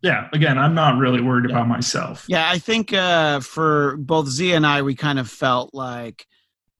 Yeah, 0.00 0.28
again, 0.32 0.58
I'm 0.58 0.74
not 0.74 0.96
really 0.98 1.20
worried 1.20 1.50
Yeah. 1.50 1.56
about 1.56 1.68
myself. 1.68 2.24
Yeah, 2.28 2.48
I 2.48 2.58
think 2.58 2.92
uh, 2.92 3.40
for 3.40 3.96
both 3.96 4.28
Z 4.28 4.52
and 4.52 4.64
I, 4.64 4.80
we 4.82 4.94
kind 4.94 5.18
of 5.18 5.28
felt 5.28 5.74
like 5.74 6.24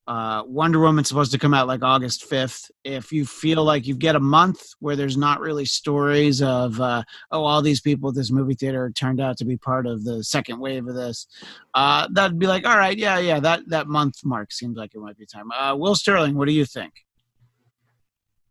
uh, 0.06 0.42
Wonder 0.46 0.78
Woman's 0.78 1.08
supposed 1.08 1.32
to 1.32 1.38
come 1.38 1.52
out 1.52 1.66
like 1.66 1.82
August 1.82 2.30
5th. 2.30 2.70
If 2.84 3.10
you 3.12 3.26
feel 3.26 3.64
like 3.64 3.86
you 3.88 3.94
get 3.96 4.14
a 4.16 4.20
month 4.20 4.62
where 4.78 4.94
there's 4.96 5.16
not 5.18 5.40
really 5.40 5.64
stories 5.66 6.40
of, 6.40 6.80
uh, 6.80 7.02
oh, 7.32 7.44
all 7.44 7.60
these 7.60 7.80
people 7.82 8.08
at 8.08 8.14
this 8.14 8.30
movie 8.30 8.54
theater 8.54 8.90
turned 8.94 9.20
out 9.20 9.36
to 9.38 9.44
be 9.44 9.56
part 9.58 9.86
of 9.86 10.04
the 10.04 10.22
second 10.24 10.60
wave 10.60 10.86
of 10.86 10.94
this, 10.94 11.26
uh, 11.74 12.06
that'd 12.12 12.38
be 12.38 12.46
like, 12.46 12.66
all 12.66 12.78
right, 12.78 12.96
yeah, 12.96 13.18
yeah, 13.18 13.40
that, 13.40 13.68
that 13.68 13.88
month 13.88 14.14
mark 14.24 14.52
seems 14.52 14.76
like 14.78 14.94
it 14.94 15.00
might 15.00 15.18
be 15.18 15.26
time. 15.26 15.50
Uh, 15.50 15.74
Will 15.76 15.96
Starling, 15.96 16.36
what 16.36 16.46
do 16.46 16.54
you 16.54 16.64
think? 16.64 16.92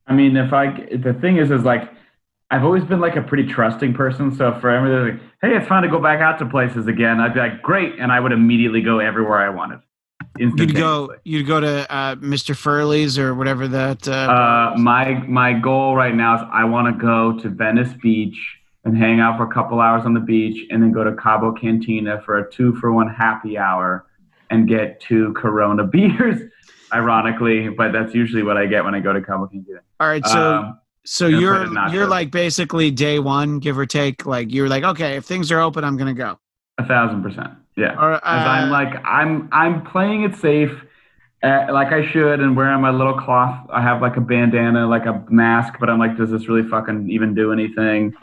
I 0.07 0.13
mean, 0.13 0.37
if 0.37 0.53
I 0.53 0.87
the 0.95 1.13
thing 1.19 1.37
is, 1.37 1.51
is 1.51 1.63
like 1.63 1.89
I've 2.49 2.63
always 2.63 2.83
been 2.85 3.01
like 3.01 3.15
a 3.15 3.21
pretty 3.21 3.45
trusting 3.51 3.93
person. 3.93 4.33
So 4.35 4.57
for 4.59 4.69
everybody, 4.69 5.11
like, 5.11 5.21
hey, 5.41 5.57
it's 5.57 5.67
fine 5.67 5.83
to 5.83 5.89
go 5.89 5.99
back 5.99 6.21
out 6.21 6.39
to 6.39 6.45
places 6.45 6.87
again. 6.87 7.19
I'd 7.19 7.33
be 7.33 7.39
like, 7.41 7.61
great, 7.61 7.99
and 7.99 8.11
I 8.11 8.19
would 8.19 8.31
immediately 8.31 8.81
go 8.81 8.99
everywhere 8.99 9.39
I 9.39 9.49
wanted. 9.49 9.79
You'd 10.37 10.75
go, 10.75 11.15
you'd 11.23 11.47
go 11.47 11.59
to 11.59 11.91
uh, 11.91 12.15
Mr. 12.15 12.55
Furley's 12.55 13.17
or 13.17 13.33
whatever 13.33 13.67
that. 13.67 14.07
Uh, 14.07 14.11
Uh, 14.11 14.77
my 14.77 15.13
my 15.27 15.53
goal 15.53 15.95
right 15.95 16.15
now 16.15 16.35
is 16.35 16.41
I 16.51 16.63
want 16.63 16.93
to 16.95 17.01
go 17.01 17.37
to 17.39 17.49
Venice 17.49 17.93
Beach 18.01 18.37
and 18.85 18.97
hang 18.97 19.19
out 19.19 19.37
for 19.37 19.43
a 19.43 19.53
couple 19.53 19.81
hours 19.81 20.05
on 20.05 20.13
the 20.13 20.19
beach, 20.19 20.67
and 20.69 20.81
then 20.81 20.91
go 20.91 21.03
to 21.03 21.13
Cabo 21.15 21.51
Cantina 21.51 22.21
for 22.21 22.37
a 22.37 22.49
two 22.51 22.75
for 22.75 22.93
one 22.93 23.09
happy 23.09 23.57
hour, 23.57 24.05
and 24.49 24.67
get 24.67 24.99
two 25.01 25.33
Corona 25.33 25.83
beers. 25.95 26.41
Ironically, 26.93 27.67
but 27.67 27.91
that's 27.91 28.13
usually 28.15 28.43
what 28.43 28.55
I 28.55 28.65
get 28.65 28.85
when 28.85 28.95
I 28.95 29.01
go 29.01 29.11
to 29.11 29.21
Cabo 29.21 29.47
Cantina. 29.47 29.79
all 29.99 30.07
right, 30.07 30.25
so. 30.25 30.55
Um, 30.55 30.79
So 31.03 31.27
you're 31.27 31.57
put 31.59 31.67
it 31.67 31.73
not 31.73 31.91
you're 31.91 32.05
good. 32.05 32.09
like 32.11 32.31
basically 32.31 32.91
day 32.91 33.19
one, 33.19 33.59
give 33.59 33.77
or 33.77 33.85
take. 33.85 34.25
Like 34.25 34.53
you're 34.53 34.69
like, 34.69 34.83
okay, 34.85 35.17
if 35.17 35.25
things 35.25 35.51
are 35.51 35.59
open, 35.59 35.83
I'm 35.83 35.97
gonna 35.97 36.13
go. 36.13 36.39
a 36.77 36.85
thousand 36.85 37.23
percent, 37.23 37.51
yeah. 37.75 37.93
Or, 38.01 38.13
As 38.15 38.21
I'm 38.25 38.69
uh, 38.69 38.71
like 38.71 38.93
I'm 39.05 39.49
I'm 39.51 39.83
playing 39.85 40.23
it 40.23 40.35
safe, 40.35 40.71
uh, 41.43 41.67
like 41.71 41.91
I 41.91 42.09
should, 42.11 42.39
and 42.39 42.55
wearing 42.55 42.79
my 42.81 42.91
little 42.91 43.13
cloth. 43.19 43.67
I 43.69 43.81
have 43.81 44.01
like 44.01 44.15
a 44.15 44.21
bandana, 44.21 44.87
like 44.87 45.05
a 45.05 45.25
mask, 45.29 45.73
but 45.81 45.89
I'm 45.89 45.99
like, 45.99 46.15
does 46.17 46.29
this 46.31 46.47
really 46.47 46.67
fucking 46.69 47.09
even 47.09 47.35
do 47.35 47.51
anything? 47.51 48.13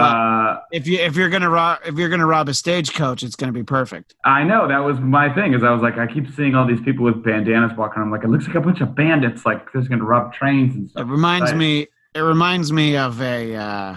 Uh, 0.00 0.60
if 0.72 0.86
you 0.86 0.98
if 0.98 1.16
you're 1.16 1.28
gonna 1.28 1.48
rob 1.50 1.78
if 1.86 1.96
you're 1.96 2.08
gonna 2.08 2.26
rob 2.26 2.48
a 2.48 2.54
stagecoach, 2.54 3.22
it's 3.22 3.36
gonna 3.36 3.52
be 3.52 3.62
perfect. 3.62 4.14
I 4.24 4.44
know 4.44 4.66
that 4.68 4.78
was 4.78 4.98
my 5.00 5.32
thing. 5.34 5.54
Is 5.54 5.62
I 5.62 5.70
was 5.70 5.82
like, 5.82 5.98
I 5.98 6.06
keep 6.06 6.30
seeing 6.34 6.54
all 6.54 6.66
these 6.66 6.80
people 6.80 7.04
with 7.04 7.22
bandanas 7.22 7.76
walking. 7.76 8.02
I'm 8.02 8.10
like, 8.10 8.24
it 8.24 8.28
looks 8.28 8.46
like 8.46 8.56
a 8.56 8.60
bunch 8.60 8.80
of 8.80 8.94
bandits. 8.94 9.44
Like 9.46 9.72
they're 9.72 9.82
gonna 9.82 10.04
rob 10.04 10.32
trains 10.32 10.74
and 10.74 10.86
It 10.86 10.90
stuff. 10.90 11.08
reminds 11.08 11.50
Right. 11.50 11.56
me. 11.58 11.86
It 12.14 12.20
reminds 12.20 12.72
me 12.72 12.96
of 12.96 13.20
a 13.20 13.54
uh, 13.54 13.96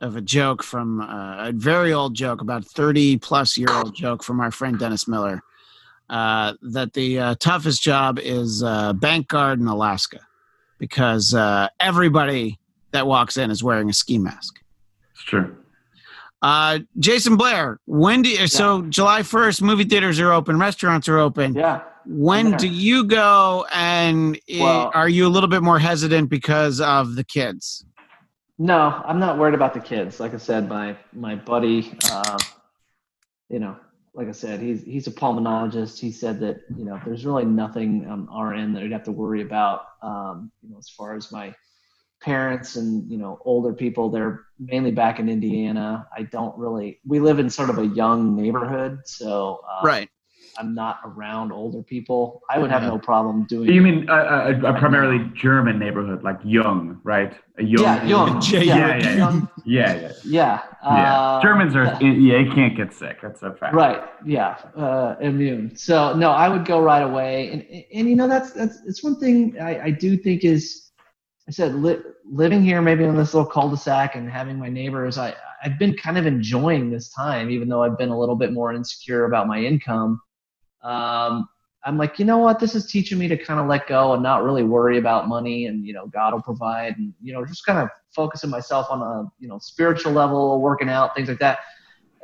of 0.00 0.16
a 0.16 0.20
joke 0.20 0.62
from 0.62 1.00
uh, 1.00 1.48
a 1.48 1.52
very 1.52 1.92
old 1.92 2.14
joke, 2.14 2.40
about 2.40 2.64
thirty 2.64 3.16
plus 3.18 3.56
year 3.56 3.70
old 3.70 3.94
joke 3.96 4.22
from 4.22 4.40
our 4.40 4.50
friend 4.50 4.78
Dennis 4.78 5.08
Miller. 5.08 5.40
Uh, 6.10 6.54
that 6.62 6.94
the 6.94 7.18
uh, 7.18 7.34
toughest 7.38 7.82
job 7.82 8.18
is 8.18 8.62
uh, 8.62 8.92
bank 8.94 9.28
guard 9.28 9.60
in 9.60 9.66
Alaska 9.66 10.20
because 10.78 11.34
uh, 11.34 11.68
everybody 11.80 12.58
that 12.92 13.06
walks 13.06 13.36
in 13.36 13.50
is 13.50 13.62
wearing 13.62 13.90
a 13.90 13.92
ski 13.92 14.16
mask. 14.18 14.58
It's 15.28 15.30
true. 15.30 15.56
Uh, 16.40 16.78
Jason 16.98 17.36
Blair, 17.36 17.80
when 17.84 18.22
do 18.22 18.30
you, 18.30 18.46
so 18.46 18.82
July 18.82 19.22
first, 19.22 19.60
movie 19.60 19.84
theaters 19.84 20.18
are 20.20 20.32
open, 20.32 20.58
restaurants 20.58 21.06
are 21.08 21.18
open. 21.18 21.54
Yeah. 21.54 21.82
When 22.06 22.56
do 22.56 22.66
you 22.68 23.04
go, 23.04 23.66
and 23.74 24.38
i- 24.48 24.62
Well- 24.62 24.90
are 24.94 25.08
you 25.10 25.26
a 25.26 25.28
little 25.28 25.48
bit 25.50 25.62
more 25.62 25.78
hesitant 25.78 26.30
because 26.30 26.80
of 26.80 27.16
the 27.16 27.24
kids? 27.24 27.84
No, 28.58 29.02
I'm 29.04 29.18
not 29.20 29.36
worried 29.38 29.54
about 29.54 29.74
the 29.74 29.80
kids. 29.80 30.18
Like 30.18 30.32
I 30.32 30.38
said, 30.38 30.68
my 30.68 30.96
my 31.12 31.34
buddy, 31.36 31.92
uh, 32.10 32.38
you 33.50 33.58
know, 33.58 33.76
like 34.14 34.28
I 34.28 34.32
said, 34.32 34.60
he's 34.60 34.82
he's 34.82 35.06
a 35.06 35.12
pulmonologist. 35.12 35.98
He 35.98 36.10
said 36.10 36.40
that 36.40 36.60
you 36.76 36.84
know 36.84 36.98
there's 37.04 37.24
really 37.26 37.44
nothing 37.44 38.06
on 38.08 38.26
our 38.30 38.54
end 38.54 38.74
that 38.74 38.82
we'd 38.82 38.90
have 38.92 39.04
to 39.04 39.12
worry 39.12 39.42
about. 39.42 39.82
Um, 40.02 40.50
you 40.62 40.70
know, 40.70 40.78
as 40.78 40.88
far 40.88 41.14
as 41.14 41.30
my 41.30 41.54
parents 42.20 42.76
and 42.76 43.10
you 43.10 43.18
know 43.18 43.38
older 43.44 43.72
people, 43.72 44.10
they're 44.10 44.44
mainly 44.58 44.90
back 44.90 45.18
in 45.20 45.28
Indiana. 45.28 46.06
I 46.16 46.22
don't 46.22 46.56
really. 46.58 47.00
We 47.06 47.20
live 47.20 47.38
in 47.38 47.48
sort 47.50 47.70
of 47.70 47.78
a 47.78 47.86
young 47.86 48.34
neighborhood, 48.36 49.00
so 49.04 49.60
uh, 49.70 49.86
Right. 49.86 50.08
I'm 50.60 50.74
not 50.74 50.98
around 51.04 51.52
older 51.52 51.84
people, 51.84 52.42
I 52.50 52.58
would 52.58 52.72
have 52.72 52.82
Yeah. 52.82 52.88
no 52.88 52.98
problem 52.98 53.44
doing. 53.44 53.70
You 53.70 53.80
mean 53.80 54.08
a, 54.08 54.14
a, 54.14 54.74
a 54.74 54.78
primarily 54.80 55.30
German 55.32 55.78
neighborhood, 55.78 56.24
like 56.24 56.40
young, 56.42 56.98
right? 57.04 57.32
A 57.58 57.62
young. 57.62 57.82
yeah, 57.84 58.04
young, 58.04 58.40
J- 58.40 58.64
yeah, 58.64 58.76
yeah, 58.76 58.96
yeah. 58.96 59.16
young, 59.16 59.48
Yeah, 59.64 59.94
yeah. 59.94 60.12
yeah. 60.24 60.62
yeah. 60.82 61.20
uh, 61.20 61.42
Germans 61.42 61.76
are. 61.76 61.84
yeah. 61.84 62.00
Yeah, 62.00 62.38
you 62.38 62.50
can't 62.50 62.76
get 62.76 62.92
sick. 62.92 63.20
That's 63.22 63.40
a 63.44 63.54
fact. 63.54 63.72
Right. 63.72 64.02
Yeah. 64.26 64.56
Uh, 64.74 65.14
immune. 65.20 65.76
So 65.76 66.16
no, 66.16 66.32
I 66.32 66.48
would 66.48 66.64
go 66.64 66.80
right 66.80 67.04
away. 67.04 67.52
And, 67.52 67.62
and, 67.70 67.84
and 67.94 68.08
you 68.08 68.16
know, 68.16 68.26
that's, 68.26 68.50
that's, 68.50 68.80
it's 68.84 69.04
one 69.04 69.20
thing 69.20 69.60
I, 69.60 69.80
I 69.80 69.90
do 69.92 70.16
think 70.16 70.42
is, 70.44 70.87
I 71.48 71.50
said, 71.50 71.74
li- 71.76 72.02
living 72.30 72.62
here, 72.62 72.82
maybe 72.82 73.04
in 73.04 73.16
this 73.16 73.32
little 73.32 73.48
cul-de-sac 73.48 74.16
and 74.16 74.30
having 74.30 74.58
my 74.58 74.68
neighbors, 74.68 75.16
I, 75.16 75.34
I've 75.64 75.78
been 75.78 75.96
kind 75.96 76.18
of 76.18 76.26
enjoying 76.26 76.90
this 76.90 77.08
time, 77.08 77.50
even 77.50 77.68
though 77.68 77.82
I've 77.82 77.96
been 77.96 78.10
a 78.10 78.18
little 78.18 78.36
bit 78.36 78.52
more 78.52 78.74
insecure 78.74 79.24
about 79.24 79.48
my 79.48 79.58
income. 79.58 80.20
Um, 80.82 81.48
I'm 81.84 81.96
like, 81.96 82.18
you 82.18 82.26
know 82.26 82.36
what? 82.36 82.60
This 82.60 82.74
is 82.74 82.90
teaching 82.90 83.18
me 83.18 83.28
to 83.28 83.36
kind 83.36 83.58
of 83.58 83.66
let 83.66 83.86
go 83.86 84.12
and 84.12 84.22
not 84.22 84.44
really 84.44 84.62
worry 84.62 84.98
about 84.98 85.26
money 85.26 85.66
and, 85.66 85.86
you 85.86 85.94
know, 85.94 86.06
God 86.08 86.34
will 86.34 86.42
provide 86.42 86.98
and, 86.98 87.14
you 87.22 87.32
know, 87.32 87.46
just 87.46 87.64
kind 87.64 87.78
of 87.78 87.88
focusing 88.14 88.50
myself 88.50 88.88
on 88.90 89.00
a, 89.00 89.30
you 89.38 89.48
know, 89.48 89.58
spiritual 89.58 90.12
level, 90.12 90.60
working 90.60 90.90
out, 90.90 91.16
things 91.16 91.28
like 91.28 91.38
that. 91.38 91.60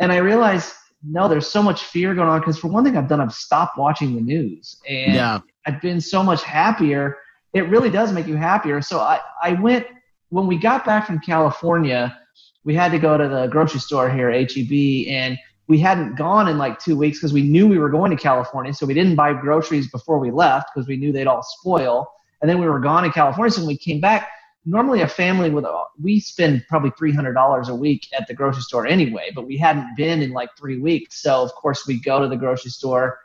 And 0.01 0.13
I 0.13 0.17
realized, 0.19 0.75
no, 1.03 1.29
there's 1.29 1.49
so 1.49 1.63
much 1.63 1.85
fear 1.85 2.15
going 2.15 2.29
on 2.29 2.41
because 2.41 2.59
for 2.59 2.69
one 2.69 2.85
thing 2.85 2.97
I've 2.97 3.09
done, 3.09 3.23
I've 3.23 3.33
stopped 3.33 3.79
watching 3.79 4.15
the 4.15 4.21
news 4.21 4.77
and 4.87 5.15
Yeah. 5.15 5.41
I've 5.67 5.81
been 5.81 6.01
so 6.01 6.23
much 6.23 6.43
happier. 6.43 7.17
It 7.55 7.69
really 7.69 7.91
does 7.91 8.13
make 8.13 8.27
you 8.27 8.37
happier. 8.37 8.83
So 8.83 8.99
I, 8.99 9.21
I 9.43 9.53
went, 9.53 9.87
when 10.31 10.47
we 10.47 10.59
got 10.59 10.85
back 10.85 11.07
from 11.07 11.21
California, 11.21 12.19
we 12.65 12.75
had 12.75 12.91
to 12.93 12.99
go 12.99 13.17
to 13.17 13.29
the 13.29 13.47
grocery 13.47 13.81
store 13.81 14.11
here, 14.11 14.31
HEB, 14.31 15.09
and 15.09 15.39
we 15.69 15.79
hadn't 15.79 16.17
gone 16.17 16.49
in 16.49 16.59
like 16.59 16.79
two 16.79 16.97
weeks 16.97 17.19
because 17.19 17.33
we 17.33 17.43
knew 17.43 17.67
we 17.67 17.79
were 17.79 17.89
going 17.89 18.11
to 18.11 18.17
California. 18.17 18.75
So 18.75 18.85
we 18.87 18.95
didn't 18.95 19.15
buy 19.15 19.33
groceries 19.33 19.91
before 19.91 20.19
we 20.19 20.31
left 20.31 20.71
because 20.75 20.89
we 20.89 20.97
knew 20.97 21.13
they'd 21.13 21.27
all 21.27 21.43
spoil. 21.43 22.11
And 22.43 22.51
then 22.51 22.61
we 22.61 22.67
were 22.67 22.81
gone 22.81 23.05
in 23.05 23.13
California. 23.13 23.51
So 23.51 23.61
when 23.61 23.69
we 23.69 23.79
came 23.79 24.01
back, 24.01 24.29
normally 24.67 25.03
a 25.03 25.09
family 25.09 25.51
with 25.51 25.65
a, 25.65 25.85
we 26.03 26.21
spend 26.21 26.65
probably 26.69 26.91
$300 26.93 27.69
a 27.69 27.75
week 27.75 28.09
at 28.19 28.27
the 28.27 28.35
grocery 28.35 28.63
store 28.63 28.87
anyway, 28.87 29.31
but 29.35 29.47
we 29.47 29.57
hadn't 29.57 29.97
been 29.97 30.23
in 30.23 30.33
like 30.33 30.51
three 30.59 30.79
weeks. 30.79 31.23
So 31.23 31.43
of 31.43 31.53
course 31.55 31.87
we 31.87 32.01
go 32.01 32.21
to 32.21 32.29
the 32.29 32.37
grocery 32.37 32.71
store, 32.71 33.19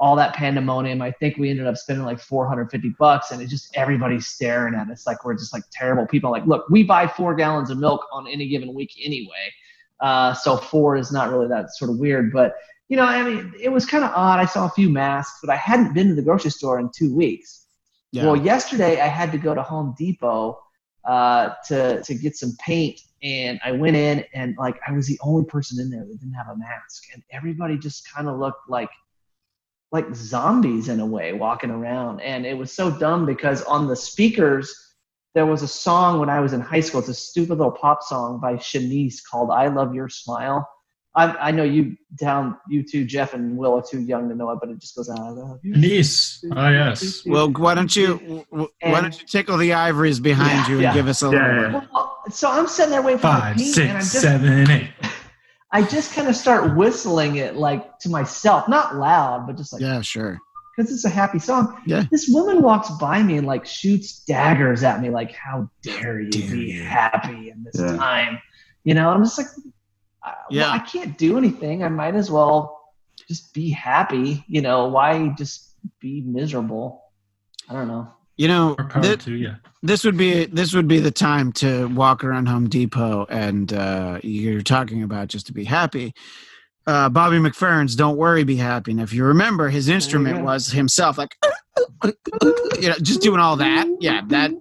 all 0.00 0.16
that 0.16 0.34
pandemonium. 0.34 1.02
I 1.02 1.10
think 1.10 1.36
we 1.36 1.50
ended 1.50 1.66
up 1.66 1.76
spending 1.76 2.04
like 2.04 2.20
450 2.20 2.94
bucks 2.98 3.30
and 3.30 3.42
it's 3.42 3.50
just 3.50 3.76
everybody's 3.76 4.26
staring 4.26 4.74
at 4.74 4.88
us 4.88 5.06
like 5.06 5.24
we're 5.24 5.34
just 5.34 5.52
like 5.52 5.64
terrible 5.72 6.06
people. 6.06 6.30
Like, 6.30 6.46
look, 6.46 6.68
we 6.70 6.82
buy 6.84 7.06
four 7.06 7.34
gallons 7.34 7.70
of 7.70 7.78
milk 7.78 8.06
on 8.12 8.26
any 8.28 8.48
given 8.48 8.74
week 8.74 8.92
anyway. 9.02 9.52
Uh, 10.00 10.32
so 10.34 10.56
four 10.56 10.96
is 10.96 11.10
not 11.10 11.30
really 11.30 11.48
that 11.48 11.74
sort 11.74 11.90
of 11.90 11.98
weird, 11.98 12.32
but 12.32 12.54
you 12.88 12.96
know, 12.96 13.04
I 13.04 13.22
mean, 13.22 13.52
it 13.60 13.68
was 13.68 13.84
kind 13.84 14.04
of 14.04 14.10
odd. 14.14 14.40
I 14.40 14.46
saw 14.46 14.66
a 14.66 14.70
few 14.70 14.88
masks, 14.88 15.40
but 15.42 15.50
I 15.50 15.56
hadn't 15.56 15.92
been 15.92 16.08
to 16.08 16.14
the 16.14 16.22
grocery 16.22 16.50
store 16.50 16.78
in 16.78 16.90
two 16.94 17.14
weeks. 17.14 17.66
Yeah. 18.12 18.24
Well, 18.24 18.36
yesterday 18.36 19.00
I 19.00 19.08
had 19.08 19.30
to 19.32 19.38
go 19.38 19.54
to 19.54 19.62
Home 19.62 19.94
Depot 19.98 20.58
uh, 21.04 21.50
to 21.66 22.02
to 22.02 22.14
get 22.14 22.36
some 22.36 22.56
paint, 22.58 23.00
and 23.22 23.60
I 23.62 23.72
went 23.72 23.96
in 23.96 24.24
and 24.32 24.56
like 24.58 24.80
I 24.86 24.92
was 24.92 25.06
the 25.06 25.18
only 25.22 25.44
person 25.44 25.78
in 25.80 25.90
there 25.90 26.06
that 26.06 26.18
didn't 26.18 26.34
have 26.34 26.48
a 26.48 26.56
mask, 26.56 27.04
and 27.12 27.22
everybody 27.30 27.76
just 27.76 28.10
kind 28.10 28.26
of 28.26 28.38
looked 28.38 28.70
like 28.70 28.88
like 29.92 30.14
zombies 30.14 30.88
in 30.88 31.00
a 31.00 31.06
way 31.06 31.32
walking 31.32 31.70
around, 31.70 32.20
and 32.20 32.44
it 32.44 32.56
was 32.56 32.72
so 32.72 32.90
dumb 32.90 33.24
because 33.26 33.62
on 33.62 33.86
the 33.86 33.96
speakers 33.96 34.74
there 35.34 35.46
was 35.46 35.62
a 35.62 35.68
song 35.68 36.18
when 36.20 36.28
I 36.30 36.40
was 36.40 36.52
in 36.52 36.60
high 36.60 36.80
school. 36.80 37.00
It's 37.00 37.08
a 37.08 37.14
stupid 37.14 37.58
little 37.58 37.72
pop 37.72 38.02
song 38.02 38.40
by 38.40 38.54
Shanice 38.54 39.16
called 39.30 39.50
"I 39.50 39.68
Love 39.68 39.94
Your 39.94 40.08
Smile." 40.08 40.68
I, 41.16 41.48
I 41.48 41.50
know 41.50 41.64
you 41.64 41.96
down 42.20 42.56
you 42.68 42.82
two, 42.82 43.04
Jeff 43.04 43.34
and 43.34 43.56
Will 43.56 43.74
are 43.78 43.82
too 43.82 44.00
young 44.02 44.28
to 44.28 44.34
know 44.34 44.50
it, 44.50 44.58
but 44.60 44.68
it 44.68 44.78
just 44.78 44.94
goes, 44.94 45.08
"I 45.08 45.30
love 45.30 45.58
you." 45.62 45.74
Nice. 45.74 46.44
Oh 46.54 46.68
yes. 46.68 47.24
Well, 47.26 47.50
why 47.50 47.74
don't 47.74 47.94
you 47.96 48.18
w- 48.18 48.44
w- 48.50 48.68
why 48.82 49.00
don't 49.00 49.18
you 49.18 49.26
tickle 49.26 49.56
the 49.56 49.72
ivories 49.72 50.20
behind 50.20 50.66
Yeah, 50.66 50.68
you 50.68 50.74
and 50.76 50.82
yeah. 50.84 50.92
give 50.92 51.08
us 51.08 51.22
a 51.22 51.26
Yeah, 51.26 51.32
little? 51.32 51.62
yeah. 51.72 51.84
Well, 51.92 52.18
so 52.30 52.50
I'm 52.50 52.68
sitting 52.68 52.90
there 52.90 53.02
waiting 53.02 53.20
for 53.20 53.28
my 53.28 53.40
Five, 53.40 53.56
paint, 53.56 53.78
and 53.78 53.90
I'm 53.92 53.96
just 53.98 54.20
seven, 54.20 54.70
eight. 54.70 54.90
I 55.70 55.82
just 55.82 56.12
kind 56.14 56.28
of 56.28 56.36
start 56.36 56.76
whistling 56.76 57.36
it 57.36 57.56
like 57.56 57.98
to 58.00 58.08
myself, 58.08 58.68
not 58.68 58.96
loud, 58.96 59.46
but 59.46 59.56
just 59.56 59.72
like 59.72 59.82
Yeah, 59.82 60.00
sure. 60.00 60.38
because 60.76 60.90
it's 60.92 61.04
a 61.04 61.08
happy 61.10 61.38
song. 61.38 61.80
Yeah. 61.86 62.04
This 62.10 62.28
woman 62.28 62.62
walks 62.62 62.90
by 62.98 63.22
me 63.22 63.36
and 63.36 63.46
like 63.46 63.66
shoots 63.66 64.24
daggers 64.24 64.82
at 64.82 65.00
me, 65.02 65.10
like, 65.10 65.32
"How 65.32 65.68
dare 65.82 66.20
you 66.20 66.30
Dare 66.30 66.50
be 66.50 66.58
you. 66.72 66.82
happy 66.84 67.50
in 67.50 67.64
this 67.64 67.80
Yeah. 67.80 67.96
time?" 67.96 68.38
You 68.84 68.94
know, 68.94 69.10
I'm 69.10 69.22
just 69.22 69.36
like, 69.36 69.48
Yeah. 70.50 70.62
well, 70.64 70.72
I 70.72 70.78
can't 70.78 71.18
do 71.18 71.36
anything. 71.36 71.84
I 71.84 71.88
might 71.88 72.14
as 72.14 72.30
well 72.30 72.80
just 73.28 73.52
be 73.52 73.68
happy. 73.70 74.44
You 74.48 74.62
know, 74.62 74.88
why 74.88 75.28
just 75.36 75.74
be 76.00 76.22
miserable? 76.22 77.02
I 77.68 77.74
don't 77.74 77.88
know. 77.88 78.08
You 78.38 78.46
know, 78.48 78.76
Or 78.78 78.84
power 78.84 79.02
thi- 79.02 79.16
two, 79.16 79.34
yeah. 79.34 79.56
this 79.82 80.04
would 80.04 80.16
be 80.16 80.46
this 80.46 80.72
would 80.72 80.86
be 80.88 81.00
the 81.00 81.10
time 81.10 81.52
to 81.54 81.88
walk 81.88 82.22
around 82.24 82.46
Home 82.46 82.68
Depot 82.68 83.26
and 83.28 83.72
uh, 83.72 84.20
you're 84.22 84.62
talking 84.62 85.02
about 85.02 85.26
just 85.28 85.46
to 85.48 85.52
be 85.52 85.64
happy. 85.64 86.14
Uh, 86.86 87.08
Bobby 87.10 87.36
McFerrin's 87.36 87.94
"Don't 87.96 88.16
Worry, 88.16 88.44
Be 88.44 88.56
Happy." 88.56 88.92
And 88.92 89.00
if 89.00 89.12
you 89.12 89.24
remember, 89.24 89.68
his 89.68 89.88
instrument 89.88 90.38
go. 90.38 90.44
was 90.44 90.68
himself, 90.68 91.18
like 91.18 91.34
you 92.80 92.88
know, 92.88 92.94
just 93.02 93.20
doing 93.20 93.40
all 93.40 93.56
that. 93.56 93.86
Yeah, 94.00 94.22
that 94.28 94.52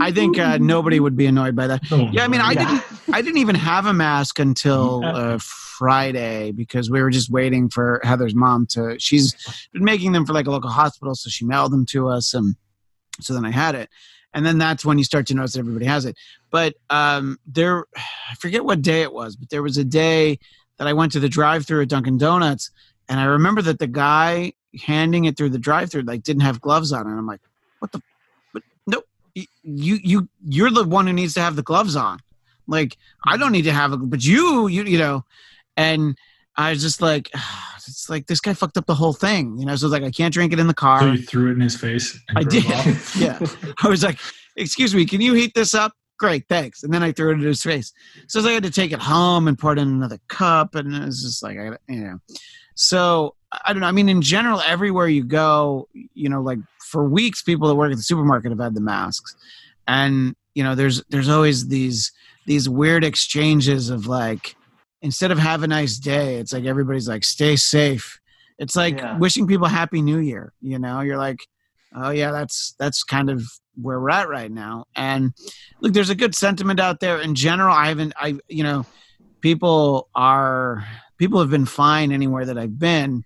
I 0.00 0.12
think 0.12 0.38
uh, 0.38 0.58
nobody 0.58 1.00
would 1.00 1.16
be 1.16 1.26
annoyed 1.26 1.54
by 1.56 1.66
that. 1.66 1.82
Oh, 1.90 2.08
Yeah, 2.12 2.24
I 2.24 2.28
mean, 2.28 2.40
I 2.40 2.52
Yeah. 2.52 2.64
didn't 2.80 2.84
I 3.16 3.20
didn't 3.20 3.38
even 3.38 3.54
have 3.56 3.84
a 3.86 3.92
mask 3.92 4.38
until 4.38 5.02
uh, 5.04 5.38
Friday 5.42 6.52
because 6.52 6.88
we 6.90 7.02
were 7.02 7.10
just 7.10 7.30
waiting 7.30 7.68
for 7.68 8.00
Heather's 8.04 8.34
mom 8.34 8.66
to. 8.70 8.96
She's 8.98 9.34
been 9.72 9.84
making 9.84 10.12
them 10.12 10.24
for 10.24 10.32
like 10.32 10.46
a 10.46 10.50
local 10.50 10.70
hospital, 10.70 11.14
so 11.16 11.28
she 11.28 11.44
mailed 11.44 11.72
them 11.72 11.84
to 11.86 12.08
us, 12.08 12.32
and 12.32 12.54
so 13.20 13.34
then 13.34 13.44
I 13.44 13.50
had 13.50 13.74
it, 13.74 13.88
and 14.34 14.44
then 14.44 14.58
that's 14.58 14.84
when 14.84 14.98
you 14.98 15.04
start 15.04 15.26
to 15.28 15.34
notice 15.34 15.52
that 15.54 15.60
everybody 15.60 15.86
has 15.86 16.04
it. 16.04 16.16
But 16.50 16.74
um, 16.90 17.38
there, 17.46 17.84
I 17.96 18.34
forget 18.38 18.64
what 18.64 18.82
day 18.82 19.02
it 19.02 19.12
was, 19.12 19.36
but 19.36 19.50
there 19.50 19.62
was 19.62 19.78
a 19.78 19.84
day 19.84 20.38
that 20.76 20.86
I 20.86 20.92
went 20.92 21.12
to 21.12 21.20
the 21.20 21.28
drive-through 21.28 21.82
at 21.82 21.88
Dunkin' 21.88 22.18
Donuts, 22.18 22.70
and 23.08 23.18
I 23.18 23.24
remember 23.24 23.62
that 23.62 23.78
the 23.78 23.86
guy 23.86 24.52
handing 24.84 25.24
it 25.24 25.36
through 25.36 25.50
the 25.50 25.58
drive-through 25.58 26.02
like 26.02 26.22
didn't 26.22 26.42
have 26.42 26.60
gloves 26.60 26.92
on, 26.92 27.06
and 27.06 27.18
I'm 27.18 27.26
like, 27.26 27.40
what 27.80 27.92
the, 27.92 28.02
but 28.52 28.62
no, 28.86 29.02
you 29.34 29.46
you 29.62 30.28
you're 30.44 30.70
the 30.70 30.84
one 30.84 31.06
who 31.06 31.12
needs 31.12 31.34
to 31.34 31.40
have 31.40 31.56
the 31.56 31.62
gloves 31.62 31.96
on. 31.96 32.20
Like 32.66 32.96
I 33.26 33.36
don't 33.36 33.52
need 33.52 33.62
to 33.62 33.72
have 33.72 33.92
it, 33.92 33.96
but 33.96 34.24
you 34.24 34.66
you 34.66 34.84
you 34.84 34.98
know, 34.98 35.24
and 35.76 36.16
I 36.58 36.70
was 36.70 36.82
just 36.82 37.00
like, 37.00 37.30
it's 37.76 38.10
like 38.10 38.26
this 38.26 38.40
guy 38.40 38.52
fucked 38.52 38.76
up 38.76 38.84
the 38.86 38.94
whole 38.94 39.14
thing, 39.14 39.56
you 39.56 39.64
know. 39.64 39.74
So 39.76 39.86
it's 39.86 39.92
like 39.92 40.02
I 40.02 40.10
can't 40.10 40.34
drink 40.34 40.52
it 40.52 40.58
in 40.58 40.66
the 40.66 40.74
car. 40.74 41.00
So 41.00 41.12
you 41.12 41.22
threw 41.22 41.50
it 41.50 41.54
in 41.54 41.60
his 41.60 41.76
face. 41.76 42.20
I 42.36 42.42
did. 42.42 42.64
yeah. 43.16 43.38
I 43.82 43.88
was 43.88 44.02
like, 44.04 44.18
excuse 44.56 44.94
me, 44.94 45.06
can 45.06 45.22
you 45.22 45.32
heat 45.32 45.54
this 45.54 45.72
up? 45.72 45.92
Great, 46.18 46.46
thanks. 46.48 46.82
And 46.82 46.92
then 46.92 47.02
I 47.02 47.12
threw 47.12 47.30
it 47.30 47.34
in 47.34 47.40
his 47.40 47.62
face. 47.62 47.92
So 48.26 48.40
I 48.40 48.52
had 48.52 48.64
to 48.64 48.70
take 48.70 48.90
it 48.90 48.98
home 48.98 49.46
and 49.46 49.56
pour 49.56 49.72
it 49.72 49.78
in 49.78 49.86
another 49.86 50.18
cup. 50.26 50.74
And 50.74 50.92
it 50.92 51.04
was 51.04 51.22
just 51.22 51.42
like, 51.42 51.56
I, 51.56 51.76
you 51.88 52.00
know. 52.00 52.18
So 52.74 53.36
I 53.64 53.72
don't 53.72 53.80
know. 53.80 53.86
I 53.86 53.92
mean, 53.92 54.08
in 54.08 54.20
general, 54.20 54.60
everywhere 54.60 55.06
you 55.06 55.24
go, 55.24 55.88
you 55.92 56.28
know, 56.28 56.42
like 56.42 56.58
for 56.84 57.08
weeks, 57.08 57.42
people 57.42 57.68
that 57.68 57.76
work 57.76 57.92
at 57.92 57.96
the 57.96 58.02
supermarket 58.02 58.50
have 58.50 58.60
had 58.60 58.74
the 58.74 58.80
masks. 58.80 59.36
And, 59.86 60.34
you 60.54 60.64
know, 60.64 60.74
there's 60.74 61.02
there's 61.08 61.28
always 61.28 61.68
these 61.68 62.12
these 62.46 62.68
weird 62.68 63.04
exchanges 63.04 63.88
of 63.88 64.06
like, 64.06 64.56
instead 65.02 65.30
of 65.30 65.38
have 65.38 65.62
a 65.62 65.66
nice 65.68 65.98
day, 65.98 66.36
it's 66.36 66.52
like 66.52 66.64
everybody's 66.64 67.08
like, 67.08 67.24
stay 67.24 67.56
safe. 67.56 68.18
It's 68.58 68.74
like 68.76 68.98
Yeah. 68.98 69.16
wishing 69.18 69.46
people 69.46 69.66
happy 69.68 70.02
new 70.02 70.18
year. 70.18 70.52
You 70.60 70.78
know, 70.78 71.00
you're 71.00 71.18
like, 71.18 71.38
oh 71.94 72.10
yeah 72.10 72.30
that's 72.32 72.74
that's 72.78 73.02
kind 73.02 73.30
of 73.30 73.42
where 73.80 73.98
we're 73.98 74.10
at 74.10 74.28
right 74.28 74.50
now 74.52 74.84
and 74.94 75.32
look 75.80 75.94
there's 75.94 76.10
a 76.10 76.14
good 76.14 76.34
sentiment 76.34 76.78
out 76.78 77.00
there 77.00 77.18
in 77.18 77.34
general 77.34 77.74
i 77.74 77.86
haven't 77.88 78.12
i 78.18 78.36
you 78.46 78.62
know 78.62 78.84
people 79.40 80.06
are 80.14 80.84
people 81.16 81.40
have 81.40 81.48
been 81.48 81.64
fine 81.64 82.12
anywhere 82.12 82.44
that 82.44 82.58
i've 82.58 82.78
been 82.78 83.24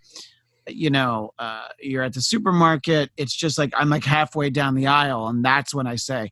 you 0.69 0.91
know 0.91 1.33
uh, 1.41 1.67
you're 1.81 2.05
at 2.05 2.15
the 2.15 2.21
supermarket 2.21 3.11
it's 3.17 3.35
just 3.35 3.59
like 3.59 3.73
i'm 3.77 3.89
like 3.89 4.05
halfway 4.05 4.49
down 4.49 4.77
the 4.77 4.87
aisle 4.87 5.27
and 5.27 5.45
that's 5.45 5.75
when 5.75 5.89
i 5.89 5.97
say 5.97 6.31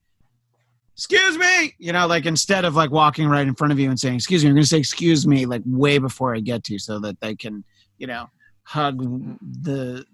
excuse 1.00 1.38
me 1.38 1.74
you 1.78 1.94
know 1.94 2.06
like 2.06 2.26
instead 2.26 2.66
of 2.66 2.76
like 2.76 2.90
walking 2.90 3.26
right 3.26 3.48
in 3.48 3.54
front 3.54 3.72
of 3.72 3.78
you 3.78 3.88
and 3.88 3.98
saying 3.98 4.16
excuse 4.16 4.44
me 4.44 4.50
i'm 4.50 4.54
going 4.54 4.62
to 4.62 4.68
say 4.68 4.76
excuse 4.76 5.26
me 5.26 5.46
like 5.46 5.62
way 5.64 5.96
before 5.96 6.36
i 6.36 6.40
get 6.40 6.62
to 6.62 6.74
you 6.74 6.78
so 6.78 6.98
that 6.98 7.18
they 7.20 7.34
can 7.34 7.64
you 7.96 8.06
know 8.06 8.26
hug 8.64 8.98
the 9.62 10.04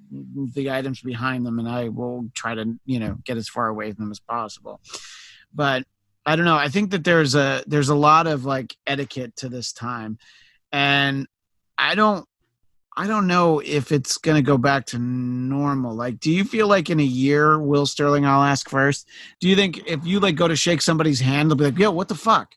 the 0.54 0.70
items 0.70 1.00
behind 1.00 1.44
them 1.44 1.58
and 1.58 1.68
i 1.68 1.88
will 1.88 2.30
try 2.34 2.54
to 2.54 2.78
you 2.84 3.00
know 3.00 3.18
get 3.24 3.36
as 3.36 3.48
far 3.48 3.66
away 3.66 3.90
from 3.90 4.04
them 4.04 4.12
as 4.12 4.20
possible. 4.20 4.80
But 5.52 5.82
i 6.24 6.36
don't 6.36 6.44
know 6.44 6.56
i 6.56 6.68
think 6.68 6.92
that 6.92 7.02
there's 7.02 7.34
a 7.34 7.64
there's 7.66 7.88
a 7.88 7.94
lot 7.96 8.28
of 8.28 8.44
like 8.44 8.76
etiquette 8.86 9.34
to 9.38 9.48
this 9.48 9.72
time 9.72 10.18
and 10.70 11.26
i 11.76 11.96
don't 11.96 12.28
i 12.96 13.06
don't 13.06 13.26
know 13.26 13.60
if 13.60 13.92
it's 13.92 14.18
going 14.18 14.36
to 14.36 14.42
go 14.42 14.58
back 14.58 14.86
to 14.86 14.98
normal. 14.98 15.94
Like 15.94 16.20
do 16.20 16.30
you 16.30 16.44
feel 16.44 16.68
like 16.68 16.90
in 16.90 17.00
a 17.00 17.04
year 17.04 17.58
will 17.58 17.86
starling 17.86 18.24
i'll 18.24 18.42
ask 18.42 18.68
first 18.68 19.08
do 19.40 19.48
you 19.48 19.56
think 19.56 19.82
if 19.86 20.04
you 20.06 20.20
like 20.20 20.36
go 20.36 20.48
to 20.48 20.56
shake 20.56 20.82
somebody's 20.82 21.20
hand 21.20 21.50
they'll 21.50 21.56
be 21.56 21.64
like 21.64 21.78
yo 21.78 21.90
what 21.90 22.08
the 22.08 22.14
fuck? 22.14 22.54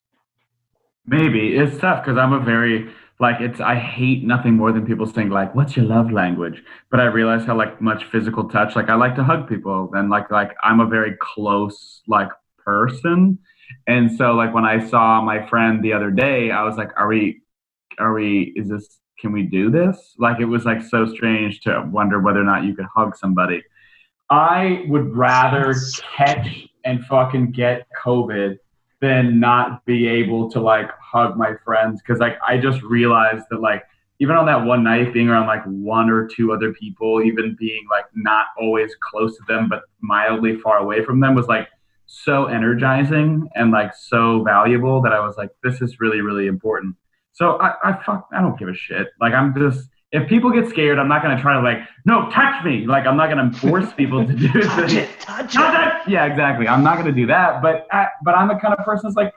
Maybe. 1.09 1.57
It's 1.57 1.79
tough 1.79 2.05
because 2.05 2.19
I'm 2.19 2.33
a 2.33 2.39
very 2.39 2.93
like 3.19 3.41
it's 3.41 3.59
I 3.59 3.75
hate 3.75 4.23
nothing 4.23 4.53
more 4.53 4.71
than 4.71 4.85
people 4.85 5.07
saying 5.07 5.29
like 5.29 5.55
what's 5.55 5.75
your 5.75 5.85
love 5.85 6.11
language? 6.11 6.63
But 6.91 6.99
I 6.99 7.05
realize 7.05 7.45
how 7.45 7.57
like 7.57 7.81
much 7.81 8.03
physical 8.05 8.47
touch 8.47 8.75
like 8.75 8.89
I 8.89 8.95
like 8.95 9.15
to 9.15 9.23
hug 9.23 9.49
people 9.49 9.89
and 9.93 10.11
like 10.11 10.29
like 10.29 10.55
I'm 10.63 10.79
a 10.79 10.85
very 10.85 11.15
close 11.19 12.01
like 12.07 12.29
person. 12.63 13.39
And 13.87 14.15
so 14.15 14.33
like 14.33 14.53
when 14.53 14.65
I 14.65 14.87
saw 14.87 15.19
my 15.21 15.47
friend 15.49 15.83
the 15.83 15.93
other 15.93 16.11
day 16.11 16.51
I 16.51 16.63
was 16.63 16.77
like 16.77 16.91
are 16.95 17.07
we 17.07 17.41
are 17.97 18.13
we 18.13 18.53
is 18.55 18.69
this 18.69 18.98
can 19.19 19.31
we 19.31 19.43
do 19.43 19.69
this? 19.69 20.15
Like 20.17 20.39
it 20.39 20.45
was 20.45 20.65
like 20.65 20.81
so 20.81 21.05
strange 21.05 21.61
to 21.61 21.87
wonder 21.91 22.19
whether 22.19 22.39
or 22.39 22.45
not 22.45 22.63
you 22.63 22.75
could 22.75 22.87
hug 22.93 23.15
somebody. 23.15 23.61
I 24.29 24.85
would 24.87 25.15
rather 25.15 25.73
catch 26.15 26.67
and 26.85 27.03
fucking 27.05 27.51
get 27.51 27.87
COVID 28.03 28.57
than 29.01 29.39
not 29.39 29.85
be 29.85 30.07
able 30.07 30.49
to 30.51 30.59
like 30.59 30.89
hug 30.99 31.37
my 31.37 31.53
friends 31.65 32.01
because 32.01 32.19
like 32.19 32.37
I 32.45 32.57
just 32.57 32.81
realized 32.81 33.45
that 33.49 33.61
like 33.61 33.83
even 34.19 34.35
on 34.35 34.45
that 34.47 34.65
one 34.65 34.83
night 34.83 35.13
being 35.13 35.29
around 35.29 35.47
like 35.47 35.63
one 35.65 36.09
or 36.09 36.27
two 36.27 36.51
other 36.51 36.73
people 36.73 37.23
even 37.23 37.55
being 37.57 37.87
like 37.89 38.05
not 38.13 38.47
always 38.59 38.91
close 38.99 39.37
to 39.37 39.43
them 39.47 39.69
but 39.69 39.83
mildly 40.01 40.57
far 40.57 40.79
away 40.79 41.03
from 41.03 41.21
them 41.21 41.33
was 41.33 41.47
like 41.47 41.69
so 42.07 42.45
energizing 42.45 43.47
and 43.55 43.71
like 43.71 43.93
so 43.95 44.43
valuable 44.43 45.01
that 45.01 45.13
I 45.13 45.25
was 45.25 45.37
like 45.37 45.51
this 45.63 45.81
is 45.81 45.99
really 46.01 46.19
really 46.21 46.47
important 46.47 46.95
so 47.39 47.57
I, 47.59 47.73
I 47.83 48.03
fuck 48.05 48.27
I 48.33 48.41
don't 48.41 48.57
give 48.59 48.69
a 48.69 48.75
shit 48.75 49.07
like 49.19 49.33
I'm 49.33 49.53
just 49.55 49.89
if 50.11 50.27
people 50.27 50.49
get 50.51 50.67
scared, 50.69 50.97
I'm 50.97 51.07
not 51.07 51.21
gonna 51.21 51.39
try 51.39 51.53
to 51.53 51.61
like, 51.61 51.87
no, 52.05 52.29
touch 52.31 52.63
me. 52.65 52.87
Like 52.87 53.05
I'm 53.05 53.15
not 53.15 53.29
gonna 53.29 53.53
force 53.53 53.93
people 53.93 54.25
to 54.25 54.33
do 54.33 54.47
touch 54.61 54.93
it, 54.93 55.09
touch 55.19 55.55
it. 55.55 56.11
Yeah, 56.11 56.25
exactly. 56.25 56.67
I'm 56.67 56.83
not 56.83 56.97
gonna 56.97 57.11
do 57.11 57.27
that. 57.27 57.61
But 57.61 57.87
I, 57.91 58.07
but 58.23 58.35
I'm 58.35 58.47
the 58.47 58.55
kind 58.55 58.73
of 58.73 58.83
person 58.83 59.07
that's 59.07 59.15
like, 59.15 59.33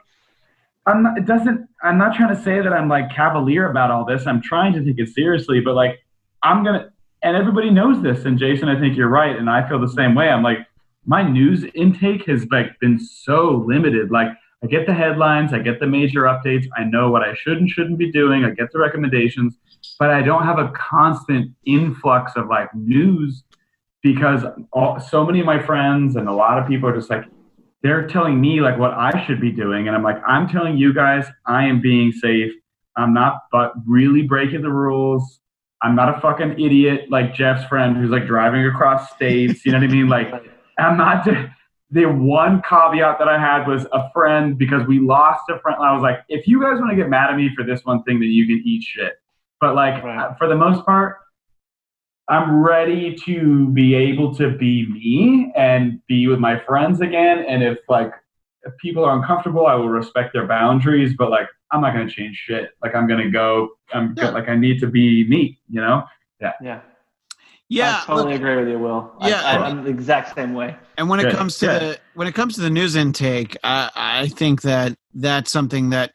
I'm 0.87 1.03
not. 1.03 1.17
It 1.17 1.25
doesn't. 1.25 1.67
I'm 1.83 1.97
not 1.97 2.15
trying 2.15 2.35
to 2.35 2.41
say 2.41 2.59
that 2.59 2.73
I'm 2.73 2.89
like 2.89 3.13
cavalier 3.13 3.69
about 3.69 3.91
all 3.91 4.03
this. 4.03 4.25
I'm 4.25 4.41
trying 4.41 4.73
to 4.73 4.83
take 4.83 4.97
it 4.97 5.09
seriously. 5.09 5.59
But 5.59 5.75
like, 5.75 5.99
I'm 6.41 6.63
gonna. 6.63 6.91
And 7.21 7.37
everybody 7.37 7.69
knows 7.69 8.01
this. 8.01 8.25
And 8.25 8.37
Jason, 8.37 8.67
I 8.67 8.77
think 8.77 8.97
you're 8.97 9.07
right. 9.07 9.37
And 9.37 9.49
I 9.49 9.67
feel 9.69 9.79
the 9.79 9.87
same 9.87 10.13
way. 10.13 10.27
I'm 10.27 10.43
like, 10.43 10.57
my 11.05 11.21
news 11.21 11.63
intake 11.73 12.25
has 12.25 12.45
like 12.51 12.77
been 12.79 12.99
so 12.99 13.63
limited. 13.65 14.11
Like 14.11 14.29
I 14.63 14.67
get 14.67 14.87
the 14.87 14.93
headlines, 14.93 15.51
I 15.51 15.59
get 15.59 15.81
the 15.81 15.87
major 15.87 16.21
updates, 16.21 16.67
I 16.77 16.85
know 16.85 17.11
what 17.11 17.21
I 17.21 17.35
should 17.35 17.57
and 17.57 17.69
shouldn't 17.69 17.97
be 17.97 18.11
doing, 18.11 18.45
I 18.45 18.51
get 18.51 18.71
the 18.71 18.79
recommendations, 18.79 19.57
but 19.99 20.09
I 20.09 20.21
don't 20.21 20.43
have 20.43 20.57
a 20.57 20.71
constant 20.71 21.51
influx 21.65 22.31
of 22.37 22.47
like 22.47 22.73
news 22.73 23.43
because 24.01 24.45
all, 24.71 25.01
so 25.01 25.25
many 25.25 25.41
of 25.41 25.45
my 25.45 25.61
friends 25.61 26.15
and 26.15 26.29
a 26.29 26.33
lot 26.33 26.57
of 26.57 26.67
people 26.67 26.87
are 26.87 26.95
just 26.95 27.09
like 27.09 27.25
they're 27.81 28.07
telling 28.07 28.39
me 28.39 28.61
like 28.61 28.77
what 28.79 28.93
I 28.93 29.25
should 29.25 29.41
be 29.41 29.51
doing, 29.51 29.87
and 29.87 29.95
I'm 29.95 30.03
like 30.03 30.21
I'm 30.25 30.47
telling 30.47 30.77
you 30.77 30.93
guys 30.93 31.25
I 31.45 31.65
am 31.65 31.81
being 31.81 32.13
safe. 32.13 32.53
I'm 32.95 33.13
not 33.13 33.39
but 33.51 33.73
really 33.85 34.21
breaking 34.21 34.61
the 34.61 34.71
rules. 34.71 35.41
I'm 35.81 35.95
not 35.95 36.17
a 36.17 36.21
fucking 36.21 36.53
idiot 36.53 37.09
like 37.09 37.33
Jeff's 37.33 37.65
friend 37.65 37.97
who's 37.97 38.09
like 38.09 38.25
driving 38.25 38.65
across 38.65 39.11
states. 39.13 39.65
You 39.65 39.73
know 39.73 39.79
what 39.79 39.89
I 39.89 39.91
mean? 39.91 40.07
Like 40.07 40.31
I'm 40.77 40.97
not. 40.97 41.27
The 41.93 42.05
one 42.05 42.61
caveat 42.67 43.19
that 43.19 43.27
I 43.27 43.37
had 43.39 43.67
was 43.67 43.85
a 43.93 44.09
friend 44.13 44.57
because 44.57 44.87
we 44.87 44.99
lost 44.99 45.43
a 45.49 45.59
friend. 45.59 45.77
I 45.79 45.93
was 45.93 46.01
like, 46.01 46.19
if 46.27 46.47
you 46.47 46.59
guys 46.59 46.79
want 46.79 46.89
to 46.89 46.95
get 46.95 47.07
mad 47.07 47.29
at 47.29 47.37
me 47.37 47.51
for 47.55 47.63
this 47.63 47.85
one 47.85 48.01
thing, 48.01 48.19
then 48.19 48.29
you 48.29 48.47
can 48.47 48.61
eat 48.65 48.81
shit. 48.83 49.13
But 49.61 49.75
like 49.75 50.03
Right. 50.03 50.17
uh, 50.17 50.33
for 50.33 50.47
the 50.47 50.55
most 50.55 50.83
part, 50.87 51.17
I'm 52.29 52.63
ready 52.63 53.15
to 53.25 53.67
be 53.69 53.93
able 53.93 54.33
to 54.35 54.49
be 54.57 54.87
me 54.89 55.51
and 55.55 55.99
be 56.07 56.27
with 56.27 56.39
my 56.39 56.57
friends 56.59 56.99
again. 57.01 57.45
And 57.47 57.61
if 57.61 57.77
like 57.87 58.11
if 58.63 58.75
people 58.77 59.05
are 59.05 59.15
uncomfortable, 59.15 59.67
I 59.67 59.75
will 59.75 59.89
respect 59.89 60.33
their 60.33 60.47
boundaries. 60.47 61.13
But 61.15 61.29
like 61.29 61.47
I'm 61.71 61.81
not 61.81 61.93
gonna 61.93 62.09
change 62.09 62.37
shit. 62.37 62.71
Like 62.81 62.95
I'm 62.95 63.07
gonna 63.07 63.29
go. 63.29 63.69
I'm 63.93 64.15
Yeah. 64.17 64.31
like 64.31 64.49
I 64.49 64.55
need 64.55 64.79
to 64.79 64.87
be 64.87 65.27
me. 65.29 65.59
You 65.69 65.81
know. 65.81 66.05
Yeah, 66.41 66.53
Yeah, 66.59 66.81
I 67.71 68.03
totally 68.05 68.33
look, 68.33 68.41
agree 68.41 68.55
with 68.57 68.67
you, 68.67 68.79
Will. 68.79 69.13
Yeah, 69.21 69.41
I, 69.41 69.57
I- 69.57 69.67
I'm 69.67 69.83
the 69.83 69.89
exact 69.89 70.35
same 70.35 70.53
way. 70.53 70.75
and 70.97 71.09
when 71.09 71.19
it 71.19 71.33
comes 71.33 71.57
to 71.59 71.65
good. 71.65 71.81
the 71.81 71.99
when 72.13 72.27
it 72.27 72.35
comes 72.35 72.55
to 72.55 72.61
the 72.61 72.69
news 72.69 72.95
intake, 72.95 73.57
I, 73.63 73.89
I 73.95 74.27
think 74.27 74.61
that 74.61 74.95
that's 75.13 75.51
something 75.51 75.89
that 75.91 76.11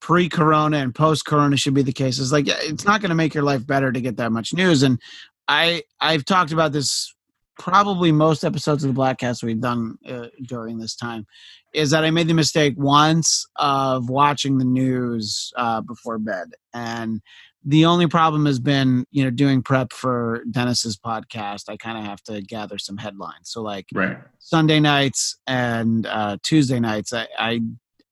pre-corona 0.00 0.78
and 0.78 0.94
post-corona 0.94 1.56
should 1.56 1.74
be 1.74 1.82
the 1.82 1.92
case. 1.92 2.18
Is 2.18 2.32
like 2.32 2.46
it's 2.48 2.84
not 2.84 3.00
going 3.00 3.10
to 3.10 3.14
make 3.14 3.34
your 3.34 3.44
life 3.44 3.66
better 3.66 3.90
to 3.92 4.00
get 4.00 4.16
that 4.18 4.32
much 4.32 4.52
news. 4.52 4.82
And 4.82 5.00
I 5.48 5.82
I've 6.00 6.24
talked 6.24 6.52
about 6.52 6.72
this 6.72 7.14
probably 7.58 8.10
most 8.12 8.44
episodes 8.44 8.82
of 8.82 8.94
the 8.94 9.00
Bladtcast 9.00 9.42
we've 9.42 9.60
done 9.60 9.98
uh, 10.08 10.26
during 10.46 10.78
this 10.78 10.96
time. 10.96 11.26
Is 11.74 11.90
that 11.90 12.04
I 12.04 12.10
made 12.10 12.28
the 12.28 12.34
mistake 12.34 12.74
once 12.76 13.46
of 13.56 14.10
watching 14.10 14.58
the 14.58 14.64
news 14.64 15.52
uh, 15.56 15.80
before 15.80 16.18
bed, 16.18 16.52
and 16.74 17.22
the 17.64 17.84
only 17.84 18.06
problem 18.08 18.46
has 18.46 18.58
been 18.58 19.04
you 19.10 19.22
know 19.24 19.30
doing 19.30 19.62
prep 19.62 19.92
for 19.92 20.42
Dennis's 20.50 20.96
podcast. 20.96 21.68
I 21.68 21.76
kind 21.76 21.98
of 21.98 22.04
have 22.04 22.22
to 22.24 22.40
gather 22.42 22.78
some 22.78 22.96
headlines. 22.96 23.50
So 23.50 23.62
like 23.62 23.86
Right. 23.94 24.16
Sunday 24.38 24.80
nights 24.80 25.36
and 25.46 26.06
uh, 26.06 26.38
Tuesday 26.42 26.80
nights, 26.80 27.12
I, 27.12 27.28
I 27.38 27.60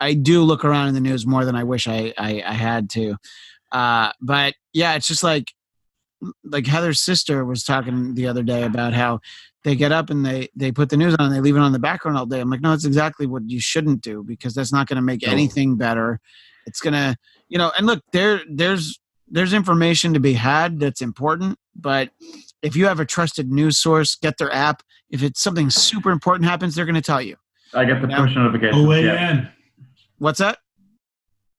I 0.01 0.15
do 0.15 0.43
look 0.43 0.65
around 0.65 0.89
in 0.89 0.95
the 0.95 1.01
news 1.01 1.27
more 1.27 1.45
than 1.45 1.57
I 1.57 1.65
wish 1.65 1.89
I 1.89 2.13
I, 2.17 2.43
I 2.47 2.53
had 2.55 2.89
to. 2.91 3.17
Uh, 3.73 4.11
but 4.21 4.55
yeah, 4.73 4.95
it's 4.95 5.07
just 5.09 5.23
like 5.23 5.53
like 6.45 6.67
Heather's 6.67 7.01
sister 7.01 7.45
was 7.45 7.65
talking 7.65 8.15
the 8.15 8.27
other 8.27 8.43
day 8.43 8.65
about 8.65 8.93
how 8.93 9.21
they 9.65 9.75
get 9.75 9.91
up 9.93 10.11
and 10.11 10.25
they 10.25 10.49
they 10.55 10.71
put 10.71 10.91
the 10.91 10.97
news 10.97 11.15
on 11.19 11.27
and 11.27 11.35
they 11.35 11.41
leave 11.41 11.57
it 11.57 11.61
on 11.61 11.73
the 11.73 11.79
background 11.79 12.17
all 12.17 12.27
day. 12.27 12.41
I'm 12.41 12.51
like, 12.51 12.61
no, 12.61 12.73
it's 12.73 12.85
exactly 12.85 13.27
what 13.27 13.49
you 13.49 13.61
shouldn't 13.61 14.01
do 14.03 14.23
because 14.23 14.55
that's 14.55 14.73
not 14.73 14.87
going 14.87 14.97
to 14.97 15.03
make 15.03 15.23
No. 15.27 15.33
anything 15.33 15.77
better. 15.77 16.21
It's 16.67 16.81
gonna, 16.81 17.17
you 17.49 17.59
know, 17.59 17.73
and 17.77 17.87
look, 17.87 18.03
there 18.13 18.43
there's 18.51 18.99
there's 19.31 19.53
information 19.53 20.13
to 20.15 20.21
be 20.21 20.33
had 20.35 20.81
that's 20.81 21.01
important, 21.01 21.59
but 21.77 22.11
if 22.63 22.77
you 22.77 22.87
have 22.87 23.01
a 23.01 23.05
trusted 23.05 23.51
news 23.51 23.79
source, 23.79 24.17
get 24.17 24.39
their 24.39 24.53
app. 24.53 24.83
If 25.11 25.23
it's 25.23 25.41
something 25.41 25.71
super 25.71 26.11
important 26.11 26.49
happens, 26.49 26.75
they're 26.75 26.85
going 26.85 26.95
to 26.95 27.01
tell 27.01 27.23
you. 27.23 27.37
I 27.73 27.85
get 27.85 28.03
the 28.03 28.09
Yeah. 28.09 28.19
push 28.19 28.35
notification. 28.35 28.81
Yeah. 28.81 28.87
OAN. 28.87 29.53
What's 30.19 30.39
that? 30.41 30.59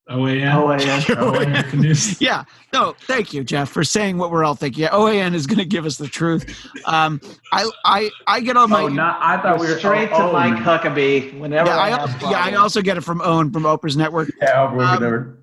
OAN. 0.09 0.53
Oh, 0.53 0.72
yeah. 0.74 0.99
OAN 1.01 1.74
news. 1.80 2.19
Yeah. 2.22 2.43
No, 2.74 2.95
thank 3.01 3.34
you, 3.34 3.43
Jeff, 3.43 3.69
for 3.69 3.84
saying 3.84 4.17
what 4.17 4.32
we're 4.32 4.43
all 4.43 4.55
thinking. 4.55 4.84
Yeah, 4.84 4.89
OAN 4.89 5.34
is 5.34 5.47
going 5.47 5.59
to 5.59 5.65
give 5.65 5.86
us 5.86 5.97
the 5.97 6.07
truth. 6.07 6.67
Um, 6.86 7.22
I, 7.53 7.69
I, 7.86 8.09
I 8.28 8.39
get 8.41 8.57
on 8.57 8.69
my. 8.69 8.82
Oh, 8.84 8.88
not. 8.89 9.19
I 9.22 9.41
thought 9.41 9.59
we 9.59 9.67
were 9.67 9.78
Straight 9.78 10.09
to 10.09 10.15
oh, 10.15 10.34
Mike 10.34 10.55
Huckabee 10.55 11.39
whenever 11.39 11.69
yeah, 11.69 11.78
I, 11.78 11.86
I, 11.86 11.89
have 12.07 12.22
yeah, 12.22 12.43
I 12.43 12.53
also 12.55 12.82
get 12.82 12.97
it 12.97 13.01
from 13.01 13.22
Owen 13.22 13.51
from 13.51 13.63
Oprah's 13.63 13.95
network. 13.95 14.32
Yeah, 14.41 14.63
over, 14.63 14.82
Um, 14.82 14.95
over. 15.03 15.38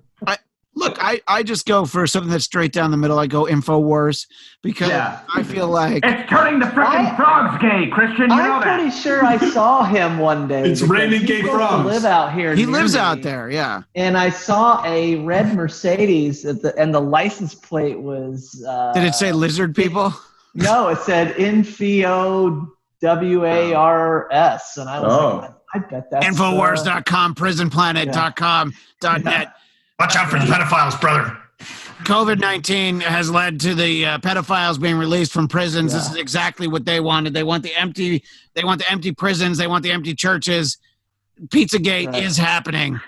Look, 0.75 0.97
I, 1.03 1.19
I 1.27 1.43
just 1.43 1.65
go 1.65 1.83
for 1.85 2.07
something 2.07 2.31
that's 2.31 2.45
straight 2.45 2.71
down 2.71 2.91
the 2.91 2.95
middle. 2.97 3.19
I 3.19 3.27
go 3.27 3.43
Infowars 3.45 4.25
because 4.63 4.87
Yeah. 4.89 5.19
I 5.35 5.43
feel 5.43 5.67
like 5.67 6.05
It's 6.05 6.29
turning 6.29 6.59
the 6.59 6.67
freaking 6.67 7.15
frogs 7.17 7.61
gay, 7.61 7.87
Christian. 7.91 8.21
You 8.23 8.27
know 8.27 8.35
I'm 8.53 8.61
that. 8.61 8.79
pretty 8.79 8.91
sure 8.95 9.25
I 9.25 9.37
saw 9.51 9.83
him 9.83 10.19
one 10.19 10.47
day. 10.47 10.61
It's 10.69 10.79
because 10.81 10.89
raining 10.89 11.21
he 11.21 11.25
gay 11.25 11.37
used 11.39 11.51
frogs. 11.51 11.85
Live 11.85 12.05
out 12.05 12.33
here. 12.33 12.55
he 12.55 12.65
lives 12.65 12.93
me, 12.93 12.99
out 12.99 13.21
there. 13.23 13.49
Yeah. 13.49 13.81
And 13.95 14.17
I 14.17 14.29
saw 14.29 14.81
a 14.85 15.15
red 15.17 15.53
Mercedes, 15.53 16.45
at 16.45 16.61
the, 16.61 16.73
and 16.77 16.93
the 16.93 17.01
license 17.01 17.55
plate 17.55 17.99
was. 17.99 18.63
Uh, 18.65 18.93
Did 18.93 19.03
it 19.03 19.15
say 19.15 19.31
lizard 19.33 19.75
people? 19.75 20.13
No, 20.53 20.87
it 20.89 20.99
said 20.99 21.35
Infio 21.35 22.67
W 23.01 23.45
A 23.45 23.73
R 23.73 24.31
S, 24.31 24.77
and 24.77 24.89
I 24.89 24.99
was 25.01 25.11
Oh. 25.13 25.37
like, 25.39 25.51
I, 25.73 25.77
I 25.77 25.79
bet 25.89 26.09
that's 26.11 26.25
uh, 26.25 26.29
Infowars.com, 26.29 27.35
prisonplanet.com, 27.35 28.73
.net. 29.23 29.53
Watch 29.99 30.15
out 30.15 30.29
for 30.29 30.39
the 30.39 30.45
pedophiles, 30.45 30.99
brother. 30.99 31.37
COVID 32.03 32.39
19 32.39 33.01
has 33.01 33.29
led 33.29 33.59
to 33.59 33.75
the 33.75 34.05
uh, 34.05 34.17
pedophiles 34.19 34.79
being 34.81 34.95
released 34.97 35.33
from 35.33 35.47
prisons. 35.49 35.93
This 35.93 36.09
is 36.09 36.15
exactly 36.15 36.67
what 36.67 36.85
they 36.85 37.01
wanted. 37.01 37.33
They 37.33 37.43
want 37.43 37.63
the 37.63 37.75
empty, 37.75 38.23
they 38.53 38.63
want 38.63 38.79
the 38.79 38.89
empty 38.89 39.11
prisons, 39.11 39.57
they 39.57 39.67
want 39.67 39.83
the 39.83 39.91
empty 39.91 40.15
churches. 40.15 40.77
Pizzagate 41.47 42.07
Right. 42.13 42.23
is 42.23 42.37
happening. 42.37 42.99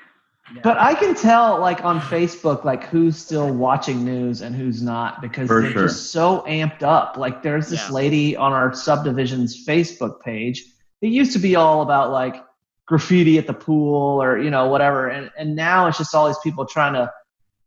But 0.63 0.77
I 0.77 0.93
can 0.95 1.15
tell, 1.15 1.59
like 1.61 1.85
on 1.85 2.01
Facebook, 2.01 2.65
like 2.65 2.83
who's 2.83 3.15
still 3.15 3.53
watching 3.53 4.03
news 4.03 4.41
and 4.41 4.53
who's 4.53 4.81
not 4.81 5.21
because 5.21 5.47
For 5.47 5.61
they're 5.61 5.71
sure. 5.71 5.81
just 5.87 6.11
so 6.11 6.43
amped 6.45 6.83
up. 6.83 7.15
Like 7.15 7.41
there's 7.41 7.69
this 7.69 7.87
Yeah. 7.87 7.93
lady 7.95 8.35
on 8.35 8.51
our 8.51 8.71
subdivision's 8.71 9.65
Facebook 9.65 10.19
page. 10.21 10.65
It 11.01 11.07
used 11.07 11.31
to 11.33 11.39
be 11.39 11.55
all 11.55 11.81
about 11.81 12.11
like 12.11 12.43
graffiti 12.91 13.37
at 13.37 13.47
the 13.47 13.53
pool 13.53 14.21
or 14.21 14.37
you 14.37 14.51
know 14.51 14.67
whatever, 14.67 15.07
and 15.07 15.31
and 15.37 15.55
now 15.55 15.87
it's 15.87 15.97
just 15.97 16.13
all 16.13 16.27
these 16.27 16.37
people 16.43 16.65
trying 16.65 16.93
to, 16.93 17.09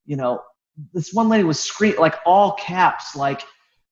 you 0.04 0.16
know, 0.16 0.42
this 0.92 1.14
one 1.14 1.30
lady 1.30 1.44
was 1.44 1.58
scream 1.58 1.96
like 1.98 2.16
all 2.26 2.52
caps 2.52 3.16
like. 3.16 3.42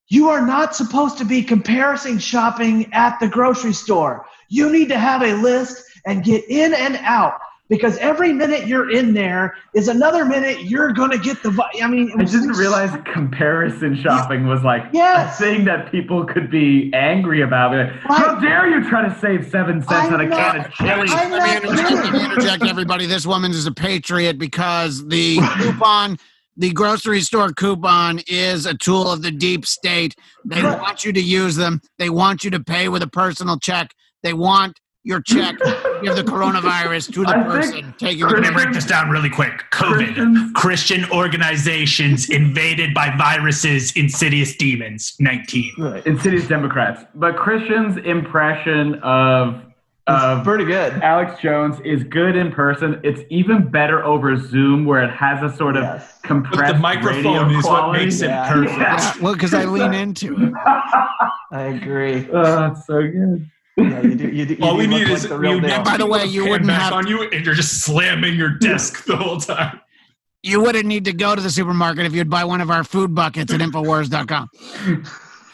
You 0.09 0.28
are 0.28 0.45
not 0.45 0.76
supposed 0.76 1.16
to 1.18 1.24
be 1.24 1.43
comparison 1.43 2.18
shopping 2.18 2.93
at 2.93 3.18
the 3.18 3.28
grocery 3.28 3.72
store. 3.72 4.26
You 4.51 4.70
need 4.70 4.91
to 4.91 4.99
have 4.99 5.22
a 5.22 5.33
list 5.33 5.83
and 6.05 6.22
get 6.22 6.45
in 6.51 6.74
and 6.74 6.97
out 6.97 7.41
because 7.73 7.97
every 7.99 8.35
minute 8.35 8.66
you're 8.66 8.91
in 8.91 9.14
there 9.14 9.57
is 9.73 9.89
another 9.89 10.27
minute 10.27 10.62
you're 10.64 10.93
gonna 10.93 11.16
get 11.16 11.43
the. 11.43 11.49
vi- 11.49 11.81
I 11.83 11.87
mean, 11.87 12.11
it 12.11 12.18
I 12.18 12.23
was 12.23 12.31
didn't 12.31 12.49
like- 12.51 12.59
realize 12.59 12.91
comparison 13.14 13.97
shopping 13.97 14.47
was 14.47 14.62
like 14.62 14.85
Yes. 14.93 15.41
a 15.41 15.43
thing 15.43 15.64
that 15.64 15.91
people 15.91 16.27
could 16.27 16.51
be 16.51 16.91
angry 16.93 17.41
about. 17.41 17.73
Like, 17.75 17.91
How 18.03 18.35
Right. 18.35 18.43
dare 18.43 18.68
you 18.68 18.87
try 18.91 19.09
to 19.09 19.18
save 19.18 19.49
seven 19.51 19.81
cents 19.81 20.09
I'm 20.09 20.12
on 20.14 20.20
a 20.20 20.27
not- 20.27 20.39
can 20.39 20.61
of 20.66 20.73
chili? 20.75 20.91
I'm 20.91 21.31
Let 21.31 21.31
me 21.31 21.39
not 21.39 21.64
interject, 21.64 21.91
let 22.05 22.12
me 22.12 22.25
interject, 22.27 22.62
everybody. 22.64 23.07
This 23.07 23.27
woman 23.27 23.53
is 23.53 23.66
a 23.66 23.73
patriot 23.73 24.39
because 24.39 25.07
the 25.09 25.39
coupon 25.59 26.18
the 26.59 26.70
grocery 26.73 27.23
store 27.23 27.49
coupon 27.53 28.20
is 28.29 28.66
a 28.66 28.75
tool 28.75 29.11
of 29.11 29.23
the 29.23 29.31
deep 29.31 29.64
state. 29.64 30.14
They 30.45 30.62
want 30.62 31.03
you 31.07 31.11
to 31.14 31.20
use 31.23 31.57
them. 31.57 31.81
They 31.99 32.11
want 32.11 32.45
you 32.45 32.51
to 32.51 32.61
pay 32.61 32.91
with 32.91 33.03
a 33.03 33.07
personal 33.07 33.59
check. 33.59 33.93
They 34.23 34.35
want 34.35 34.79
your 35.05 35.21
check 35.21 35.57
give 36.03 36.15
the 36.17 36.23
coronavirus 36.23 37.13
to 37.13 37.25
the 37.25 37.31
I 37.31 37.35
think 37.35 37.47
person 37.47 37.95
taking 37.99 38.25
Let 38.27 38.41
me 38.41 38.47
the 38.49 38.53
break 38.53 38.73
this 38.73 38.85
down 38.87 39.11
really 39.11 39.31
quick. 39.31 39.65
COVID. 39.73 39.95
Christians- 40.15 40.53
Christian 40.55 41.05
organizations 41.11 42.31
invaded 42.31 42.95
by 42.95 43.15
viruses, 43.17 43.93
insidious 43.97 44.57
demons. 44.57 45.15
19. 45.19 45.73
Right. 45.79 46.07
Insidious 46.07 46.47
Democrats. 46.47 47.05
But 47.15 47.37
Christian's 47.37 47.97
impression 47.99 48.95
of 49.03 49.61
of 50.09 50.43
Pretty 50.43 50.65
good. 50.65 50.95
Alex 50.95 51.41
Jones 51.41 51.77
is 51.85 52.03
good 52.03 52.35
in 52.35 52.51
person. 52.51 53.01
It's 53.05 53.21
even 53.31 53.69
better 53.69 54.05
over 54.05 54.37
Zoom, 54.37 54.85
where 54.85 55.01
it 55.05 55.11
has 55.13 55.41
a 55.45 55.57
sort 55.57 55.77
of 55.77 55.85
Yes. 55.85 56.19
compressed 56.25 56.59
But 56.59 56.73
the 56.73 56.79
microphone 56.81 57.25
radio 57.25 57.47
is 57.59 57.65
what 57.65 57.79
quality. 57.79 58.05
makes 58.07 58.21
it 58.21 58.27
Yeah. 58.31 58.53
perfect. 58.53 58.79
Yeah. 58.81 59.13
Well, 59.21 59.33
because 59.35 59.55
I 59.55 59.65
lean 59.65 59.95
into 59.95 60.35
it. 60.43 60.53
I 61.53 61.63
agree. 61.63 62.27
Oh, 62.33 62.67
it's 62.73 62.85
so 62.85 63.01
good. 63.03 63.49
Yeah, 63.77 64.03
you 64.03 64.14
do. 64.14 64.29
You 64.29 64.47
do. 64.47 64.55
You 64.55 64.64
All 64.64 64.77
we 64.77 64.87
need 64.87 65.09
is 65.09 65.29
the 65.29 65.39
real 65.39 65.55
you 65.55 65.61
deal. 65.62 65.83
By 65.83 65.97
the 65.97 66.07
way, 66.07 66.27
you 66.27 66.47
wouldn't 66.49 66.70
have- 66.70 66.93
on 66.93 67.07
you, 67.07 67.23
and 67.23 67.45
you're 67.45 67.55
just 67.55 67.83
slamming 67.83 68.35
your 68.35 68.51
desk 68.51 69.05
the 69.07 69.16
whole 69.16 69.39
time. 69.41 69.81
You 70.43 70.61
wouldn't 70.61 70.87
need 70.87 71.05
to 71.07 71.12
go 71.12 71.35
to 71.37 71.41
the 71.41 71.51
supermarket 71.51 72.05
if 72.05 72.14
you'd 72.14 72.29
buy 72.29 72.45
one 72.45 72.61
of 72.61 72.70
our 72.70 72.85
food 72.85 73.14
buckets 73.14 73.53
at 73.53 73.61
Infowars.com. 73.66 74.51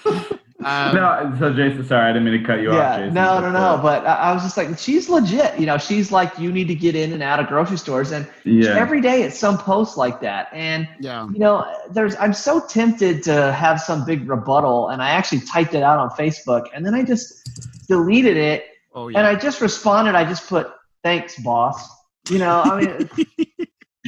Um, 0.65 0.95
no, 0.97 1.37
so 1.39 1.55
Jason, 1.55 1.87
sorry, 1.87 2.11
I 2.11 2.13
didn't 2.13 2.25
mean 2.25 2.41
to 2.41 2.45
cut 2.45 2.61
you 2.61 2.71
off. 2.71 2.75
yeah, 2.77 2.99
Jason, 2.99 3.15
no, 3.15 3.41
no, 3.41 3.53
no. 3.53 3.59
uh, 3.59 3.81
But 3.83 4.05
I, 4.05 4.15
I 4.15 4.33
was 4.35 4.43
just 4.43 4.57
like, 4.57 4.77
she's 4.77 5.09
legit. 5.09 5.57
You 5.59 5.67
know, 5.67 5.79
she's 5.79 6.11
like, 6.11 6.37
you 6.37 6.51
need 6.51 6.67
to 6.67 6.75
get 6.75 6.97
in 6.97 7.13
and 7.13 7.23
out 7.23 7.39
of 7.39 7.47
grocery 7.47 7.79
stores, 7.79 8.11
and 8.11 8.27
yeah, 8.45 8.71
every 8.77 9.01
day 9.01 9.23
it's 9.23 9.39
some 9.39 9.57
post 9.57 9.97
like 9.97 10.21
that. 10.23 10.49
And 10.53 10.89
yeah. 10.99 11.29
you 11.33 11.39
know, 11.39 11.65
there's 11.91 12.17
I'm 12.17 12.33
so 12.35 12.59
tempted 12.67 13.23
to 13.25 13.53
have 13.53 13.81
some 13.81 14.05
big 14.05 14.29
rebuttal, 14.29 14.89
and 14.89 15.01
I 15.01 15.11
actually 15.11 15.43
typed 15.43 15.75
it 15.75 15.85
out 15.85 16.01
on 16.01 16.11
Facebook, 16.11 16.65
and 16.75 16.85
then 16.85 16.93
I 16.95 17.05
just 17.05 17.87
deleted 17.87 18.37
it, 18.37 18.65
Oh, 18.95 19.07
yeah. 19.09 19.19
and. 19.19 19.27
I 19.29 19.37
just 19.37 19.61
responded. 19.61 20.17
I 20.17 20.25
just 20.25 20.49
put, 20.49 20.73
"Thanks, 21.05 21.39
boss." 21.43 21.89
You 22.31 22.39
know, 22.41 22.63
I 22.65 22.81
mean, 22.81 23.11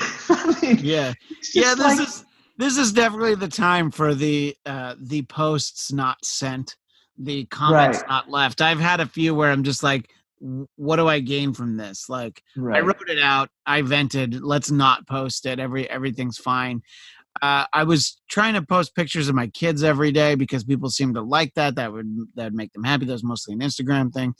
I 0.28 0.59
mean 0.62 0.78
yeah. 0.82 1.12
Yeah, 1.55 1.74
this 1.76 1.78
like- 1.78 2.01
is 2.01 2.24
this 2.61 2.76
is 2.76 2.92
definitely 2.92 3.34
the 3.34 3.48
time 3.48 3.90
for 3.90 4.14
the 4.14 4.54
uh 4.66 4.94
the 5.00 5.22
posts 5.22 5.92
not 5.92 6.24
sent, 6.24 6.76
the 7.18 7.44
comments 7.46 7.98
Right. 7.98 8.08
not 8.08 8.30
left. 8.30 8.61
I've 8.61 8.80
had 8.80 9.00
a 9.00 9.06
few 9.06 9.34
where 9.34 9.50
I'm 9.50 9.64
just 9.64 9.82
like 9.82 10.11
what 10.76 10.96
do 10.96 11.06
I 11.06 11.20
gain 11.20 11.52
from 11.52 11.76
this? 11.76 12.08
Like 12.08 12.42
I 12.76 12.80
wrote 12.80 13.08
it 13.08 13.18
out, 13.22 13.50
I 13.66 13.82
vented, 13.82 14.40
let's 14.42 14.70
not 14.70 15.06
post 15.06 15.44
it. 15.46 15.58
Every 15.58 15.88
everything's 15.90 16.38
fine. 16.38 16.80
Uh, 17.42 17.64
I 17.72 17.84
was 17.84 18.20
trying 18.28 18.54
to 18.54 18.62
post 18.62 18.94
pictures 18.94 19.28
of 19.28 19.34
my 19.34 19.46
kids 19.48 19.82
every 19.84 20.12
day 20.12 20.34
because 20.34 20.64
people 20.64 20.90
seem 20.90 21.14
to 21.14 21.22
like 21.22 21.54
that. 21.54 21.76
That 21.76 21.92
would 21.92 22.06
that 22.34 22.44
would 22.44 22.54
make 22.54 22.72
them 22.72 22.84
happy. 22.84 23.04
That 23.06 23.12
was 23.12 23.24
mostly 23.24 23.54
an 23.54 23.61
Instagram 23.61 24.12
thing. 24.12 24.34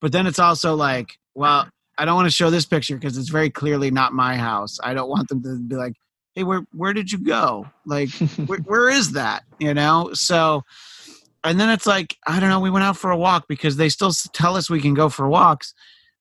But 0.00 0.12
then 0.12 0.26
it's 0.26 0.38
also 0.38 0.74
like, 0.74 1.16
well, 1.34 1.68
I 1.96 2.04
don't 2.04 2.16
want 2.16 2.26
to 2.26 2.34
show 2.34 2.50
this 2.50 2.66
picture 2.66 2.96
because 2.96 3.16
it's 3.16 3.28
very 3.28 3.50
clearly 3.50 3.90
not 3.90 4.12
my 4.12 4.36
house. 4.36 4.78
I 4.82 4.94
don't 4.94 5.08
want 5.08 5.28
them 5.28 5.42
to 5.42 5.60
be 5.60 5.76
like, 5.76 5.94
hey, 6.34 6.44
where 6.44 6.66
where 6.72 6.92
did 6.92 7.12
you 7.12 7.18
go? 7.18 7.66
Like, 7.86 8.10
where, 8.46 8.58
where 8.60 8.88
is 8.88 9.12
that? 9.12 9.44
You 9.58 9.74
know. 9.74 10.10
So, 10.14 10.62
and 11.42 11.58
then 11.58 11.70
it's 11.70 11.86
like, 11.86 12.16
I 12.26 12.40
don't 12.40 12.48
know. 12.48 12.60
We 12.60 12.70
went 12.70 12.84
out 12.84 12.96
for 12.96 13.10
a 13.10 13.16
walk 13.16 13.46
because 13.48 13.76
they 13.76 13.88
still 13.88 14.12
tell 14.32 14.56
us 14.56 14.68
we 14.70 14.80
can 14.80 14.94
go 14.94 15.08
for 15.08 15.28
walks. 15.28 15.74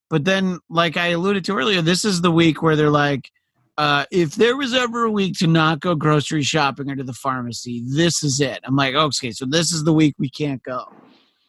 But 0.09 0.26
then, 0.26 0.59
like 0.70 0.97
I 0.97 1.07
alluded 1.07 1.45
to 1.45 1.57
earlier, 1.57 1.82
this 1.82 2.05
is 2.05 2.22
the 2.22 2.32
week 2.32 2.61
where 2.61 2.76
they're 2.76 2.89
like, 2.89 3.32
uh, 3.78 4.05
if 4.11 4.36
there 4.36 4.55
was 4.55 4.74
ever 4.74 5.05
a 5.05 5.11
week 5.11 5.38
to 5.39 5.47
not 5.47 5.80
go 5.80 5.95
grocery 5.95 6.43
shopping 6.43 6.89
or 6.89 6.95
to 6.95 7.03
the 7.03 7.14
pharmacy, 7.14 7.84
this 7.88 8.24
is 8.24 8.39
it. 8.39 8.59
I'm 8.64 8.76
like, 8.76 8.93
okay, 8.93 9.32
so 9.32 9.45
this 9.45 9.72
is 9.72 9.84
the 9.84 9.93
week 9.93 10.16
we 10.20 10.30
can't 10.30 10.61
go. 10.64 10.86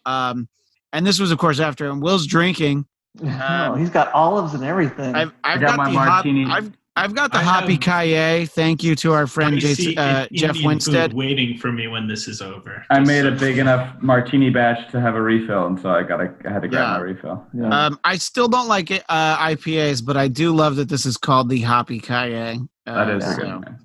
Um, 0.06 0.48
and 0.92 1.06
this 1.06 1.18
was, 1.18 1.30
of 1.30 1.38
course, 1.38 1.60
after 1.60 1.90
and 1.90 2.02
Will's 2.02 2.26
drinking. 2.26 2.86
Oh, 3.22 3.76
he's 3.76 3.90
got 3.90 4.12
olives 4.12 4.54
and 4.54 4.64
everything. 4.64 5.14
I've, 5.14 5.32
I've 5.44 5.60
got 5.60 5.76
got, 5.76 5.92
my 5.92 5.92
martini. 5.92 6.50
I've 6.50 6.72
I've 6.96 7.12
got 7.14 7.32
the 7.32 7.38
I 7.38 7.42
Hoppy 7.42 7.76
Kaye. 7.76 8.46
Thank 8.46 8.84
you 8.84 8.94
to 8.96 9.12
our 9.12 9.26
friend 9.26 9.58
Jason, 9.58 9.84
see 9.84 9.96
uh, 9.96 10.22
an 10.22 10.28
Jeff 10.32 10.50
Indian 10.50 10.66
Winstead. 10.68 11.10
food 11.10 11.16
waiting 11.16 11.58
for 11.58 11.72
me 11.72 11.88
when 11.88 12.06
this 12.06 12.28
is 12.28 12.40
over. 12.40 12.84
I 12.88 12.98
Just 12.98 13.08
made 13.08 13.22
so- 13.22 13.28
a 13.28 13.32
big 13.32 13.58
enough 13.58 14.00
martini 14.00 14.48
batch 14.50 14.90
to 14.92 15.00
have 15.00 15.16
a 15.16 15.20
refill, 15.20 15.66
and 15.66 15.78
so 15.80 15.90
I 15.90 16.04
got 16.04 16.20
I 16.20 16.28
had 16.48 16.62
to 16.62 16.68
grab 16.68 16.70
Yeah. 16.70 16.90
my 16.92 16.98
refill. 16.98 17.46
yeah. 17.52 17.86
Um, 17.86 17.98
I 18.04 18.16
still 18.16 18.46
don't 18.46 18.68
like 18.68 18.92
it, 18.92 19.02
uh, 19.08 19.36
IPAs, 19.38 20.04
but 20.04 20.16
I 20.16 20.28
do 20.28 20.54
love 20.54 20.76
that 20.76 20.88
this 20.88 21.04
is 21.04 21.16
called 21.16 21.48
the 21.48 21.60
Hoppy 21.62 21.98
Kaye. 21.98 22.60
Uh, 22.86 23.04
That 23.04 23.16
is 23.16 23.24
yeah. 23.24 23.32
a 23.32 23.58
good. 23.58 23.76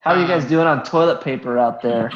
How 0.00 0.14
are 0.14 0.20
you 0.20 0.26
guys 0.26 0.46
doing 0.46 0.66
on 0.66 0.82
toilet 0.84 1.20
paper 1.22 1.58
out 1.58 1.82
there? 1.82 2.10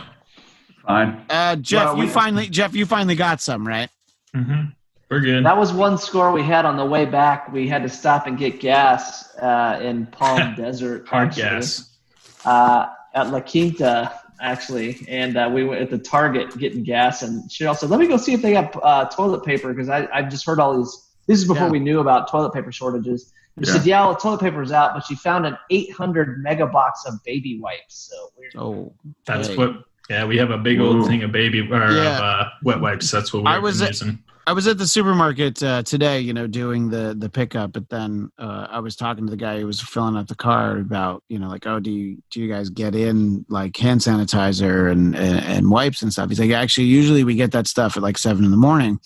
Fine. 0.86 1.20
Uh, 1.28 1.56
Jeff, 1.56 1.84
Well, 1.88 1.96
you 1.98 2.02
we- 2.04 2.08
finally, 2.08 2.48
Jeff, 2.48 2.74
you 2.74 2.86
finally 2.86 3.16
got 3.16 3.40
some, 3.42 3.66
right? 3.66 3.90
Mhm. 4.34 4.72
We're 5.08 5.20
good. 5.20 5.44
That 5.44 5.56
was 5.56 5.72
one 5.72 5.98
score 5.98 6.32
we 6.32 6.42
had 6.42 6.64
on 6.64 6.76
the 6.76 6.84
way 6.84 7.04
back. 7.04 7.52
We 7.52 7.68
had 7.68 7.82
to 7.84 7.88
stop 7.88 8.26
and 8.26 8.36
get 8.36 8.58
gas 8.60 9.36
uh, 9.36 9.78
in 9.82 10.06
Palm 10.06 10.54
Desert. 10.56 11.06
Hard 11.06 11.28
actually. 11.28 11.42
gas. 11.42 11.96
uh, 12.44 12.86
at 13.14 13.30
La 13.30 13.40
Quinta, 13.40 14.12
actually, 14.40 14.98
and 15.08 15.36
uh, 15.36 15.48
we 15.52 15.64
were 15.64 15.76
at 15.76 15.90
the 15.90 15.98
Target 15.98 16.58
getting 16.58 16.82
gas, 16.82 17.22
and 17.22 17.50
she 17.50 17.64
also 17.66 17.86
let 17.86 17.98
me 18.00 18.06
go 18.08 18.16
see 18.16 18.32
if 18.34 18.42
they 18.42 18.52
got 18.52 18.76
uh, 18.82 19.04
toilet 19.06 19.44
paper 19.44 19.72
because 19.72 19.88
I 19.88 20.06
I 20.12 20.22
just 20.22 20.44
heard 20.44 20.58
all 20.60 20.76
these. 20.76 21.02
This 21.26 21.38
is 21.40 21.46
before 21.48 21.66
Yeah. 21.66 21.72
we 21.72 21.78
knew 21.78 22.00
about 22.00 22.28
toilet 22.30 22.52
paper 22.52 22.70
shortages. 22.72 23.32
And 23.56 23.64
She 23.64 23.70
Yeah. 23.72 23.78
said, 23.78 23.86
"Yeah, 23.86 24.04
well, 24.06 24.16
toilet 24.16 24.40
paper 24.40 24.60
is 24.60 24.70
out," 24.72 24.92
but 24.94 25.04
she 25.06 25.14
found 25.14 25.46
an 25.46 25.56
800 25.70 26.42
mega 26.42 26.66
box 26.66 27.04
of 27.06 27.14
baby 27.24 27.58
wipes. 27.60 28.10
So 28.10 28.30
we're 28.36 28.60
Oh, 28.60 28.92
That's 29.24 29.48
Hey. 29.48 29.56
what. 29.56 29.84
Yeah, 30.10 30.24
we 30.24 30.36
have 30.36 30.50
a 30.50 30.58
big 30.58 30.78
old 30.78 30.96
Ooh. 30.96 31.06
thing 31.06 31.22
of 31.24 31.32
baby 31.32 31.60
or 31.62 31.90
Yeah. 31.90 32.16
of 32.16 32.20
uh, 32.20 32.44
wet 32.64 32.80
wipes. 32.80 33.10
That's 33.10 33.32
what 33.32 33.42
we're 33.44 33.50
I 33.50 33.58
was 33.58 33.80
at- 33.82 33.88
using. 33.88 34.18
I 34.48 34.52
was 34.52 34.68
at 34.68 34.78
the 34.78 34.86
supermarket 34.86 35.60
uh, 35.60 35.82
today, 35.82 36.20
you 36.20 36.32
know, 36.32 36.46
doing 36.46 36.88
the 36.88 37.16
the 37.18 37.28
pickup, 37.28 37.72
but 37.72 37.88
then 37.88 38.30
uh, 38.38 38.68
I 38.70 38.78
was 38.78 38.94
talking 38.94 39.26
to 39.26 39.30
the 39.30 39.36
guy 39.36 39.58
who 39.58 39.66
was 39.66 39.80
filling 39.80 40.16
up 40.16 40.28
the 40.28 40.36
car 40.36 40.78
about, 40.78 41.24
you 41.28 41.40
know, 41.40 41.48
like, 41.48 41.66
oh, 41.66 41.80
do 41.80 41.90
you 41.90 42.22
do 42.30 42.40
you 42.40 42.48
guys 42.48 42.70
get 42.70 42.94
in 42.94 43.44
like 43.48 43.76
hand 43.76 44.02
sanitizer 44.02 44.90
and 44.90 45.16
and, 45.16 45.44
and 45.44 45.70
wipes 45.70 46.00
and 46.00 46.12
stuff? 46.12 46.28
He's 46.28 46.38
like, 46.38 46.52
actually, 46.52 46.86
usually 46.86 47.24
we 47.24 47.34
get 47.34 47.50
that 47.52 47.66
stuff 47.66 47.96
at 47.96 48.04
like 48.04 48.18
seven 48.18 48.44
in 48.44 48.52
the 48.52 48.56
morning. 48.56 49.00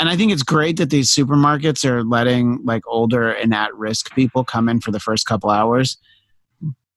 And 0.00 0.08
I 0.08 0.16
think 0.16 0.32
it's 0.32 0.42
great 0.42 0.76
that 0.78 0.90
these 0.90 1.14
supermarkets 1.14 1.84
are 1.84 2.02
letting 2.02 2.60
like 2.64 2.82
older 2.88 3.30
and 3.30 3.54
at 3.54 3.74
risk 3.76 4.12
people 4.14 4.44
come 4.44 4.68
in 4.68 4.80
for 4.80 4.90
the 4.90 5.00
first 5.00 5.24
couple 5.24 5.50
hours. 5.50 5.98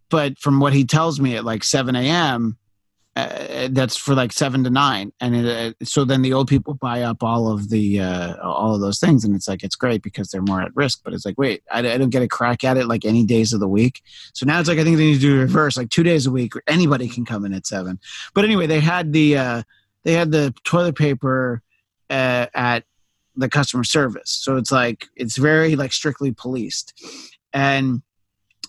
But 0.10 0.40
from 0.40 0.60
what 0.60 0.74
he 0.74 0.84
tells 0.84 1.20
me 1.20 1.36
at 1.36 1.46
like 1.46 1.64
7 1.64 1.96
a.m., 1.96 2.58
uh, 3.16 3.68
that's 3.72 3.98
for 3.98 4.16
like 4.16 4.32
seven 4.32 4.64
to 4.64 4.70
nine, 4.70 5.12
and 5.20 5.36
it, 5.36 5.76
uh, 5.82 5.86
so 5.86 6.06
then 6.06 6.22
the 6.22 6.32
old 6.32 6.48
people 6.48 6.76
buy 6.76 7.02
up 7.02 7.22
all 7.22 7.52
of 7.52 7.70
the 7.70 8.00
uh, 8.00 8.38
all 8.42 8.74
of 8.74 8.80
those 8.80 9.02
things, 9.02 9.26
and 9.26 9.36
it's 9.36 9.50
like 9.50 9.64
it's 9.64 9.76
great 9.76 10.02
because 10.02 10.30
they're 10.30 10.42
more 10.42 10.62
at 10.62 10.74
risk. 10.76 11.02
But 11.04 11.14
it's 11.14 11.26
like, 11.26 11.38
wait, 11.38 11.62
I, 11.70 11.80
I 11.80 11.98
don't 11.98 12.10
get 12.10 12.24
a 12.24 12.28
crack 12.28 12.64
at 12.64 12.78
it 12.78 12.88
like 12.88 13.04
any 13.04 13.26
days 13.26 13.52
of 13.52 13.60
the 13.60 13.68
week. 13.68 14.02
So 14.34 14.46
now 14.46 14.62
it's 14.62 14.70
like 14.70 14.80
I 14.80 14.86
think 14.86 14.96
they 14.96 15.08
need 15.08 15.16
to 15.16 15.20
do 15.20 15.40
reverse, 15.40 15.76
like 15.76 15.90
two 15.90 16.04
days 16.04 16.26
a 16.26 16.32
week, 16.32 16.54
anybody 16.68 17.10
can 17.10 17.26
come 17.26 17.44
in 17.44 17.54
at 17.54 17.68
seven. 17.68 18.00
But 18.34 18.46
anyway, 18.46 18.66
they 18.66 18.80
had 18.80 19.12
the 19.12 19.38
uh, 19.38 19.64
they 20.04 20.14
had 20.14 20.32
the 20.32 20.54
toilet 20.64 20.96
paper 20.96 21.62
uh, 22.10 22.46
at 22.54 22.86
the 23.36 23.50
customer 23.50 23.84
service, 23.84 24.30
so 24.30 24.56
it's 24.56 24.72
like 24.72 25.08
it's 25.18 25.38
very 25.38 25.76
like 25.76 25.92
strictly 25.92 26.32
policed, 26.32 26.94
and 27.52 28.04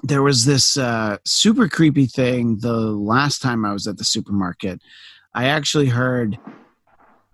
there 0.03 0.23
was 0.23 0.45
this 0.45 0.77
uh, 0.77 1.17
super 1.25 1.69
creepy 1.69 2.07
thing 2.07 2.59
the 2.59 2.73
last 2.73 3.41
time 3.43 3.65
I 3.65 3.73
was 3.73 3.87
at 3.87 3.99
the 3.99 4.05
supermarket. 4.05 4.81
I 5.35 5.47
actually 5.47 5.87
heard 5.87 6.39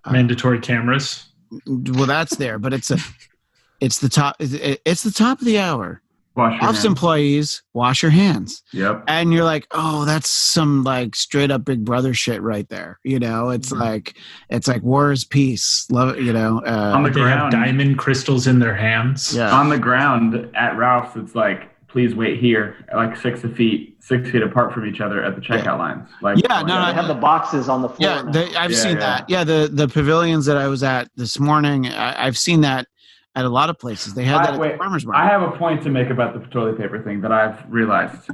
Mandatory 0.09 0.59
cameras. 0.59 1.25
well 1.67 2.05
that's 2.05 2.35
there, 2.37 2.57
but 2.59 2.73
it's 2.73 2.91
a 2.91 2.97
it's 3.81 3.99
the 3.99 4.09
top 4.09 4.35
it's 4.39 5.03
the 5.03 5.11
top 5.11 5.39
of 5.39 5.45
the 5.45 5.59
hour. 5.59 6.01
Wash 6.35 6.53
your 6.53 6.63
Office 6.63 6.75
hands. 6.77 6.85
employees 6.85 7.63
wash 7.73 8.01
your 8.01 8.11
hands. 8.11 8.63
Yep. 8.71 9.03
And 9.07 9.33
you're 9.33 9.43
like, 9.43 9.67
oh, 9.71 10.05
that's 10.05 10.29
some 10.29 10.83
like 10.83 11.15
straight 11.15 11.51
up 11.51 11.65
big 11.65 11.83
brother 11.83 12.13
shit 12.13 12.41
right 12.41 12.67
there. 12.69 12.99
You 13.03 13.19
know, 13.19 13.49
it's 13.49 13.73
Mhm. 13.73 13.79
like 13.79 14.15
it's 14.49 14.67
like 14.67 14.81
war 14.83 15.11
is 15.11 15.25
peace. 15.25 15.85
Love 15.91 16.15
it, 16.17 16.23
you 16.23 16.31
know. 16.31 16.61
Uh, 16.65 16.93
On 16.95 17.03
the 17.03 17.09
They 17.09 17.19
have 17.21 17.39
ground. 17.39 17.51
diamond 17.51 17.97
crystals 17.97 18.47
in 18.47 18.59
their 18.59 18.75
hands. 18.75 19.35
yeah. 19.35 19.51
On 19.51 19.67
the 19.69 19.79
ground 19.79 20.49
at 20.55 20.77
Ralph's, 20.77 21.17
it's 21.17 21.35
like, 21.35 21.69
please 21.89 22.13
wait 22.15 22.39
here, 22.39 22.75
like 22.95 23.17
six 23.17 23.41
feet, 23.41 23.97
six 23.99 24.29
feet 24.29 24.43
apart 24.43 24.73
from 24.73 24.85
each 24.85 25.01
other 25.01 25.23
at 25.23 25.35
the 25.35 25.41
checkout 25.41 25.79
lines. 25.79 26.07
Like, 26.21 26.37
Yeah, 26.37 26.61
no, 26.61 26.67
they 26.67 26.73
no, 26.87 26.93
have 26.93 27.07
the 27.07 27.15
boxes 27.15 27.67
on 27.67 27.81
the 27.81 27.89
floor. 27.89 28.09
Yeah, 28.09 28.23
they, 28.31 28.55
I've 28.55 28.71
Yeah, 28.71 28.77
seen 28.77 28.93
yeah. 28.93 28.99
that. 28.99 29.29
Yeah, 29.29 29.43
the 29.43 29.69
the 29.71 29.87
pavilions 29.87 30.45
that 30.45 30.57
I 30.57 30.67
was 30.67 30.83
at 30.83 31.09
this 31.15 31.39
morning, 31.39 31.87
I, 31.87 32.25
I've 32.27 32.37
seen 32.37 32.61
that 32.61 32.87
at 33.35 33.45
a 33.45 33.49
lot 33.49 33.69
of 33.69 33.79
places. 33.79 34.13
They 34.13 34.23
had 34.23 34.37
I- 34.37 34.45
that 34.45 34.53
at 34.53 34.59
wait, 34.59 34.71
the 34.73 34.77
farmers 34.77 35.05
market. 35.05 35.19
I 35.19 35.25
have 35.27 35.41
a 35.41 35.51
point 35.57 35.81
to 35.83 35.89
make 35.89 36.09
about 36.09 36.39
the 36.39 36.47
toilet 36.49 36.77
paper 36.77 37.01
thing 37.01 37.21
that 37.21 37.31
I've 37.31 37.59
realized. 37.69 38.29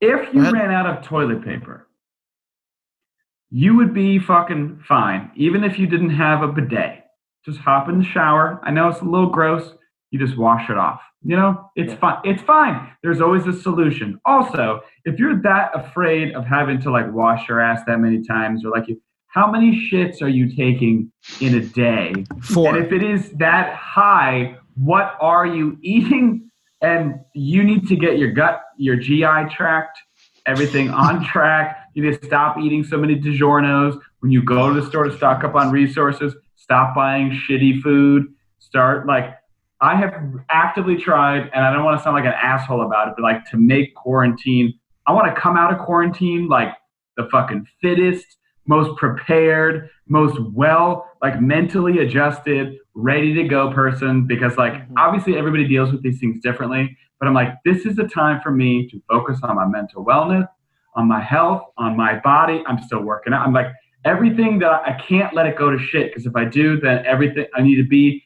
If 0.00 0.34
you 0.34 0.42
ran 0.50 0.72
out 0.72 0.86
of 0.86 1.04
toilet 1.04 1.44
paper, 1.44 1.86
you 3.50 3.76
would 3.76 3.94
be 3.94 4.18
fucking 4.18 4.82
fine, 4.88 5.30
even 5.36 5.62
if 5.62 5.78
you 5.78 5.86
didn't 5.86 6.10
have 6.10 6.42
a 6.42 6.48
bidet. 6.48 7.04
Just 7.44 7.58
hop 7.58 7.88
in 7.88 7.98
the 7.98 8.04
shower. 8.04 8.60
I 8.64 8.70
know 8.72 8.88
it's 8.88 9.00
a 9.00 9.04
little 9.04 9.30
gross. 9.30 9.72
You 10.10 10.18
just 10.18 10.36
wash 10.36 10.70
it 10.70 10.76
off. 10.78 11.00
You 11.24 11.36
know, 11.36 11.70
it's 11.76 11.92
Yeah. 11.92 11.98
fine. 11.98 12.18
It's 12.24 12.42
fine. 12.42 12.88
There's 13.02 13.20
always 13.20 13.46
a 13.46 13.52
solution. 13.52 14.18
Also, 14.24 14.80
if 15.04 15.18
you're 15.18 15.36
that 15.42 15.70
afraid 15.74 16.34
of 16.34 16.44
having 16.46 16.80
to 16.80 16.90
like 16.90 17.12
wash 17.12 17.48
your 17.48 17.60
ass 17.60 17.80
that 17.86 18.00
many 18.00 18.22
times, 18.22 18.64
or 18.64 18.70
like, 18.70 18.88
you, 18.88 19.00
how 19.28 19.50
many 19.50 19.88
shits 19.90 20.20
are 20.20 20.28
you 20.28 20.54
taking 20.54 21.10
in 21.40 21.54
a 21.54 21.60
day? 21.60 22.12
Four. 22.42 22.74
And 22.74 22.84
if 22.84 22.92
it 22.92 23.02
is 23.02 23.30
that 23.38 23.74
high, 23.74 24.56
what 24.74 25.16
are 25.20 25.46
you 25.46 25.78
eating? 25.82 26.50
And 26.82 27.20
you 27.34 27.62
need 27.62 27.86
to 27.88 27.96
get 27.96 28.18
your 28.18 28.32
gut, 28.32 28.60
your 28.76 28.96
GI 28.96 29.48
tract, 29.50 29.98
everything 30.46 30.90
on 31.06 31.24
track. 31.24 31.78
You 31.94 32.02
need 32.02 32.20
to 32.20 32.26
stop 32.26 32.58
eating 32.58 32.82
so 32.82 32.98
many 32.98 33.14
DiGiorno's. 33.14 33.96
When 34.20 34.32
you 34.32 34.42
go 34.42 34.72
to 34.72 34.80
the 34.80 34.86
store 34.86 35.04
to 35.04 35.16
stock 35.16 35.44
up 35.44 35.54
on 35.54 35.70
resources, 35.70 36.34
stop 36.56 36.94
buying 36.94 37.30
shitty 37.30 37.80
food. 37.82 38.26
Start 38.58 39.06
like 39.06 39.34
I 39.82 39.96
have 39.96 40.14
actively 40.48 40.96
tried, 40.96 41.50
and 41.52 41.64
I 41.64 41.72
don't 41.72 41.84
want 41.84 41.98
to 41.98 42.04
sound 42.04 42.14
like 42.14 42.24
an 42.24 42.34
asshole 42.40 42.86
about 42.86 43.08
it, 43.08 43.14
but 43.16 43.22
like 43.24 43.44
to 43.50 43.56
make 43.56 43.96
quarantine. 43.96 44.72
I 45.08 45.12
want 45.12 45.34
to 45.34 45.38
come 45.38 45.56
out 45.56 45.72
of 45.72 45.80
quarantine 45.80 46.46
like 46.46 46.68
the 47.16 47.28
fucking 47.32 47.66
fittest, 47.80 48.24
most 48.68 48.96
prepared, 48.96 49.90
most 50.06 50.38
well, 50.52 51.10
like 51.20 51.40
mentally 51.40 51.98
adjusted, 51.98 52.76
ready 52.94 53.34
to 53.34 53.42
go 53.42 53.72
person. 53.72 54.24
Because 54.24 54.56
like 54.56 54.74
Mhm. 54.74 54.94
obviously 54.96 55.36
everybody 55.36 55.66
deals 55.66 55.90
with 55.90 56.02
these 56.02 56.20
things 56.20 56.40
differently, 56.40 56.96
but 57.18 57.26
I'm 57.26 57.34
like, 57.34 57.54
this 57.64 57.84
is 57.84 57.96
the 57.96 58.06
time 58.06 58.40
for 58.40 58.52
me 58.52 58.88
to 58.88 59.02
focus 59.10 59.40
on 59.42 59.56
my 59.56 59.66
mental 59.66 60.04
wellness, 60.04 60.46
on 60.94 61.08
my 61.08 61.20
health, 61.20 61.62
on 61.76 61.96
my 61.96 62.20
body. 62.20 62.62
I'm 62.68 62.78
still 62.78 63.02
working 63.02 63.32
out. 63.32 63.44
I'm 63.44 63.52
like 63.52 63.72
everything 64.04 64.60
that 64.60 64.70
I, 64.70 64.90
I 64.90 64.92
can't 64.92 65.34
let 65.34 65.46
it 65.46 65.56
go 65.56 65.70
to 65.70 65.78
shit 65.78 66.10
because 66.10 66.24
if 66.26 66.36
I 66.36 66.44
do, 66.44 66.78
then 66.78 67.04
everything 67.04 67.46
I 67.54 67.62
need 67.62 67.76
to 67.76 67.86
be 67.86 68.24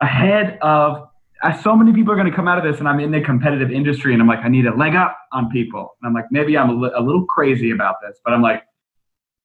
ahead 0.00 0.58
of. 0.62 1.08
I, 1.42 1.54
so 1.60 1.76
many 1.76 1.92
people 1.92 2.12
are 2.12 2.16
going 2.16 2.30
to 2.30 2.34
come 2.34 2.48
out 2.48 2.56
of 2.56 2.64
this, 2.64 2.80
and 2.80 2.88
I'm 2.88 2.98
in 2.98 3.10
the 3.10 3.20
competitive 3.20 3.70
industry, 3.70 4.14
and 4.14 4.22
I'm 4.22 4.28
like, 4.28 4.38
I 4.40 4.48
need 4.48 4.66
a 4.66 4.74
leg 4.74 4.94
up 4.94 5.18
on 5.32 5.50
people. 5.50 5.94
And 6.00 6.08
I'm 6.08 6.14
like, 6.14 6.24
maybe 6.30 6.56
I'm 6.56 6.70
a, 6.70 6.72
li- 6.72 6.92
a 6.94 7.00
little 7.02 7.26
crazy 7.26 7.70
about 7.72 7.96
this, 8.06 8.18
but 8.24 8.32
I'm 8.32 8.40
like, 8.40 8.62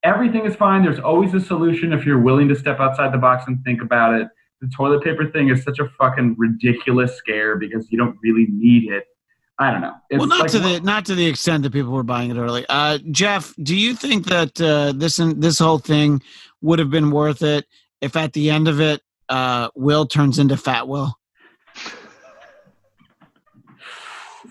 everything 0.03 0.45
is 0.45 0.55
fine. 0.55 0.83
There's 0.83 0.99
always 0.99 1.33
a 1.33 1.39
solution 1.39 1.91
if 1.91 2.05
you're 2.05 2.19
willing 2.21 2.47
to 2.47 2.55
step 2.55 2.79
outside 2.79 3.13
the 3.13 3.17
box 3.17 3.43
and 3.47 3.63
think 3.65 3.81
about 3.81 4.19
it. 4.19 4.27
The 4.61 4.69
toilet 4.75 5.03
paper 5.03 5.29
thing 5.29 5.49
is 5.49 5.63
such 5.63 5.79
a 5.79 5.89
fucking 5.97 6.35
ridiculous 6.37 7.15
scare 7.17 7.57
because 7.57 7.91
you 7.91 7.97
don't 7.97 8.17
really 8.23 8.47
need 8.49 8.89
it. 8.91 9.05
I 9.59 9.71
don't 9.71 9.81
know. 9.81 9.93
It's 10.09 10.19
well, 10.19 10.27
not 10.27 10.39
like- 10.41 10.51
to 10.51 10.59
the 10.59 10.79
not 10.79 11.05
to 11.05 11.15
the 11.15 11.25
extent 11.27 11.63
that 11.63 11.73
people 11.73 11.91
were 11.91 12.03
buying 12.03 12.31
it 12.31 12.37
early. 12.37 12.65
Uh, 12.69 12.99
Jeff, 13.11 13.53
do 13.61 13.75
you 13.75 13.93
think 13.95 14.27
that 14.27 14.59
uh, 14.61 14.93
this 14.95 15.17
this 15.17 15.59
whole 15.59 15.77
thing 15.77 16.21
would 16.61 16.79
have 16.79 16.89
been 16.89 17.11
worth 17.11 17.43
it 17.43 17.65
if 18.01 18.15
at 18.15 18.33
the 18.33 18.49
end 18.49 18.67
of 18.67 18.79
it, 18.79 19.01
uh, 19.31 19.69
Will 19.75 20.05
turns 20.05 20.37
into 20.39 20.57
Fat 20.57 20.87
Will? 20.87 21.17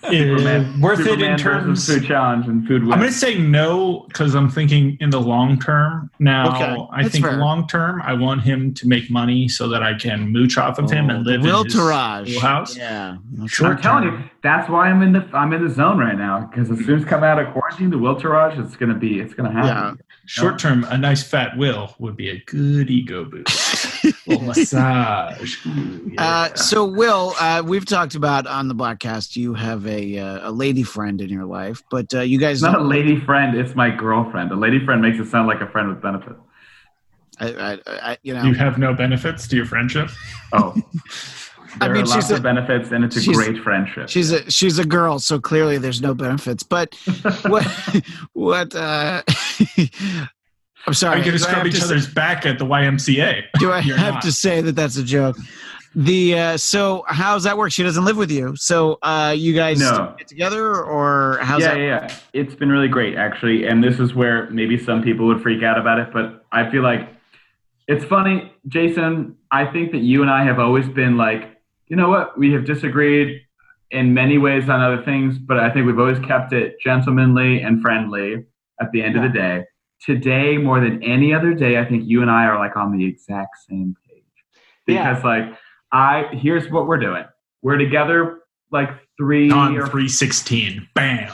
Superman, 0.09 0.81
worth 0.81 1.05
it 1.05 1.21
in 1.21 1.37
terms. 1.37 1.87
of 1.87 1.95
food 1.99 2.07
challenge 2.07 2.47
and 2.47 2.67
food. 2.67 2.81
I'm 2.83 2.87
going 2.97 3.01
to 3.01 3.11
say 3.11 3.37
no 3.37 4.05
because 4.07 4.33
I'm 4.33 4.49
thinking 4.49 4.97
in 4.99 5.11
the 5.11 5.21
long 5.21 5.59
term. 5.59 6.09
Now, 6.17 6.55
Okay, 6.55 6.87
I 6.91 7.07
think 7.07 7.23
fair. 7.23 7.37
long 7.37 7.67
term, 7.67 8.01
I 8.01 8.13
want 8.13 8.41
him 8.41 8.73
to 8.75 8.87
make 8.87 9.11
money 9.11 9.47
so 9.47 9.67
that 9.69 9.83
I 9.83 9.93
can 9.93 10.29
mooch 10.29 10.57
off 10.57 10.79
of 10.79 10.89
him 10.89 11.11
and 11.11 11.23
live 11.23 11.43
Will 11.43 11.59
in 11.59 11.65
his 11.65 11.75
Taraj. 11.75 12.39
house. 12.39 12.75
Yeah. 12.75 13.17
Short 13.45 13.75
I'm 13.77 13.81
telling 13.83 14.03
you, 14.05 14.23
that's 14.41 14.67
why 14.71 14.89
I'm 14.89 15.03
in 15.03 15.13
the 15.13 15.29
I'm 15.33 15.53
in 15.53 15.67
the 15.67 15.71
zone 15.71 15.99
right 15.99 16.17
now. 16.17 16.49
Because 16.49 16.71
as 16.71 16.83
soon 16.83 16.97
as 16.97 17.05
come 17.05 17.23
out 17.23 17.37
of 17.37 17.53
quarantine, 17.53 17.91
the 17.91 17.99
will 17.99 18.15
Taraj, 18.19 18.57
it's 18.65 18.75
gonna 18.75 18.95
be 18.95 19.19
it's 19.19 19.35
gonna 19.35 19.51
happen. 19.51 19.99
Short 20.31 20.59
term, 20.59 20.85
a 20.85 20.97
nice 20.97 21.21
fat 21.21 21.57
Will 21.57 21.93
would 21.99 22.15
be 22.15 22.29
a 22.29 22.39
good 22.45 22.89
ego 22.89 23.25
boost. 23.25 24.01
little 24.25 24.45
massage. 24.45 25.57
Ooh, 25.65 26.09
yeah. 26.13 26.23
Uh, 26.23 26.55
so, 26.55 26.85
Will, 26.85 27.33
uh, 27.37 27.61
we've 27.65 27.85
talked 27.85 28.15
about 28.15 28.47
on 28.47 28.69
the 28.69 28.73
Bladtcast, 28.73 29.35
you 29.35 29.53
have 29.53 29.85
a 29.85 30.17
uh, 30.17 30.49
a 30.49 30.51
lady 30.53 30.83
friend 30.83 31.19
in 31.19 31.29
your 31.29 31.43
life, 31.43 31.83
but 31.91 32.13
uh, 32.13 32.21
you 32.21 32.39
guys 32.39 32.61
not 32.61 32.79
a 32.79 32.81
lady 32.81 33.19
friend, 33.19 33.57
it's 33.57 33.75
my 33.75 33.89
girlfriend. 33.89 34.53
A 34.53 34.55
lady 34.55 34.79
friend 34.85 35.01
makes 35.01 35.19
it 35.19 35.27
sound 35.27 35.47
like 35.47 35.59
a 35.59 35.67
friend 35.67 35.89
with 35.89 36.01
benefits. 36.01 36.39
I, 37.37 37.47
I, 37.49 37.79
I, 37.85 38.17
you 38.23 38.33
know, 38.33 38.43
you 38.43 38.53
have 38.53 38.77
no 38.77 38.93
benefits 38.93 39.49
to 39.49 39.57
your 39.57 39.65
friendship. 39.65 40.09
Oh. 40.53 40.81
I 41.79 41.85
There 41.85 41.93
mean, 41.93 42.03
are 42.03 42.05
lots 42.07 42.25
she's 42.25 42.31
a- 42.31 42.35
of 42.35 42.43
benefits 42.43 42.91
and 42.91 43.03
it's 43.05 43.15
a 43.15 43.21
she's- 43.21 43.35
great 43.37 43.57
friendship. 43.63 44.09
she's 44.09 44.31
a 44.31 44.49
she's 44.51 44.77
a 44.79 44.85
girl, 44.85 45.19
so 45.19 45.39
clearly 45.39 45.77
there's 45.77 46.01
no 46.01 46.13
benefits. 46.13 46.63
But 46.63 46.95
what 47.47 47.65
what? 48.33 48.75
Uh, 48.75 49.21
I'm 50.87 50.93
sorry. 50.95 51.17
I'm 51.17 51.23
going 51.23 51.37
to 51.37 51.37
do 51.37 51.45
I 51.45 51.51
scrub 51.51 51.67
each 51.67 51.75
to 51.75 51.79
say- 51.81 51.85
other's 51.85 52.11
back 52.11 52.45
at 52.45 52.57
the 52.57 52.65
YMCA. 52.65 53.43
Do 53.59 53.71
I 53.71 53.79
have 53.81 54.15
not. 54.15 54.23
to 54.23 54.31
say 54.31 54.61
that 54.61 54.75
that's 54.75 54.97
a 54.97 55.03
joke? 55.03 55.37
The 55.93 56.39
uh, 56.39 56.57
so 56.57 57.03
how's 57.07 57.43
that 57.43 57.57
work? 57.57 57.71
She 57.73 57.83
doesn't 57.83 58.05
live 58.05 58.15
with 58.17 58.31
you, 58.31 58.55
so 58.55 58.97
uh, 59.01 59.35
you 59.37 59.53
guys 59.53 59.79
No. 59.79 60.15
get 60.17 60.27
together, 60.27 60.81
or 60.81 61.37
how's 61.41 61.61
yeah, 61.61 61.73
that? 61.73 61.79
yeah, 61.79 61.85
yeah. 62.07 62.15
It's 62.33 62.55
been 62.55 62.69
really 62.69 62.87
great, 62.87 63.15
actually. 63.17 63.65
And 63.67 63.83
this 63.83 63.99
is 63.99 64.13
where 64.15 64.49
maybe 64.51 64.77
some 64.81 65.01
people 65.03 65.27
would 65.27 65.41
freak 65.41 65.63
out 65.63 65.77
about 65.77 65.99
it, 65.99 66.13
but 66.13 66.45
I 66.51 66.69
feel 66.71 66.81
like 66.81 67.09
it's 67.89 68.05
funny, 68.05 68.53
Jason. 68.69 69.35
I 69.51 69.65
think 69.65 69.91
that 69.91 69.97
you 69.99 70.21
and 70.21 70.31
I 70.31 70.45
have 70.45 70.59
always 70.59 70.87
been 70.87 71.17
like, 71.17 71.50
you 71.91 71.97
know 71.97 72.07
what? 72.07 72.37
We 72.37 72.53
have 72.53 72.63
disagreed 72.63 73.41
in 73.91 74.13
many 74.13 74.37
ways 74.37 74.69
on 74.69 74.79
other 74.79 75.03
things, 75.03 75.37
but 75.37 75.59
I 75.59 75.69
think 75.69 75.85
we've 75.85 75.99
always 75.99 76.19
kept 76.19 76.53
it 76.53 76.79
gentlemanly 76.79 77.61
and 77.61 77.81
friendly 77.81 78.45
at 78.79 78.93
the 78.93 79.03
end 79.03 79.17
of 79.17 79.23
the 79.23 79.29
day. 79.29 79.65
Today, 80.01 80.57
more 80.57 80.79
than 80.79 81.03
any 81.03 81.33
other 81.33 81.53
day, 81.53 81.77
I 81.77 81.83
think 81.83 82.05
you 82.07 82.21
and 82.21 82.31
I 82.31 82.45
are 82.45 82.57
like 82.57 82.77
on 82.77 82.97
the 82.97 83.05
exact 83.05 83.57
same 83.69 83.97
page. 84.07 84.23
Yeah. 84.87 85.09
Because, 85.09 85.25
like, 85.25 85.57
I, 85.91 86.29
here's 86.31 86.71
what 86.71 86.87
we're 86.87 86.97
doing. 86.97 87.25
We're 87.61 87.77
together 87.77 88.39
like 88.71 88.91
three 89.17 89.51
On 89.51 89.75
or 89.75 89.81
316. 89.81 90.87
Bam. 90.95 91.29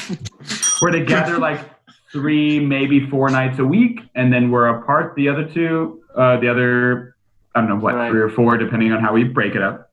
we're 0.80 0.92
together 0.92 1.36
like 1.36 1.60
three, 2.10 2.58
maybe 2.58 3.06
four 3.10 3.28
nights 3.28 3.58
a 3.58 3.64
week, 3.66 4.00
and 4.14 4.32
then 4.32 4.50
we're 4.50 4.68
apart 4.68 5.14
the 5.14 5.28
other 5.28 5.44
two, 5.44 6.00
uh, 6.16 6.40
the 6.40 6.48
other, 6.48 7.13
I 7.54 7.60
don't 7.60 7.68
know 7.68 7.76
what, 7.76 7.94
Right. 7.94 8.10
three 8.10 8.20
or 8.20 8.28
four, 8.30 8.56
depending 8.56 8.92
on 8.92 9.00
how 9.00 9.12
we 9.12 9.24
break 9.24 9.54
it 9.54 9.62
up. 9.62 9.90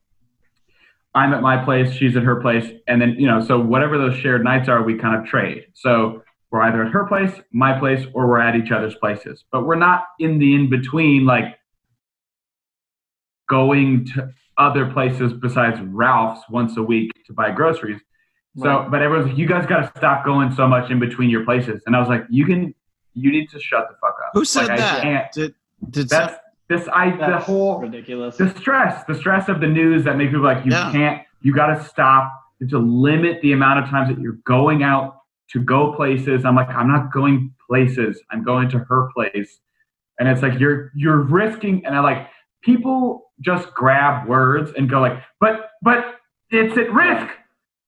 I'm 1.13 1.33
at 1.33 1.41
my 1.41 1.57
place, 1.63 1.93
she's 1.93 2.15
at 2.15 2.23
her 2.23 2.37
place, 2.41 2.69
and 2.87 3.01
then, 3.01 3.15
you 3.19 3.27
know, 3.27 3.41
so 3.41 3.59
whatever 3.59 3.97
those 3.97 4.15
shared 4.15 4.43
nights 4.43 4.69
are, 4.69 4.81
we 4.81 4.97
kind 4.97 5.15
of 5.15 5.25
trade. 5.25 5.65
So 5.73 6.23
we're 6.51 6.61
either 6.61 6.83
at 6.83 6.91
her 6.91 7.05
place, 7.05 7.31
my 7.51 7.77
place, 7.77 8.05
or 8.13 8.27
we're 8.27 8.39
at 8.39 8.55
each 8.55 8.71
other's 8.71 8.95
places. 8.95 9.43
But 9.51 9.65
we're 9.65 9.75
not 9.75 10.03
in 10.19 10.39
the 10.39 10.55
in 10.55 10.69
between, 10.69 11.25
like 11.25 11.57
going 13.49 14.05
to 14.15 14.29
other 14.57 14.85
places 14.91 15.33
besides 15.33 15.79
Ralph's 15.81 16.41
once 16.49 16.77
a 16.77 16.83
week 16.83 17.11
to 17.27 17.33
buy 17.33 17.51
groceries. 17.51 17.99
So, 18.57 18.85
but 18.91 19.01
everyone's 19.01 19.29
like, 19.29 19.37
you 19.37 19.47
guys 19.47 19.65
got 19.65 19.79
to 19.93 19.97
stop 19.99 20.25
going 20.25 20.53
so 20.53 20.67
much 20.67 20.91
in 20.91 20.99
between 20.99 21.29
your 21.29 21.45
places. 21.45 21.81
And 21.85 21.95
I 21.95 21.99
was 21.99 22.09
like, 22.09 22.25
you 22.29 22.45
can, 22.45 22.75
you 23.13 23.31
need 23.31 23.49
to 23.51 23.59
shut 23.61 23.87
the 23.89 23.95
fuck 24.01 24.15
up. 24.25 24.31
Who 24.33 24.43
said 24.43 24.63
Like, 24.63 24.71
I 24.71 24.77
that? 24.77 25.01
can't- 25.01 25.31
Did, 25.31 25.55
did 25.89 26.09
That's 26.09 26.35
this. 26.71 26.87
I 26.93 27.11
the 27.15 27.37
whole 27.39 27.79
ridiculous. 27.79 28.37
the 28.37 28.49
stress, 28.59 29.03
the 29.05 29.15
stress 29.15 29.49
of 29.49 29.59
the 29.61 29.67
news 29.67 30.03
that 30.05 30.17
make 30.17 30.29
people 30.29 30.43
like 30.43 30.65
you 30.65 30.71
Yeah. 30.71 30.91
can't. 30.91 31.21
You 31.41 31.53
got 31.53 31.67
to 31.67 31.83
stop. 31.83 32.31
To 32.69 32.77
limit 32.77 33.41
the 33.41 33.53
amount 33.53 33.79
of 33.83 33.89
times 33.89 34.07
that 34.09 34.19
you're 34.21 34.37
going 34.45 34.83
out 34.83 35.15
to 35.51 35.59
go 35.59 35.93
places. 35.93 36.45
I'm 36.45 36.55
like, 36.55 36.69
I'm 36.69 36.87
not 36.87 37.11
going 37.11 37.51
places. 37.67 38.21
I'm 38.29 38.43
going 38.43 38.69
to 38.69 38.77
her 38.79 39.09
place, 39.15 39.59
and 40.19 40.29
it's 40.29 40.43
like 40.43 40.59
you're 40.59 40.91
you're 40.95 41.21
risking. 41.21 41.83
And 41.87 41.95
I 41.95 42.01
like 42.01 42.27
people 42.61 43.31
just 43.39 43.73
grab 43.73 44.27
words 44.27 44.71
and 44.77 44.87
go 44.87 44.99
like, 45.01 45.17
but 45.39 45.71
but 45.81 46.17
it's 46.51 46.77
at 46.77 46.93
risk. 46.93 47.33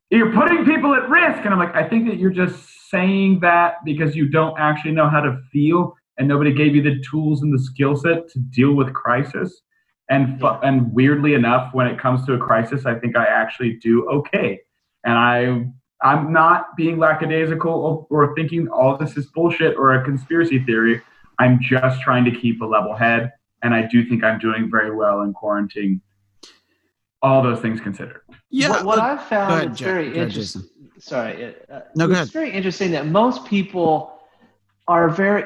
You're 0.09 0.31
putting 0.33 0.65
people 0.65 0.95
at 0.95 1.07
risk, 1.07 1.45
and 1.45 1.53
I'm 1.53 1.59
like, 1.59 1.75
I 1.75 1.87
think 1.87 2.07
that 2.07 2.17
you're 2.17 2.31
just 2.31 2.89
saying 2.89 3.41
that 3.41 3.75
because 3.85 4.15
you 4.15 4.27
don't 4.27 4.57
actually 4.59 4.93
know 4.93 5.07
how 5.07 5.21
to 5.21 5.39
feel, 5.51 5.95
and 6.17 6.27
nobody 6.27 6.53
gave 6.53 6.75
you 6.75 6.81
the 6.81 7.01
tools 7.09 7.41
and 7.41 7.53
the 7.53 7.59
skill 7.61 7.95
set 7.95 8.27
to 8.29 8.39
deal 8.39 8.73
with 8.73 8.93
crisis. 8.93 9.61
And 10.09 10.39
fu- 10.39 10.47
and 10.47 10.93
weirdly 10.93 11.33
enough, 11.33 11.73
when 11.73 11.87
it 11.87 11.97
comes 11.99 12.25
to 12.25 12.33
a 12.33 12.37
crisis, 12.37 12.85
I 12.85 12.95
think 12.95 13.15
I 13.15 13.25
actually 13.25 13.77
do 13.77 14.07
okay. 14.09 14.59
And 15.05 15.17
I 15.17 15.65
I'm 16.03 16.33
not 16.33 16.75
being 16.75 16.97
lackadaisical 16.99 17.71
or, 17.71 18.07
or 18.09 18.35
thinking 18.35 18.67
all 18.67 18.97
this 18.97 19.15
is 19.15 19.27
bullshit 19.27 19.77
or 19.77 19.95
a 19.95 20.03
conspiracy 20.03 20.59
theory. 20.59 21.01
I'm 21.39 21.59
just 21.61 22.01
trying 22.01 22.25
to 22.25 22.31
keep 22.31 22.61
a 22.61 22.65
level 22.65 22.95
head, 22.95 23.31
and 23.63 23.73
I 23.73 23.87
do 23.87 24.05
think 24.07 24.23
I'm 24.23 24.37
doing 24.39 24.69
very 24.69 24.93
well 24.93 25.21
in 25.21 25.33
quarantine. 25.33 26.01
All 27.21 27.41
those 27.41 27.61
things 27.61 27.79
considered. 27.79 28.21
yeah. 28.51 28.69
what, 28.69 28.85
what 28.85 28.99
I've 28.99 29.23
found 29.23 29.53
ahead, 29.53 29.69
it's 29.69 29.79
Jack. 29.79 29.87
very 29.87 30.17
interesting. 30.17 30.63
Sorry, 30.99 31.55
uh, 31.71 31.79
No, 31.95 32.07
go 32.07 32.13
it's 32.15 32.31
very 32.31 32.51
interesting 32.51 32.91
that 32.91 33.07
most 33.07 33.45
people 33.45 34.19
are 34.87 35.09
very. 35.09 35.45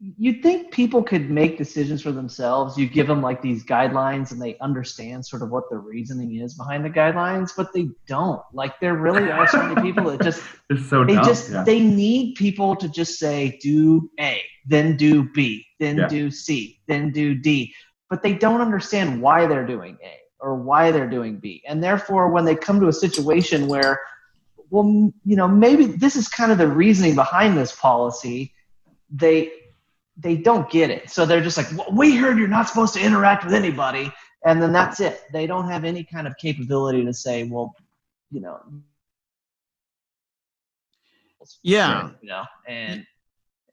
You'd 0.00 0.42
think 0.42 0.72
people 0.72 1.02
could 1.02 1.30
make 1.30 1.56
decisions 1.56 2.02
for 2.02 2.12
themselves. 2.12 2.76
You 2.76 2.86
give 2.88 3.06
them 3.06 3.22
like 3.22 3.40
these 3.40 3.64
guidelines, 3.64 4.32
and 4.32 4.42
they 4.42 4.58
understand 4.58 5.24
sort 5.24 5.42
of 5.42 5.50
what 5.50 5.70
the 5.70 5.78
reasoning 5.78 6.36
is 6.40 6.54
behind 6.54 6.84
the 6.84 6.90
guidelines, 6.90 7.52
but 7.56 7.72
they 7.72 7.88
don't. 8.06 8.42
Like 8.52 8.78
there 8.80 8.94
really 8.96 9.30
are 9.30 9.46
so 9.48 9.62
many 9.62 9.80
people 9.80 10.10
that 10.10 10.20
just 10.22 10.42
It's 10.70 10.88
so 10.90 11.04
they 11.04 11.14
dumb. 11.14 11.24
just 11.24 11.50
yeah. 11.50 11.64
they 11.64 11.80
need 11.80 12.34
people 12.34 12.74
to 12.76 12.88
just 12.88 13.18
say 13.18 13.58
do 13.62 14.10
A, 14.20 14.42
then 14.66 14.96
do 14.96 15.28
B, 15.32 15.64
then 15.78 15.96
Yeah. 15.98 16.08
do 16.08 16.30
C, 16.30 16.80
then 16.88 17.12
do 17.12 17.34
D, 17.34 17.72
but 18.10 18.22
they 18.22 18.34
don't 18.34 18.60
understand 18.60 19.22
why 19.22 19.46
they're 19.46 19.66
doing 19.66 19.96
A 20.02 20.16
or 20.40 20.56
why 20.56 20.90
they're 20.90 21.08
doing 21.08 21.36
B. 21.38 21.62
And 21.66 21.82
therefore, 21.82 22.30
when 22.30 22.44
they 22.44 22.56
come 22.56 22.80
to 22.80 22.88
a 22.88 22.92
situation 22.92 23.68
where, 23.68 24.00
well, 24.70 25.12
you 25.24 25.36
know, 25.36 25.48
maybe 25.48 25.86
this 25.86 26.16
is 26.16 26.28
kind 26.28 26.50
of 26.52 26.58
the 26.58 26.68
reasoning 26.68 27.14
behind 27.14 27.56
this 27.56 27.74
policy, 27.76 28.52
they 29.08 29.50
they 30.16 30.36
don't 30.36 30.70
get 30.70 30.90
it. 30.90 31.10
So 31.10 31.26
they're 31.26 31.42
just 31.42 31.56
like, 31.56 31.66
well, 31.76 31.88
we 31.92 32.16
heard 32.16 32.38
you're 32.38 32.48
not 32.48 32.68
supposed 32.68 32.94
to 32.94 33.00
interact 33.00 33.44
with 33.44 33.54
anybody, 33.54 34.12
and 34.44 34.62
then 34.62 34.72
that's 34.72 35.00
it. 35.00 35.22
They 35.32 35.46
don't 35.46 35.68
have 35.68 35.84
any 35.84 36.04
kind 36.04 36.26
of 36.26 36.36
capability 36.36 37.04
to 37.04 37.12
say, 37.12 37.44
well, 37.44 37.74
you 38.30 38.40
know, 38.40 38.60
Yeah. 41.62 42.10
you 42.22 42.28
know, 42.28 42.44
and 42.66 43.06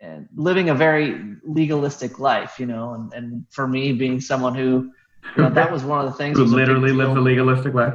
and 0.02 0.28
living 0.36 0.70
a 0.70 0.76
very 0.76 1.36
legalistic 1.44 2.18
life, 2.20 2.60
you 2.60 2.66
know, 2.66 2.94
and, 2.96 3.14
and 3.14 3.46
for 3.52 3.68
me 3.68 3.94
being 3.94 4.20
someone 4.20 4.56
who, 4.56 4.92
you 5.38 5.44
know, 5.44 5.50
that 5.52 5.72
was 5.72 5.84
one 5.84 6.04
of 6.04 6.12
the 6.12 6.18
things. 6.18 6.36
Who 6.38 6.44
that 6.46 6.52
was 6.52 6.54
a 6.54 6.56
big 6.56 6.68
literally 6.68 6.92
lives 6.92 7.14
deal. 7.14 7.20
a 7.20 7.24
legalistic 7.24 7.74
life. 7.76 7.94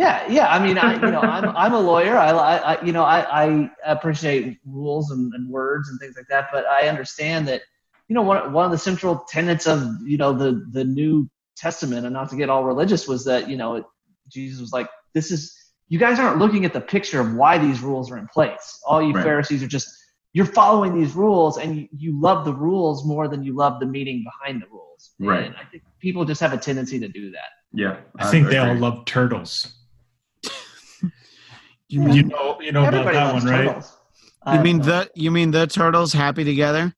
Yeah, 0.00 0.26
yeah. 0.30 0.46
I 0.50 0.58
mean, 0.58 0.78
I 0.78 0.94
you 0.94 1.10
know, 1.12 1.20
I'm 1.20 1.44
I'm 1.62 1.74
a 1.74 1.80
lawyer. 1.80 2.16
I, 2.16 2.30
I 2.30 2.74
I- 2.74 2.82
you 2.84 2.92
know, 2.92 3.04
I, 3.04 3.44
I 3.44 3.70
appreciate 3.84 4.58
rules 4.64 5.10
and, 5.10 5.32
and 5.34 5.48
words 5.48 5.90
and 5.90 6.00
things 6.00 6.14
like 6.16 6.26
that. 6.28 6.48
But 6.50 6.64
I 6.66 6.88
understand 6.88 7.46
that, 7.48 7.60
you 8.08 8.14
know, 8.14 8.22
one 8.22 8.52
one 8.52 8.64
of 8.64 8.70
the 8.70 8.78
central 8.78 9.24
tenets 9.28 9.66
of 9.66 9.78
you 10.02 10.16
know 10.16 10.32
the 10.32 10.66
the 10.72 10.84
New 10.84 11.28
Testament, 11.56 12.06
and 12.06 12.14
not 12.14 12.30
to 12.30 12.36
get 12.36 12.48
all 12.48 12.64
religious, 12.64 13.06
was 13.06 13.24
that 13.26 13.50
you 13.50 13.58
know 13.58 13.84
Jesus 14.28 14.58
was 14.60 14.72
like, 14.72 14.88
this 15.12 15.30
is 15.30 15.54
you 15.88 15.98
guys 15.98 16.18
aren't 16.18 16.38
looking 16.38 16.64
at 16.64 16.72
the 16.72 16.80
picture 16.80 17.20
of 17.20 17.34
why 17.34 17.58
these 17.58 17.80
rules 17.82 18.10
are 18.10 18.16
in 18.16 18.26
place. 18.28 18.80
All 18.86 19.02
you 19.02 19.12
Right. 19.12 19.22
Pharisees 19.24 19.62
are 19.62 19.68
just 19.78 19.88
you're 20.32 20.46
following 20.46 20.98
these 20.98 21.14
rules, 21.14 21.58
and 21.58 21.76
you, 21.76 21.88
you 21.92 22.18
love 22.18 22.46
the 22.46 22.54
rules 22.54 23.04
more 23.04 23.28
than 23.28 23.42
you 23.42 23.54
love 23.54 23.80
the 23.80 23.86
meaning 23.86 24.24
behind 24.24 24.62
the 24.62 24.68
rules. 24.68 25.10
Right. 25.18 25.44
And 25.46 25.56
I 25.56 25.64
think 25.70 25.82
people 25.98 26.24
just 26.24 26.40
have 26.40 26.54
a 26.54 26.58
tendency 26.58 26.98
to 27.00 27.08
do 27.08 27.32
that. 27.32 27.50
Yeah. 27.74 27.96
I 28.18 28.30
think 28.30 28.48
they 28.48 28.56
all 28.56 28.74
love 28.76 29.04
turtles. 29.04 29.76
You 31.90 32.00
mean, 32.02 32.14
You 32.14 32.22
know, 32.22 32.60
you 32.60 32.70
know 32.70 32.82
about 32.82 32.94
Everybody 32.94 33.16
that 33.16 33.32
loves 33.32 33.44
one, 33.44 33.52
right? 33.52 33.66
turtles. 33.66 33.96
you 34.52 34.60
mean 34.60 34.78
don't 34.78 34.86
know. 34.86 34.92
the 35.00 35.10
you 35.16 35.30
mean 35.32 35.50
the 35.50 35.66
turtles 35.66 36.12
happy 36.12 36.44
together? 36.44 36.94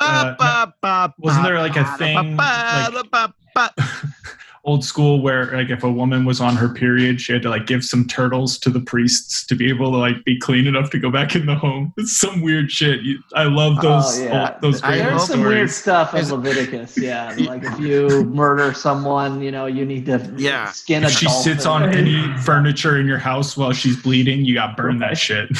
Uh, 0.00 0.34
Ba, 0.38 0.74
ba, 0.82 1.14
wasn't 1.18 1.44
there 1.44 1.56
like 1.58 1.76
a 1.76 1.84
thing, 1.96 2.36
like-. 2.36 3.70
Old 4.66 4.82
school, 4.82 5.20
where 5.20 5.52
like 5.54 5.68
if 5.68 5.84
a 5.84 5.90
woman 5.92 6.24
was 6.24 6.40
on 6.40 6.56
her 6.56 6.70
period, 6.70 7.20
she 7.20 7.34
had 7.34 7.42
to 7.42 7.50
like 7.50 7.66
give 7.66 7.84
some 7.84 8.06
turtles 8.06 8.56
to 8.60 8.70
the 8.70 8.80
priests 8.80 9.44
to 9.46 9.54
be 9.54 9.68
able 9.68 9.90
to 9.92 9.98
like 9.98 10.24
be 10.24 10.38
clean 10.38 10.66
enough 10.66 10.88
to 10.90 10.98
go 10.98 11.10
back 11.10 11.36
in 11.36 11.44
the 11.44 11.54
home. 11.54 11.92
It's 11.98 12.18
some 12.18 12.40
weird 12.40 12.70
shit. 12.70 13.02
You, 13.02 13.18
I 13.34 13.44
love 13.44 13.76
oh, 13.80 13.82
those. 13.82 14.20
Oh, 14.20 14.24
yeah. 14.24 14.50
old- 14.52 14.62
those 14.62 14.82
I 14.82 14.86
great 14.92 14.98
There's 15.00 15.20
old 15.20 15.30
some 15.30 15.40
weird 15.42 15.70
stuff 15.70 16.14
in 16.14 16.28
Leviticus. 16.30 16.96
Yeah, 16.96 17.34
like 17.38 17.62
if 17.62 17.78
you 17.78 18.24
murder 18.24 18.72
someone, 18.72 19.42
you 19.42 19.50
know, 19.50 19.66
you 19.66 19.84
need 19.84 20.06
to 20.06 20.34
Yeah. 20.38 20.70
skin 20.70 21.04
a 21.04 21.08
If 21.08 21.12
she 21.12 21.28
sits 21.28 21.66
on 21.66 21.94
any 21.94 22.34
furniture 22.38 22.98
in 22.98 23.06
your 23.06 23.18
house 23.18 23.56
while 23.58 23.72
she's 23.72 24.00
bleeding, 24.02 24.44
you 24.46 24.54
got 24.54 24.76
burn 24.76 24.98
that 25.00 25.18
shit. 25.18 25.50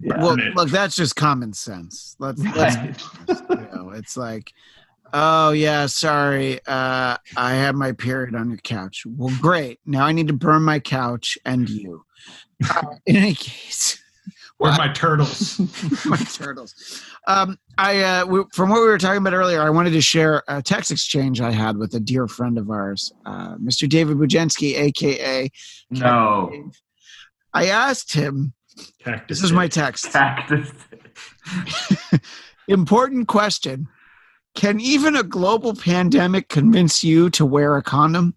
Yeah. 0.00 0.16
Well, 0.16 0.36
Burn 0.36 0.46
it. 0.46 0.56
look, 0.56 0.70
that's 0.70 0.96
just 0.96 1.14
common 1.14 1.52
sense. 1.52 2.16
Let's, 2.18 2.40
let's 2.56 2.74
Right. 2.74 3.02
you 3.50 3.68
know, 3.76 3.90
it's 3.90 4.16
like, 4.16 4.50
oh 5.14 5.52
yeah, 5.52 5.86
sorry, 5.86 6.60
uh, 6.66 7.16
I 7.36 7.54
had 7.54 7.74
my 7.74 7.92
period 7.92 8.34
on 8.34 8.50
your 8.50 8.58
couch. 8.58 9.04
Well, 9.06 9.34
great. 9.40 9.80
Now 9.86 10.04
I 10.04 10.12
need 10.12 10.28
to 10.28 10.34
burn 10.34 10.62
my 10.62 10.80
couch 10.80 11.38
and 11.46 11.68
you. 11.68 12.04
Uh, 12.68 12.96
in 13.06 13.16
any 13.16 13.34
case, 13.34 13.98
Where's 14.58 14.78
my 14.78 14.92
turtles? 14.92 15.58
my 16.06 16.16
turtles. 16.16 17.02
Um, 17.26 17.58
I 17.76 18.00
uh, 18.02 18.26
we, 18.26 18.44
from 18.52 18.70
what 18.70 18.80
we 18.80 18.86
were 18.86 18.98
talking 18.98 19.18
about 19.18 19.34
earlier, 19.34 19.60
I 19.60 19.70
wanted 19.70 19.90
to 19.90 20.00
share 20.00 20.42
a 20.48 20.62
text 20.62 20.90
exchange 20.90 21.40
I 21.40 21.50
had 21.50 21.76
with 21.76 21.94
a 21.94 22.00
dear 22.00 22.28
friend 22.28 22.56
of 22.56 22.70
ours, 22.70 23.12
uh, 23.26 23.56
Mr. 23.56 23.88
David 23.88 24.16
Bujensky, 24.16 24.76
aka. 24.78 25.50
No. 25.90 26.70
I 27.52 27.66
asked 27.66 28.12
him. 28.12 28.52
Cactus 29.00 29.38
This 29.38 29.44
is 29.44 29.52
my 29.52 29.68
text. 29.68 30.10
Cactus. 30.12 30.70
Important 32.68 33.28
question. 33.28 33.88
Can 34.54 34.80
even 34.80 35.16
a 35.16 35.22
global 35.22 35.74
pandemic 35.74 36.48
convince 36.48 37.02
you 37.02 37.28
to 37.30 37.44
wear 37.44 37.76
a 37.76 37.82
condom? 37.82 38.34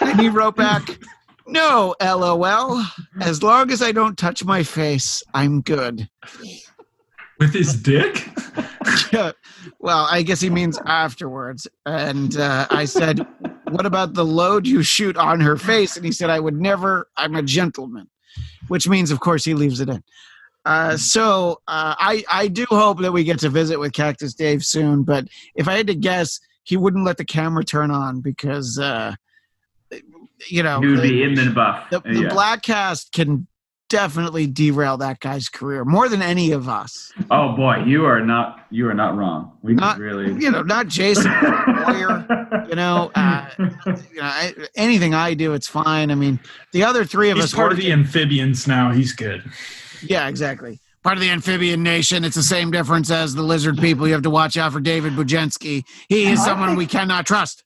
And 0.00 0.20
he 0.20 0.28
wrote 0.28 0.56
back, 0.56 0.98
No, 1.46 1.94
lol. 2.00 2.82
As 3.20 3.42
long 3.42 3.70
as 3.70 3.82
I 3.82 3.92
don't 3.92 4.16
touch 4.16 4.44
my 4.44 4.62
face, 4.62 5.22
I'm 5.34 5.60
good. 5.62 6.08
with 7.38 7.52
his 7.52 7.74
dick. 7.74 8.28
Yeah. 9.12 9.32
Well, 9.80 10.06
I 10.10 10.22
guess 10.22 10.40
he 10.40 10.48
means 10.50 10.78
afterwards. 10.86 11.66
And 11.86 12.36
uh, 12.36 12.66
I 12.70 12.84
said, 12.84 13.26
What 13.68 13.86
about 13.86 14.14
the 14.14 14.24
load 14.24 14.66
you 14.66 14.82
shoot 14.82 15.16
on 15.16 15.40
her 15.40 15.56
face? 15.56 15.96
And 15.96 16.04
he 16.06 16.12
said, 16.12 16.30
I 16.30 16.40
would 16.40 16.54
never, 16.60 17.08
I'm 17.16 17.34
a 17.34 17.42
gentleman, 17.42 18.08
which 18.68 18.88
means, 18.88 19.10
of 19.10 19.20
course, 19.20 19.44
he 19.44 19.54
leaves 19.54 19.80
it 19.80 19.88
in. 19.88 20.02
Uh, 20.64 20.96
so 20.96 21.60
uh, 21.68 21.94
I, 21.98 22.24
I 22.30 22.48
do 22.48 22.66
hope 22.68 23.00
that 23.00 23.12
we 23.12 23.24
get 23.24 23.38
to 23.40 23.48
visit 23.48 23.78
with 23.78 23.92
Cactus 23.92 24.34
Dave 24.34 24.64
soon. 24.64 25.02
But 25.04 25.26
if 25.54 25.68
I 25.68 25.76
had 25.76 25.86
to 25.86 25.94
guess, 25.94 26.38
he 26.64 26.76
wouldn't 26.76 27.04
let 27.04 27.16
the 27.16 27.24
camera 27.24 27.64
turn 27.64 27.90
on 27.90 28.20
because, 28.20 28.78
uh, 28.78 29.14
you 30.48 30.62
know, 30.62 30.80
He 30.80 30.86
would 30.88 30.98
the- 30.98 31.08
be 31.08 31.22
in 31.22 31.34
the 31.34 31.50
buff. 31.50 31.88
the, 31.90 32.00
the 32.00 32.22
yeah. 32.22 32.28
Bladtcast 32.28 33.12
can 33.12 33.46
definitely 33.88 34.46
derail 34.46 34.96
that 34.98 35.18
guy's 35.18 35.48
career 35.48 35.84
more 35.84 36.08
than 36.08 36.22
any 36.22 36.52
of 36.52 36.68
us. 36.68 37.12
Oh 37.30 37.56
boy, 37.56 37.82
you 37.84 38.04
are 38.04 38.20
not 38.20 38.64
you 38.70 38.88
are 38.88 38.94
not 38.94 39.16
wrong. 39.16 39.58
We 39.62 39.74
Not- 39.74 39.98
really 39.98 40.32
You 40.40 40.50
know, 40.52 40.62
not 40.62 40.86
Jason, 40.86 41.24
lawyer. 41.32 42.64
You 42.68 42.76
know, 42.76 43.10
uh, 43.16 43.48
you 43.58 43.64
know, 43.64 44.22
I, 44.22 44.54
anything 44.76 45.12
I 45.12 45.34
do, 45.34 45.54
it's 45.54 45.66
fine. 45.66 46.12
I 46.12 46.14
mean, 46.14 46.38
the 46.72 46.84
other 46.84 47.04
three 47.04 47.30
of 47.30 47.36
He's 47.36 47.46
us 47.46 47.54
part 47.54 47.72
of 47.72 47.78
the 47.78 47.90
amphibians 47.90 48.68
now. 48.68 48.92
He's 48.92 49.12
good. 49.12 49.42
Yeah, 50.02 50.28
exactly. 50.28 50.78
Part 51.02 51.16
of 51.16 51.22
the 51.22 51.30
amphibian 51.30 51.82
nation. 51.82 52.24
It's 52.24 52.36
the 52.36 52.42
same 52.42 52.70
difference 52.70 53.10
as 53.10 53.34
the 53.34 53.42
lizard 53.42 53.78
people. 53.78 54.06
You 54.06 54.12
have 54.12 54.22
to 54.22 54.30
watch 54.30 54.56
out 54.56 54.72
for 54.72 54.80
David 54.80 55.14
Bujensky. 55.14 55.84
He 56.08 56.26
is 56.26 56.44
someone 56.44 56.76
we 56.76 56.86
cannot 56.86 57.26
trust. 57.26 57.64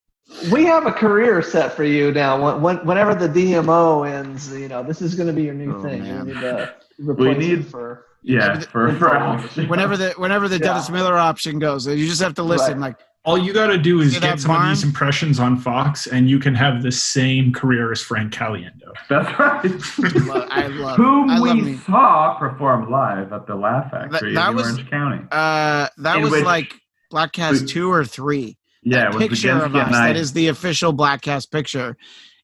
We 0.53 0.65
have 0.65 0.87
a 0.87 0.93
career 0.93 1.43
set 1.43 1.73
for 1.75 1.85
you 1.85 2.13
now. 2.13 2.43
When, 2.43 2.63
when, 2.63 2.87
whenever 2.87 3.15
the 3.15 3.29
DMO 3.29 4.09
ends, 4.09 4.53
you 4.53 4.69
know, 4.69 4.83
this 4.83 5.03
is 5.03 5.15
going 5.15 5.27
to 5.27 5.33
be 5.33 5.43
your 5.43 5.55
new 5.55 5.77
Oh, 5.77 5.83
thing. 5.83 6.03
man. 6.03 6.29
You 6.29 6.35
need 6.35 6.41
to 6.41 6.75
replace 6.99 7.39
need- 7.39 7.67
for. 7.67 8.07
yeah 8.23 8.59
for, 8.61 8.93
for 8.95 9.67
Whenever 9.67 9.97
the 9.97 10.11
whenever 10.17 10.49
the 10.49 10.57
Yeah. 10.59 10.69
Dennis 10.69 10.89
Miller 10.91 11.17
option 11.17 11.59
goes, 11.59 11.87
you 11.87 12.07
just 12.07 12.23
have 12.23 12.35
to 12.35 12.43
listen. 12.43 12.81
Right. 12.81 12.89
Like, 12.89 12.99
All 13.25 13.39
you 13.39 13.55
got 13.55 13.69
to 13.69 13.79
do 13.79 14.01
is 14.03 14.19
get 14.19 14.39
some 14.39 14.51
of 14.55 14.69
these 14.69 14.85
impressions 14.85 15.41
on 15.41 15.57
Fox, 15.57 16.07
and 16.07 16.29
you 16.29 16.39
can 16.39 16.55
have 16.55 16.83
the 16.83 16.93
same 16.93 17.55
career 17.55 17.91
as 17.91 18.03
Frank 18.03 18.35
Caliendo. 18.35 18.93
That's 19.09 19.39
right. 19.39 20.27
lo- 20.27 20.47
I 20.51 20.67
love. 20.67 20.97
Whom 20.99 21.31
I 21.31 21.39
love 21.39 21.57
we 21.57 21.63
me. 21.63 21.77
saw 21.79 22.37
perform 22.39 22.91
live 22.91 23.33
at 23.33 23.47
the 23.47 23.55
Laugh 23.55 23.91
Factory 23.91 24.35
that 24.35 24.51
in 24.51 24.57
was- 24.57 24.73
Orange 24.73 24.91
County. 24.91 25.23
Uh, 25.33 25.89
that 25.99 26.17
In 26.17 26.23
was 26.23 26.33
which- 26.33 26.45
like 26.45 26.75
Bladtcast 27.11 27.63
we- 27.63 27.67
two 27.67 27.91
or 27.91 28.05
three. 28.05 28.59
Yeah, 28.83 29.05
that 29.11 29.15
it 29.15 29.15
was 29.15 29.29
picture 29.41 29.53
of 29.65 29.75
us. 29.75 29.95
I. 29.95 30.09
That 30.09 30.17
is 30.17 30.35
the 30.35 30.49
official 30.49 30.93
Bladtcast 30.93 31.51
picture. 31.51 31.97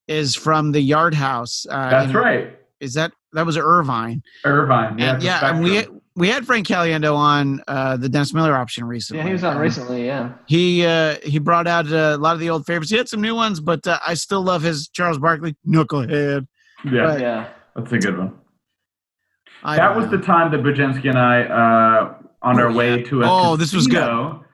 Is 0.09 0.35
from 0.35 0.73
the 0.73 0.81
Yard 0.81 1.15
House. 1.15 1.67
Uh, 1.71 1.91
That's 1.91 2.11
in- 2.11 2.17
right. 2.17 2.59
Is 2.81 2.95
that 2.95 3.13
that 3.35 3.45
was 3.45 3.59
Irvine? 3.59 4.23
Irvine. 4.47 4.99
Yeah, 4.99 5.15
and 5.15 5.23
yeah, 5.23 5.51
and 5.51 5.63
we 5.63 5.73
Spectrum. 5.77 6.00
We 6.21 6.29
had 6.29 6.47
Frank 6.47 6.67
Caliendo 6.69 7.17
on 7.17 7.63
uh, 7.67 7.97
the 7.97 8.09
Dennis 8.09 8.33
Miller 8.33 8.55
option 8.55 8.85
recently. 8.85 9.21
Yeah, 9.23 9.27
he 9.27 9.33
was 9.33 9.43
on 9.43 9.57
Um, 9.57 9.63
recently. 9.63 10.07
Yeah. 10.07 10.33
He 10.47 10.85
uh, 10.87 11.17
he 11.25 11.39
brought 11.41 11.67
out 11.67 11.91
uh, 11.91 12.15
a 12.15 12.19
lot 12.19 12.35
of 12.35 12.41
the 12.41 12.51
old 12.51 12.67
favorites. 12.67 12.91
He 12.91 12.97
had 12.97 13.09
some 13.09 13.21
new 13.21 13.35
ones, 13.35 13.59
but 13.61 13.87
uh, 13.87 13.99
I 14.07 14.15
still 14.15 14.43
love 14.43 14.63
his 14.63 14.89
Charles 14.89 15.19
Barkley 15.19 15.57
Knucklehead. 15.67 16.47
yeah, 16.85 17.01
right. 17.01 17.21
Yeah. 17.21 17.49
that's 17.75 17.91
a 17.93 17.99
good 17.99 18.17
one. 18.19 18.35
I 19.65 19.77
that 19.77 19.97
was 19.97 20.07
know. 20.07 20.13
the 20.17 20.23
time 20.23 20.51
that 20.53 20.63
Bujensky 20.63 21.09
and 21.09 21.19
I, 21.19 21.43
uh, 21.43 22.15
on 22.43 22.59
Oh, 22.61 22.65
our 22.65 22.73
way 22.73 22.99
yeah. 23.01 23.05
to 23.07 23.23
a 23.23 23.27
Oh, 23.29 23.57
this 23.57 23.73
was 23.73 23.87
good. 23.87 23.97
casino, 24.01 24.45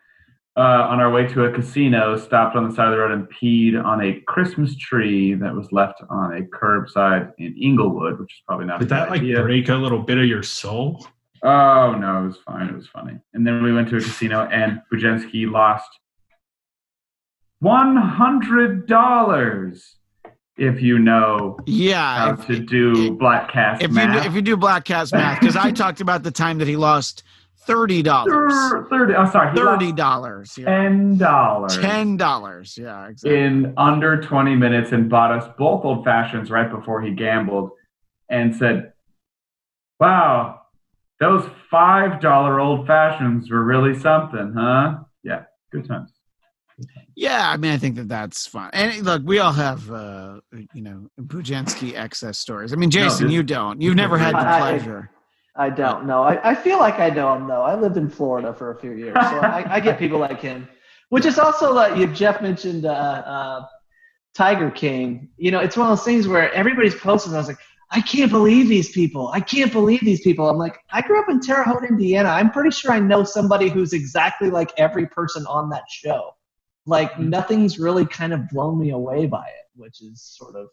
Uh, 0.56 0.88
on 0.90 0.98
our 1.00 1.10
way 1.12 1.26
to 1.26 1.44
a 1.44 1.52
casino, 1.52 2.16
stopped 2.16 2.56
on 2.56 2.68
the 2.68 2.74
side 2.74 2.86
of 2.86 2.92
the 2.92 2.98
road 2.98 3.12
and 3.12 3.28
peed 3.30 3.80
on 3.84 4.00
a 4.02 4.20
Christmas 4.26 4.74
tree 4.76 5.34
that 5.34 5.54
was 5.54 5.70
left 5.70 6.00
on 6.10 6.34
a 6.38 6.40
curbside 6.42 7.30
in 7.38 7.54
Inglewood, 7.60 8.18
which 8.18 8.32
is 8.32 8.42
probably 8.48 8.66
not 8.66 8.80
Did 8.80 8.86
a 8.86 8.88
good 8.88 8.96
that 8.98 9.10
like 9.10 9.20
idea. 9.20 9.42
break 9.42 9.68
a 9.68 9.74
little 9.74 10.00
bit 10.02 10.18
of 10.18 10.24
your 10.24 10.42
soul? 10.42 11.06
Oh 11.46 11.94
no, 11.94 12.24
it 12.24 12.26
was 12.26 12.38
fine. 12.44 12.68
It 12.68 12.74
was 12.74 12.88
funny. 12.88 13.20
And 13.32 13.46
then 13.46 13.62
we 13.62 13.72
went 13.72 13.88
to 13.90 13.96
a 13.98 14.00
casino, 14.00 14.48
and 14.50 14.80
Bujensky 14.92 15.48
lost 15.48 15.88
one 17.60 17.96
hundred 17.96 18.88
dollars. 18.88 19.96
If 20.58 20.80
you 20.80 20.98
know 20.98 21.58
yeah. 21.66 22.16
how 22.18 22.32
If, 22.32 22.46
to 22.46 22.58
do 22.58 23.16
Bladtcast 23.16 23.76
if 23.76 23.90
you 23.90 23.94
math, 23.94 24.22
do, 24.22 24.28
if 24.28 24.34
you 24.34 24.42
do 24.42 24.56
Bladtcast 24.56 25.12
math, 25.12 25.38
because 25.38 25.54
I 25.54 25.70
talked 25.70 26.00
about 26.00 26.24
the 26.24 26.30
time 26.32 26.58
that 26.58 26.66
he 26.66 26.74
lost 26.76 27.22
thirty 27.60 28.02
dollars, 28.02 28.52
thirty. 28.90 29.14
I'm 29.14 29.30
sorry, 29.30 29.54
thirty 29.54 29.92
dollars, 29.92 30.58
yeah. 30.58 30.64
ten 30.64 31.16
dollars. 31.16 31.76
ten 31.78 32.16
dollars, 32.16 32.76
yeah, 32.76 33.06
exactly. 33.06 33.38
in 33.38 33.72
under 33.76 34.20
20 34.20 34.56
minutes 34.56 34.90
and 34.90 35.08
bought 35.08 35.30
us 35.30 35.48
both 35.58 35.84
old 35.84 36.04
fashions 36.04 36.50
right 36.50 36.70
before 36.70 37.02
he 37.02 37.10
gambled 37.12 37.70
and 38.30 38.56
said, 38.56 38.92
Wow, 40.00 40.55
those 41.20 41.42
$5 41.72 42.60
old 42.60 42.86
fashions 42.86 43.50
were 43.50 43.64
really 43.64 43.98
something, 43.98 44.52
huh? 44.56 44.98
Yeah, 45.22 45.44
good 45.72 45.86
times. 45.88 46.12
Yeah, 47.14 47.48
I 47.50 47.56
mean, 47.56 47.72
I 47.72 47.78
think 47.78 47.96
that 47.96 48.08
that's 48.08 48.46
fun. 48.46 48.68
And 48.74 49.02
look, 49.04 49.22
we 49.24 49.38
all 49.38 49.52
have, 49.52 49.90
uh, 49.90 50.40
you 50.74 50.82
know, 50.82 51.06
Bujanski 51.18 51.94
excess 51.96 52.38
stories. 52.38 52.72
I 52.74 52.76
mean, 52.76 52.90
Jason, 52.90 53.26
this- 53.28 53.32
you 53.34 53.42
don't. 53.42 53.80
You've 53.80 53.96
never 53.96 54.18
had 54.18 54.34
the 54.34 54.38
I- 54.40 54.56
I- 54.56 54.60
pleasure. 54.76 55.10
I 55.58 55.70
don't 55.70 56.04
know. 56.04 56.22
I, 56.22 56.50
I 56.50 56.54
feel 56.54 56.78
like 56.78 56.98
I 57.00 57.08
know 57.08 57.32
him 57.34 57.48
though. 57.48 57.62
I 57.62 57.74
lived 57.80 57.96
in 57.96 58.10
Florida 58.10 58.52
for 58.52 58.72
a 58.72 58.78
few 58.78 58.92
years, 58.92 59.14
so 59.14 59.38
I, 59.38 59.76
I 59.76 59.80
get 59.80 59.98
people 59.98 60.18
like 60.18 60.38
him. 60.38 60.68
Which 61.08 61.24
is 61.24 61.38
also 61.38 61.72
like 61.72 61.96
you, 61.96 62.06
Jeff 62.08 62.42
mentioned 62.42 62.84
uh, 62.84 62.90
uh, 62.90 63.64
Tiger 64.34 64.70
King. 64.70 65.30
You 65.38 65.52
know, 65.52 65.60
it's 65.60 65.74
one 65.74 65.90
of 65.90 65.96
those 65.96 66.04
things 66.04 66.28
where 66.28 66.52
everybody's 66.52 66.94
posting. 66.94 67.32
I 67.32 67.38
was 67.38 67.48
like, 67.48 67.56
I 67.90 68.00
can't 68.00 68.30
believe 68.30 68.68
these 68.68 68.90
people. 68.90 69.30
I 69.32 69.40
can't 69.40 69.72
believe 69.72 70.00
these 70.00 70.20
people. 70.20 70.48
I'm 70.48 70.58
like, 70.58 70.78
I 70.90 71.02
grew 71.02 71.20
up 71.20 71.28
in 71.28 71.40
Terre 71.40 71.62
Haute, 71.62 71.84
Indiana. 71.84 72.30
I'm 72.30 72.50
pretty 72.50 72.70
sure 72.70 72.90
I 72.90 72.98
know 72.98 73.22
somebody 73.22 73.68
who's 73.68 73.92
exactly 73.92 74.50
like 74.50 74.72
every 74.76 75.06
person 75.06 75.46
on 75.46 75.70
that 75.70 75.84
show. 75.88 76.34
Like 76.84 77.18
nothing's 77.18 77.78
really 77.78 78.06
kind 78.06 78.32
of 78.32 78.48
blown 78.48 78.78
me 78.78 78.90
away 78.90 79.26
by 79.26 79.46
it, 79.46 79.66
which 79.76 80.02
is 80.02 80.20
sort 80.22 80.56
of 80.56 80.68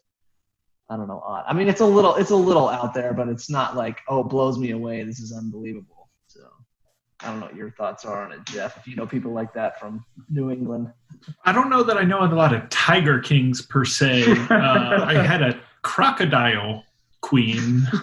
I 0.89 0.97
don't 0.97 1.07
know, 1.07 1.24
odd. 1.26 1.45
I 1.47 1.53
mean, 1.53 1.70
it's 1.70 1.82
a 1.82 1.86
little, 1.86 2.16
it's 2.16 2.32
a 2.32 2.36
little 2.36 2.68
out 2.68 2.93
there, 2.93 3.14
but 3.14 3.28
it's 3.28 3.49
not 3.49 3.76
like, 3.76 4.01
oh, 4.09 4.20
it 4.20 4.30
blows 4.30 4.57
me 4.57 4.72
away. 4.72 5.03
This 5.03 5.20
is 5.20 5.32
unbelievable. 5.32 6.09
So, 6.28 6.41
I 7.22 7.28
don't 7.28 7.39
know 7.39 7.45
what 7.47 7.55
your 7.55 7.72
thoughts 7.72 8.05
are 8.05 8.24
on 8.24 8.32
it, 8.32 8.45
Jeff. 8.45 8.78
If 8.78 8.86
you 8.86 8.95
know 8.95 9.07
people 9.07 9.32
like 9.32 9.53
that 9.53 9.80
from 9.80 10.05
New 10.30 10.51
England, 10.51 10.91
I 11.45 11.53
don't 11.53 11.70
know 11.70 11.84
that 11.84 11.97
I 11.97 12.03
know 12.03 12.24
a 12.24 12.28
lot 12.28 12.53
of 12.53 12.70
Tiger 12.70 13.20
Kings 13.20 13.61
per 13.61 13.86
se. 13.86 14.24
Uh, 14.51 15.05
I 15.07 15.14
had 15.14 15.41
a 15.41 15.59
crocodile 15.84 16.84
queen. 17.24 17.82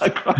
I 0.00 0.36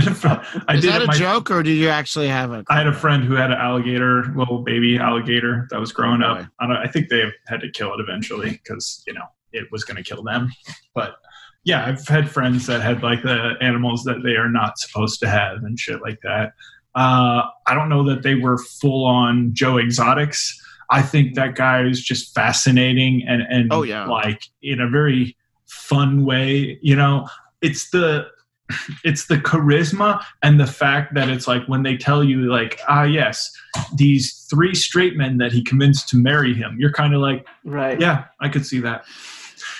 Is 0.74 0.80
did 0.82 0.92
that 0.92 1.02
a 1.02 1.06
my- 1.06 1.14
joke, 1.14 1.50
or 1.50 1.62
did 1.62 1.76
you 1.76 1.88
actually 1.88 2.28
have 2.28 2.52
a? 2.52 2.64
I 2.68 2.76
had 2.78 2.86
a 2.86 2.92
friend 2.92 3.24
who 3.24 3.34
had 3.34 3.50
an 3.50 3.58
alligator, 3.58 4.24
little 4.36 4.62
baby 4.62 4.98
alligator 4.98 5.66
that 5.70 5.80
was 5.80 5.92
growing 5.92 6.22
Oh, 6.22 6.32
up. 6.34 6.46
I, 6.60 6.66
don't, 6.66 6.76
I 6.76 6.86
think 6.86 7.08
they 7.08 7.24
had 7.48 7.60
to 7.60 7.70
kill 7.70 7.92
it 7.94 8.00
eventually 8.00 8.50
because 8.50 9.02
you 9.06 9.12
know 9.14 9.24
it 9.52 9.66
was 9.72 9.82
going 9.84 9.96
to 9.96 10.02
kill 10.02 10.22
them. 10.22 10.50
But 10.94 11.16
yeah, 11.64 11.84
I've 11.86 12.06
had 12.06 12.30
friends 12.30 12.66
that 12.66 12.80
had 12.82 13.02
like 13.02 13.22
the 13.22 13.54
animals 13.60 14.04
that 14.04 14.22
they 14.22 14.36
are 14.36 14.48
not 14.48 14.78
supposed 14.78 15.20
to 15.20 15.28
have 15.28 15.58
and 15.64 15.78
shit 15.78 16.00
like 16.02 16.20
that. 16.22 16.52
Uh, 16.94 17.42
I 17.66 17.74
don't 17.74 17.88
know 17.88 18.04
that 18.08 18.22
they 18.22 18.34
were 18.34 18.58
full 18.58 19.04
on 19.06 19.50
Joe 19.54 19.78
Exotics. 19.78 20.58
I 20.90 21.00
think 21.02 21.34
that 21.36 21.54
guy 21.54 21.84
is 21.86 22.02
just 22.02 22.34
fascinating 22.34 23.24
and 23.26 23.42
and 23.42 23.72
Oh, 23.72 23.82
yeah. 23.82 24.06
like 24.06 24.42
in 24.62 24.80
a 24.80 24.88
very 24.88 25.36
fun 25.66 26.24
way. 26.26 26.78
You 26.82 26.96
know, 26.96 27.26
it's 27.62 27.90
the 27.90 28.26
it's 29.04 29.26
the 29.26 29.36
charisma 29.36 30.22
and 30.42 30.58
the 30.58 30.66
fact 30.66 31.14
that 31.14 31.28
it's 31.28 31.46
like 31.46 31.62
when 31.66 31.82
they 31.82 31.96
tell 31.96 32.24
you 32.24 32.50
like 32.50 32.80
ah 32.88 33.02
yes 33.04 33.50
these 33.96 34.46
three 34.50 34.74
straight 34.74 35.16
men 35.16 35.36
that 35.38 35.52
he 35.52 35.62
convinced 35.62 36.08
to 36.08 36.16
marry 36.16 36.54
him 36.54 36.76
you're 36.78 36.92
kind 36.92 37.14
of 37.14 37.20
like 37.20 37.46
right? 37.64 38.00
yeah 38.00 38.24
i 38.40 38.48
could 38.48 38.64
see 38.64 38.80
that 38.80 39.04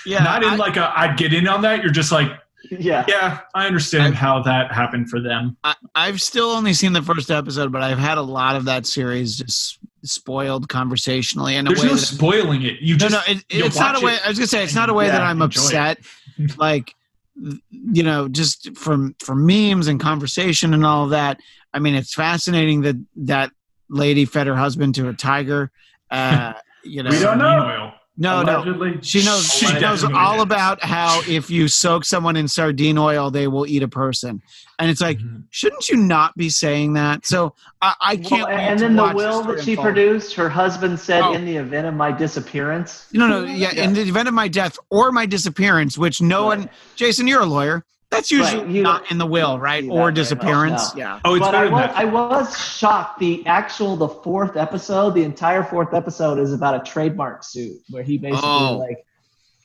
Yeah, 0.05 0.23
not 0.23 0.43
in 0.43 0.49
I- 0.49 0.55
like 0.57 0.77
a 0.77 0.91
i'd 0.99 1.17
get 1.17 1.33
in 1.33 1.47
on 1.47 1.61
that 1.63 1.81
you're 1.83 1.91
just 1.91 2.11
like 2.11 2.31
yeah. 2.71 3.03
yeah 3.07 3.39
i 3.55 3.65
understand 3.67 4.13
I- 4.13 4.17
how 4.17 4.41
that 4.43 4.71
happened 4.71 5.09
for 5.09 5.19
them 5.19 5.57
I, 5.63 5.73
I've 5.95 6.21
still 6.21 6.49
only 6.51 6.73
seen 6.73 6.93
the 6.93 7.03
first 7.03 7.29
episode, 7.29 7.71
but 7.71 7.83
I've 7.83 7.99
had 7.99 8.17
a 8.17 8.21
lot 8.23 8.55
of 8.55 8.65
that 8.65 8.87
series 8.87 9.37
just 9.37 9.77
spoiled 10.03 10.67
conversationally 10.69 11.55
and 11.55 11.67
a 11.67 11.69
there's 11.69 11.83
way. 11.83 11.89
no 11.89 11.95
spoiling 11.97 12.63
it 12.63 12.79
you 12.81 12.95
no, 12.95 13.07
just 13.09 13.27
no, 13.27 13.33
it, 13.33 13.43
it's 13.49 13.77
not 13.79 14.01
a 14.01 14.03
way. 14.03 14.13
it 14.15 14.25
I 14.25 14.29
was 14.29 14.39
gonna 14.39 14.47
say 14.47 14.63
it's 14.63 14.73
not 14.75 14.89
a 14.89 14.91
and, 14.91 14.97
way 14.97 15.07
that 15.09 15.21
I'm 15.21 15.39
enjoy 15.41 15.61
it. 15.61 15.65
upset. 15.65 15.97
like, 16.57 16.95
you 17.35 18.03
know, 18.03 18.27
just 18.27 18.75
from 18.77 19.15
from 19.19 19.45
memes 19.45 19.87
and 19.87 19.99
conversation 19.99 20.73
and 20.73 20.85
all 20.85 21.05
of 21.05 21.09
that. 21.11 21.39
I 21.73 21.79
mean, 21.79 21.95
it's 21.95 22.13
fascinating 22.13 22.81
that 22.81 22.95
that 23.17 23.51
lady 23.89 24.25
fed 24.25 24.47
her 24.47 24.55
husband 24.55 24.95
to 24.95 25.09
a 25.09 25.13
tiger. 25.13 25.71
Uh, 26.11 26.53
you 26.83 27.03
know, 27.03 27.09
We 27.09 27.19
don't 27.19 27.37
know. 27.37 27.93
Sardine 28.21 28.49
oil. 28.49 28.65
no, 28.65 28.73
no. 28.73 28.99
She 29.01 29.25
knows. 29.25 29.51
She 29.51 29.65
Allegedly. 29.65 29.81
knows 29.87 30.03
all 30.03 30.41
about 30.41 30.83
how 30.83 31.21
if 31.27 31.49
you 31.49 31.67
soak 31.67 32.05
someone 32.05 32.35
in 32.35 32.47
sardine 32.47 32.97
oil, 32.97 33.31
they 33.31 33.47
will 33.47 33.65
eat 33.65 33.81
a 33.81 33.87
person. 33.87 34.41
And 34.79 34.91
it's 34.91 35.01
like, 35.01 35.17
Mhm. 35.19 35.43
shouldn't 35.49 35.89
you 35.89 35.97
not 35.97 36.35
be 36.35 36.49
saying 36.49 36.93
that? 36.93 37.25
So 37.25 37.55
I, 37.81 37.93
I 38.01 38.17
can't. 38.17 38.47
wait 38.47 38.55
and 38.55 38.79
to 38.79 38.85
then 38.85 38.95
the 38.95 39.13
will 39.15 39.41
that 39.43 39.63
she 39.63 39.71
unfold. 39.71 39.85
produced, 39.85 40.35
her 40.35 40.49
husband 40.49 40.99
said, 40.99 41.21
Oh. 41.23 41.33
in 41.33 41.45
the 41.45 41.55
event 41.55 41.87
of 41.87 41.93
my 41.95 42.11
disappearance. 42.11 43.07
No, 43.13 43.27
no, 43.27 43.43
yeah, 43.51 43.71
In 43.71 43.93
the 43.93 44.01
event 44.01 44.27
of 44.27 44.33
my 44.33 44.47
death 44.47 44.77
or 44.89 45.11
my 45.11 45.25
disappearance, 45.25 45.97
which 45.97 46.21
no 46.21 46.45
one, 46.45 46.69
Jason, 46.95 47.27
you're 47.27 47.41
a 47.41 47.45
lawyer. 47.45 47.83
That's 48.13 48.31
usually 48.31 48.63
Right, 48.63 48.69
you 48.69 48.81
not 48.83 49.11
in 49.11 49.17
the 49.17 49.25
will, 49.25 49.59
right? 49.59 49.83
Or 49.83 49.87
very 49.87 50.05
much, 50.05 50.15
disappearance. 50.15 50.95
no. 50.95 50.99
Yeah. 50.99 51.19
oh 51.25 51.35
it's 51.35 51.45
but 51.45 51.55
I 51.55 51.63
better 51.63 51.65
than 51.65 51.73
was, 51.73 51.87
that 51.89 51.97
I 51.97 52.05
was 52.05 52.59
shocked. 52.77 53.19
The 53.19 53.45
actual, 53.45 53.95
the 53.95 54.07
fourth 54.07 54.55
episode, 54.57 55.11
the 55.15 55.23
entire 55.23 55.63
fourth 55.63 55.93
episode 55.93 56.39
is 56.39 56.53
about 56.53 56.75
a 56.75 56.89
trademark 56.89 57.43
suit 57.43 57.77
where 57.89 58.03
he 58.03 58.17
basically 58.17 58.41
Oh. 58.49 58.77
like, 58.77 59.05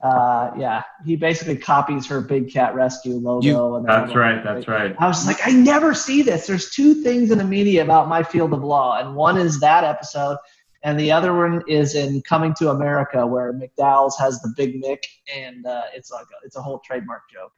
uh, 0.03 0.53
yeah, 0.57 0.83
he 1.05 1.17
basically 1.17 1.57
copies 1.57 2.07
her 2.07 2.21
Big 2.21 2.53
Cat 2.53 2.75
Rescue 2.75 3.17
logo. 3.17 3.77
and 3.77 3.87
That's 3.87 4.15
right. 4.15 4.43
That's 4.45 4.69
right. 4.69 4.95
I 4.99 5.09
was 5.09 5.27
like, 5.27 5.39
I 5.45 5.51
never 5.51 5.93
see 5.93 6.23
this. 6.23 6.47
There's 6.47 6.71
two 6.71 7.03
things 7.03 7.31
in 7.33 7.39
the 7.39 7.45
media 7.45 7.83
about 7.83 8.09
my 8.09 8.23
field 8.23 8.53
of 8.53 8.63
law, 8.63 8.99
and 9.01 9.17
one 9.17 9.37
is 9.37 9.59
that 9.61 9.83
episode, 9.83 10.37
and 10.85 10.99
the 11.01 11.11
other 11.11 11.35
one 11.35 11.63
is 11.67 11.97
in 11.97 12.23
Coming 12.23 12.55
to 12.61 12.71
America, 12.71 13.27
where 13.27 13.53
McDowell's 13.53 14.17
has 14.19 14.41
the 14.41 14.55
Big 14.57 14.81
Mick, 14.81 15.03
and 15.35 15.67
uh, 15.67 15.83
it's 15.93 16.13
like 16.13 16.27
a, 16.27 16.47
it's 16.47 16.55
a 16.55 16.63
whole 16.63 16.79
trademark 16.79 17.23
joke. 17.29 17.51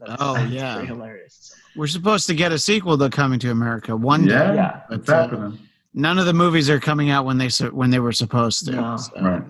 And 0.00 0.10
that's- 0.10 0.18
Oh, 0.20 0.36
it's 0.42 0.52
yeah. 0.52 0.74
pretty 0.74 0.88
hilarious. 0.88 1.54
We're 1.76 1.86
supposed 1.86 2.26
to 2.28 2.34
get 2.34 2.52
a 2.52 2.58
sequel 2.58 2.96
to 2.98 3.10
Coming 3.10 3.38
to 3.40 3.50
America 3.50 3.96
one 3.96 4.24
day. 4.24 4.32
Yeah, 4.34 4.54
Yeah. 4.54 4.80
it's 4.90 5.06
But, 5.06 5.12
uh, 5.12 5.22
happening. 5.22 5.58
None 5.94 6.18
of 6.18 6.26
the 6.26 6.32
movies 6.34 6.68
are 6.68 6.78
coming 6.80 7.10
out 7.10 7.24
when 7.24 7.38
they 7.38 7.48
when 7.70 7.88
they 7.90 7.98
were 8.00 8.12
supposed 8.12 8.66
to. 8.66 8.72
No. 8.72 8.96
So, 8.98 9.12
Right. 9.20 9.42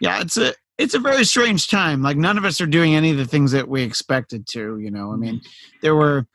Yeah, 0.00 0.20
it's 0.20 0.36
a 0.36 0.54
it's 0.76 0.92
a 0.94 0.98
very 0.98 1.24
strange 1.24 1.68
time. 1.68 2.02
Like 2.02 2.16
none 2.18 2.36
of 2.36 2.44
us 2.44 2.60
are 2.60 2.66
doing 2.66 2.94
any 2.94 3.10
of 3.10 3.16
the 3.16 3.24
things 3.24 3.52
that 3.52 3.66
we 3.68 3.82
expected 3.82 4.46
to. 4.48 4.78
You 4.78 4.90
know, 4.90 5.12
I 5.12 5.16
mean, 5.16 5.40
there 5.80 5.94
were 5.94 6.26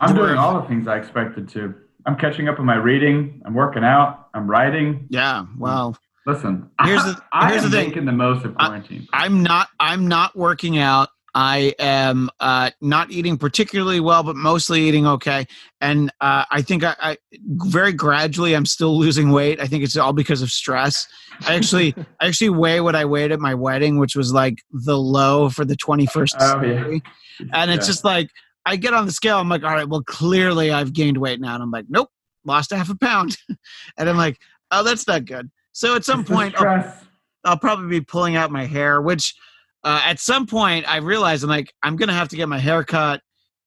I'm 0.00 0.14
We're- 0.14 0.28
doing 0.28 0.38
all 0.38 0.60
the 0.62 0.66
things 0.68 0.86
I 0.88 0.96
expected 0.96 1.48
to. 1.50 1.74
I'm 2.06 2.16
catching 2.16 2.48
up 2.48 2.58
on 2.58 2.64
my 2.64 2.76
reading. 2.76 3.42
I'm 3.44 3.52
working 3.52 3.84
out. 3.84 4.28
I'm 4.32 4.46
writing. 4.48 5.06
yeah. 5.10 5.44
Well, 5.58 5.98
Listen, 6.26 6.70
Here's 6.84 7.02
the- 7.04 7.20
I 7.32 7.50
here's 7.50 7.64
am 7.64 7.70
the 7.70 7.76
thing. 7.76 7.88
making 7.88 8.04
the 8.06 8.12
most 8.12 8.44
of 8.46 8.54
quarantine. 8.54 9.08
I'm 9.12 9.42
not 9.42 9.68
I'm 9.80 10.06
not 10.08 10.34
working 10.36 10.78
out. 10.78 11.08
I 11.34 11.74
am 11.78 12.30
uh, 12.40 12.70
not 12.80 13.10
eating 13.10 13.36
particularly 13.36 14.00
well, 14.00 14.22
but 14.22 14.34
mostly 14.36 14.82
eating 14.88 15.06
okay. 15.06 15.46
And 15.80 16.10
uh, 16.20 16.44
I 16.50 16.62
think 16.62 16.82
I, 16.84 16.96
I 17.00 17.16
very 17.32 17.92
gradually 17.92 18.54
I'm 18.56 18.66
still 18.66 18.98
losing 18.98 19.30
weight. 19.30 19.60
I 19.60 19.66
think 19.66 19.84
it's 19.84 19.96
all 19.96 20.12
because 20.12 20.42
of 20.42 20.50
stress. 20.50 21.06
I 21.46 21.54
actually 21.54 21.94
I 22.20 22.26
actually 22.26 22.50
weigh 22.50 22.80
what 22.80 22.96
I 22.96 23.04
weighed 23.04 23.30
at 23.32 23.40
my 23.40 23.54
wedding, 23.54 23.98
which 23.98 24.16
was 24.16 24.32
like 24.32 24.58
the 24.72 24.96
low 24.98 25.48
for 25.50 25.64
the 25.64 25.76
21st 25.76 26.34
Oh, 26.40 26.60
yeah. 26.62 26.74
century. 26.74 27.02
And 27.52 27.70
it's 27.70 27.86
Yeah. 27.86 27.92
just 27.92 28.04
like 28.04 28.30
I 28.66 28.76
get 28.76 28.94
on 28.94 29.06
the 29.06 29.12
scale. 29.12 29.38
I'm 29.38 29.48
like, 29.48 29.62
all 29.64 29.72
right, 29.72 29.88
well, 29.88 30.02
clearly 30.02 30.70
I've 30.72 30.92
gained 30.92 31.18
weight 31.18 31.40
now. 31.40 31.54
And 31.54 31.62
I'm 31.62 31.70
like, 31.70 31.86
nope, 31.88 32.10
lost 32.44 32.70
half 32.70 32.90
a 32.90 32.96
pound. 32.96 33.36
and 33.98 34.08
I'm 34.08 34.16
like, 34.16 34.38
oh, 34.70 34.82
that's 34.82 35.06
not 35.06 35.24
good. 35.24 35.50
So 35.72 35.94
at 35.94 36.04
some 36.04 36.20
It's 36.20 36.28
point, 36.30 36.54
I'll. 36.58 36.92
I'll 37.44 37.56
probably 37.56 37.88
be 37.88 38.04
pulling 38.04 38.34
out 38.34 38.50
my 38.50 38.66
hair, 38.66 39.00
which 39.00 39.34
uh, 39.88 40.02
at 40.04 40.20
some 40.20 40.44
point 40.46 40.86
I 40.86 40.98
realize 40.98 41.42
I'm 41.42 41.48
like, 41.48 41.72
I'm 41.82 41.96
going 41.96 42.10
to 42.10 42.14
have 42.14 42.28
to 42.28 42.36
get 42.36 42.46
my 42.46 42.58
hair 42.58 42.84
cut 42.84 43.22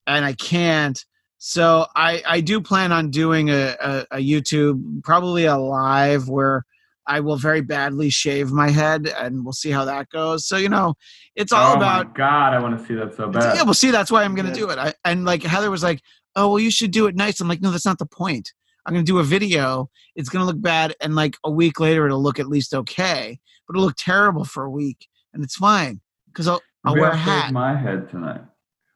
and 0.06 0.24
I 0.24 0.34
can't. 0.34 1.04
So 1.38 1.86
I, 1.96 2.22
I 2.24 2.40
do 2.40 2.60
plan 2.60 2.92
on 2.92 3.10
doing 3.10 3.50
a, 3.50 3.74
a, 3.80 4.06
a 4.12 4.16
YouTube, 4.18 5.02
probably 5.02 5.46
a 5.46 5.56
live 5.56 6.28
where 6.28 6.64
I 7.08 7.18
will 7.18 7.34
very 7.34 7.60
badly 7.60 8.08
shave 8.08 8.52
my 8.52 8.70
head 8.70 9.12
and 9.18 9.44
we'll 9.44 9.52
see 9.52 9.72
how 9.72 9.84
that 9.86 10.10
goes. 10.10 10.46
So, 10.46 10.56
you 10.58 10.68
know, 10.68 10.94
it's 11.34 11.52
all 11.52 11.72
oh 11.72 11.76
about 11.76 12.14
God, 12.14 12.54
I 12.54 12.60
want 12.60 12.78
to 12.78 12.86
see 12.86 12.94
that 12.94 13.16
so 13.16 13.28
bad. 13.28 13.56
yeah, 13.56 13.64
well, 13.64 13.74
see, 13.74 13.90
that's 13.90 14.12
why 14.12 14.22
I'm 14.22 14.36
going 14.36 14.46
to 14.46 14.54
do 14.54 14.70
it. 14.70 14.78
I, 14.78 14.94
and 15.04 15.24
like 15.24 15.42
Heather 15.42 15.72
was 15.72 15.82
like, 15.82 16.00
"Oh, 16.36 16.50
well, 16.50 16.60
you 16.60 16.70
should 16.70 16.92
do 16.92 17.06
it 17.06 17.16
nice." 17.16 17.40
I'm 17.40 17.48
like, 17.48 17.60
"No, 17.60 17.72
that's 17.72 17.86
not 17.86 17.98
the 17.98 18.06
point. 18.06 18.52
I'm 18.86 18.92
going 18.92 19.04
to 19.04 19.10
do 19.12 19.18
a 19.18 19.24
video. 19.24 19.90
It's 20.14 20.28
going 20.28 20.42
to 20.42 20.46
look 20.46 20.62
bad, 20.62 20.94
and 21.00 21.16
like 21.16 21.34
a 21.42 21.50
week 21.50 21.80
later, 21.80 22.06
it'll 22.06 22.22
look 22.22 22.38
at 22.38 22.46
least 22.46 22.74
okay, 22.74 23.40
but 23.66 23.74
it'll 23.74 23.86
look 23.86 23.96
terrible 23.96 24.44
for 24.44 24.62
a 24.62 24.70
week, 24.70 25.08
and 25.34 25.42
it's 25.42 25.56
fine 25.56 26.00
because 26.32 26.48
I'll 26.48 26.60
I'll 26.84 26.94
Maybe 26.94 27.02
wear 27.02 27.10
a 27.12 27.16
shave 27.16 27.22
hat. 27.24 27.52
my 27.52 27.76
head 27.76 28.08
tonight. 28.10 28.40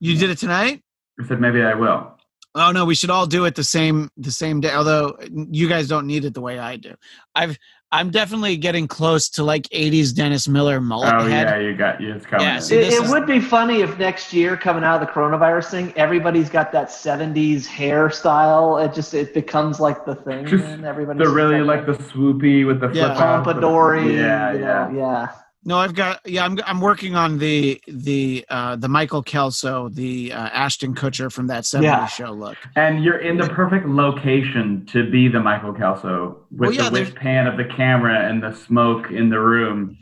You 0.00 0.16
did 0.18 0.30
it 0.30 0.38
tonight? 0.38 0.82
I 1.22 1.26
said 1.26 1.40
maybe 1.40 1.62
I 1.62 1.74
will. 1.74 2.12
Oh 2.54 2.72
no, 2.72 2.84
we 2.86 2.94
should 2.94 3.10
all 3.10 3.26
do 3.26 3.44
it 3.44 3.54
the 3.54 3.64
same 3.64 4.08
the 4.16 4.30
same 4.30 4.60
day. 4.60 4.72
Although 4.72 5.16
you 5.30 5.68
guys 5.68 5.88
don't 5.88 6.06
need 6.06 6.24
it 6.24 6.34
the 6.34 6.40
way 6.40 6.58
I 6.58 6.76
do. 6.76 6.94
I've 7.34 7.56
I'm 7.92 8.10
definitely 8.10 8.56
getting 8.56 8.88
close 8.88 9.28
to 9.30 9.44
like 9.44 9.62
80s 9.68 10.12
Dennis 10.12 10.48
Miller 10.48 10.80
mullet 10.80 11.14
Oh 11.14 11.20
head. 11.24 11.48
yeah, 11.48 11.58
you 11.68 11.76
got 11.76 12.00
you. 12.00 12.12
It's 12.14 12.26
coming. 12.26 12.44
Yeah, 12.44 12.56
in. 12.56 12.60
see, 12.62 12.76
It, 12.78 12.92
it 12.94 13.02
is- 13.04 13.10
would 13.10 13.26
be 13.26 13.38
funny 13.40 13.80
if 13.82 13.96
next 13.98 14.32
year, 14.32 14.56
coming 14.56 14.82
out 14.82 15.00
of 15.00 15.06
the 15.06 15.12
coronavirus 15.12 15.70
thing, 15.70 15.92
everybody's 15.96 16.50
got 16.50 16.72
that 16.72 16.88
'70s 16.88 17.66
hairstyle. 17.66 18.84
It 18.84 18.92
just 18.94 19.14
it 19.14 19.32
becomes 19.34 19.78
like 19.78 20.04
the 20.04 20.14
thing, 20.16 20.46
Just 20.46 20.64
and 20.64 20.84
everybody's 20.84 21.20
They're 21.20 21.30
really 21.34 21.60
like 21.60 21.86
the 21.86 21.92
swoopy 21.92 22.66
with 22.66 22.80
the 22.80 22.88
Yeah. 22.88 23.14
flip 23.14 23.20
outs. 23.20 23.20
pompadour. 23.46 23.96
Yeah, 23.98 24.52
you 24.52 24.58
yeah. 24.60 24.88
know, 24.90 24.90
yeah. 24.96 25.28
No, 25.66 25.78
I've 25.78 25.94
got 25.94 26.20
yeah. 26.24 26.44
I'm 26.44 26.56
I'm 26.64 26.80
working 26.80 27.16
on 27.16 27.38
the 27.38 27.80
the 27.88 28.46
uh, 28.48 28.76
the 28.76 28.86
Michael 28.88 29.20
Kelso, 29.20 29.88
the 29.88 30.32
uh, 30.32 30.36
Ashton 30.52 30.94
Kutcher 30.94 31.30
from 31.30 31.48
that 31.48 31.64
'70s 31.64 31.82
Yeah. 31.82 32.06
show 32.06 32.30
look. 32.30 32.56
And 32.76 33.02
you're 33.02 33.18
in 33.18 33.36
the 33.36 33.48
perfect 33.48 33.84
location 33.86 34.86
to 34.92 35.10
be 35.10 35.26
the 35.26 35.40
Michael 35.40 35.72
Kelso 35.72 36.38
with 36.52 36.60
Well, 36.60 36.72
yeah, 36.72 36.84
the 36.84 36.90
there's- 36.90 37.08
whip 37.08 37.16
pan 37.18 37.48
of 37.48 37.56
the 37.56 37.64
camera 37.64 38.28
and 38.28 38.40
the 38.40 38.52
smoke 38.54 39.10
in 39.10 39.28
the 39.28 39.40
room 39.40 39.98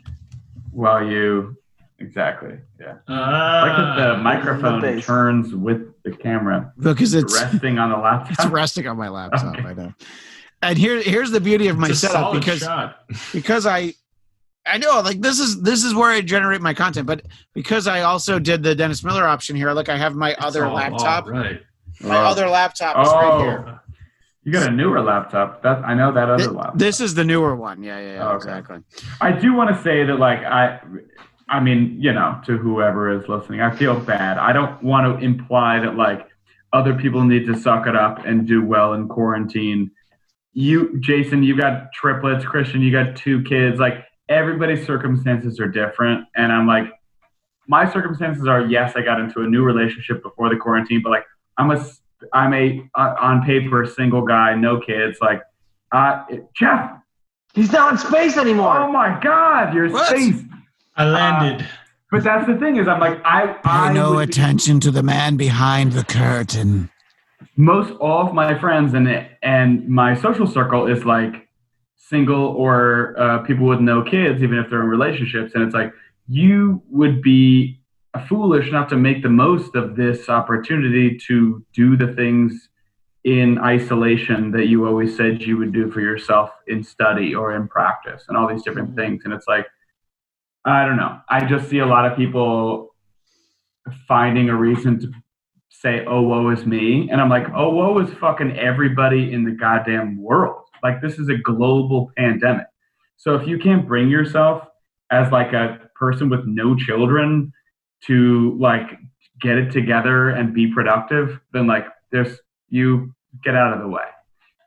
while 0.71 1.03
you 1.03 1.57
exactly 1.97 2.59
yeah. 2.79 2.97
like 3.07 3.75
that 3.77 3.95
the 3.97 4.17
microphone 4.21 4.81
bass. 4.81 5.03
turns 5.05 5.55
with 5.55 5.81
the 6.03 6.11
camera 6.11 6.71
because 6.77 7.15
it's 7.15 7.33
resting 7.33 7.79
on 7.79 7.89
the 7.89 7.97
laptop. 7.97 8.31
it's 8.33 8.45
resting 8.51 8.85
on 8.87 8.97
my 8.97 9.09
laptop. 9.09 9.57
Okay. 9.57 9.67
I 9.67 9.73
know. 9.73 9.93
And 10.61 10.77
here 10.77 11.01
here's 11.01 11.31
the 11.31 11.39
beauty 11.41 11.69
of 11.69 11.77
my 11.79 11.91
setup 11.91 12.33
because 12.33 12.59
shot. 12.59 12.99
because 13.33 13.65
I 13.65 13.93
I 14.65 14.77
know 14.77 14.99
like 15.01 15.21
this 15.21 15.39
is 15.39 15.61
this 15.61 15.83
is 15.83 15.93
where 15.93 16.09
I 16.11 16.21
generate 16.21 16.61
my 16.61 16.73
content, 16.73 17.05
but 17.07 17.21
because 17.53 17.87
I 17.87 18.01
also 18.01 18.39
did 18.39 18.63
the 18.63 18.73
Dennis 18.75 19.03
Miller 19.03 19.27
option 19.27 19.55
here, 19.55 19.71
look, 19.73 19.89
I 19.89 19.97
have 19.97 20.15
my 20.15 20.33
other 20.35 20.63
It's 20.63 20.69
all- 20.69 20.75
laptop. 20.75 21.25
all 21.25 21.31
right. 21.33 21.61
My 22.01 22.17
Oh. 22.17 22.25
other 22.25 22.47
laptop 22.49 22.97
is 23.05 23.11
right 23.11 23.23
Oh. 23.31 23.39
here. 23.41 23.79
You 24.43 24.51
got 24.51 24.67
a 24.67 24.71
newer 24.71 25.01
laptop. 25.01 25.61
That 25.63 25.83
I 25.85 25.93
know 25.93 26.11
that 26.11 26.29
other 26.29 26.43
Thi- 26.43 26.49
laptop. 26.49 26.77
This 26.77 26.99
is 26.99 27.15
the 27.15 27.23
newer 27.23 27.55
one. 27.55 27.81
Yeah, 27.83 27.99
yeah, 27.99 28.13
yeah 28.15 28.27
Okay. 28.29 28.35
exactly. 28.35 28.79
I 29.21 29.31
do 29.31 29.53
want 29.53 29.75
to 29.75 29.81
say 29.81 30.03
that, 30.03 30.19
like, 30.19 30.39
I, 30.43 30.79
I 31.49 31.59
mean, 31.59 31.97
you 31.99 32.11
know, 32.13 32.39
to 32.45 32.57
whoever 32.57 33.09
is 33.11 33.27
listening, 33.29 33.61
I 33.61 33.71
feel 33.71 33.99
bad. 33.99 34.37
I 34.37 34.51
don't 34.51 34.81
want 34.83 35.19
to 35.19 35.23
imply 35.25 35.79
that 35.79 35.95
like 35.95 36.27
other 36.73 36.93
people 36.93 37.23
need 37.23 37.45
to 37.47 37.55
suck 37.57 37.87
it 37.87 37.95
up 37.95 38.25
and 38.25 38.47
do 38.47 38.63
well 38.63 38.93
in 38.93 39.07
quarantine. 39.07 39.91
You, 40.53 40.99
Jason, 40.99 41.43
you 41.43 41.55
got 41.57 41.91
triplets. 41.93 42.45
Christian, 42.45 42.81
you 42.81 42.91
got 42.91 43.15
two 43.15 43.41
kids. 43.43 43.79
Like 43.79 44.03
everybody's 44.29 44.85
circumstances 44.85 45.59
are 45.59 45.67
different, 45.67 46.25
and 46.35 46.51
I'm 46.51 46.67
like, 46.67 46.85
my 47.67 47.91
circumstances 47.91 48.47
are 48.47 48.61
yes, 48.61 48.93
I 48.95 49.01
got 49.01 49.19
into 49.19 49.41
a 49.41 49.47
new 49.47 49.63
relationship 49.63 50.21
before 50.23 50.49
the 50.49 50.57
quarantine, 50.57 51.01
but 51.03 51.09
like 51.11 51.25
I'm 51.57 51.71
a 51.71 51.85
I'm 52.33 52.53
a 52.53 52.89
uh, 52.95 53.15
on 53.19 53.43
paper 53.43 53.85
single 53.85 54.21
guy, 54.23 54.55
no 54.55 54.79
kids. 54.79 55.17
Like, 55.21 55.41
uh, 55.91 56.23
Jeff, 56.55 56.91
He's 57.53 57.71
not 57.71 57.93
in 57.93 57.97
space 57.97 58.37
anymore. 58.37 58.77
oh 58.77 58.91
my 58.91 59.19
God, 59.21 59.73
you're 59.73 59.89
What? 59.89 60.07
space. 60.07 60.41
I 60.97 61.05
landed. 61.05 61.65
But 62.11 62.23
that's 62.23 62.45
the 62.47 62.55
thing 62.55 62.77
is, 62.77 62.87
I'm 62.87 62.99
like, 63.01 63.19
I, 63.25 63.57
I 63.65 63.87
Pay 63.89 63.93
no 63.95 64.15
would 64.15 64.27
be- 64.27 64.31
attention 64.31 64.79
to 64.81 64.91
the 64.91 65.03
man 65.03 65.35
behind 65.37 65.91
the 65.93 66.03
curtain. 66.05 66.89
most 67.57 67.91
all 67.99 68.27
of 68.27 68.33
my 68.33 68.57
friends 68.59 68.93
and 68.93 69.07
and 69.41 69.87
my 69.89 70.15
social 70.15 70.47
circle 70.47 70.87
is 70.87 71.03
like 71.05 71.44
single 72.09 72.47
or 72.47 73.15
uh, 73.17 73.39
people 73.39 73.65
with 73.65 73.79
no 73.79 74.03
kids, 74.03 74.43
even 74.43 74.57
if 74.57 74.69
they're 74.69 74.81
in 74.81 74.87
relationships, 74.87 75.53
and 75.55 75.63
it's 75.63 75.73
like 75.73 75.93
you 76.27 76.81
would 76.89 77.21
be 77.21 77.79
foolish 78.27 78.71
not 78.71 78.89
to 78.89 78.95
make 78.95 79.21
the 79.21 79.29
most 79.29 79.75
of 79.75 79.95
this 79.95 80.29
opportunity 80.29 81.17
to 81.27 81.65
do 81.73 81.97
the 81.97 82.13
things 82.13 82.69
in 83.23 83.57
isolation 83.57 84.51
that 84.51 84.67
you 84.67 84.85
always 84.85 85.17
said 85.17 85.41
you 85.41 85.57
would 85.57 85.73
do 85.73 85.91
for 85.91 85.99
yourself 85.99 86.51
in 86.67 86.83
study 86.83 87.33
or 87.33 87.55
in 87.55 87.67
practice 87.67 88.23
and 88.27 88.37
all 88.37 88.47
these 88.47 88.63
different 88.63 88.95
things. 88.95 89.23
And 89.25 89.33
it's 89.33 89.47
like 89.47 89.65
i 90.63 90.85
don't 90.85 90.97
know. 90.97 91.19
I 91.29 91.45
just 91.45 91.69
see 91.69 91.79
a 91.79 91.85
lot 91.85 92.09
of 92.09 92.17
people 92.17 92.95
finding 94.07 94.49
a 94.49 94.55
reason 94.55 94.99
to 94.99 95.11
say 95.69 96.05
oh 96.05 96.21
woe 96.21 96.49
is 96.49 96.65
me. 96.65 97.09
And 97.09 97.19
i'm 97.19 97.29
like 97.29 97.47
oh 97.55 97.69
woe 97.71 97.97
is 97.99 98.13
fucking 98.19 98.57
everybody 98.57 99.33
in 99.33 99.43
the 99.43 99.51
goddamn 99.51 100.21
world 100.21 100.64
like 100.85 100.97
this 101.05 101.15
is 101.23 101.27
a 101.29 101.37
global 101.51 101.99
pandemic 102.17 102.67
so 103.23 103.29
if 103.37 103.43
you 103.49 103.57
can't 103.65 103.83
bring 103.91 104.07
yourself 104.17 104.57
as 105.19 105.25
like 105.39 105.51
a 105.53 105.65
person 106.03 106.25
with 106.33 106.43
no 106.61 106.67
children 106.87 107.51
to 108.07 108.17
like 108.67 108.87
get 109.41 109.55
it 109.63 109.69
together 109.79 110.17
and 110.37 110.53
be 110.59 110.65
productive 110.77 111.39
then 111.53 111.65
like 111.73 111.85
there's 112.11 112.33
you 112.69 112.87
get 113.43 113.55
out 113.61 113.71
of 113.75 113.79
the 113.83 113.87
way 113.97 114.07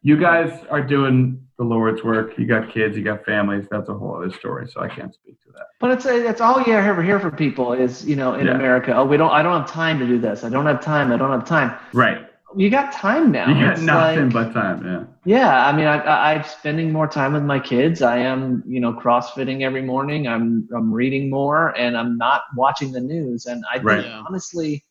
you 0.02 0.16
guys 0.28 0.50
are 0.74 0.82
doing 0.96 1.18
the 1.58 1.64
lord's 1.64 2.02
work 2.04 2.26
you 2.38 2.46
got 2.46 2.62
kids 2.72 2.96
you 2.96 3.02
got 3.12 3.24
families 3.24 3.64
that's 3.70 3.88
a 3.88 3.94
whole 3.94 4.14
other 4.16 4.32
story 4.40 4.64
so 4.72 4.80
i 4.80 4.88
can't 4.96 5.12
speak 5.20 5.36
to 5.44 5.50
that 5.56 5.66
But 5.80 5.90
it's 5.94 6.04
that's 6.04 6.40
all 6.46 6.58
you 6.66 6.72
ever 6.74 7.02
hear 7.02 7.18
from 7.24 7.34
people 7.46 7.72
is 7.72 7.92
you 8.10 8.16
know 8.16 8.30
in 8.40 8.46
Yeah. 8.46 8.54
America. 8.60 8.90
Oh, 8.98 9.04
we 9.12 9.16
don't. 9.16 9.32
I 9.38 9.42
don't 9.44 9.56
have 9.60 9.70
time 9.84 9.96
to 10.02 10.06
do 10.14 10.18
this. 10.26 10.38
I 10.44 10.50
don't 10.54 10.66
have 10.72 10.80
time. 10.92 11.06
I 11.14 11.16
don't 11.20 11.30
have 11.38 11.46
time. 11.58 11.70
right 12.04 12.20
You 12.56 12.70
got 12.70 12.92
time 12.92 13.30
now. 13.30 13.48
you 13.48 13.64
got 13.66 13.72
It's 13.74 13.82
nothing 13.82 14.30
like- 14.30 14.52
but 14.52 14.60
time 14.60 14.84
yeah 14.84 15.04
Yeah, 15.24 15.66
I 15.66 15.76
mean, 15.76 15.86
I, 15.86 15.98
I, 15.98 16.34
I'm 16.34 16.44
spending 16.44 16.90
more 16.92 17.06
time 17.06 17.34
with 17.34 17.42
my 17.42 17.60
kids. 17.60 18.00
I 18.00 18.18
am, 18.18 18.62
you 18.66 18.80
know, 18.80 18.92
CrossFitting 18.94 19.60
every 19.62 19.82
morning. 19.82 20.26
I'm, 20.26 20.66
I'm 20.74 20.90
reading 20.92 21.28
more, 21.28 21.76
and 21.76 21.96
I'm 21.96 22.16
not 22.16 22.42
watching 22.56 22.90
the 22.92 23.00
news. 23.00 23.44
And 23.46 23.62
I 23.72 23.78
Right. 23.78 24.04
Yeah. 24.04 24.22
honestly, 24.26 24.84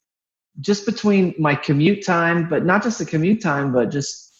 just 0.62 0.86
between 0.86 1.34
my 1.40 1.56
commute 1.56 2.06
time, 2.06 2.48
but 2.48 2.64
not 2.66 2.84
just 2.84 3.00
the 3.00 3.06
commute 3.06 3.42
time, 3.42 3.72
but 3.74 3.90
just 3.90 4.32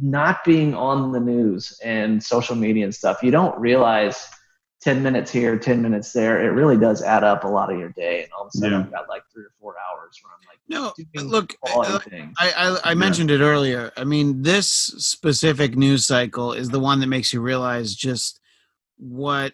not 0.00 0.44
being 0.44 0.74
on 0.74 1.10
the 1.10 1.20
news 1.20 1.78
and 1.82 2.22
social 2.22 2.54
media 2.54 2.84
and 2.84 2.94
stuff, 2.94 3.22
you 3.22 3.30
don't 3.32 3.58
realize 3.58 4.28
10 4.82 5.02
minutes 5.02 5.30
here, 5.32 5.58
10 5.58 5.82
minutes 5.82 6.12
there. 6.12 6.40
It 6.42 6.50
really 6.50 6.76
does 6.76 7.02
add 7.02 7.24
up 7.24 7.42
a 7.44 7.48
lot 7.48 7.72
of 7.72 7.78
your 7.78 7.90
day. 7.90 8.22
And 8.22 8.32
all 8.32 8.42
of 8.42 8.48
a 8.54 8.58
sudden, 8.58 8.72
Yeah. 8.72 8.84
I've 8.84 8.90
got 8.92 9.08
like 9.08 9.22
three 9.32 9.44
or 9.44 9.52
four 9.60 9.74
hours 9.74 10.20
where 10.22 10.32
I'm 10.32 10.46
like, 10.48 10.59
No, 10.70 10.92
look, 11.16 11.54
quality 11.60 11.92
uh, 11.92 11.98
things. 11.98 12.34
I, 12.38 12.52
I, 12.84 12.90
I 12.92 12.94
mentioned 12.94 13.30
it 13.30 13.40
earlier. 13.40 13.90
I 13.96 14.04
mean, 14.04 14.40
this 14.42 14.68
specific 14.68 15.76
news 15.76 16.06
cycle 16.06 16.52
is 16.52 16.70
the 16.70 16.78
one 16.80 17.00
that 17.00 17.08
makes 17.08 17.32
you 17.32 17.40
realize 17.40 17.94
just 17.94 18.38
what. 18.96 19.52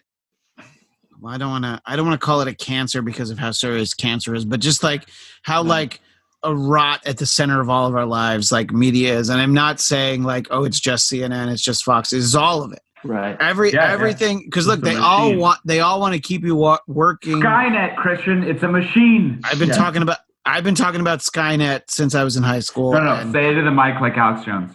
Well, 1.19 1.33
I 1.33 1.37
don't 1.39 1.49
want 1.49 1.63
to. 1.63 1.81
I 1.85 1.95
don't 1.95 2.05
want 2.07 2.19
to 2.21 2.23
call 2.25 2.41
it 2.41 2.47
a 2.47 2.53
cancer 2.53 3.01
because 3.01 3.31
of 3.31 3.39
how 3.39 3.49
serious 3.51 3.93
cancer 3.95 4.35
is, 4.35 4.45
but 4.45 4.59
just 4.59 4.83
like 4.83 5.09
how 5.41 5.63
Yeah. 5.63 5.69
like 5.69 5.99
a 6.43 6.55
rot 6.55 7.01
at 7.07 7.17
the 7.17 7.25
center 7.25 7.59
of 7.59 7.67
all 7.69 7.87
of 7.87 7.95
our 7.95 8.05
lives, 8.05 8.51
like 8.51 8.71
media 8.71 9.17
is. 9.17 9.29
And 9.29 9.41
I'm 9.41 9.55
not 9.55 9.79
saying 9.79 10.21
like, 10.23 10.45
oh, 10.51 10.63
it's 10.65 10.79
just 10.79 11.11
CNN, 11.11 11.51
it's 11.51 11.63
just 11.63 11.83
Fox. 11.83 12.13
It's 12.13 12.35
all 12.35 12.61
of 12.61 12.71
it. 12.73 12.81
right. 13.03 13.35
Every 13.39 13.71
Yeah, 13.73 13.87
yeah. 13.87 13.91
everything. 13.93 14.43
Because 14.45 14.67
look, 14.67 14.81
they 14.81 14.95
all 14.95 15.35
want. 15.35 15.59
They 15.65 15.79
all 15.79 15.99
want 15.99 16.13
to 16.13 16.19
keep 16.21 16.43
you 16.43 16.55
wa- 16.55 16.77
working. 16.87 17.41
skynet 17.41 17.95
christian 17.95 18.43
it's 18.43 18.61
a 18.61 18.67
machine 18.67 19.41
I've 19.43 19.57
been 19.57 19.69
Yeah. 19.69 19.75
talking 19.75 20.03
about. 20.03 20.19
I've 20.47 20.63
been 20.63 20.75
talking 20.75 21.01
about 21.01 21.19
Skynet 21.19 21.83
since 21.89 22.15
I 22.15 22.23
was 22.23 22.37
in 22.37 22.43
high 22.43 22.61
school. 22.61 22.93
no 22.93 23.03
no 23.03 23.15
and- 23.15 23.31
say 23.31 23.51
it 23.51 23.55
to 23.55 23.61
the 23.61 23.71
mic 23.71 23.99
like 24.01 24.17
alex 24.17 24.45
jones 24.45 24.73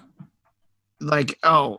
like, 1.03 1.39
oh, 1.43 1.78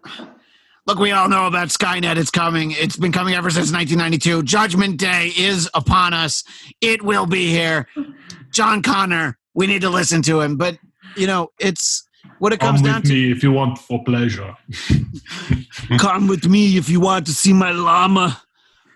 look, 0.85 0.99
we 0.99 1.11
all 1.11 1.29
know 1.29 1.47
about 1.47 1.69
Skynet. 1.69 2.17
It's 2.17 2.29
coming. 2.29 2.71
It's 2.71 2.97
been 2.97 3.11
coming 3.11 3.33
ever 3.33 3.49
since 3.49 3.71
1992. 3.71 4.43
Judgment 4.43 4.97
Day 4.97 5.31
is 5.37 5.69
upon 5.73 6.13
us. 6.13 6.43
It 6.81 7.01
will 7.01 7.25
be 7.25 7.49
here. 7.49 7.87
John 8.51 8.81
Connor, 8.81 9.37
we 9.53 9.67
need 9.67 9.81
to 9.81 9.89
listen 9.89 10.21
to 10.23 10.41
him. 10.41 10.57
But, 10.57 10.77
you 11.15 11.27
know, 11.27 11.51
it's 11.59 12.07
what 12.39 12.53
it 12.53 12.59
comes 12.59 12.81
with 12.81 12.91
down 12.91 13.01
to. 13.03 13.07
Come 13.07 13.15
with 13.15 13.17
me 13.17 13.31
if 13.31 13.43
you 13.43 13.51
want 13.51 13.77
for 13.79 14.03
pleasure. 14.03 14.55
Come 15.97 16.27
with 16.27 16.47
me 16.47 16.77
if 16.77 16.89
you 16.89 16.99
want 16.99 17.25
to 17.27 17.33
see 17.33 17.53
my 17.53 17.71
llama. 17.71 18.42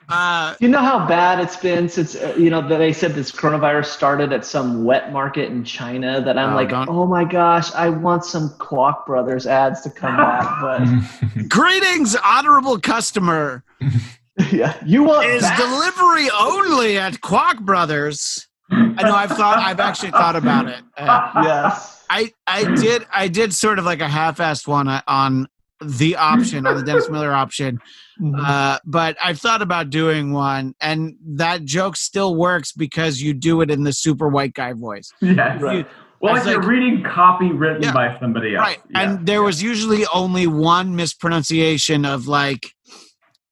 Uh, 0.10 0.56
You 0.60 0.70
know 0.70 0.80
how 0.80 1.06
bad 1.06 1.40
it's 1.42 1.58
been 1.58 1.90
since 1.90 2.16
uh, 2.16 2.34
you 2.38 2.50
know 2.50 2.66
that 2.68 2.78
they 2.78 2.94
said 2.94 3.14
this 3.14 3.32
coronavirus 3.32 3.88
started 3.88 4.32
at 4.32 4.46
some 4.46 4.84
wet 4.86 5.12
market 5.12 5.52
in 5.52 5.64
China. 5.66 6.22
That 6.22 6.38
I'm 6.38 6.54
Oh, 6.54 6.56
like, 6.56 6.70
don't- 6.70 6.88
oh 6.90 7.06
my 7.06 7.26
gosh, 7.26 7.74
I 7.76 7.90
want 7.90 8.24
some 8.24 8.50
Quack 8.58 9.06
Brothers 9.06 9.46
ads 9.46 9.82
to 9.82 9.90
come 9.90 10.16
back. 10.16 10.62
But 10.62 11.48
greetings, 11.50 12.16
honorable 12.24 12.80
customer. 12.80 13.64
yeah, 14.52 14.76
you 14.86 15.04
want 15.04 15.28
Is 15.28 15.42
that? 15.42 15.58
delivery 15.58 16.30
only 16.40 16.98
at 16.98 17.20
Quack 17.22 17.60
Brothers? 17.60 18.48
I 18.72 19.04
know. 19.04 19.14
I've 19.16 19.32
thought. 19.32 19.58
I've 19.60 19.80
actually 19.80 20.12
thought 20.12 20.36
about 20.36 20.68
it. 20.68 20.84
Uh, 20.98 21.32
yes. 21.44 22.06
I 22.10 22.32
I 22.46 22.64
did 22.76 23.06
I 23.14 23.28
did 23.28 23.54
sort 23.54 23.80
of 23.80 23.86
like 23.86 24.00
a 24.02 24.08
half-assed 24.08 24.68
one 24.68 24.88
uh, 24.88 25.02
on 25.08 25.48
the 25.84 26.16
option 26.16 26.66
on 26.66 26.76
the 26.76 26.84
Dennis 26.84 27.10
Miller 27.12 27.34
option, 27.34 27.80
uh, 28.44 28.80
but 28.86 29.16
I've 29.24 29.40
thought 29.40 29.62
about 29.62 29.90
doing 29.90 30.34
one, 30.34 30.74
and 30.82 31.16
that 31.26 31.66
joke 31.66 31.96
still 31.96 32.36
works 32.36 32.72
because 32.72 33.22
you 33.22 33.34
do 33.34 33.62
it 33.62 33.70
in 33.70 33.84
the 33.84 33.94
super 33.94 34.28
white 34.28 34.54
guy 34.54 34.74
voice, 34.74 35.12
yes 35.22 35.62
Right. 35.62 35.88
well 36.20 36.36
It's 36.36 36.46
like, 36.46 36.54
you're 36.56 36.64
reading 36.68 37.04
copy 37.04 37.52
written 37.52 37.84
Yeah. 37.84 37.94
by 37.94 38.18
somebody 38.20 38.56
else 38.56 38.66
right? 38.68 38.80
Yeah. 38.90 39.02
And 39.02 39.26
there 39.28 39.44
was 39.44 39.62
usually 39.62 40.06
only 40.14 40.48
one 40.48 40.96
mispronunciation 40.96 42.06
of 42.06 42.28
like, 42.28 42.72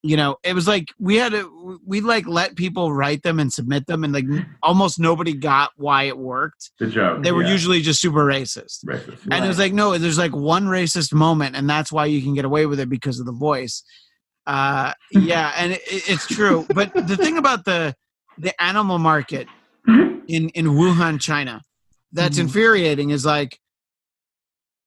you 0.07 0.15
know, 0.15 0.37
it 0.43 0.53
was 0.53 0.67
like 0.67 0.89
we 0.99 1.15
had 1.15 1.31
to 1.31 1.79
we 1.85 1.99
like 1.99 2.27
let 2.27 2.55
people 2.55 2.93
write 2.93 3.23
them 3.23 3.39
and 3.39 3.51
submit 3.51 3.87
them, 3.87 4.03
and 4.03 4.13
like 4.13 4.25
almost 4.63 4.99
nobody 4.99 5.33
got 5.33 5.71
why 5.77 6.03
it 6.03 6.17
worked. 6.17 6.69
the 6.79 6.87
joke 6.87 7.23
They 7.23 7.31
were 7.31 7.41
yeah. 7.43 7.51
usually 7.51 7.81
just 7.81 7.99
super 7.99 8.23
racist. 8.23 8.85
racist 8.85 9.27
And 9.31 9.43
it 9.43 9.47
was 9.47 9.57
like, 9.57 9.73
no, 9.73 9.97
there's 9.97 10.17
like 10.19 10.35
one 10.35 10.65
racist 10.65 11.11
moment, 11.13 11.55
and 11.55 11.67
that's 11.67 11.91
why 11.91 12.05
you 12.05 12.21
can 12.21 12.35
get 12.35 12.45
away 12.45 12.67
with 12.67 12.79
it 12.79 12.87
because 12.89 13.19
of 13.19 13.25
the 13.25 13.31
voice. 13.33 13.83
Uh, 14.45 14.93
yeah, 15.11 15.53
and 15.57 15.73
it, 15.73 15.81
it- 15.87 16.09
it's 16.09 16.27
true. 16.27 16.65
But 16.73 16.93
the 16.93 17.17
thing 17.17 17.37
about 17.39 17.65
the 17.65 17.95
the 18.37 18.53
animal 18.61 18.99
market 18.99 19.47
in 19.87 20.49
in 20.49 20.65
Wuhan, 20.67 21.19
China, 21.19 21.61
that's 22.11 22.37
Mhm. 22.37 22.41
infuriating 22.41 23.09
is 23.09 23.25
like, 23.25 23.59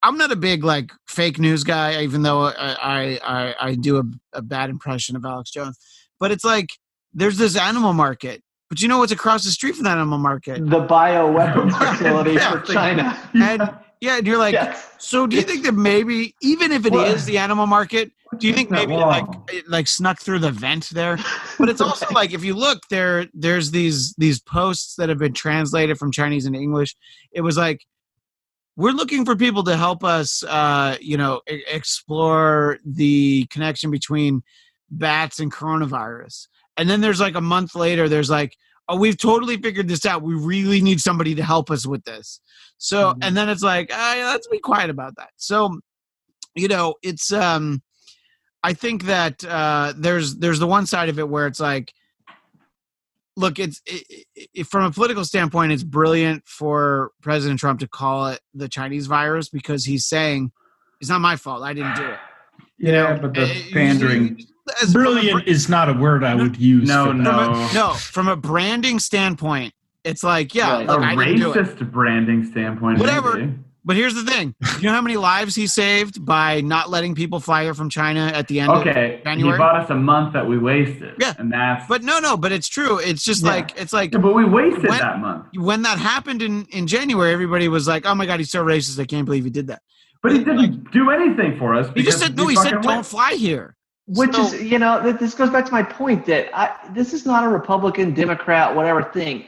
I'm 0.03 0.17
not 0.17 0.31
a 0.33 0.37
big 0.37 0.65
like 0.65 0.93
fake 1.09 1.39
news 1.39 1.65
guy, 1.65 2.03
even 2.03 2.23
though 2.23 2.45
I 2.47 3.19
I 3.23 3.55
I, 3.59 3.75
do 3.75 3.99
a, 3.99 4.03
a 4.33 4.43
bad 4.43 4.71
impression 4.71 5.17
of 5.17 5.25
Alex 5.25 5.51
Jones. 5.51 5.79
But 6.21 6.31
it's 6.31 6.45
like 6.45 6.69
there's 7.13 7.39
this 7.39 7.57
animal 7.57 7.93
market, 7.93 8.43
but 8.69 8.81
you 8.81 8.89
know 8.89 8.99
what's 8.99 9.13
across 9.13 9.45
the 9.45 9.51
street 9.51 9.75
from 9.75 9.85
that 9.85 9.99
animal 9.99 10.19
market? 10.19 10.65
The 10.69 10.87
bioweapons 10.87 11.77
facility 11.97 12.33
Yeah. 12.33 12.51
for 12.61 12.73
China. 12.73 13.31
And 13.35 13.71
yeah, 14.01 14.19
and 14.19 14.27
you're 14.27 14.39
like, 14.39 14.53
yes. 14.53 14.95
so 14.99 15.27
do 15.27 15.35
you 15.35 15.43
think 15.43 15.65
that 15.65 15.73
maybe, 15.73 16.35
even 16.41 16.71
if 16.71 16.87
it 16.87 16.95
is 16.95 17.23
What? 17.23 17.25
the 17.27 17.39
animal 17.39 17.67
market, 17.67 18.13
do 18.39 18.47
you 18.47 18.53
think 18.53 18.71
maybe 18.71 18.95
it, 18.95 18.99
like 18.99 19.25
it 19.51 19.69
like 19.69 19.89
snuck 19.89 20.21
through 20.21 20.39
the 20.39 20.53
vent 20.53 20.91
there? 20.91 21.19
But 21.59 21.69
it's 21.69 21.81
also 21.81 22.07
like 22.13 22.33
if 22.33 22.45
you 22.45 22.55
look 22.55 22.83
there, 22.91 23.27
there's 23.35 23.73
these 23.73 24.15
these 24.19 24.39
posts 24.41 24.95
that 24.97 25.09
have 25.09 25.19
been 25.19 25.33
translated 25.33 25.99
from 25.99 26.13
Chinese 26.13 26.47
into 26.47 26.61
English. 26.61 26.95
It 27.33 27.41
was 27.41 27.57
like 27.57 27.85
we're 28.79 28.93
looking 28.93 29.25
for 29.25 29.35
people 29.35 29.65
to 29.65 29.77
help 29.77 30.05
us, 30.05 30.45
uh, 30.45 30.97
you 31.01 31.17
know, 31.17 31.41
e- 31.51 31.65
explore 31.69 32.79
the 32.87 33.45
connection 33.51 33.91
between 33.91 34.41
bats 34.89 35.41
and 35.41 35.53
coronavirus. 35.53 36.47
And 36.77 36.89
then 36.89 37.01
there's 37.01 37.19
like 37.19 37.35
a 37.35 37.41
month 37.41 37.75
later, 37.75 38.09
there's 38.09 38.31
like, 38.31 38.55
oh, 38.89 38.97
we've 38.97 39.19
totally 39.19 39.57
figured 39.57 39.89
this 39.89 40.07
out. 40.07 40.23
We 40.23 40.35
really 40.35 40.81
need 40.81 41.01
somebody 41.01 41.35
to 41.35 41.43
help 41.43 41.73
us 41.73 41.87
with 41.87 42.05
this. 42.05 42.41
So, 42.79 43.15
Mhm. 43.15 43.19
and 43.23 43.37
then 43.37 43.49
it's 43.49 43.65
like, 43.65 43.91
ah, 43.93 44.15
let's 44.33 44.47
be 44.47 44.61
quiet 44.61 44.91
about 44.91 45.17
that. 45.17 45.31
So, 45.37 45.81
you 46.55 46.69
know, 46.69 46.95
it's 47.03 47.33
um, 47.33 47.83
I 48.63 48.75
think 48.75 49.07
that 49.07 49.45
uh, 49.45 49.93
there's 49.97 50.37
there's 50.37 50.61
the 50.61 50.69
one 50.69 50.87
side 50.87 51.09
of 51.09 51.19
it 51.19 51.29
where 51.29 51.49
it's 51.49 51.61
like, 51.61 51.93
look, 53.39 53.59
it's 53.59 53.81
it, 53.87 54.27
it, 54.53 54.67
from 54.67 54.85
a 54.85 54.91
political 54.91 55.25
standpoint, 55.25 55.73
it's 55.73 55.85
brilliant 55.85 56.47
for 56.47 57.13
President 57.23 57.61
Trump 57.61 57.81
to 57.81 57.89
call 57.89 58.27
it 58.27 58.41
the 58.53 58.69
Chinese 58.69 59.07
virus 59.07 59.49
because 59.49 59.85
he's 59.85 60.07
saying 60.07 60.51
it's 61.01 61.09
not 61.09 61.21
my 61.21 61.37
fault. 61.37 61.63
I 61.63 61.73
didn't 61.73 61.97
do 61.97 62.05
it. 62.05 62.19
You 62.79 62.93
yeah, 62.93 63.15
know, 63.15 63.19
but 63.23 63.35
the 63.35 63.43
eh, 63.43 63.63
pandering. 63.73 64.39
as- 64.83 64.93
from 64.93 65.01
a 65.01 65.05
Brilliant 65.05 65.49
is 65.49 65.69
not 65.69 65.89
a 65.89 65.95
word 65.95 66.23
I 66.25 66.35
would 66.35 66.57
use. 66.59 66.87
No, 66.87 67.13
no. 67.13 67.25
From 67.33 67.55
a, 67.55 67.75
no, 67.75 67.93
from 67.95 68.29
a 68.29 68.37
branding 68.37 68.99
standpoint, 68.99 69.73
it's 70.05 70.23
like, 70.23 70.55
yeah, 70.55 70.73
Right. 70.79 70.87
look, 70.87 71.01
a 71.01 71.05
I 71.05 71.17
didn't 71.17 71.41
do 71.41 71.53
it. 71.53 71.57
racist 71.57 71.91
branding 71.91 72.45
standpoint. 72.45 72.99
Whatever. 72.99 73.35
maybe. 73.37 73.55
But 73.89 73.97
here's 73.97 74.15
the 74.15 74.23
thing: 74.23 74.55
you 74.77 74.83
know 74.83 74.93
how 74.93 75.01
many 75.01 75.17
lives 75.17 75.55
he 75.55 75.67
saved 75.67 76.23
by 76.23 76.61
not 76.61 76.91
letting 76.91 77.15
people 77.15 77.41
fly 77.41 77.63
here 77.65 77.73
from 77.73 77.89
China 77.89 78.31
at 78.35 78.47
the 78.47 78.61
end? 78.61 78.71
Of, 78.71 78.87
Okay, 78.87 79.23
January? 79.25 79.55
he 79.57 79.59
bought 79.59 79.77
us 79.81 79.89
a 79.89 79.95
month 79.95 80.35
that 80.35 80.47
we 80.47 80.59
wasted. 80.59 81.15
Yeah. 81.19 81.33
and 81.39 81.51
that's. 81.51 81.87
but 81.89 82.03
no, 82.03 82.19
no, 82.19 82.37
but 82.37 82.53
it's 82.53 82.69
true. 82.69 82.99
It's 82.99 83.25
just 83.25 83.43
Yeah. 83.43 83.51
like 83.53 83.81
it's 83.81 83.95
like 83.95 84.13
Yeah, 84.13 84.19
but 84.19 84.35
we 84.35 84.45
wasted 84.45 84.91
When- 84.91 84.99
that 84.99 85.21
month. 85.21 85.47
when 85.57 85.81
that 85.83 85.99
happened 85.99 86.43
in 86.43 86.67
in 86.67 86.87
January, 86.87 87.33
everybody 87.33 87.67
was 87.69 87.89
like, 87.89 88.05
"Oh 88.05 88.15
my 88.15 88.27
god, 88.27 88.41
he's 88.41 88.51
so 88.51 88.63
racist! 88.63 89.01
I 89.01 89.07
can't 89.07 89.25
believe 89.25 89.45
he 89.45 89.51
did 89.51 89.69
that." 89.69 89.81
But 90.23 90.33
he 90.33 90.39
didn't 90.41 90.91
do 90.93 91.11
anything 91.11 91.57
for 91.59 91.75
us. 91.75 91.89
He 91.95 92.03
just 92.03 92.19
said 92.19 92.37
no. 92.37 92.47
He 92.47 92.57
said, 92.57 92.65
fucking 92.65 92.81
"Don't 92.83 92.95
went. 92.97 93.07
fly 93.07 93.33
here." 93.33 93.75
Which 94.07 94.35
So- 94.35 94.43
is, 94.43 94.63
you 94.63 94.79
know, 94.79 95.01
this 95.13 95.33
goes 95.35 95.49
back 95.49 95.65
to 95.65 95.73
my 95.73 95.83
point 95.83 96.27
that 96.27 96.51
I, 96.55 96.75
this 96.93 97.15
is 97.15 97.25
not 97.25 97.43
a 97.43 97.49
Republican, 97.49 98.13
Democrat, 98.13 98.77
whatever 98.77 99.03
thing. 99.03 99.47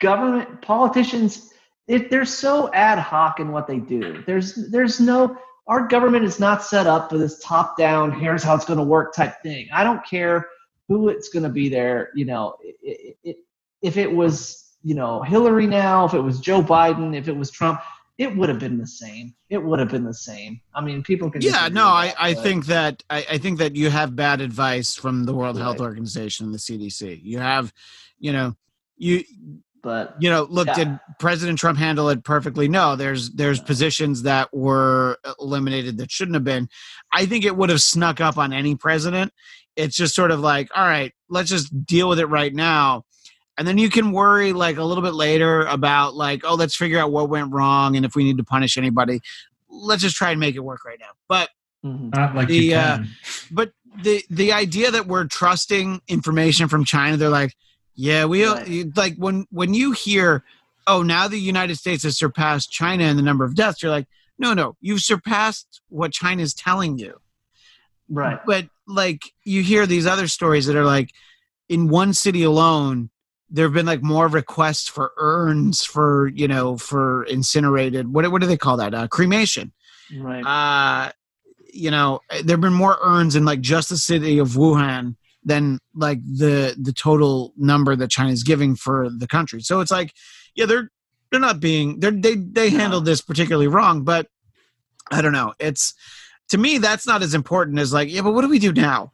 Government 0.00 0.62
politicians, 0.62 1.50
if 1.86 2.08
they're 2.10 2.24
so 2.24 2.72
ad 2.72 2.98
hoc 2.98 3.40
in 3.40 3.52
what 3.52 3.66
they 3.66 3.78
do, 3.78 4.22
there's 4.26 4.54
there's 4.70 5.00
no 5.00 5.36
our 5.66 5.86
government 5.88 6.24
is 6.24 6.38
not 6.38 6.62
set 6.62 6.86
up 6.86 7.10
for 7.10 7.18
this 7.18 7.38
top 7.40 7.76
down. 7.76 8.12
Here's 8.12 8.42
how 8.42 8.54
it's 8.54 8.64
going 8.64 8.78
to 8.78 8.84
work 8.84 9.14
type 9.14 9.42
thing. 9.42 9.68
I 9.72 9.82
don't 9.82 10.04
care 10.06 10.48
who 10.88 11.08
it's 11.08 11.30
going 11.30 11.42
to 11.42 11.48
be 11.48 11.68
there. 11.68 12.10
You 12.14 12.26
know, 12.26 12.56
it, 12.60 13.16
it, 13.22 13.36
if 13.82 13.96
it 13.96 14.10
was 14.10 14.76
you 14.82 14.94
know 14.94 15.22
Hillary 15.22 15.66
now, 15.66 16.04
if 16.04 16.14
it 16.14 16.20
was 16.20 16.40
Joe 16.40 16.62
Biden, 16.62 17.16
if 17.16 17.28
it 17.28 17.36
was 17.36 17.50
Trump, 17.50 17.80
it 18.18 18.34
would 18.36 18.48
have 18.48 18.58
been 18.58 18.78
the 18.78 18.86
same. 18.86 19.34
It 19.50 19.62
would 19.62 19.78
have 19.78 19.88
been 19.88 20.04
the 20.04 20.14
same. 20.14 20.60
I 20.74 20.80
mean, 20.80 21.02
people 21.02 21.30
can. 21.30 21.42
Yeah, 21.42 21.68
no, 21.68 21.86
with 21.86 22.14
I, 22.18 22.30
I 22.30 22.34
think 22.34 22.66
that 22.66 23.02
I, 23.10 23.26
I 23.32 23.38
think 23.38 23.58
that 23.58 23.76
you 23.76 23.90
have 23.90 24.14
bad 24.14 24.40
advice 24.40 24.94
from 24.94 25.24
the 25.24 25.34
World 25.34 25.58
Health 25.58 25.80
Organization 25.80 26.46
and 26.46 26.54
the 26.54 26.58
CDC. 26.58 27.20
You 27.22 27.38
have, 27.38 27.72
you 28.18 28.32
know, 28.32 28.56
you 28.96 29.24
but 29.84 30.16
you 30.18 30.28
know, 30.30 30.48
look, 30.50 30.66
Yeah. 30.66 30.74
did 30.74 31.00
President 31.20 31.58
Trump 31.58 31.78
handle 31.78 32.08
it 32.08 32.24
perfectly? 32.24 32.66
No, 32.66 32.96
there's 32.96 33.30
there's 33.30 33.60
positions 33.60 34.22
that 34.22 34.52
were 34.52 35.18
eliminated 35.38 35.98
that 35.98 36.10
shouldn't 36.10 36.34
have 36.34 36.42
been. 36.44 36.68
I 37.12 37.26
think 37.26 37.44
it 37.44 37.56
would 37.56 37.70
have 37.70 37.80
snuck 37.82 38.20
up 38.20 38.38
on 38.38 38.52
any 38.52 38.74
president. 38.74 39.32
It's 39.76 39.96
just 39.96 40.14
sort 40.14 40.30
of 40.30 40.40
like, 40.40 40.68
all 40.74 40.84
right, 40.84 41.12
let's 41.28 41.50
just 41.50 41.84
deal 41.86 42.08
with 42.08 42.18
it 42.18 42.26
right 42.26 42.52
now. 42.54 43.04
And 43.58 43.68
then 43.68 43.78
you 43.78 43.88
can 43.90 44.10
worry 44.10 44.52
like 44.52 44.78
a 44.78 44.84
little 44.84 45.02
bit 45.02 45.14
later 45.14 45.60
about 45.66 46.14
like, 46.16 46.42
oh, 46.44 46.54
let's 46.54 46.74
figure 46.74 46.98
out 46.98 47.12
what 47.12 47.28
went 47.28 47.52
wrong 47.52 47.94
and 47.96 48.04
if 48.04 48.16
we 48.16 48.24
need 48.24 48.38
to 48.38 48.44
punish 48.44 48.76
anybody. 48.76 49.20
Let's 49.68 50.02
just 50.02 50.16
try 50.16 50.30
and 50.30 50.40
make 50.40 50.56
it 50.56 50.60
work 50.64 50.84
right 50.84 50.98
now. 50.98 51.10
But 51.28 51.50
mhm. 51.84 52.12
Not 52.14 52.34
like 52.34 52.48
The, 52.48 52.56
you 52.56 52.74
uh, 52.74 52.96
can. 52.96 53.08
but 53.52 53.72
the 54.02 54.24
the 54.30 54.52
idea 54.52 54.90
that 54.90 55.06
we're 55.06 55.26
trusting 55.26 56.00
information 56.08 56.66
from 56.68 56.84
China, 56.84 57.16
they're 57.16 57.28
like, 57.28 57.54
yeah, 57.94 58.24
we 58.24 58.40
you- 58.66 58.92
like 58.96 59.16
when 59.16 59.46
when 59.50 59.74
you 59.74 59.92
hear, 59.92 60.44
oh, 60.86 61.02
now 61.02 61.28
the 61.28 61.38
United 61.38 61.76
States 61.76 62.02
has 62.04 62.16
surpassed 62.18 62.70
China 62.70 63.04
in 63.04 63.16
the 63.16 63.22
number 63.22 63.44
of 63.44 63.54
deaths. 63.54 63.82
You're 63.82 63.90
like, 63.92 64.06
no, 64.38 64.54
no, 64.54 64.76
you've 64.80 65.00
surpassed 65.00 65.80
what 65.88 66.12
China's 66.12 66.54
telling 66.54 66.98
you. 66.98 67.20
right. 68.08 68.40
But 68.46 68.68
like 68.86 69.22
you 69.44 69.62
hear 69.62 69.86
these 69.86 70.06
other 70.06 70.28
stories 70.28 70.66
that 70.66 70.76
are 70.76 70.84
like, 70.84 71.10
in 71.68 71.88
one 71.88 72.12
city 72.12 72.42
alone, 72.42 73.10
there 73.48 73.64
have 73.66 73.72
been 73.72 73.86
like 73.86 74.02
more 74.02 74.26
requests 74.28 74.88
for 74.88 75.12
urns 75.16 75.84
for 75.84 76.28
you 76.28 76.48
know 76.48 76.76
for 76.76 77.24
incinerated. 77.24 78.12
What 78.12 78.30
what 78.30 78.40
do 78.40 78.46
they 78.46 78.56
call 78.56 78.76
that? 78.78 78.94
Uh, 78.94 79.06
cremation 79.08 79.72
Right. 80.14 80.42
uh 80.44 81.12
you 81.72 81.90
know 81.90 82.20
there 82.42 82.54
have 82.54 82.60
been 82.60 82.72
more 82.74 82.98
urns 83.02 83.34
in 83.36 83.44
like 83.46 83.60
just 83.62 83.88
the 83.88 83.96
city 83.96 84.38
of 84.38 84.48
wuhan 84.50 85.16
than 85.44 85.78
like 85.94 86.18
the 86.24 86.74
the 86.80 86.92
total 86.92 87.52
number 87.56 87.94
that 87.96 88.10
china's 88.10 88.42
giving 88.42 88.74
for 88.76 89.08
the 89.10 89.26
country. 89.26 89.60
So 89.60 89.80
it's 89.80 89.90
like 89.90 90.12
yeah 90.54 90.66
they're 90.66 90.90
they're 91.30 91.40
not 91.40 91.60
being 91.60 92.00
they're 92.00 92.10
they 92.10 92.34
they 92.36 92.70
No. 92.70 92.78
handled 92.78 93.04
this 93.04 93.20
particularly 93.20 93.68
wrong 93.68 94.04
but 94.04 94.28
i 95.10 95.20
don't 95.20 95.32
know. 95.32 95.54
It's 95.58 95.94
to 96.48 96.58
me 96.58 96.78
that's 96.78 97.06
not 97.06 97.22
as 97.22 97.34
important 97.34 97.78
as 97.78 97.92
like 97.92 98.10
yeah 98.10 98.22
but 98.22 98.32
what 98.32 98.42
do 98.42 98.48
we 98.48 98.58
do 98.58 98.72
now? 98.72 99.12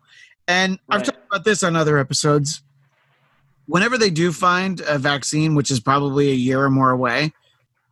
And 0.49 0.79
i've 0.89 1.03
talked 1.03 1.27
about 1.29 1.45
this 1.45 1.63
on 1.63 1.77
other 1.77 1.99
episodes. 1.99 2.63
Whenever 3.67 3.97
they 3.99 4.11
do 4.11 4.33
find 4.33 4.81
a 4.87 4.99
vaccine 4.99 5.55
which 5.55 5.71
is 5.71 5.79
probably 5.81 6.31
a 6.31 6.35
year 6.35 6.65
or 6.65 6.71
more 6.71 6.91
away 6.91 7.33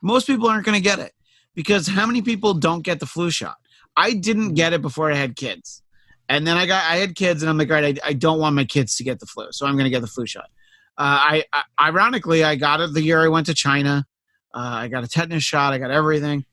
most 0.03 0.27
people 0.27 0.49
aren't 0.49 0.65
going 0.65 0.77
to 0.77 0.83
get 0.83 0.99
it 0.99 1.13
because 1.55 1.89
how 1.89 2.07
many 2.07 2.23
people 2.23 2.55
don't 2.55 2.83
get 2.83 3.01
the 3.01 3.07
flu 3.07 3.31
shot? 3.31 3.57
I 3.97 4.13
didn't 4.13 4.47
mm-hmm. 4.47 4.55
get 4.55 4.73
it 4.73 4.83
before 4.83 5.11
I 5.11 5.17
had 5.17 5.35
kids. 5.37 5.83
And 6.29 6.47
then 6.47 6.57
I 6.57 6.67
got 6.67 6.85
I 6.85 6.97
had 6.97 7.15
kids 7.15 7.43
and 7.43 7.49
I'm 7.49 7.57
like, 7.57 7.71
all 7.71 7.81
right, 7.81 7.99
I, 8.05 8.09
I 8.09 8.13
don't 8.13 8.39
want 8.39 8.55
my 8.55 8.65
kids 8.65 8.97
to 8.97 9.05
get 9.05 9.21
the 9.21 9.27
flu, 9.27 9.47
so 9.51 9.67
I'm 9.67 9.75
going 9.75 9.85
to 9.85 9.91
get 9.91 10.01
the 10.01 10.07
flu 10.07 10.27
shot. 10.27 10.51
Uh, 10.97 11.43
I, 11.43 11.45
I 11.53 11.63
ironically 11.89 12.45
I 12.45 12.57
got 12.57 12.81
it 12.81 12.93
the 12.93 13.03
year 13.03 13.25
I 13.25 13.29
went 13.29 13.47
to 13.47 13.55
China. 13.55 14.07
Uh, 14.55 14.59
I 14.59 14.89
got 14.89 15.05
a 15.05 15.09
tetanus 15.09 15.45
shot. 15.45 15.73
I 15.73 15.79
got 15.79 15.91
everything. 15.91 16.45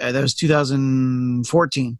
Uh, 0.00 0.12
that 0.12 0.20
was 0.22 0.34
2014, 0.34 1.98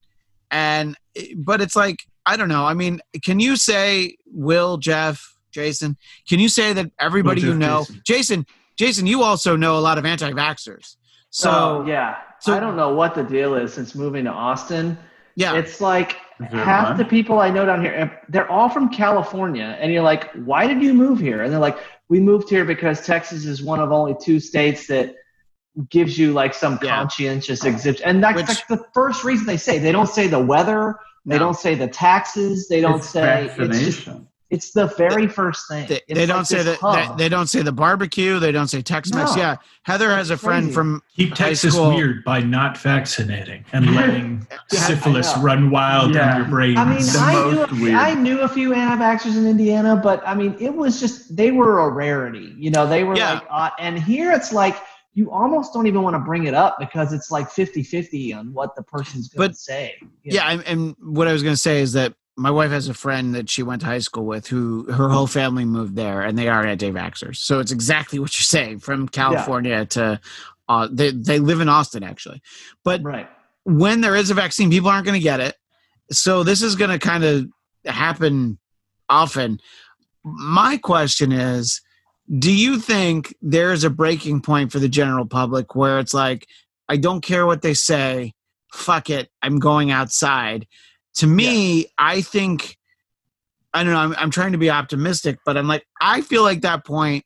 and 0.51 0.97
but 1.37 1.61
it's 1.61 1.77
like 1.77 1.99
I 2.25 2.37
don't 2.37 2.49
know. 2.49 2.65
I 2.65 2.75
mean, 2.75 3.01
can 3.23 3.41
you 3.41 3.57
say 3.57 4.17
Will, 4.27 4.79
Jeff, 4.79 5.37
Jason? 5.51 5.97
Can 6.29 6.39
you 6.39 6.49
say 6.49 6.73
that 6.73 6.91
everybody 6.99 7.43
Will, 7.43 7.49
you 7.51 7.55
know, 7.57 7.81
Jason. 7.81 8.03
Jason, 8.05 8.47
Jason, 8.77 9.07
you 9.07 9.23
also 9.23 9.57
know 9.57 9.79
a 9.79 9.81
lot 9.81 9.99
of 9.99 10.07
anti-vaxxers. 10.07 10.97
So 11.31 11.51
oh, 11.51 11.85
yeah. 11.87 12.19
so- 12.41 12.55
I 12.55 12.61
don't 12.61 12.77
know 12.77 12.95
what 12.95 13.15
the 13.15 13.23
deal 13.23 13.55
is 13.55 13.73
since 13.73 13.95
moving 13.95 14.25
to 14.25 14.31
Austin. 14.31 14.97
Yeah, 15.36 15.55
It's 15.57 15.81
like 15.81 16.16
half 16.51 16.97
the 16.97 17.05
people 17.05 17.39
I 17.39 17.51
know 17.51 17.66
down 17.66 17.82
here, 17.82 18.20
they're 18.28 18.51
all 18.51 18.69
from 18.69 18.89
California. 18.89 19.77
And 19.81 19.93
you're 19.93 20.02
like, 20.02 20.31
why 20.32 20.66
did 20.66 20.82
you 20.82 20.94
move 20.94 21.20
here? 21.20 21.43
And 21.43 21.52
they're 21.52 21.61
like, 21.61 21.78
we 22.09 22.20
moved 22.20 22.48
here 22.48 22.65
because 22.65 23.05
Texas 23.07 23.44
is 23.44 23.62
one 23.62 23.78
of 23.81 23.93
only 23.93 24.16
two 24.20 24.40
states 24.40 24.86
that 24.89 25.15
gives 25.89 26.19
you 26.19 26.32
like 26.32 26.52
some 26.55 26.78
Yeah. 26.82 26.97
conscientious 26.97 27.65
exemption. 27.65 28.05
And 28.07 28.23
that's, 28.23 28.36
Which- 28.36 28.47
that's 28.47 28.65
the 28.66 28.85
first 28.94 29.23
reason 29.24 29.47
they 29.47 29.57
say. 29.57 29.78
They 29.78 29.93
don't 29.93 30.09
say 30.09 30.27
the 30.27 30.40
weather. 30.40 30.97
They 31.27 31.36
No. 31.36 31.44
don't 31.44 31.57
say 31.57 31.74
the 31.74 31.86
taxes. 31.89 32.66
They 32.69 32.81
don't 32.81 32.97
It's 32.97 33.11
say 33.11 33.51
it's 33.57 33.78
just. 33.78 34.09
It's 34.51 34.72
the 34.72 34.86
very 34.98 35.27
first 35.28 35.68
thing. 35.68 35.86
they, 35.89 36.01
they 36.09 36.27
don't 36.27 36.39
like 36.39 36.47
say 36.47 36.62
that 36.62 36.81
they, 37.16 37.24
they 37.24 37.28
don't 37.28 37.47
say 37.47 37.62
the 37.62 37.72
barbecue 37.72 38.39
they 38.39 38.51
don't 38.52 38.66
say 38.68 38.82
tex-mex 38.82 39.36
No. 39.36 39.40
yeah 39.40 39.56
heather 39.85 40.10
has 40.10 40.31
a 40.31 40.36
friend 40.36 40.66
crazy. 40.66 40.74
from 40.74 41.02
Keep 41.14 41.31
high 41.31 41.35
Texas 41.51 41.74
school- 41.74 41.94
weird 41.94 42.24
by 42.24 42.40
not 42.40 42.77
vaccinating 42.78 43.64
and 43.72 43.94
letting 43.94 44.47
Yeah, 44.72 44.78
syphilis 44.81 45.36
run 45.39 45.70
wild 45.70 46.14
Yeah. 46.14 46.27
down 46.28 46.36
your 46.40 46.48
brains. 46.48 46.78
I 46.78 46.85
mean, 46.85 47.02
the 47.02 47.18
I 47.18 47.32
knew, 47.44 47.55
most 47.56 47.70
a, 47.72 47.74
weird. 47.82 47.94
I 47.94 48.14
knew 48.14 48.40
a 48.40 48.48
few 48.48 48.74
anti-vaxxers 48.74 49.36
in 49.36 49.47
Indiana, 49.47 49.97
but 49.97 50.22
I 50.27 50.35
mean, 50.35 50.56
it 50.60 50.74
was 50.74 50.98
just 51.01 51.35
they 51.36 51.51
were 51.51 51.81
a 51.81 51.89
rarity. 51.89 52.55
You 52.59 52.70
know, 52.70 52.86
they 52.86 53.05
were 53.05 53.16
Yeah. 53.16 53.35
like, 53.35 53.43
uh, 53.51 53.70
and 53.78 53.98
here 53.98 54.32
it's 54.32 54.52
like 54.52 54.77
you 55.14 55.31
almost 55.31 55.72
don't 55.74 55.86
even 55.89 56.02
want 56.02 56.14
to 56.14 56.20
bring 56.20 56.44
it 56.44 56.55
up 56.55 56.77
because 56.78 57.12
it's 57.12 57.31
like 57.32 57.48
50-50 57.51 58.32
on 58.36 58.52
what 58.52 58.77
the 58.77 58.82
person's 58.82 59.28
going 59.28 59.48
But- 59.48 59.52
to 59.55 59.59
say. 59.59 59.94
yeah 60.24 60.43
know? 60.43 60.62
and, 60.64 60.66
and 60.66 60.97
what 61.01 61.27
i 61.27 61.32
was 61.32 61.43
going 61.43 61.52
to 61.55 61.60
say 61.60 61.81
is 61.81 61.93
that 61.94 62.14
my 62.41 62.51
wife 62.51 62.71
has 62.71 62.89
a 62.89 62.95
friend 62.95 63.35
that 63.35 63.51
she 63.51 63.62
went 63.62 63.81
to 63.83 63.87
high 63.87 63.99
school 63.99 64.25
with 64.25 64.47
who 64.47 64.91
her 64.91 65.09
whole 65.09 65.27
family 65.27 65.65
moved 65.65 65.95
there 65.95 66.23
and 66.23 66.39
they 66.39 66.49
are 66.49 66.67
anti-vaxxers 66.67 67.37
so 67.37 67.61
it's 67.61 67.73
exactly 67.73 68.19
what 68.19 68.37
you're 68.37 68.45
saying 68.45 68.79
from 68.79 69.09
california 69.09 69.85
to 69.87 70.21
uh, 70.69 70.89
they, 70.91 71.11
they 71.11 71.39
live 71.39 71.61
in 71.61 71.69
austin 71.69 72.03
actually 72.03 72.41
but 72.85 73.03
right. 73.03 73.29
when 73.65 74.01
there 74.01 74.17
is 74.17 74.31
a 74.31 74.35
vaccine, 74.35 74.71
people 74.71 74.91
aren't 74.91 75.05
going 75.05 75.19
to 75.19 75.23
get 75.23 75.41
it. 75.41 75.57
So 76.11 76.43
this 76.43 76.62
is 76.62 76.77
going 76.77 76.91
to 76.91 76.99
kind 76.99 77.25
of 77.25 77.47
happen 77.85 78.59
often. 79.09 79.61
my 80.23 80.77
question 80.77 81.33
is 81.33 81.81
do 82.39 82.53
you 82.53 82.79
think 82.79 83.35
there's 83.43 83.83
a 83.83 83.91
breaking 83.91 84.41
point 84.41 84.71
for 84.71 84.79
the 84.79 84.89
general 84.89 85.27
public 85.27 85.75
where 85.75 85.99
it's 85.99 86.15
like 86.15 86.47
i 86.89 86.97
don't 86.97 87.23
care 87.23 87.47
what 87.47 87.62
they 87.62 87.75
say 87.75 88.35
fuck 88.73 89.09
it 89.09 89.31
i'm 89.43 89.59
going 89.59 89.91
outside 89.91 90.67
to 91.21 91.27
me 91.27 91.87
i 91.99 92.21
think 92.21 92.77
i 93.75 93.83
don't 93.85 93.93
know 93.93 93.99
I'm, 93.99 94.15
I'm 94.19 94.31
trying 94.31 94.53
to 94.53 94.59
be 94.59 94.71
optimistic 94.71 95.39
but 95.45 95.57
i'm 95.57 95.69
like 95.69 95.87
i 96.01 96.21
feel 96.23 96.43
like 96.43 96.63
that 96.63 96.85
point 96.85 97.25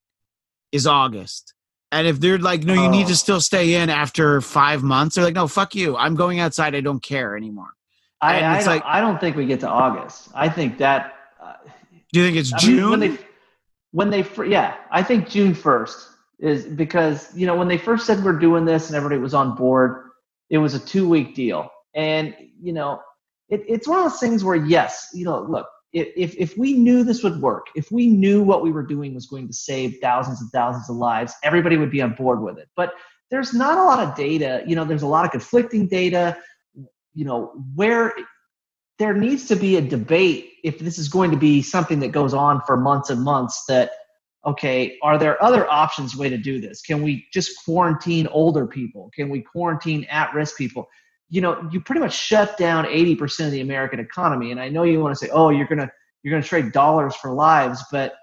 is 0.73 0.87
august. 0.87 1.53
And 1.93 2.09
if 2.09 2.19
they're 2.19 2.39
like 2.39 2.65
no 2.65 2.75
you 2.75 2.89
need 2.89 3.05
Oh. 3.07 3.09
to 3.11 3.17
still 3.17 3.41
stay 3.41 3.75
in 3.75 3.89
after 3.89 4.41
five 4.41 4.83
months 4.83 5.15
they're 5.15 5.25
like 5.25 5.35
no 5.35 5.47
fuck 5.47 5.77
you. 5.77 5.97
I'm 5.97 6.17
going 6.17 6.41
outside. 6.41 6.75
I 6.75 6.81
don't 6.81 7.01
care 7.01 7.37
anymore. 7.37 7.69
I, 8.21 8.39
I, 8.39 8.57
don't, 8.57 8.67
like- 8.67 8.83
I 8.85 9.01
don't 9.01 9.21
think 9.21 9.37
we 9.37 9.47
get 9.47 9.61
to 9.61 9.69
August. 9.69 10.31
I 10.35 10.49
think 10.49 10.79
that 10.79 11.15
uh, 11.41 11.53
do 12.13 12.19
you 12.21 12.27
think 12.27 12.37
it's 12.37 12.53
I 12.53 12.59
june 12.59 12.77
mean, 12.77 12.91
when 12.91 13.01
they 13.01 13.19
when 13.93 14.11
they 14.11 14.51
yeah, 14.51 14.75
I 14.91 15.05
think 15.05 15.29
June 15.29 15.55
first 15.55 16.09
is 16.41 16.65
because 16.65 17.31
you 17.37 17.47
know 17.47 17.55
when 17.55 17.69
they 17.69 17.79
first 17.79 18.07
said 18.07 18.25
we're 18.25 18.41
doing 18.41 18.65
this 18.65 18.89
and 18.89 18.97
everybody 18.97 19.21
was 19.21 19.35
on 19.35 19.55
board, 19.55 20.11
it 20.51 20.59
was 20.59 20.75
a 20.75 20.81
two 20.81 21.09
week 21.09 21.37
deal, 21.37 21.71
and 21.95 22.35
you 22.61 22.73
know 22.73 23.01
it, 23.55 23.65
it's 23.69 23.89
one 23.89 23.99
of 23.99 24.11
those 24.11 24.21
things 24.21 24.45
where 24.45 24.57
yes, 24.57 25.09
you 25.15 25.25
know, 25.25 25.43
look. 25.43 25.67
If, 25.97 26.35
if, 26.37 26.59
we 26.59 26.73
knew 26.73 27.05
this 27.05 27.23
would 27.23 27.41
work, 27.41 27.69
if 27.77 27.93
we 27.93 28.09
knew 28.09 28.43
what 28.43 28.65
we 28.65 28.73
were 28.73 28.83
doing 28.85 29.15
was 29.15 29.27
going 29.27 29.47
to 29.47 29.53
save 29.55 29.99
thousands 30.03 30.41
and 30.41 30.51
thousands 30.51 30.91
of 30.91 30.97
lives, 30.97 31.33
everybody 31.45 31.77
would 31.77 31.93
be 31.93 32.03
on 32.03 32.15
board 32.15 32.43
with 32.43 32.59
it. 32.59 32.69
But 32.75 32.95
there's 33.31 33.55
not 33.55 33.79
a 33.79 33.83
lot 33.85 34.01
of 34.01 34.17
data. 34.17 34.65
You 34.67 34.75
know, 34.75 34.85
there's 34.85 35.03
a 35.03 35.07
lot 35.07 35.25
of 35.25 35.31
conflicting 35.31 35.87
data. 35.87 36.37
You 37.15 37.25
know, 37.25 37.53
where 37.77 38.13
there 38.99 39.15
needs 39.15 39.47
to 39.47 39.55
be 39.55 39.77
a 39.77 39.81
debate 39.81 40.55
if 40.65 40.81
this 40.81 40.99
is 40.99 41.09
going 41.09 41.31
to 41.31 41.37
be 41.37 41.63
something 41.63 42.01
that 42.01 42.09
goes 42.09 42.35
on 42.35 42.61
for 42.67 42.77
months 42.77 43.11
and 43.11 43.23
months 43.23 43.65
that 43.67 43.93
okay 44.47 44.99
are 45.03 45.17
there 45.17 45.43
other 45.43 45.71
options 45.71 46.17
way 46.17 46.29
to 46.29 46.37
do 46.37 46.61
this 46.61 46.83
can 46.83 47.03
we 47.03 47.27
just 47.33 47.65
quarantine 47.65 48.27
older 48.29 48.67
people 48.67 49.11
can 49.15 49.29
we 49.29 49.41
quarantine 49.41 50.05
at-risk 50.11 50.57
people 50.57 50.87
you 51.31 51.41
know 51.41 51.69
you 51.73 51.81
pretty 51.81 52.01
much 52.01 52.15
shut 52.15 52.57
down 52.59 52.85
80% 52.85 53.47
of 53.47 53.53
the 53.53 53.61
american 53.61 54.01
economy. 54.01 54.51
And 54.51 54.61
i 54.61 54.69
know 54.69 54.83
you 54.83 55.01
want 55.01 55.17
to 55.17 55.25
say 55.25 55.31
oh 55.33 55.51
you're 55.51 55.67
gonna 55.67 55.91
you're 56.23 56.33
gonna 56.33 56.43
trade 56.43 56.73
dollars 56.73 57.15
for 57.17 57.33
lives 57.33 57.85
but 57.91 58.15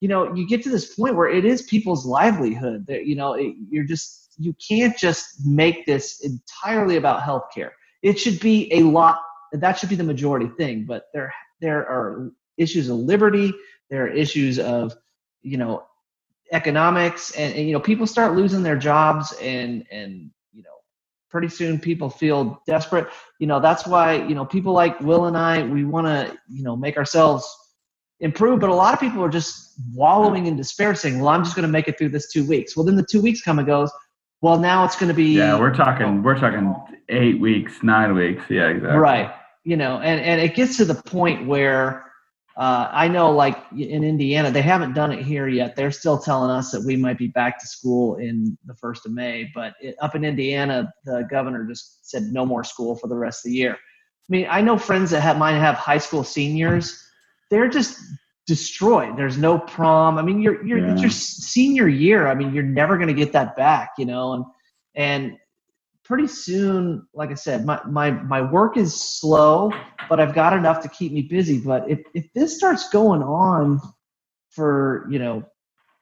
you 0.00 0.08
know 0.08 0.34
you 0.34 0.46
get 0.46 0.62
to 0.62 0.70
this 0.70 0.94
point 0.94 1.16
where 1.16 1.28
it 1.28 1.44
is 1.44 1.62
people's 1.62 2.06
livelihood 2.06 2.86
that 2.86 3.06
you 3.06 3.16
know 3.16 3.34
it, 3.34 3.54
you're 3.70 3.84
just 3.84 4.34
you 4.38 4.54
can't 4.66 4.96
just 4.96 5.44
make 5.44 5.84
this 5.84 6.24
entirely 6.24 6.96
about 6.96 7.20
healthcare. 7.20 7.72
It 8.02 8.18
should 8.18 8.40
be 8.40 8.72
a 8.72 8.82
lot 8.82 9.20
that 9.52 9.78
should 9.78 9.90
be 9.90 9.96
the 9.96 10.04
majority 10.04 10.48
thing 10.56 10.84
but 10.86 11.04
there 11.12 11.32
there 11.60 11.80
are 11.80 12.30
issues 12.56 12.88
of 12.88 12.96
liberty 12.96 13.52
there 13.90 14.04
are 14.04 14.08
issues 14.08 14.58
of 14.58 14.94
you 15.42 15.56
know 15.56 15.84
economics 16.52 17.32
and, 17.32 17.54
and 17.54 17.66
you 17.66 17.72
know 17.72 17.80
people 17.80 18.06
start 18.06 18.36
losing 18.36 18.62
their 18.62 18.76
jobs 18.76 19.32
and 19.40 19.84
and 19.90 20.30
pretty 21.30 21.48
soon 21.48 21.78
people 21.78 22.10
feel 22.10 22.60
desperate 22.66 23.06
you 23.38 23.46
know 23.46 23.60
that's 23.60 23.86
why 23.86 24.14
you 24.26 24.34
know 24.34 24.44
people 24.44 24.72
like 24.72 24.98
will 25.00 25.26
and 25.26 25.36
i 25.36 25.62
we 25.62 25.84
want 25.84 26.06
to 26.06 26.36
you 26.48 26.62
know 26.62 26.76
make 26.76 26.96
ourselves 26.96 27.48
improve 28.20 28.60
but 28.60 28.68
a 28.68 28.74
lot 28.74 28.92
of 28.92 29.00
people 29.00 29.22
are 29.22 29.30
just 29.30 29.74
wallowing 29.94 30.46
in 30.46 30.56
despair 30.56 30.94
saying 30.94 31.20
well 31.20 31.28
i'm 31.28 31.42
just 31.44 31.54
going 31.56 31.66
to 31.66 31.72
make 31.72 31.88
it 31.88 31.96
through 31.96 32.08
this 32.08 32.30
two 32.30 32.46
weeks 32.46 32.76
well 32.76 32.84
then 32.84 32.96
the 32.96 33.06
two 33.08 33.22
weeks 33.22 33.40
come 33.42 33.58
and 33.58 33.66
goes 33.66 33.90
well 34.42 34.58
now 34.58 34.84
it's 34.84 34.96
going 34.96 35.08
to 35.08 35.14
be 35.14 35.36
Yeah, 35.36 35.58
we're 35.58 35.74
talking 35.74 36.22
we're 36.22 36.38
talking 36.38 36.74
eight 37.08 37.40
weeks, 37.40 37.82
nine 37.82 38.14
weeks. 38.14 38.42
Yeah, 38.48 38.68
exactly. 38.68 38.98
right 38.98 39.32
you 39.64 39.76
know 39.76 40.00
and 40.00 40.20
and 40.20 40.40
it 40.40 40.54
gets 40.54 40.76
to 40.78 40.84
the 40.84 40.94
point 40.94 41.46
where 41.46 42.09
uh, 42.60 42.90
i 42.92 43.08
know 43.08 43.32
like 43.32 43.56
in 43.76 44.04
indiana 44.04 44.50
they 44.50 44.60
haven't 44.60 44.92
done 44.92 45.10
it 45.10 45.24
here 45.24 45.48
yet. 45.48 45.74
They're 45.74 45.90
still 45.90 46.18
telling 46.18 46.50
us 46.50 46.70
that 46.70 46.84
we 46.84 46.94
might 46.94 47.16
be 47.16 47.28
back 47.28 47.58
to 47.58 47.66
school 47.66 48.16
in 48.16 48.56
the 48.66 48.74
first 48.74 49.06
of 49.06 49.12
may 49.12 49.50
but 49.54 49.74
it, 49.80 49.96
up 50.00 50.14
in 50.14 50.24
indiana 50.24 50.92
the 51.04 51.26
governor 51.30 51.64
just 51.64 52.08
said 52.08 52.24
no 52.24 52.44
more 52.44 52.62
school 52.62 52.94
for 52.94 53.08
the 53.08 53.16
rest 53.16 53.46
of 53.46 53.50
the 53.50 53.56
year. 53.56 53.72
I 53.72 54.28
mean 54.28 54.46
i 54.50 54.60
know 54.60 54.76
friends 54.76 55.10
that 55.10 55.22
have 55.22 55.38
might 55.38 55.58
have 55.58 55.74
high 55.74 55.98
school 55.98 56.22
seniors. 56.22 57.02
They're 57.50 57.68
just 57.68 57.98
destroyed. 58.46 59.16
There's 59.16 59.38
no 59.38 59.58
prom. 59.58 60.18
I 60.18 60.22
mean 60.22 60.40
you're, 60.40 60.64
you're 60.64 60.86
it's 60.86 61.00
your 61.00 61.10
senior 61.10 61.88
year. 61.88 62.28
I 62.28 62.34
mean 62.34 62.52
you're 62.52 62.62
never 62.62 62.96
going 62.96 63.08
to 63.08 63.14
get 63.14 63.32
that 63.32 63.56
back 63.56 63.92
you 63.96 64.04
know 64.04 64.34
and 64.34 64.44
and 64.94 65.38
pretty 66.10 66.26
soon, 66.26 67.06
like 67.14 67.30
I 67.30 67.34
said, 67.34 67.64
my, 67.64 67.80
my, 67.86 68.10
my 68.10 68.42
work 68.42 68.76
is 68.76 69.00
slow, 69.00 69.70
but 70.08 70.18
I've 70.18 70.34
got 70.34 70.52
enough 70.52 70.82
to 70.82 70.88
keep 70.88 71.12
me 71.12 71.22
busy. 71.22 71.60
But 71.60 71.88
if, 71.88 72.00
if 72.14 72.26
this 72.34 72.56
starts 72.56 72.88
going 72.90 73.22
on 73.22 73.80
for, 74.50 75.06
you 75.08 75.20
know, 75.20 75.44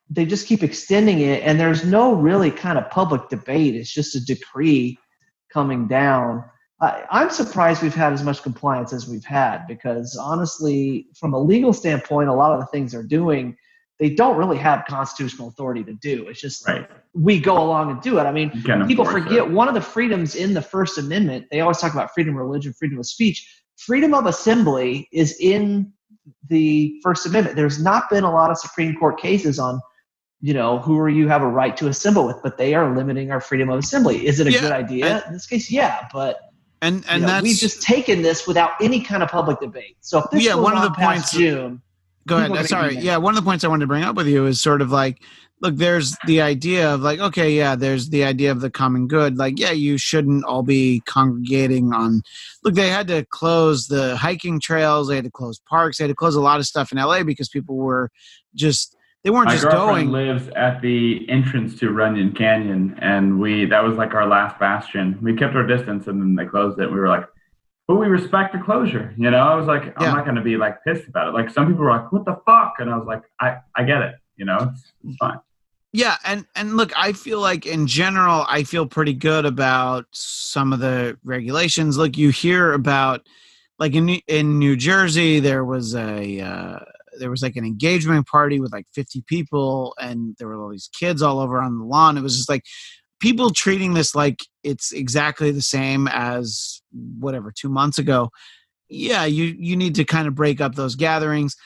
they 0.09 0.25
just 0.25 0.47
keep 0.47 0.63
extending 0.63 1.21
it 1.21 1.43
and 1.43 1.61
there's 1.61 1.85
no 1.85 2.15
really 2.15 2.51
kind 2.51 2.79
of 2.79 2.89
public 2.89 3.29
debate. 3.29 3.75
It's 3.75 3.93
just 3.93 4.17
a 4.17 4.25
decree 4.25 4.99
coming 5.53 5.87
down. 5.87 6.43
I, 6.81 7.05
I'm 7.11 7.29
surprised 7.29 7.83
we've 7.83 7.95
had 7.95 8.15
as 8.15 8.25
much 8.25 8.43
compliance 8.43 8.95
as 8.95 9.07
we've 9.07 9.27
had 9.27 9.67
because 9.67 10.17
honestly, 10.19 11.09
from 11.21 11.35
a 11.35 11.39
legal 11.39 11.75
standpoint, 11.75 12.31
a 12.31 12.35
lot 12.35 12.55
of 12.55 12.61
the 12.61 12.67
things 12.69 12.93
they're 12.93 13.03
doing, 13.03 13.58
they 13.99 14.11
don't 14.11 14.37
really 14.37 14.59
have 14.59 14.85
constitutional 14.89 15.49
authority 15.49 15.83
to 15.85 15.93
do. 15.95 16.29
It's 16.29 16.41
just 16.41 16.67
Right. 16.69 16.89
we 17.15 17.41
go 17.41 17.59
along 17.59 17.91
and 17.91 18.01
do 18.01 18.19
it. 18.19 18.23
I 18.23 18.33
mean, 18.33 18.51
people 18.87 19.05
forget 19.05 19.33
it. 19.39 19.51
one 19.51 19.67
of 19.69 19.75
the 19.75 19.81
freedoms 19.81 20.35
in 20.37 20.55
the 20.55 20.63
First 20.63 20.99
Amendment. 20.99 21.47
They 21.51 21.61
always 21.61 21.79
talk 21.79 21.93
about 21.93 22.11
freedom 22.15 22.35
of 22.35 22.41
religion, 22.41 22.73
freedom 22.79 22.99
of 22.99 23.07
speech. 23.07 23.47
Freedom 23.77 24.15
of 24.15 24.27
assembly 24.27 25.09
is 25.13 25.37
in 25.41 25.93
the 26.49 26.95
First 27.03 27.27
Amendment. 27.27 27.57
There's 27.57 27.83
not 27.83 28.09
been 28.11 28.25
a 28.25 28.31
lot 28.31 28.51
of 28.51 28.59
Supreme 28.59 28.95
Court 28.97 29.19
cases 29.21 29.59
on, 29.59 29.81
you 30.41 30.55
know, 30.55 30.79
who 30.79 30.99
are 30.99 31.09
you 31.09 31.27
have 31.29 31.43
a 31.43 31.49
right 31.49 31.77
to 31.79 31.89
assemble 31.89 32.25
with, 32.27 32.37
but 32.43 32.57
they 32.59 32.75
are 32.75 32.95
limiting 32.97 33.31
our 33.33 33.41
freedom 33.41 33.69
of 33.71 33.79
assembly. 33.81 34.27
Is 34.27 34.39
it 34.39 34.47
a 34.47 34.53
Yeah, 34.53 34.61
good 34.61 34.73
idea? 34.73 35.25
in 35.27 35.33
this 35.33 35.47
case, 35.47 35.71
yeah, 35.71 36.07
but 36.13 36.39
and 36.83 37.05
and 37.09 37.23
you 37.23 37.27
know, 37.27 37.41
we've 37.43 37.57
just 37.57 37.83
taken 37.83 38.23
this 38.23 38.47
without 38.47 38.71
any 38.81 39.01
kind 39.01 39.23
of 39.25 39.29
public 39.31 39.59
debate. 39.59 39.97
So 40.01 40.19
if 40.21 40.31
this 40.31 40.45
Yeah, 40.45 40.55
one 40.55 40.77
of 40.77 40.83
the 40.83 40.91
points- 40.91 41.33
June, 41.33 41.83
go 42.29 42.37
ahead. 42.39 42.53
Uh, 42.53 42.65
Sorry. 42.65 42.97
Yeah, 42.97 43.17
one 43.17 43.37
of 43.37 43.43
the 43.43 43.49
points 43.49 43.65
I 43.65 43.69
wanted 43.69 43.83
to 43.83 43.87
bring 43.89 44.05
up 44.05 44.17
with 44.17 44.29
you 44.29 44.47
is 44.47 44.61
sort 44.61 44.83
of 44.83 44.93
like, 44.93 45.23
look, 45.61 45.77
there's 45.77 46.17
the 46.27 46.41
idea 46.41 46.93
of 46.93 47.01
like, 47.01 47.19
okay, 47.19 47.51
yeah, 47.51 47.75
there's 47.75 48.11
the 48.11 48.25
idea 48.25 48.53
of 48.53 48.61
the 48.61 48.71
common 48.71 49.09
good. 49.09 49.37
Like, 49.37 49.59
yeah, 49.59 49.73
you 49.73 49.99
shouldn't 49.99 50.45
all 50.45 50.63
be 50.63 51.03
congregating 51.07 51.93
on. 51.93 52.23
Look, 52.63 52.75
they 52.75 52.89
had 52.89 53.09
to 53.09 53.25
close 53.31 53.89
the 53.89 54.17
hiking 54.17 54.61
trails. 54.61 55.09
They 55.09 55.17
had 55.17 55.25
to 55.25 55.31
close 55.31 55.59
parks. 55.69 55.99
They 55.99 56.05
had 56.05 56.09
to 56.11 56.15
close 56.15 56.37
a 56.37 56.41
lot 56.41 56.61
of 56.61 56.67
stuff 56.67 56.93
in 56.93 56.99
LA 56.99 57.25
because 57.25 57.49
people 57.49 57.77
were 57.77 58.11
just 58.55 58.95
they 59.25 59.31
weren't 59.31 59.47
My 59.47 59.55
just 59.55 59.65
girlfriend 59.65 60.11
going. 60.11 60.29
lives 60.29 60.49
at 60.55 60.81
the 60.81 61.29
entrance 61.29 61.79
to 61.81 61.91
Runyon 61.91 62.33
Canyon, 62.33 62.97
and 63.01 63.41
we 63.41 63.65
that 63.67 63.83
was 63.83 63.97
like 63.97 64.15
our 64.15 64.27
last 64.27 64.59
bastion. 64.61 65.19
We 65.21 65.35
kept 65.35 65.57
our 65.57 65.67
distance, 65.67 66.07
and 66.07 66.21
then 66.21 66.37
they 66.37 66.47
closed 66.47 66.79
it. 66.79 66.91
We 66.91 66.99
were 66.99 67.09
like, 67.09 67.27
but 67.89 67.97
we 67.97 68.07
respect 68.07 68.53
the 68.53 68.61
closure. 68.61 69.15
You 69.17 69.31
know, 69.31 69.39
I 69.39 69.55
was 69.55 69.67
like, 69.67 69.95
I'm 69.97 70.15
not 70.15 70.25
going 70.25 70.37
to 70.37 70.43
be 70.43 70.59
like 70.59 70.85
pissed 70.85 71.09
about 71.09 71.29
it. 71.29 71.31
Like 71.33 71.49
some 71.49 71.67
people 71.67 71.85
were 71.85 71.91
like, 71.91 72.13
what 72.13 72.27
the 72.27 72.39
fuck? 72.47 72.75
And 72.79 72.91
I 72.91 72.97
was 72.97 73.07
like, 73.07 73.23
I 73.41 73.57
I 73.75 73.83
get 73.85 74.03
it. 74.03 74.15
You 74.37 74.45
know, 74.45 74.71
it's, 74.71 74.93
it's 75.05 75.17
fine. 75.17 75.41
Yeah, 75.93 76.17
and 76.25 76.47
and 76.55 76.77
look, 76.77 76.93
I 76.97 77.13
feel 77.13 77.41
like 77.41 77.65
in 77.65 77.87
general, 77.87 78.45
I 78.47 78.63
feel 78.63 78.87
pretty 78.87 79.15
good 79.15 79.47
about 79.47 80.05
some 80.13 80.75
of 80.75 80.81
the 80.81 81.19
regulations. 81.25 81.97
Look, 81.97 82.19
you 82.19 82.29
hear 82.29 82.75
about 82.75 83.27
like 83.79 83.95
in 83.95 84.05
New- 84.05 84.21
in 84.29 84.59
New 84.59 84.77
Jersey, 84.77 85.41
there 85.41 85.65
was 85.65 85.95
a 85.95 86.41
uh, 86.41 86.81
there 87.19 87.31
was 87.31 87.43
like 87.43 87.57
an 87.57 87.65
engagement 87.65 88.27
party 88.27 88.61
with 88.61 88.71
like 88.71 88.87
50 88.95 89.23
people, 89.27 89.95
and 89.99 90.37
there 90.39 90.49
were 90.49 90.63
all 90.63 90.71
these 90.71 90.91
kids 90.93 91.23
all 91.23 91.41
over 91.41 91.59
on 91.59 91.79
the 91.79 91.85
lawn. 91.85 92.19
It 92.19 92.23
was 92.23 92.37
just 92.37 92.51
like 92.51 92.65
people 93.21 93.51
treating 93.51 93.95
this 93.95 94.15
like 94.15 94.41
it's 94.63 94.93
exactly 94.93 95.51
the 95.51 95.63
same 95.63 96.09
as 96.09 96.83
whatever 96.93 97.53
two 97.53 97.69
months 97.69 97.99
ago. 97.99 98.31
Yeah, 98.89 99.25
you 99.25 99.57
you 99.59 99.77
need 99.77 99.97
to 99.97 100.05
kind 100.05 100.29
of 100.29 100.35
break 100.35 100.61
up 100.61 100.75
those 100.75 100.95
gatherings. 100.95 101.57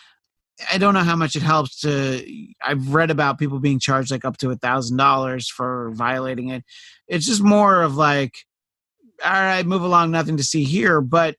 I 0.73 0.79
don't 0.79 0.95
know 0.95 1.01
how 1.01 1.17
much 1.17 1.37
it 1.37 1.43
helps 1.43 1.81
to. 1.81 2.25
I've 2.65 2.93
read 2.95 3.11
about 3.11 3.39
people 3.39 3.59
being 3.59 3.79
charged 3.79 4.11
like 4.11 4.25
up 4.25 4.37
to 4.39 4.51
a 4.51 4.57
thousand 4.57 4.97
dollars 4.97 5.49
for 5.49 5.91
violating 5.93 6.49
it. 6.51 6.65
It's 7.09 7.27
just 7.27 7.43
more 7.43 7.83
of 7.83 7.97
like, 7.97 8.35
all 9.25 9.33
right, 9.33 9.67
move 9.67 9.83
along, 9.83 10.11
nothing 10.11 10.37
to 10.37 10.45
see 10.45 10.65
here. 10.65 11.01
But 11.01 11.37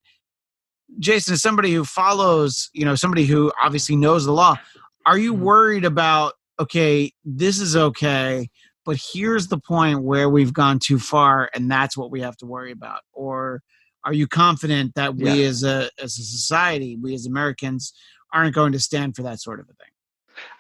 Jason, 1.00 1.34
as 1.34 1.42
somebody 1.42 1.74
who 1.74 1.86
follows, 1.86 2.70
you 2.74 2.86
know, 2.86 2.96
somebody 2.96 3.26
who 3.26 3.52
obviously 3.62 3.96
knows 3.96 4.26
the 4.26 4.32
law, 4.32 4.58
are 5.06 5.18
you 5.18 5.34
mm-hmm. 5.34 5.44
worried 5.44 5.86
about? 5.86 6.34
Okay, 6.60 7.12
this 7.26 7.60
is 7.60 7.76
okay, 7.76 8.48
but 8.86 8.98
here's 9.14 9.48
the 9.48 9.58
point 9.58 10.02
where 10.04 10.30
we've 10.30 10.54
gone 10.54 10.80
too 10.80 11.00
far, 11.00 11.50
and 11.54 11.70
that's 11.72 11.98
what 11.98 12.12
we 12.12 12.22
have 12.22 12.38
to 12.38 12.46
worry 12.46 12.72
about. 12.72 13.02
Or 13.14 13.62
are 14.04 14.14
you 14.14 14.28
confident 14.28 14.96
that 14.96 15.16
we, 15.16 15.30
Yeah. 15.30 15.48
as 15.48 15.64
a 15.64 15.90
as 16.02 16.18
a 16.20 16.24
society, 16.24 16.98
we 17.02 17.14
as 17.14 17.26
Americans, 17.26 17.94
aren't 18.34 18.56
going 18.56 18.74
to 18.74 18.80
stand 18.80 19.16
for 19.16 19.24
that 19.24 19.40
sort 19.40 19.60
of 19.60 19.66
a 19.66 19.74
thing? 19.74 19.88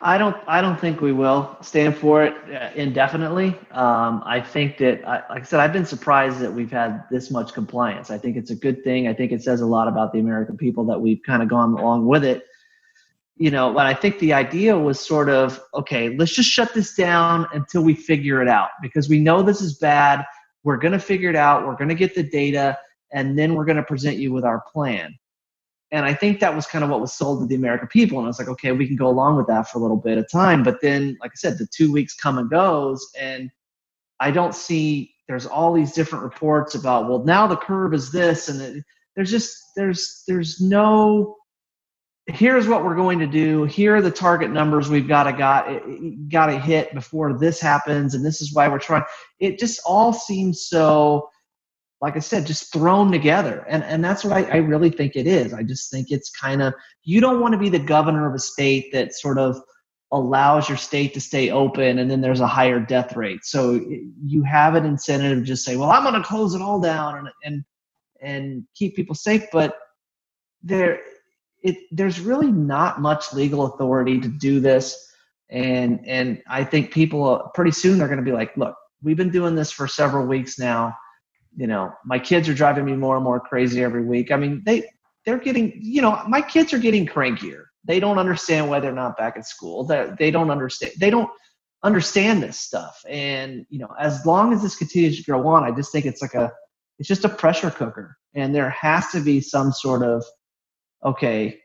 I 0.01 0.17
don't. 0.19 0.37
I 0.47 0.61
don't 0.61 0.79
think 0.79 1.01
we 1.01 1.11
will 1.11 1.57
stand 1.61 1.97
for 1.97 2.23
it 2.23 2.35
uh, 2.53 2.69
indefinitely. 2.75 3.57
Um, 3.71 4.21
I 4.23 4.39
think 4.39 4.77
that, 4.77 5.03
I, 5.07 5.23
like 5.33 5.41
I 5.41 5.45
said, 5.45 5.59
I've 5.59 5.73
been 5.73 5.85
surprised 5.85 6.39
that 6.39 6.53
we've 6.53 6.71
had 6.71 7.03
this 7.09 7.31
much 7.31 7.53
compliance. 7.53 8.11
I 8.11 8.19
think 8.19 8.37
it's 8.37 8.51
a 8.51 8.55
good 8.55 8.83
thing. 8.83 9.07
I 9.07 9.13
think 9.13 9.31
it 9.31 9.41
says 9.41 9.61
a 9.61 9.65
lot 9.65 9.87
about 9.87 10.13
the 10.13 10.19
American 10.19 10.57
people 10.57 10.85
that 10.85 10.99
we've 11.01 11.21
kind 11.25 11.41
of 11.41 11.49
gone 11.49 11.73
along 11.73 12.05
with 12.05 12.23
it. 12.23 12.45
You 13.37 13.49
know, 13.49 13.73
but 13.73 13.85
I 13.85 13.93
think 13.93 14.19
the 14.19 14.33
idea 14.33 14.77
was 14.77 14.99
sort 14.99 15.29
of 15.29 15.59
okay, 15.73 16.15
let's 16.17 16.33
just 16.33 16.49
shut 16.49 16.73
this 16.73 16.95
down 16.95 17.47
until 17.53 17.83
we 17.83 17.95
figure 17.95 18.41
it 18.41 18.47
out 18.47 18.69
because 18.81 19.09
we 19.09 19.19
know 19.19 19.41
this 19.41 19.61
is 19.61 19.77
bad. 19.77 20.23
We're 20.63 20.77
going 20.77 20.93
to 20.93 20.99
figure 20.99 21.29
it 21.29 21.35
out. 21.35 21.65
We're 21.65 21.75
going 21.75 21.89
to 21.89 21.95
get 21.95 22.15
the 22.15 22.23
data, 22.23 22.77
and 23.11 23.37
then 23.37 23.55
we're 23.55 23.65
going 23.65 23.77
to 23.77 23.83
present 23.83 24.17
you 24.17 24.31
with 24.31 24.45
our 24.45 24.63
plan. 24.71 25.17
And 25.91 26.05
I 26.05 26.13
think 26.13 26.39
that 26.39 26.55
was 26.55 26.65
kind 26.65 26.83
of 26.83 26.89
what 26.89 27.01
was 27.01 27.13
sold 27.13 27.41
to 27.41 27.45
the 27.45 27.55
American 27.55 27.87
people. 27.87 28.17
And 28.17 28.25
I 28.25 28.27
was 28.27 28.39
like, 28.39 28.47
okay, 28.47 28.71
we 28.71 28.87
can 28.87 28.95
go 28.95 29.07
along 29.07 29.37
with 29.37 29.45
that 29.47 29.69
for 29.69 29.77
a 29.77 29.81
little 29.81 29.97
bit 29.97 30.17
of 30.17 30.29
time. 30.31 30.63
But 30.63 30.81
then, 30.81 31.15
like 31.21 31.31
I 31.31 31.35
said, 31.35 31.59
the 31.59 31.67
two 31.67 31.91
weeks 31.91 32.15
come 32.15 32.39
and 32.39 32.49
goes, 32.49 33.05
and 33.19 33.51
I 34.19 34.31
don't 34.31 34.55
see. 34.55 35.11
There's 35.27 35.45
all 35.45 35.73
these 35.73 35.93
different 35.93 36.23
reports 36.23 36.75
about 36.75 37.09
well, 37.09 37.23
now 37.23 37.47
the 37.47 37.57
curve 37.57 37.93
is 37.93 38.11
this, 38.11 38.49
and 38.49 38.61
it, 38.61 38.83
there's 39.15 39.31
just 39.31 39.57
there's 39.75 40.23
there's 40.27 40.59
no 40.59 41.35
here's 42.27 42.67
what 42.67 42.85
we're 42.85 42.95
going 42.95 43.19
to 43.19 43.27
do. 43.27 43.65
Here 43.65 43.95
are 43.95 44.01
the 44.01 44.11
target 44.11 44.49
numbers 44.49 44.89
we've 44.89 45.07
got 45.07 45.23
to 45.23 45.33
got 45.33 45.67
got 46.29 46.47
to 46.47 46.59
hit 46.59 46.93
before 46.93 47.37
this 47.37 47.59
happens 47.59 48.13
and 48.13 48.25
this 48.25 48.41
is 48.41 48.53
why 48.53 48.67
we're 48.67 48.79
trying. 48.79 49.03
It 49.39 49.59
just 49.59 49.81
all 49.85 50.13
seems 50.13 50.67
so 50.67 51.29
like 52.01 52.17
i 52.17 52.19
said 52.19 52.45
just 52.45 52.73
thrown 52.73 53.11
together 53.13 53.65
and 53.69 53.81
and 53.85 54.03
that's 54.03 54.25
what 54.25 54.33
i, 54.33 54.43
I 54.43 54.57
really 54.57 54.89
think 54.89 55.15
it 55.15 55.27
is. 55.27 55.53
I 55.53 55.63
just 55.63 55.91
think 55.91 56.11
it's 56.11 56.29
kind 56.29 56.61
of 56.61 56.73
you 57.03 57.19
don't 57.19 57.41
want 57.41 57.53
to 57.53 57.57
be 57.57 57.69
the 57.69 57.79
governor 57.79 58.27
of 58.27 58.35
a 58.35 58.39
state 58.39 58.91
that 58.93 59.13
sort 59.13 59.37
of 59.37 59.57
allows 60.11 60.69
your 60.69 60.77
state 60.77 61.13
to 61.15 61.21
stay 61.21 61.49
open 61.49 61.99
and 61.99 62.09
then 62.09 62.21
there's 62.21 62.39
a 62.39 62.47
higher 62.47 62.79
death 62.79 63.15
rate. 63.15 63.43
So 63.43 63.81
you 64.23 64.43
have 64.43 64.75
an 64.75 64.85
incentive 64.85 65.39
to 65.39 65.43
just 65.43 65.65
say 65.65 65.75
well 65.75 65.91
i'm 65.91 66.03
going 66.03 66.21
to 66.21 66.27
close 66.27 66.55
it 66.55 66.61
all 66.61 66.79
down 66.79 67.17
and 67.17 67.29
and 67.43 67.63
and 68.21 68.63
keep 68.75 68.95
people 68.95 69.15
safe 69.15 69.43
but 69.51 69.75
there 70.61 71.01
it 71.63 71.77
there's 71.91 72.19
really 72.19 72.51
not 72.51 73.01
much 73.01 73.33
legal 73.33 73.65
authority 73.65 74.19
to 74.19 74.27
do 74.27 74.59
this. 74.59 75.09
And 75.49 75.99
and 76.07 76.41
i 76.49 76.63
think 76.63 76.91
people 76.91 77.51
pretty 77.53 77.71
soon 77.71 77.97
they're 77.97 78.07
going 78.07 78.17
to 78.17 78.23
be 78.23 78.31
like 78.31 78.55
look 78.57 78.75
we've 79.03 79.17
been 79.17 79.29
doing 79.29 79.55
this 79.55 79.71
for 79.71 79.87
several 79.87 80.25
weeks 80.25 80.57
now. 80.57 80.95
You 81.55 81.67
know 81.67 81.91
my 82.05 82.17
kids 82.17 82.49
are 82.49 82.53
driving 82.53 82.85
me 82.85 82.93
more 82.93 83.15
and 83.15 83.23
more 83.23 83.39
crazy 83.39 83.83
every 83.83 84.03
week. 84.03 84.31
I 84.31 84.37
mean 84.37 84.63
they 84.65 84.89
they're 85.25 85.37
getting 85.37 85.73
you 85.79 86.01
know 86.01 86.23
my 86.27 86.41
kids 86.41 86.73
are 86.73 86.79
getting 86.79 87.05
crankier. 87.05 87.65
They 87.85 87.99
don't 87.99 88.17
understand 88.17 88.69
why 88.69 88.79
they're 88.79 88.93
not 88.93 89.17
back 89.17 89.37
at 89.37 89.45
school 89.45 89.83
they, 89.83 90.09
they 90.17 90.31
don't 90.31 90.49
understand 90.49 90.93
they 90.99 91.09
don't 91.09 91.29
understand 91.83 92.41
this 92.41 92.57
stuff. 92.57 93.03
And 93.07 93.65
you 93.69 93.79
know 93.79 93.93
as 93.99 94.25
long 94.25 94.53
as 94.53 94.63
this 94.63 94.75
continues 94.75 95.17
to 95.17 95.31
go 95.31 95.45
on 95.47 95.63
i 95.63 95.71
just 95.71 95.91
think 95.91 96.05
it's 96.05 96.21
like 96.21 96.33
a 96.33 96.51
it's 96.99 97.07
just 97.07 97.25
a 97.25 97.29
pressure 97.29 97.71
cooker. 97.71 98.17
And 98.35 98.53
there 98.53 98.69
has 98.69 99.09
to 99.11 99.19
be 99.19 99.41
some 99.41 99.71
sort 99.71 100.03
of 100.03 100.23
okay, 101.03 101.59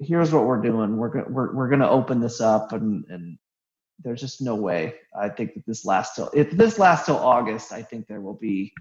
here's 0.00 0.32
what 0.32 0.44
we're 0.44 0.60
doing. 0.62 0.96
We're 0.96 1.24
we're 1.28 1.54
we're 1.54 1.68
going 1.68 1.80
to 1.80 1.88
open 1.88 2.20
this 2.20 2.40
up, 2.40 2.72
and 2.72 3.04
and 3.08 3.38
there's 4.02 4.20
just 4.20 4.40
no 4.42 4.54
way. 4.54 4.94
I 5.18 5.28
think 5.28 5.54
that 5.54 5.66
this 5.66 5.84
lasts 5.84 6.16
till 6.16 6.30
if 6.34 6.50
this 6.50 6.78
lasts 6.78 7.06
till 7.06 7.16
August, 7.18 7.72
I 7.72 7.82
think 7.82 8.06
there 8.06 8.20
will 8.20 8.34
be 8.34 8.72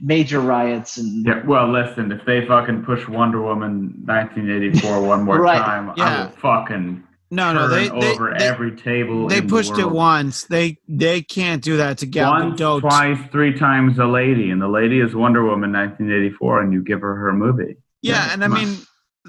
major 0.00 0.40
riots 0.40 0.96
and 0.98 1.26
yeah. 1.26 1.44
Well, 1.44 1.70
listen, 1.70 2.12
if 2.12 2.24
they 2.24 2.46
fucking 2.46 2.84
push 2.84 3.08
Wonder 3.08 3.42
Woman 3.42 4.02
1984 4.04 5.02
one 5.02 5.24
more 5.24 5.40
Right, 5.40 5.58
time, 5.58 5.90
I 5.90 5.94
yeah. 5.96 6.24
will 6.26 6.30
fucking 6.32 7.02
No, 7.32 7.52
no, 7.52 7.68
they 7.68 7.88
turn 7.88 7.98
they, 7.98 8.12
over 8.12 8.34
they, 8.38 8.44
every 8.44 8.76
table. 8.76 9.26
they 9.28 9.38
in 9.38 9.46
the 9.46 9.50
pushed 9.50 9.76
it 9.78 9.90
once. 9.90 10.44
They 10.44 10.78
they 10.86 11.22
can't 11.22 11.62
do 11.62 11.78
that 11.78 11.98
to 11.98 12.06
Gal 12.06 12.30
Once, 12.30 12.60
Gadot. 12.60 12.80
twice, 12.82 13.18
three 13.32 13.58
times 13.58 13.98
a 13.98 14.06
lady, 14.06 14.50
and 14.50 14.62
the 14.62 14.68
lady 14.68 15.00
is 15.00 15.14
Wonder 15.16 15.42
Woman 15.42 15.72
1984, 15.72 16.62
and 16.62 16.72
you 16.72 16.82
give 16.82 17.00
her 17.00 17.14
her 17.16 17.32
movie. 17.32 17.76
Yeah, 18.02 18.32
and 18.32 18.44
I 18.44 18.48
mean 18.48 18.76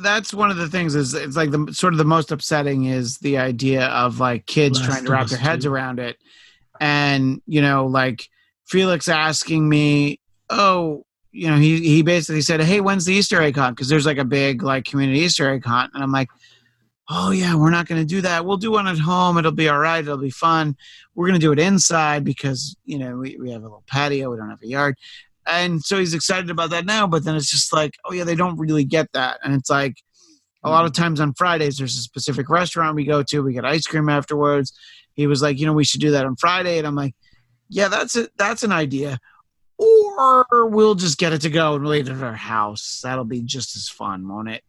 that's 0.02 0.34
one 0.34 0.52
of 0.52 0.58
the 0.58 0.68
things 0.68 0.96
is 0.96 1.14
it's 1.14 1.36
like 1.36 1.52
the 1.52 1.72
sort 1.74 1.94
of 1.94 1.98
the 1.98 2.06
most 2.06 2.32
upsetting 2.32 2.86
is 2.86 3.18
the 3.20 3.38
idea 3.38 3.88
of 3.88 4.20
like 4.20 4.46
kids 4.46 4.80
Last 4.80 4.90
trying 4.90 5.06
to 5.06 5.12
wrap 5.12 5.28
their 5.28 5.40
heads 5.40 5.66
too. 5.66 5.72
around 5.72 6.00
it. 6.00 6.18
And 6.80 7.42
you 7.48 7.62
know 7.62 7.88
like 7.88 8.30
felix 8.68 9.08
asking 9.08 9.68
me 9.68 10.20
oh 10.50 11.06
you 11.32 11.50
know 11.50 11.58
he 11.58 11.80
he 11.80 12.02
basically 12.02 12.42
said 12.42 12.62
hey 12.62 12.82
when's 12.82 13.06
the 13.06 13.14
easter 13.14 13.42
egg 13.42 13.56
hunt? 13.56 13.76
Because 13.76 13.90
there's 13.90 14.06
like 14.06 14.18
a 14.18 14.26
big 14.26 14.64
like 14.64 14.86
community 14.86 15.20
easter 15.20 15.50
egg 15.50 15.66
hunt. 15.66 15.92
And 15.94 16.04
i'm 16.04 16.12
like 16.12 16.30
oh 17.10 17.32
yeah 17.32 17.56
we're 17.56 17.70
not 17.70 17.88
going 17.88 18.02
to 18.02 18.08
do 18.08 18.22
that. 18.22 18.46
We'll 18.46 18.58
do 18.58 18.72
one 18.72 18.88
at 18.88 18.98
home. 18.98 19.38
It'll 19.38 19.52
be 19.52 19.70
all 19.70 19.80
right. 19.80 20.00
It'll 20.04 20.18
be 20.18 20.30
fun. 20.30 20.76
We're 21.16 21.28
going 21.28 21.40
to 21.40 21.46
do 21.46 21.52
it 21.52 21.60
inside 21.60 22.24
because 22.24 22.76
you 22.86 23.00
know 23.00 23.18
we, 23.18 23.38
we 23.40 23.52
have 23.52 23.62
a 23.62 23.66
little 23.66 23.84
patio. 23.88 24.30
We 24.30 24.38
don't 24.38 24.50
have 24.50 24.62
a 24.62 24.68
yard 24.68 24.98
and 25.48 25.82
so 25.84 25.98
he's 25.98 26.14
excited 26.14 26.50
about 26.50 26.70
that 26.70 26.86
now 26.86 27.08
but 27.08 27.24
then 27.24 27.36
it's 27.36 27.50
just 27.50 27.74
like 27.74 27.96
oh 28.06 28.14
yeah 28.14 28.24
they 28.24 28.36
don't 28.36 28.58
really 28.58 28.84
get 28.84 29.12
that. 29.14 29.40
And 29.44 29.54
it's 29.54 29.70
like 29.70 29.96
a 30.64 30.70
lot 30.70 30.86
of 30.86 30.92
mm-hmm. 30.92 31.04
times 31.04 31.20
on 31.20 31.34
fridays 31.34 31.78
there's 31.78 31.98
a 31.98 32.02
specific 32.02 32.50
restaurant 32.50 32.96
we 32.96 33.06
go 33.06 33.24
to 33.24 33.42
we 33.42 33.54
get 33.54 33.66
ice 33.66 33.86
cream 33.86 34.10
afterwards. 34.10 34.78
He 35.14 35.28
was 35.28 35.42
like 35.42 35.60
you 35.60 35.66
know 35.66 35.74
we 35.74 35.86
should 35.86 36.02
do 36.02 36.12
that 36.12 36.26
on 36.26 36.36
friday. 36.36 36.78
And 36.78 36.88
i'm 36.88 36.96
like 36.96 37.16
yeah 37.70 37.88
that's 37.88 38.16
it 38.16 38.32
that's 38.38 38.64
an 38.64 38.72
idea. 38.72 39.20
Or 39.80 40.66
we'll 40.66 40.96
just 40.96 41.20
get 41.20 41.34
it 41.34 41.42
to 41.42 41.52
go 41.52 41.76
and 41.76 41.86
leave 41.86 42.10
it 42.10 42.14
at 42.14 42.24
our 42.24 42.34
house. 42.34 43.02
That'll 43.04 43.26
be 43.26 43.44
just 43.44 43.76
as 43.76 43.88
fun 43.88 44.28
won't 44.28 44.50
it? 44.50 44.64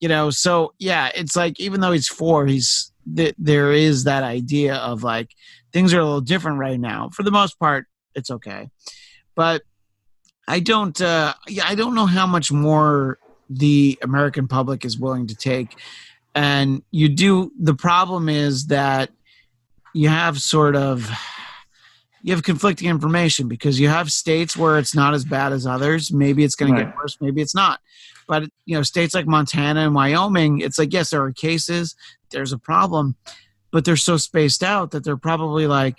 You 0.00 0.08
know 0.08 0.30
so 0.30 0.74
yeah 0.78 1.10
it's 1.14 1.36
like 1.36 1.58
even 1.58 1.80
though 1.80 1.92
he's 1.92 2.08
four 2.08 2.46
he's 2.46 2.92
th- 3.16 3.34
there 3.38 3.72
is 3.72 4.04
that 4.04 4.22
idea 4.22 4.76
of 4.76 5.02
like 5.02 5.30
things 5.72 5.94
are 5.94 6.00
a 6.00 6.04
little 6.04 6.20
different 6.20 6.58
right 6.58 6.78
now. 6.78 7.10
For 7.10 7.22
the 7.22 7.30
most 7.30 7.58
part 7.58 7.86
it's 8.14 8.30
okay. 8.30 8.68
But 9.34 9.62
i 10.48 10.60
don't 10.60 11.00
uh 11.00 11.32
yeah 11.48 11.64
i 11.66 11.74
don't 11.74 11.94
know 11.94 12.06
how 12.06 12.26
much 12.26 12.50
more 12.52 13.18
the 13.50 13.98
american 14.02 14.46
public 14.46 14.84
is 14.84 14.98
willing 14.98 15.26
to 15.26 15.34
take. 15.34 15.76
And 16.34 16.82
you 16.92 17.08
do 17.08 17.50
the 17.58 17.74
problem 17.74 18.28
is 18.28 18.68
that 18.68 19.10
you 19.92 20.08
have 20.08 20.40
sort 20.40 20.76
of 20.76 21.10
you 22.22 22.32
have 22.32 22.44
conflicting 22.44 22.88
information 22.88 23.48
because 23.48 23.80
you 23.80 23.88
have 23.88 24.12
states 24.12 24.56
where 24.56 24.78
it's 24.78 24.94
not 24.94 25.14
as 25.14 25.24
bad 25.24 25.52
as 25.52 25.66
others. 25.66 26.12
Maybe 26.12 26.44
it's 26.44 26.54
going 26.54 26.74
to 26.74 26.84
get 26.84 26.94
worse 26.94 27.16
maybe 27.20 27.42
it's 27.42 27.54
not. 27.54 27.80
But 28.28 28.44
you 28.64 28.76
know 28.76 28.84
states 28.84 29.12
like 29.12 29.26
montana 29.26 29.80
and 29.80 29.94
wyoming 29.94 30.60
it's 30.60 30.78
like 30.78 30.92
yes 30.92 31.10
there 31.10 31.22
are 31.22 31.32
cases 31.32 31.96
there's 32.30 32.52
a 32.52 32.58
problem 32.58 33.16
but 33.72 33.84
they're 33.84 33.96
so 33.96 34.16
spaced 34.16 34.62
out 34.62 34.92
that 34.92 35.02
they're 35.02 35.16
probably 35.16 35.66
like 35.66 35.98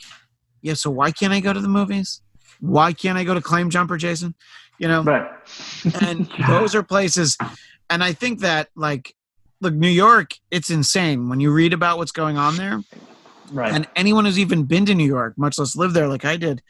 yeah 0.62 0.76
so 0.76 0.90
why 0.90 1.12
can't 1.12 1.34
i 1.34 1.42
go 1.42 1.52
to 1.52 1.60
the 1.60 1.68
movies 1.68 2.22
why 2.62 2.94
can't 2.94 3.18
i 3.18 3.24
go 3.24 3.34
to 3.34 3.42
claim 3.42 3.70
jumper 3.70 3.98
jason? 3.98 4.34
You 4.78 4.88
know? 4.88 5.04
Right. 5.04 5.30
And 6.02 6.28
those 6.48 6.74
are 6.74 6.84
places 6.84 7.38
and 7.90 8.04
i 8.04 8.14
think 8.14 8.40
that 8.40 8.70
like 8.76 9.14
look 9.60 9.74
new 9.74 9.90
york 9.90 10.36
it's 10.50 10.70
insane. 10.70 11.28
When 11.28 11.40
you 11.40 11.52
read 11.52 11.74
about 11.74 11.98
what's 11.98 12.12
going 12.12 12.38
on 12.38 12.56
there 12.56 12.82
right. 13.52 13.74
and 13.74 13.88
anyone 13.96 14.26
who's 14.26 14.40
even 14.40 14.64
been 14.64 14.86
to 14.86 14.96
new 14.96 15.06
york 15.06 15.38
much 15.38 15.58
less 15.58 15.76
lived 15.76 15.94
there 15.94 16.08
like 16.08 16.24
i 16.24 16.38
did 16.38 16.62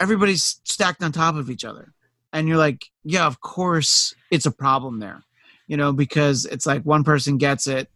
everybody's 0.00 0.60
stacked 0.64 1.02
on 1.02 1.12
top 1.12 1.36
of 1.36 1.50
each 1.50 1.64
other. 1.64 1.92
And 2.32 2.48
you're 2.48 2.56
like 2.56 2.86
yeah 3.04 3.26
of 3.26 3.40
course 3.40 4.14
it's 4.30 4.46
a 4.46 4.50
problem 4.50 5.00
there 5.00 5.22
you 5.66 5.76
know 5.76 5.92
because 5.92 6.44
it's 6.44 6.66
like 6.66 6.82
one 6.82 7.04
person 7.04 7.38
gets 7.38 7.66
it 7.66 7.90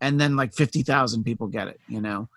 and 0.00 0.20
then 0.20 0.36
like 0.36 0.52
50,000 0.52 1.24
people 1.24 1.48
get 1.48 1.68
it 1.68 1.80
you 1.88 2.00
know? 2.00 2.28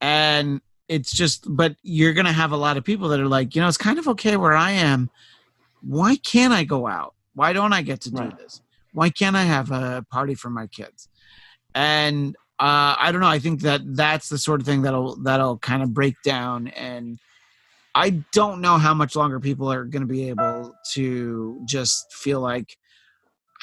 And 0.00 0.62
it's 0.94 1.12
just 1.12 1.46
but 1.56 1.76
you're 1.82 2.12
going 2.12 2.26
to 2.26 2.32
have 2.42 2.52
a 2.52 2.56
lot 2.66 2.76
of 2.76 2.82
people 2.84 3.08
that 3.10 3.20
are 3.20 3.28
like 3.38 3.54
you 3.54 3.60
know 3.62 3.68
it's 3.68 3.76
kind 3.88 3.98
of 3.98 4.06
okay 4.08 4.36
where 4.36 4.54
i 4.54 4.72
am. 4.72 5.08
Why 5.82 6.16
can't 6.16 6.52
i 6.52 6.64
go 6.64 6.86
out? 6.86 7.14
Why 7.34 7.52
don't 7.52 7.72
i 7.72 7.80
get 7.82 8.00
to 8.02 8.10
do 8.10 8.22
Right. 8.22 8.36
this? 8.38 8.60
Why 8.92 9.08
can't 9.08 9.36
i 9.36 9.44
have 9.44 9.70
a 9.70 10.04
party 10.10 10.34
for 10.34 10.50
my 10.50 10.66
kids? 10.66 11.08
And 11.74 12.36
uh, 12.58 12.94
i 12.98 13.10
don't 13.10 13.22
know 13.22 13.26
i 13.26 13.38
think 13.38 13.62
that 13.62 13.80
that's 13.96 14.28
the 14.28 14.36
sort 14.36 14.60
of 14.60 14.66
thing 14.66 14.82
that'll 14.82 15.16
that'll 15.22 15.56
kind 15.58 15.82
of 15.82 15.94
break 15.94 16.14
down 16.22 16.68
and 16.68 17.18
i 17.94 18.10
don't 18.32 18.60
know 18.60 18.76
how 18.76 18.92
much 18.92 19.16
longer 19.16 19.40
people 19.40 19.72
are 19.72 19.84
going 19.84 20.02
to 20.02 20.12
be 20.18 20.28
able 20.28 20.74
to 20.92 21.58
just 21.66 22.12
feel 22.12 22.38
like 22.40 22.76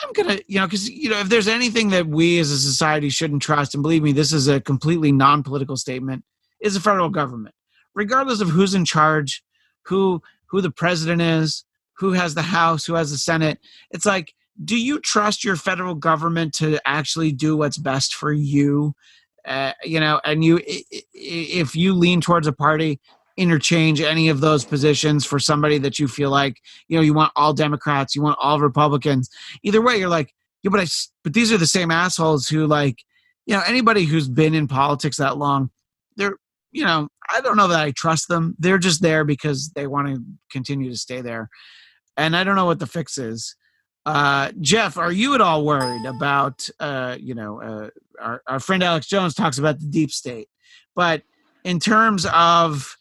i'm 0.04 0.12
gonna 0.14 0.40
you 0.48 0.60
know 0.60 0.66
because 0.66 0.90
you 0.90 1.10
know 1.12 1.20
if 1.20 1.30
there's 1.30 1.48
anything 1.48 1.90
that 1.90 2.08
we 2.08 2.40
as 2.40 2.50
a 2.50 2.58
society 2.58 3.10
shouldn't 3.10 3.42
trust 3.44 3.76
and 3.76 3.84
believe 3.84 4.02
me 4.02 4.12
this 4.12 4.34
is 4.34 4.48
a 4.48 4.60
completely 4.62 5.12
non-political 5.12 5.78
statement 5.78 6.24
is 6.62 6.74
the 6.74 6.80
federal 6.80 7.10
government. 7.10 7.56
Regardless 7.94 8.42
of 8.42 8.50
who's 8.50 8.74
in 8.74 8.86
charge 8.86 9.44
who 9.88 10.22
who 10.48 10.62
the 10.62 10.72
president 10.72 11.22
is 11.22 11.64
who 11.98 12.12
has 12.12 12.36
the 12.36 12.42
house 12.42 12.86
who 12.86 12.94
has 12.94 13.12
the 13.12 13.18
senate 13.18 13.60
it's 13.92 14.06
like 14.06 14.34
do 14.64 14.80
you 14.80 15.00
trust 15.00 15.44
your 15.44 15.56
federal 15.56 15.96
government 15.96 16.54
to 16.56 16.80
actually 16.86 17.32
do 17.32 17.56
what's 17.56 17.78
best 17.78 18.16
for 18.16 18.34
you? 18.34 18.96
Uh, 19.46 19.72
you 19.84 20.00
know 20.00 20.20
and 20.26 20.44
you 20.44 20.60
if 21.14 21.74
you 21.74 21.94
lean 21.94 22.20
towards 22.20 22.48
a 22.48 22.52
party 22.52 23.00
interchange 23.38 24.02
any 24.02 24.28
of 24.28 24.42
those 24.42 24.66
positions 24.66 25.24
for 25.24 25.40
somebody 25.40 25.78
that 25.78 26.00
you 26.00 26.08
feel 26.08 26.30
like 26.30 26.60
you 26.90 26.98
know 26.98 27.02
you 27.02 27.14
want 27.14 27.32
all 27.38 27.54
democrats 27.54 28.14
you 28.14 28.22
want 28.22 28.38
all 28.42 28.60
republicans. 28.60 29.30
Either 29.64 29.82
way 29.82 29.98
you're 29.98 30.10
like 30.10 30.34
yeah 30.64 30.70
but 30.70 30.82
i 30.82 30.86
but 31.24 31.34
these 31.34 31.50
are 31.50 31.58
the 31.58 31.66
same 31.66 31.92
assholes 31.92 32.50
who 32.50 32.68
like 32.68 32.98
you 33.46 33.56
know 33.56 33.64
anybody 33.66 34.04
who's 34.04 34.28
been 34.28 34.54
in 34.54 34.68
politics 34.68 35.16
that 35.16 35.38
long 35.38 35.70
they're 36.18 36.36
you 36.78 36.86
know 36.86 37.08
i 37.30 37.42
don't 37.42 37.58
know 37.58 37.68
that 37.68 37.80
i 37.80 37.92
trust 37.92 38.28
them. 38.28 38.56
They're 38.60 38.78
just 38.78 39.02
there 39.02 39.24
because 39.24 39.70
they 39.70 39.88
want 39.88 40.08
to 40.08 40.22
continue 40.52 40.90
to 40.92 40.98
stay 40.98 41.22
there. 41.22 41.50
And 42.16 42.36
i 42.36 42.44
don't 42.44 42.56
know 42.56 42.66
what 42.66 42.80
the 42.80 42.88
fix 42.88 43.18
is. 43.18 43.56
Uh, 44.06 44.52
Jeff, 44.62 44.98
are 44.98 45.12
you 45.12 45.36
at 45.36 45.42
all 45.42 45.66
worried 45.66 46.06
about, 46.06 46.66
uh, 46.80 47.18
you 47.20 47.36
know, 47.36 47.62
uh, 47.62 47.90
our, 48.22 48.42
our 48.48 48.60
friend 48.62 48.82
Alex 48.82 49.06
Jones 49.06 49.34
talks 49.34 49.58
about 49.58 49.82
the 49.82 49.86
deep 49.86 50.12
state, 50.12 50.48
but 50.96 51.24
in 51.66 51.78
terms 51.78 52.26
of 52.34 52.96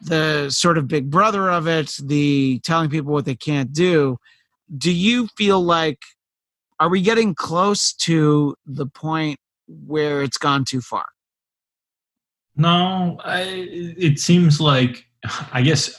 the 0.00 0.48
sort 0.48 0.78
of 0.78 0.88
big 0.88 1.10
brother 1.10 1.50
of 1.50 1.68
it, 1.68 1.94
the 2.02 2.60
telling 2.64 2.88
people 2.88 3.12
what 3.12 3.26
they 3.26 3.34
can't 3.34 3.74
do, 3.74 4.16
do 4.78 4.90
you 4.90 5.28
feel 5.36 5.60
like, 5.60 5.98
are 6.80 6.88
we 6.88 7.02
getting 7.02 7.34
close 7.34 7.92
to 7.92 8.54
the 8.64 8.86
point 8.86 9.38
where 9.66 10.22
it's 10.22 10.38
gone 10.38 10.64
too 10.64 10.80
far? 10.80 11.06
No, 12.58 13.18
I, 13.24 13.42
it 13.96 14.18
seems 14.18 14.60
like, 14.60 15.06
I 15.52 15.62
guess, 15.62 15.98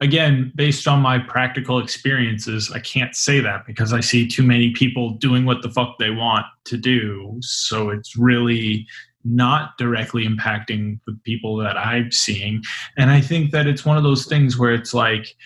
again, 0.00 0.52
based 0.54 0.88
on 0.88 1.00
my 1.00 1.18
practical 1.18 1.78
experiences, 1.78 2.72
I 2.74 2.80
can't 2.80 3.14
say 3.14 3.40
that 3.40 3.66
because 3.66 3.92
I 3.92 4.00
see 4.00 4.26
too 4.26 4.42
many 4.42 4.72
people 4.72 5.10
doing 5.10 5.44
what 5.44 5.60
the 5.60 5.68
fuck 5.68 5.98
they 5.98 6.10
want 6.10 6.46
to 6.64 6.78
do. 6.78 7.36
So 7.42 7.90
it's 7.90 8.16
really 8.16 8.86
not 9.22 9.76
directly 9.76 10.26
impacting 10.26 10.98
the 11.06 11.12
people 11.24 11.56
that 11.58 11.76
I'm 11.76 12.10
seeing. 12.10 12.62
And 12.96 13.10
I 13.10 13.20
think 13.20 13.50
that 13.50 13.66
it's 13.66 13.84
one 13.84 13.98
of 13.98 14.02
those 14.02 14.24
things 14.24 14.58
where 14.58 14.72
it's 14.72 14.94
like, 14.94 15.36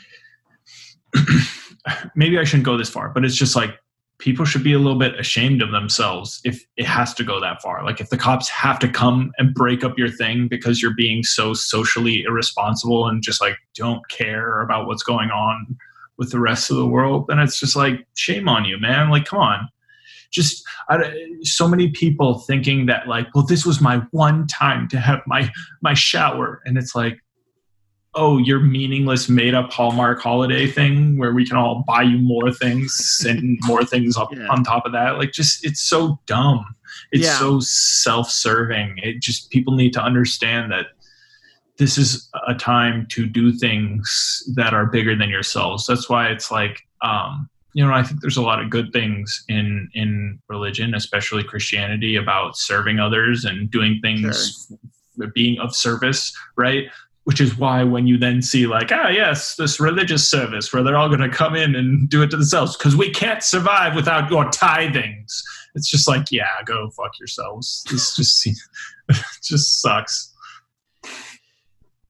maybe 2.15 2.39
I 2.39 2.45
shouldn't 2.45 2.67
go 2.67 2.77
this 2.77 2.89
far, 2.89 3.09
but 3.09 3.25
it's 3.25 3.35
just 3.35 3.57
like 3.57 3.77
people 4.19 4.45
should 4.45 4.63
be 4.63 4.73
a 4.73 4.79
little 4.79 4.99
bit 4.99 5.19
ashamed 5.19 5.61
of 5.61 5.73
themselves 5.73 6.41
if 6.45 6.65
it 6.77 6.87
has 6.87 7.13
to 7.15 7.25
go 7.25 7.41
that 7.41 7.61
far. 7.61 7.85
Like 7.85 8.01
if 8.01 8.11
the 8.11 8.17
cops 8.17 8.49
have 8.49 8.79
to 8.81 8.89
come 8.89 9.33
and 9.39 9.55
break 9.55 9.83
up 9.83 9.99
your 9.99 10.09
thing 10.09 10.49
because 10.49 10.81
you're 10.81 10.95
being 10.95 11.23
so 11.23 11.53
socially 11.53 12.23
irresponsible 12.23 13.09
and 13.09 13.23
just 13.23 13.41
like 13.41 13.57
don't 13.75 14.09
care 14.09 14.61
about 14.61 14.87
what's 14.87 15.03
going 15.03 15.31
on 15.31 15.77
with 16.17 16.31
the 16.31 16.39
rest 16.39 16.71
of 16.71 16.77
the 16.77 16.87
world, 16.87 17.27
then 17.29 17.41
it's 17.41 17.59
just 17.59 17.75
like 17.75 18.07
shame 18.15 18.49
on 18.49 18.65
you, 18.65 18.79
man. 18.79 19.11
Like 19.11 19.25
come 19.25 19.41
on. 19.41 19.69
Just 20.31 20.65
I, 20.89 21.13
so 21.43 21.69
many 21.69 21.91
people 21.91 22.41
thinking 22.41 22.87
that 22.87 23.07
like, 23.09 23.29
well, 23.35 23.47
this 23.47 23.65
was 23.65 23.81
my 23.81 23.99
one 24.11 24.47
time 24.47 24.89
to 24.89 24.99
have 24.99 25.21
my 25.27 25.51
my 25.81 25.95
shower, 25.95 26.61
and 26.65 26.77
it's 26.77 26.95
like, 26.95 27.21
oh, 28.17 28.39
your 28.39 28.61
meaningless 28.61 29.29
made 29.29 29.55
up 29.55 29.73
Hallmark 29.73 30.21
holiday 30.21 30.67
thing 30.67 31.19
where 31.19 31.33
we 31.33 31.45
can 31.47 31.57
all 31.57 31.83
buy 31.87 32.03
you 32.03 32.19
more 32.19 32.53
things 32.53 33.25
and 33.29 33.59
more 33.67 33.85
things 33.85 34.17
up 34.17 34.29
Yeah. 34.33 34.47
on 34.49 34.63
top 34.65 34.87
of 34.87 34.93
that. 34.93 35.19
Like 35.19 35.33
just 35.33 35.65
it's 35.65 35.81
so 35.83 36.19
dumb. 36.27 36.65
It's 37.13 37.25
Yeah. 37.25 37.39
so 37.39 37.61
self-serving. 37.61 38.99
It 39.03 39.21
just 39.21 39.51
people 39.51 39.75
need 39.75 39.93
to 39.95 40.03
understand 40.03 40.71
that 40.73 40.87
this 41.77 41.99
is 41.99 42.31
a 42.47 42.55
time 42.55 43.07
to 43.11 43.27
do 43.27 43.53
things 43.53 44.45
that 44.55 44.73
are 44.73 44.87
bigger 44.87 45.17
than 45.17 45.29
yourselves. 45.29 45.87
That's 45.87 46.09
why 46.09 46.29
it's 46.29 46.51
like 46.51 46.81
um 47.03 47.49
you 47.77 47.85
know, 47.85 47.93
I 47.93 48.05
think 48.05 48.21
there's 48.21 48.37
a 48.37 48.43
lot 48.43 48.61
of 48.63 48.71
good 48.71 48.93
things 48.93 49.45
in 49.49 49.89
in 49.95 50.39
religion, 50.49 50.95
especially 50.95 51.43
Christianity, 51.43 52.15
about 52.15 52.57
serving 52.57 53.01
others 53.01 53.45
and 53.45 53.69
doing 53.69 53.99
things, 54.01 54.71
being 55.35 55.59
of 55.59 55.75
service, 55.75 56.33
right? 56.57 56.85
Which 57.25 57.41
is 57.41 57.57
why 57.57 57.83
when 57.83 58.07
you 58.07 58.19
then 58.19 58.41
see 58.43 58.67
like 58.67 58.91
ah 58.93 59.09
yes 59.09 59.57
this 59.57 59.81
religious 59.81 60.29
service 60.29 60.73
where 60.73 60.83
they're 60.83 60.97
all 60.97 61.09
going 61.09 61.21
to 61.21 61.29
come 61.29 61.55
in 61.55 61.75
and 61.75 62.09
do 62.09 62.23
it 62.23 62.31
to 62.31 62.37
themselves 62.37 62.77
because 62.77 62.95
we 62.95 63.11
can't 63.11 63.43
survive 63.43 63.95
without 63.95 64.31
your 64.31 64.45
tithings 64.47 65.43
it's 65.75 65.91
just 65.91 66.07
like 66.07 66.31
yeah 66.31 66.63
go 66.65 66.91
fuck 66.91 67.19
yourselves 67.19 67.85
this 67.91 68.17
just 68.17 68.49
just 69.43 69.81
sucks 69.81 70.35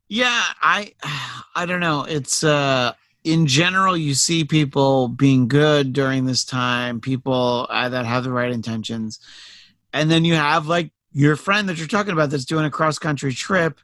Yeah, 0.09 0.45
I 0.61 0.93
I 1.55 1.66
don't 1.66 1.81
know. 1.81 2.05
It's 2.05 2.45
uh 2.45 2.93
in 3.24 3.47
general 3.47 3.97
you 3.97 4.15
see 4.15 4.45
people 4.45 5.09
being 5.09 5.49
good 5.49 5.93
during 5.93 6.27
this 6.27 6.45
time, 6.45 7.01
people 7.01 7.66
uh, 7.70 7.89
that 7.89 8.05
have 8.05 8.23
the 8.23 8.31
right 8.31 8.53
intentions. 8.53 9.19
And 9.95 10.11
then 10.11 10.24
you 10.24 10.35
have 10.35 10.66
like 10.66 10.91
your 11.12 11.36
friend 11.36 11.69
that 11.69 11.78
you're 11.78 11.89
talking 11.89 12.12
about 12.12 12.31
that's 12.31 12.45
doing 12.45 12.66
a 12.66 12.70
cross 12.70 12.99
country 12.99 13.32
trip, 13.32 13.81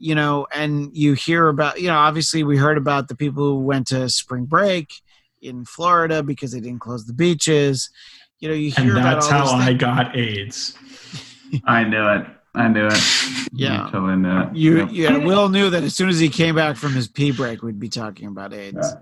you 0.00 0.14
know, 0.14 0.46
and 0.54 0.90
you 0.96 1.12
hear 1.12 1.48
about, 1.48 1.80
you 1.80 1.88
know, 1.88 1.96
obviously 1.96 2.42
we 2.42 2.56
heard 2.56 2.78
about 2.78 3.08
the 3.08 3.14
people 3.14 3.44
who 3.44 3.60
went 3.60 3.86
to 3.88 4.08
spring 4.08 4.46
break 4.46 4.94
in 5.42 5.64
Florida 5.66 6.22
because 6.22 6.52
they 6.52 6.60
didn't 6.60 6.80
close 6.80 7.06
the 7.06 7.12
beaches. 7.12 7.90
You 8.40 8.48
know, 8.48 8.54
you 8.54 8.72
and 8.78 8.86
hear 8.86 8.96
about 8.96 9.12
And 9.14 9.22
that's 9.22 9.30
all 9.30 9.56
how 9.58 9.68
i 9.68 9.74
got 9.74 10.16
aids 10.16 10.76
I 11.66 11.84
knew 11.84 12.08
it. 12.08 12.26
I 12.54 12.68
knew 12.68 12.86
it. 12.86 12.98
Yeah. 13.52 13.86
I 13.86 13.90
totally 13.90 14.16
knew 14.16 14.40
it. 14.40 14.54
You, 14.54 14.76
Yep. 14.78 14.88
yeah, 14.92 15.16
Will 15.18 15.48
knew 15.50 15.68
that 15.70 15.82
as 15.84 15.94
soon 15.94 16.08
as 16.08 16.18
he 16.18 16.28
came 16.28 16.54
back 16.54 16.76
from 16.76 16.94
his 16.94 17.06
pee 17.06 17.30
break, 17.30 17.62
we'd 17.62 17.78
be 17.78 17.88
talking 17.88 18.28
about 18.28 18.52
AIDS. 18.54 18.78
Yeah. 18.82 19.00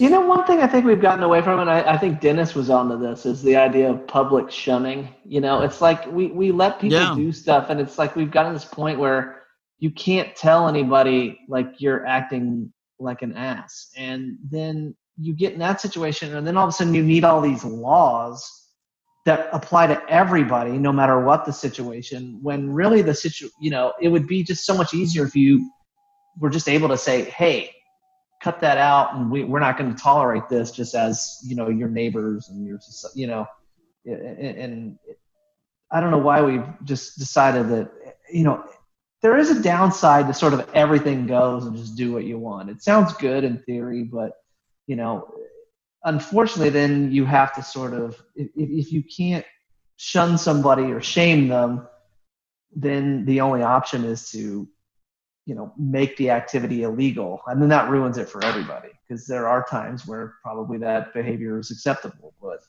You 0.00 0.10
know, 0.10 0.20
one 0.20 0.46
thing 0.46 0.60
I 0.60 0.68
think 0.68 0.84
we've 0.86 1.00
gotten 1.00 1.24
away 1.24 1.42
from, 1.42 1.58
and 1.58 1.68
I, 1.68 1.80
I 1.94 1.98
think 1.98 2.20
Dennis 2.20 2.54
was 2.54 2.70
onto 2.70 2.96
this, 2.98 3.26
is 3.26 3.42
the 3.42 3.56
idea 3.56 3.90
of 3.90 4.06
public 4.06 4.48
shunning. 4.50 5.08
You 5.26 5.40
know, 5.40 5.62
it's 5.62 5.80
like 5.80 6.06
we, 6.12 6.28
we 6.28 6.52
let 6.52 6.78
people 6.80 6.98
Yeah. 6.98 7.14
do 7.16 7.32
stuff, 7.32 7.68
and 7.70 7.80
it's 7.80 7.98
like 7.98 8.14
we've 8.14 8.30
gotten 8.30 8.52
to 8.52 8.58
this 8.58 8.68
point 8.68 8.98
where 9.00 9.42
you 9.78 9.90
can't 9.90 10.34
tell 10.34 10.68
anybody 10.68 11.38
like 11.48 11.74
you're 11.78 12.06
acting 12.06 12.72
like 12.98 13.22
an 13.22 13.34
ass. 13.36 13.90
And 13.96 14.36
then 14.50 14.96
you 15.16 15.34
get 15.34 15.52
in 15.52 15.58
that 15.60 15.80
situation, 15.80 16.36
and 16.36 16.46
then 16.46 16.56
all 16.56 16.64
of 16.64 16.70
a 16.70 16.72
sudden 16.72 16.94
you 16.94 17.02
need 17.02 17.24
all 17.24 17.40
these 17.40 17.64
laws 17.64 18.50
that 19.24 19.48
apply 19.52 19.88
to 19.88 20.02
everybody, 20.08 20.72
no 20.72 20.92
matter 20.92 21.20
what 21.20 21.44
the 21.44 21.52
situation. 21.52 22.38
When 22.42 22.70
really 22.70 23.02
the 23.02 23.14
situ, 23.14 23.48
you 23.60 23.70
know, 23.70 23.92
it 24.00 24.08
would 24.08 24.26
be 24.26 24.42
just 24.42 24.64
so 24.64 24.76
much 24.76 24.94
easier 24.94 25.24
if 25.24 25.34
you 25.36 25.70
were 26.40 26.50
just 26.50 26.68
able 26.68 26.88
to 26.88 26.96
say, 26.96 27.24
"Hey, 27.24 27.72
cut 28.42 28.60
that 28.60 28.78
out 28.78 29.14
and 29.14 29.30
we, 29.30 29.44
we're 29.44 29.60
not 29.60 29.76
going 29.76 29.92
to 29.92 30.00
tolerate 30.00 30.48
this 30.48 30.70
just 30.70 30.94
as 30.94 31.38
you 31.44 31.56
know 31.56 31.68
your 31.68 31.88
neighbors 31.88 32.48
and 32.48 32.66
your 32.66 32.78
you 33.14 33.26
know 33.26 33.46
and, 34.06 34.56
and 34.56 34.98
i 35.90 36.00
don't 36.00 36.10
know 36.10 36.18
why 36.18 36.40
we've 36.40 36.66
just 36.84 37.18
decided 37.18 37.68
that 37.68 37.90
you 38.32 38.44
know 38.44 38.64
there 39.22 39.36
is 39.36 39.50
a 39.50 39.62
downside 39.62 40.26
to 40.28 40.34
sort 40.34 40.54
of 40.54 40.68
everything 40.74 41.26
goes 41.26 41.66
and 41.66 41.76
just 41.76 41.96
do 41.96 42.12
what 42.12 42.24
you 42.24 42.38
want. 42.38 42.70
It 42.70 42.82
sounds 42.82 43.12
good 43.14 43.44
in 43.44 43.58
theory 43.64 44.04
but 44.04 44.32
you 44.86 44.96
know 44.96 45.28
unfortunately 46.04 46.70
then 46.70 47.12
you 47.12 47.24
have 47.24 47.54
to 47.54 47.62
sort 47.62 47.92
of 47.92 48.20
if, 48.34 48.48
if 48.56 48.92
you 48.92 49.02
can't 49.02 49.44
shun 49.96 50.38
somebody 50.38 50.84
or 50.84 51.00
shame 51.00 51.48
them 51.48 51.86
then 52.74 53.24
the 53.24 53.40
only 53.40 53.62
option 53.62 54.04
is 54.04 54.30
to 54.30 54.68
you 55.46 55.54
know 55.54 55.72
make 55.76 56.16
the 56.16 56.30
activity 56.30 56.82
illegal 56.82 57.40
and 57.46 57.60
then 57.60 57.68
that 57.68 57.90
ruins 57.90 58.18
it 58.18 58.28
for 58.28 58.44
everybody 58.44 58.90
because 59.06 59.26
there 59.26 59.48
are 59.48 59.64
times 59.68 60.06
where 60.06 60.34
probably 60.42 60.78
that 60.78 61.12
behavior 61.14 61.58
is 61.58 61.70
acceptable 61.70 62.34
but 62.40 62.60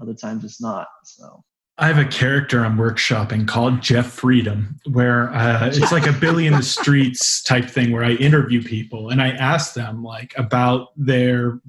other 0.00 0.14
times 0.14 0.44
it's 0.44 0.60
not 0.60 0.88
so 1.04 1.42
I 1.80 1.86
have 1.86 1.98
a 1.98 2.04
character 2.04 2.64
I'm 2.64 2.76
workshopping 2.76 3.46
called 3.46 3.80
Jeff 3.80 4.06
Freedom, 4.06 4.80
where 4.90 5.32
uh, 5.32 5.68
it's 5.68 5.92
like 5.92 6.08
a 6.08 6.12
Billy 6.12 6.48
in 6.48 6.54
the 6.54 6.62
Streets 6.62 7.40
type 7.40 7.66
thing 7.66 7.92
where 7.92 8.02
I 8.02 8.12
interview 8.12 8.64
people 8.64 9.10
and 9.10 9.22
I 9.22 9.28
ask 9.28 9.74
them 9.74 10.02
like 10.02 10.34
about 10.36 10.88
their 10.96 11.60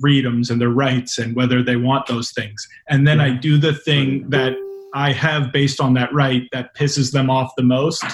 freedoms 0.00 0.48
and 0.48 0.58
their 0.58 0.70
rights 0.70 1.18
and 1.18 1.36
whether 1.36 1.62
they 1.62 1.76
want 1.76 2.06
those 2.06 2.30
things. 2.30 2.66
And 2.88 3.06
then 3.06 3.20
I 3.20 3.30
do 3.30 3.58
the 3.58 3.74
thing 3.74 4.30
that 4.30 4.54
I 4.94 5.12
have 5.12 5.52
based 5.52 5.80
on 5.80 5.92
that 5.94 6.14
right 6.14 6.48
that 6.52 6.74
pisses 6.74 7.12
them 7.12 7.28
off 7.28 7.52
the 7.58 7.62
most, 7.62 8.04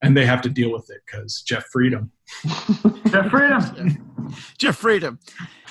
and 0.00 0.16
they 0.16 0.24
have 0.24 0.42
to 0.42 0.48
deal 0.48 0.70
with 0.70 0.88
it 0.90 1.00
because 1.06 1.42
Jeff 1.42 1.64
Freedom. 1.72 2.12
Jeff 3.08 3.30
Freedom. 3.30 4.32
Jeff 4.58 4.76
Freedom. 4.76 5.18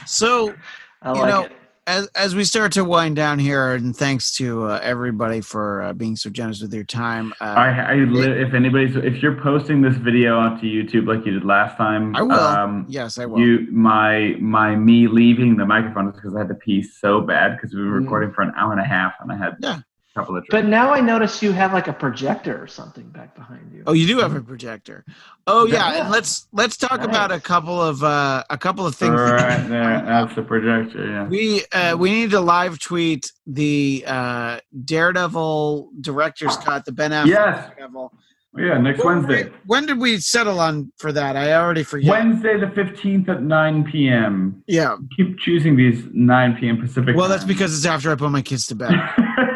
So 0.05 0.53
i 1.01 1.13
You 1.13 1.21
like 1.21 1.29
know, 1.29 1.43
it 1.43 1.51
as 1.87 2.07
as 2.15 2.33
we 2.35 2.43
start 2.43 2.71
to 2.73 2.83
wind 2.85 3.15
down 3.15 3.39
here, 3.39 3.73
and 3.73 3.95
thanks 3.95 4.31
to 4.37 4.63
uh, 4.67 4.79
everybody 4.81 5.41
for 5.41 5.81
uh, 5.81 5.93
being 5.93 6.15
so 6.15 6.29
generous 6.29 6.61
with 6.61 6.73
your 6.73 6.83
time. 6.85 7.33
Uh, 7.41 7.45
I, 7.45 7.69
I 7.69 7.93
li- 7.95 8.23
if 8.41 8.53
anybody's 8.53 8.95
if 8.95 9.21
you're 9.21 9.39
posting 9.41 9.81
this 9.81 9.95
video 9.95 10.37
onto 10.39 10.65
YouTube 10.65 11.07
like 11.07 11.25
you 11.25 11.33
did 11.33 11.43
last 11.45 11.75
time, 11.77 12.15
I 12.15 12.21
will. 12.21 12.33
Um, 12.33 12.85
yes, 12.87 13.17
I 13.17 13.25
will. 13.25 13.39
you 13.39 13.67
my 13.71 14.35
my 14.39 14.75
me 14.75 15.07
leaving 15.07 15.57
the 15.57 15.65
microphone 15.65 16.09
is 16.09 16.15
because 16.15 16.35
I 16.35 16.39
had 16.39 16.47
to 16.49 16.55
pee 16.55 16.81
so 16.81 17.21
bad 17.21 17.57
because 17.57 17.73
we 17.75 17.81
were 17.83 17.99
Mm. 17.99 18.03
recording 18.03 18.31
for 18.33 18.41
an 18.43 18.53
hour 18.57 18.71
and 18.71 18.81
a 18.81 18.85
half 18.85 19.13
and 19.19 19.31
I 19.31 19.35
had 19.37 19.55
Yeah. 19.59 19.79
A 20.15 20.19
couple 20.19 20.37
of 20.37 20.43
but 20.49 20.65
now 20.65 20.93
i 20.93 20.99
notice 20.99 21.41
you 21.41 21.51
have 21.51 21.73
like 21.73 21.87
a 21.87 21.93
projector 21.93 22.61
or 22.61 22.67
something 22.67 23.07
back 23.09 23.35
behind 23.35 23.71
you 23.73 23.83
oh, 23.87 23.93
you 23.93 24.05
do 24.07 24.19
have 24.19 24.35
a 24.35 24.41
projector. 24.41 25.03
Oh 25.47 25.65
yeah, 25.65 25.73
Yeah. 25.95 26.01
and 26.03 26.09
let's 26.11 26.47
let's 26.53 26.77
talk 26.77 26.99
Nice. 26.99 27.07
about 27.09 27.31
a 27.31 27.39
couple 27.39 27.81
of 27.81 28.03
uh, 28.03 28.43
a 28.49 28.57
couple 28.57 28.85
of 28.85 28.95
things. 28.95 29.19
right 29.19 29.57
there, 29.67 30.01
that's 30.05 30.33
the 30.35 30.41
projector. 30.43 31.05
Yeah. 31.05 31.27
We 31.27 31.65
uh, 31.73 31.97
we 31.97 32.11
need 32.11 32.31
to 32.31 32.39
live 32.39 32.79
tweet 32.79 33.31
the 33.45 34.03
uh, 34.07 34.59
Daredevil 34.85 35.89
director's 35.99 36.55
cut, 36.57 36.85
the 36.85 36.91
Ben 36.93 37.11
Affleck 37.11 37.27
Yes. 37.27 37.67
Daredevil. 37.75 38.13
Yeah, 38.55 38.77
next 38.77 39.03
When- 39.03 39.23
Wednesday. 39.27 39.51
When 39.65 39.85
did 39.87 39.97
we 39.99 40.17
settle 40.19 40.59
on 40.59 40.91
for 40.97 41.11
that? 41.11 41.35
I 41.35 41.53
already 41.55 41.83
forget. 41.83 42.09
Wednesday 42.09 42.57
the 42.59 42.67
15th 42.67 43.27
at 43.27 43.41
9 43.41 43.83
p.m. 43.91 44.63
Yeah. 44.67 44.95
Keep 45.17 45.39
choosing 45.39 45.75
these 45.75 46.05
9 46.13 46.57
p.m. 46.59 46.77
Pacific. 46.79 47.15
Well, 47.15 47.27
that's 47.27 47.43
because 47.45 47.75
it's 47.75 47.85
after 47.85 48.11
I 48.11 48.15
put 48.15 48.29
my 48.31 48.41
kids 48.43 48.67
to 48.67 48.75
bed. 48.75 48.93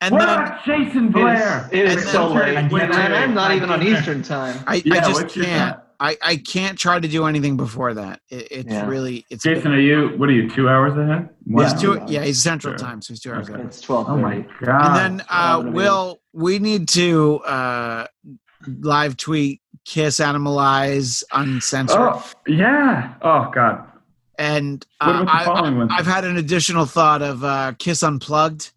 And 0.00 0.12
what 0.14 0.26
then 0.26 0.28
about 0.38 0.64
Jason 0.64 1.06
It 1.08 1.12
Blair? 1.12 1.68
is, 1.72 1.78
it 1.78 1.86
And 1.88 1.98
is 1.98 2.04
then- 2.04 2.12
so 2.14 2.28
late 2.28 2.56
I 2.56 2.60
and 2.60 2.70
did 2.70 2.80
I'm, 2.92 3.12
I'm 3.12 3.34
not 3.34 3.52
even 3.52 3.70
on 3.70 3.82
eastern 3.82 4.22
time 4.22 4.56
I, 4.66 4.76
I 4.76 4.80
just 4.80 5.28
can't. 5.28 5.78
I, 6.00 6.16
I 6.22 6.36
can't 6.36 6.78
try 6.78 7.00
to 7.00 7.08
do 7.08 7.24
anything 7.26 7.56
before 7.56 7.92
that. 7.94 8.20
It, 8.28 8.46
it's 8.52 8.70
Yeah. 8.72 8.86
really 8.86 9.26
it's 9.30 9.42
Jason, 9.42 9.72
are 9.72 9.80
you? 9.80 10.10
What 10.16 10.28
are 10.28 10.32
you? 10.32 10.48
Two 10.48 10.68
hours 10.68 10.96
ahead? 10.96 11.28
He's 11.44 11.72
Yeah. 11.72 11.78
two, 11.78 12.02
yeah, 12.06 12.22
he's 12.24 12.40
Central 12.40 12.74
Sure. 12.74 12.78
Time, 12.78 13.02
so 13.02 13.12
he's 13.14 13.20
two 13.20 13.32
hours 13.32 13.48
ahead. 13.48 13.66
It's 13.66 13.80
twelve 13.80 14.06
Oh 14.08 14.12
thirty. 14.14 14.22
my 14.22 14.46
god! 14.64 14.86
And 15.06 15.18
then 15.20 15.26
uh, 15.28 15.62
Will, 15.66 16.20
we 16.32 16.60
need 16.60 16.86
to 16.90 17.38
uh, 17.40 18.06
live 18.80 19.16
tweet 19.16 19.60
Kiss 19.84 20.20
Animalize 20.20 21.24
Uncensored. 21.32 21.98
oh 21.98 22.24
yeah. 22.46 23.14
Oh 23.22 23.50
god. 23.52 23.84
and 24.38 24.86
uh, 25.00 25.18
about 25.22 25.64
I, 25.64 25.86
I've 25.98 26.06
had 26.06 26.24
an 26.24 26.36
additional 26.36 26.86
thought 26.86 27.22
of 27.22 27.42
uh, 27.42 27.72
Kiss 27.80 28.04
Unplugged. 28.04 28.70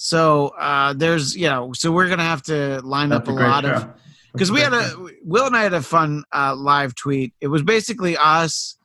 So 0.00 0.48
uh, 0.50 0.94
there's, 0.94 1.36
you 1.36 1.48
know, 1.48 1.72
so 1.72 1.90
we're 1.90 2.08
gonna 2.08 2.22
have 2.22 2.42
to 2.44 2.80
line 2.82 3.08
That's 3.08 3.28
up 3.28 3.34
a, 3.36 3.38
a 3.38 3.42
lot 3.42 3.64
show. 3.64 3.72
of 3.72 3.88
because 4.32 4.52
we 4.52 4.60
had 4.60 4.72
a 4.72 4.90
Will 5.24 5.46
and 5.46 5.56
I 5.56 5.64
had 5.64 5.74
a 5.74 5.82
fun 5.82 6.22
uh, 6.32 6.54
live 6.54 6.94
tweet. 6.94 7.34
It 7.40 7.48
was 7.48 7.62
basically 7.62 8.16
us 8.16 8.77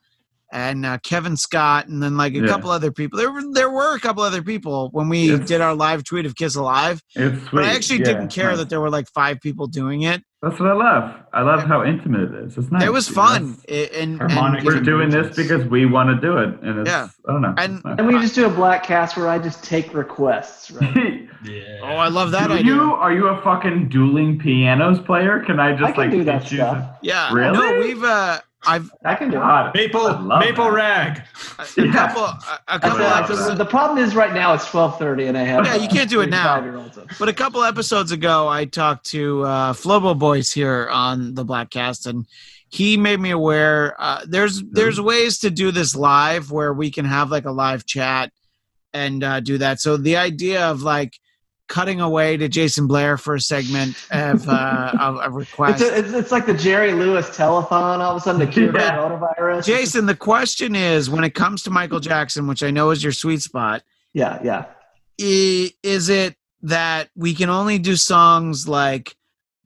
and 0.54 0.86
uh, 0.86 0.96
Kevin 1.02 1.36
Scott, 1.36 1.88
and 1.88 2.02
then 2.02 2.16
like 2.16 2.32
a 2.34 2.38
Yeah. 2.40 2.46
couple 2.46 2.70
other 2.70 2.90
people. 2.92 3.18
There 3.18 3.30
were 3.30 3.42
there 3.52 3.68
were 3.70 3.94
a 3.94 4.00
couple 4.00 4.22
other 4.22 4.40
people 4.42 4.88
when 4.92 5.08
we 5.10 5.30
It's- 5.32 5.46
did 5.48 5.60
our 5.60 5.74
live 5.74 6.04
tweet 6.04 6.24
of 6.24 6.36
Kiss 6.36 6.54
Alive, 6.54 7.02
but 7.14 7.64
I 7.64 7.74
actually 7.74 7.98
Yeah, 7.98 8.04
didn't 8.06 8.28
care 8.28 8.48
nice. 8.50 8.58
that 8.58 8.68
there 8.70 8.80
were 8.80 8.90
like 8.90 9.08
five 9.12 9.40
people 9.40 9.66
doing 9.66 10.02
it. 10.02 10.22
That's 10.42 10.60
what 10.60 10.68
I 10.68 10.74
love. 10.74 11.14
I 11.32 11.40
love 11.40 11.62
how 11.64 11.84
intimate 11.84 12.30
it 12.34 12.44
is. 12.44 12.58
It's 12.58 12.70
nice. 12.70 12.82
it 12.84 12.92
was 12.92 13.08
fun, 13.08 13.56
It- 13.66 13.94
and, 13.94 14.18
Harmonic 14.20 14.60
and 14.60 14.68
We're 14.68 14.80
doing 14.80 15.08
this 15.08 15.34
because 15.34 15.64
we 15.64 15.86
want 15.86 16.10
to 16.10 16.16
do 16.26 16.36
it, 16.36 16.50
and 16.62 16.80
it's, 16.80 16.90
Yeah. 16.90 17.08
I 17.26 17.32
don't 17.32 17.40
know. 17.40 17.54
And- 17.56 17.82
nice. 17.82 17.94
And 17.98 18.06
we 18.06 18.18
just 18.20 18.34
do 18.34 18.44
a 18.44 18.50
Bladtcast 18.50 19.16
where 19.16 19.28
I 19.28 19.38
just 19.38 19.64
take 19.64 19.92
requests. 19.94 20.70
Right? 20.70 21.28
Yeah. 21.44 21.80
oh, 21.82 21.96
I 21.96 22.08
love 22.08 22.30
that 22.30 22.46
Do 22.48 22.54
idea. 22.54 22.72
you 22.72 22.94
are 22.94 23.12
you 23.12 23.26
a 23.28 23.38
fucking 23.42 23.88
dueling 23.90 24.38
pianos 24.38 24.98
player? 25.00 25.40
Can 25.44 25.60
I 25.60 25.72
just 25.72 25.82
I 25.82 25.92
can 25.92 26.00
like 26.04 26.10
do 26.10 26.24
that 26.24 26.42
pitch 26.44 26.52
you 26.52 26.58
stuff. 26.58 26.76
some- 26.78 26.88
yeah, 27.02 27.30
Really? 27.34 27.52
no, 27.58 27.80
we've 27.80 28.02
uh, 28.02 28.38
I've 28.66 28.90
I 29.04 29.14
can 29.14 29.30
do 29.30 29.36
it. 29.36 29.40
God, 29.40 29.66
I 29.66 29.72
Maple 29.74 30.18
Maple 30.18 30.64
that. 30.64 30.72
Rag. 30.72 31.22
a 31.58 31.86
Yeah. 31.86 31.92
couple 31.92 32.24
a, 32.24 32.58
a 32.68 32.80
couple 32.80 32.98
The, 32.98 33.16
episodes. 33.16 33.46
the, 33.48 33.54
the 33.56 33.64
problem 33.66 33.98
is 33.98 34.14
right 34.14 34.32
now 34.32 34.54
it's 34.54 34.66
twelve 34.68 34.98
thirty 34.98 35.26
and 35.26 35.36
I 35.36 35.42
have 35.42 35.66
Yeah, 35.66 35.76
you 35.76 35.88
can't 35.88 36.08
do 36.10 36.20
it 36.20 36.30
now. 36.30 36.60
But 37.18 37.28
a 37.28 37.32
couple 37.32 37.62
episodes 37.62 38.12
ago, 38.12 38.48
I 38.48 38.64
talked 38.64 39.06
to 39.10 39.42
uh, 39.42 39.72
Flobo 39.72 40.18
Boys 40.18 40.52
here 40.52 40.88
on 40.90 41.34
the 41.34 41.44
Bladtcast, 41.44 42.06
and 42.06 42.26
he 42.70 42.96
made 42.96 43.20
me 43.20 43.30
aware 43.30 43.94
uh, 43.98 44.22
there's 44.26 44.62
there's 44.70 45.00
ways 45.00 45.38
to 45.40 45.50
do 45.50 45.70
this 45.70 45.94
live 45.94 46.50
where 46.50 46.72
we 46.72 46.90
can 46.90 47.04
have 47.04 47.30
like 47.30 47.44
a 47.44 47.52
live 47.52 47.86
chat 47.86 48.32
and 48.92 49.22
uh, 49.24 49.40
do 49.40 49.58
that. 49.58 49.80
So 49.80 49.96
the 49.96 50.16
idea 50.16 50.68
of 50.70 50.82
like 50.82 51.18
cutting 51.68 52.00
away 52.00 52.36
to 52.36 52.48
Jason 52.48 52.86
Blair 52.86 53.16
for 53.16 53.34
a 53.36 53.40
segment 53.40 53.96
of 54.10 54.48
uh, 54.48 54.92
of 55.00 55.18
a 55.22 55.30
request. 55.30 55.80
It's, 55.82 55.90
a, 55.90 55.98
it's, 55.98 56.12
it's 56.12 56.32
like 56.32 56.46
the 56.46 56.54
Jerry 56.54 56.92
Lewis 56.92 57.30
telethon 57.30 57.72
all 58.00 58.12
of 58.12 58.16
a 58.16 58.20
sudden 58.20 58.46
to 58.46 58.52
cure 58.52 58.74
Yeah. 58.74 58.96
coronavirus. 58.96 59.64
Jason, 59.64 60.06
the 60.06 60.16
question 60.16 60.76
is 60.76 61.08
when 61.10 61.24
it 61.24 61.34
comes 61.34 61.62
to 61.64 61.70
Michael 61.70 62.00
Jackson, 62.00 62.46
which 62.46 62.62
I 62.62 62.70
know 62.70 62.90
is 62.90 63.02
your 63.02 63.12
sweet 63.12 63.40
spot, 63.42 63.82
Yeah, 64.12 64.38
yeah. 64.44 64.66
is 65.18 66.08
it 66.08 66.36
that 66.62 67.08
we 67.16 67.34
can 67.34 67.50
only 67.50 67.78
do 67.78 67.96
songs 67.96 68.66
like 68.68 69.14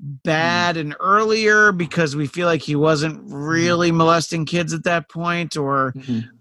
bad 0.00 0.76
and 0.76 0.94
earlier 1.00 1.72
because 1.72 2.14
we 2.14 2.26
feel 2.28 2.46
like 2.46 2.62
he 2.62 2.76
wasn't 2.76 3.20
really 3.24 3.90
molesting 3.90 4.46
kids 4.46 4.72
at 4.72 4.84
that 4.84 5.08
point 5.10 5.56
or 5.56 5.92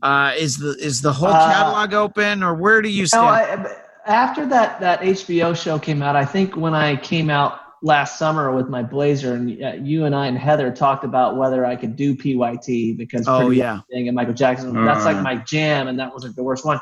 uh, 0.03 0.31
is 0.37 0.57
the 0.57 0.75
is 0.79 1.01
the 1.01 1.11
whole 1.13 1.29
Uh, 1.29 1.51
catalog 1.53 1.93
open 1.93 2.43
or 2.43 2.53
where 2.53 2.83
do 2.83 2.89
you 2.89 3.01
No, 3.03 3.07
stand 3.07 3.25
I, 3.27 3.75
after 4.07 4.45
that 4.47 4.79
that 4.79 5.01
HBO 5.01 5.55
show 5.55 5.77
came 5.79 6.01
out, 6.01 6.15
I 6.15 6.25
think 6.25 6.55
when 6.55 6.73
I 6.73 6.95
came 6.95 7.29
out 7.29 7.59
last 7.83 8.17
summer 8.17 8.51
with 8.55 8.69
my 8.69 8.81
blazer, 8.81 9.33
and 9.35 9.61
uh, 9.63 9.73
you 9.73 10.05
and 10.05 10.15
I 10.15 10.27
and 10.27 10.37
Heather 10.37 10.71
talked 10.71 11.03
about 11.03 11.37
whether 11.37 11.65
I 11.65 11.75
could 11.75 11.95
do 11.95 12.15
PYT 12.15 12.97
because 12.97 13.25
oh 13.27 13.49
yeah 13.51 13.81
Thing 13.91 14.07
and 14.07 14.15
Michael 14.15 14.33
Jackson. 14.33 14.85
That's 14.85 15.05
like 15.05 15.17
Uh. 15.17 15.21
my 15.21 15.35
jam, 15.35 15.87
and 15.87 15.99
that 15.99 16.13
was 16.13 16.23
like 16.23 16.35
the 16.35 16.43
worst 16.43 16.65
one. 16.65 16.79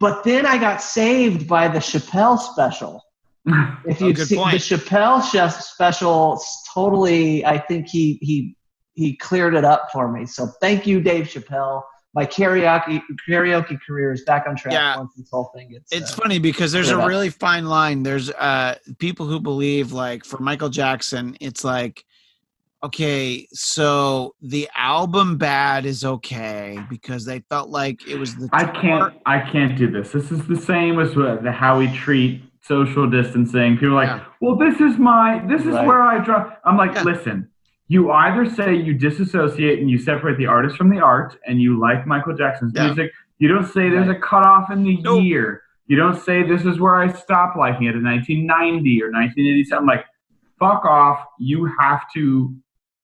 But 0.00 0.24
then 0.24 0.44
I 0.46 0.58
got 0.58 0.82
saved 0.82 1.46
by 1.46 1.68
the 1.68 1.78
Chappelle 1.78 2.38
special. 2.38 3.02
If 3.86 4.00
Oh, 4.00 4.06
you've 4.06 4.16
good 4.16 4.26
seen 4.26 4.38
point. 4.38 4.52
the 4.52 4.58
Chappelle 4.58 5.22
chef 5.30 5.60
special, 5.60 6.40
totally, 6.72 7.44
I 7.44 7.58
think 7.58 7.86
he 7.88 8.18
he 8.22 8.56
he 8.94 9.16
cleared 9.16 9.54
it 9.54 9.64
up 9.64 9.88
for 9.92 10.10
me. 10.10 10.24
So 10.26 10.46
thank 10.60 10.86
you, 10.86 11.00
Dave 11.00 11.26
Chappelle. 11.26 11.82
My 12.14 12.24
karaoke 12.24 13.02
karaoke 13.28 13.78
career 13.84 14.12
is 14.12 14.22
back 14.24 14.44
on 14.48 14.54
track 14.56 14.72
Yeah. 14.72 14.96
once 14.98 15.14
this 15.16 15.28
whole 15.30 15.50
thing 15.54 15.70
gets. 15.70 15.92
it's 15.92 16.12
uh, 16.12 16.22
funny 16.22 16.38
because 16.38 16.70
there's 16.72 16.90
a 16.90 16.94
Yeah. 16.96 17.06
really 17.06 17.28
fine 17.30 17.66
line 17.66 18.02
there's 18.04 18.30
uh 18.30 18.76
people 18.98 19.26
who 19.26 19.40
believe 19.40 19.92
like 19.92 20.24
for 20.24 20.38
michael 20.38 20.68
jackson 20.68 21.36
it's 21.40 21.64
like 21.64 22.04
okay 22.84 23.46
so 23.52 24.34
the 24.42 24.68
album 24.76 25.36
bad 25.38 25.86
is 25.86 26.04
okay 26.04 26.78
because 26.88 27.24
they 27.24 27.40
felt 27.48 27.70
like 27.70 28.06
it 28.06 28.16
was 28.18 28.36
the 28.36 28.48
I 28.52 28.64
tour- 28.64 28.80
can't. 28.80 29.14
I 29.26 29.38
can't 29.40 29.76
do 29.76 29.90
this. 29.90 30.12
This 30.12 30.30
is 30.30 30.46
the 30.46 30.56
same 30.56 31.00
as 31.00 31.16
what- 31.16 31.42
the 31.42 31.50
how 31.50 31.78
we 31.78 31.88
treat 31.96 32.42
social 32.60 33.08
distancing. 33.08 33.74
People 33.78 33.98
are 33.98 34.04
like, 34.04 34.08
Yeah. 34.08 34.24
well, 34.40 34.56
this 34.56 34.80
is 34.80 34.98
my. 34.98 35.42
This 35.48 35.62
is 35.62 35.68
Right. 35.68 35.86
where 35.86 36.02
I 36.02 36.18
draw. 36.18 36.50
I'm 36.64 36.76
like, 36.76 36.94
Yeah. 36.94 37.02
listen. 37.02 37.48
You 37.88 38.10
either 38.12 38.48
say 38.48 38.74
you 38.74 38.94
disassociate 38.94 39.78
and 39.78 39.90
you 39.90 39.98
separate 39.98 40.38
the 40.38 40.46
artist 40.46 40.76
from 40.76 40.88
the 40.88 41.00
art, 41.00 41.36
and 41.46 41.60
you 41.60 41.78
like 41.78 42.06
Michael 42.06 42.34
Jackson's 42.34 42.72
Yeah. 42.74 42.86
music. 42.86 43.12
You 43.38 43.48
don't 43.48 43.66
say 43.66 43.90
there's 43.90 44.08
a 44.08 44.14
cutoff 44.14 44.70
in 44.70 44.84
the 44.84 44.96
Nope. 45.02 45.22
year. 45.22 45.62
You 45.86 45.96
don't 45.96 46.16
say 46.16 46.42
this 46.42 46.64
is 46.64 46.80
where 46.80 46.96
I 46.96 47.08
stopped 47.08 47.58
liking 47.58 47.86
it 47.86 47.94
in 47.94 48.02
1990 48.02 49.02
or 49.02 49.10
1987. 49.10 49.84
Like, 49.86 50.06
fuck 50.58 50.84
off. 50.86 51.22
You 51.38 51.70
have 51.78 52.02
to 52.14 52.54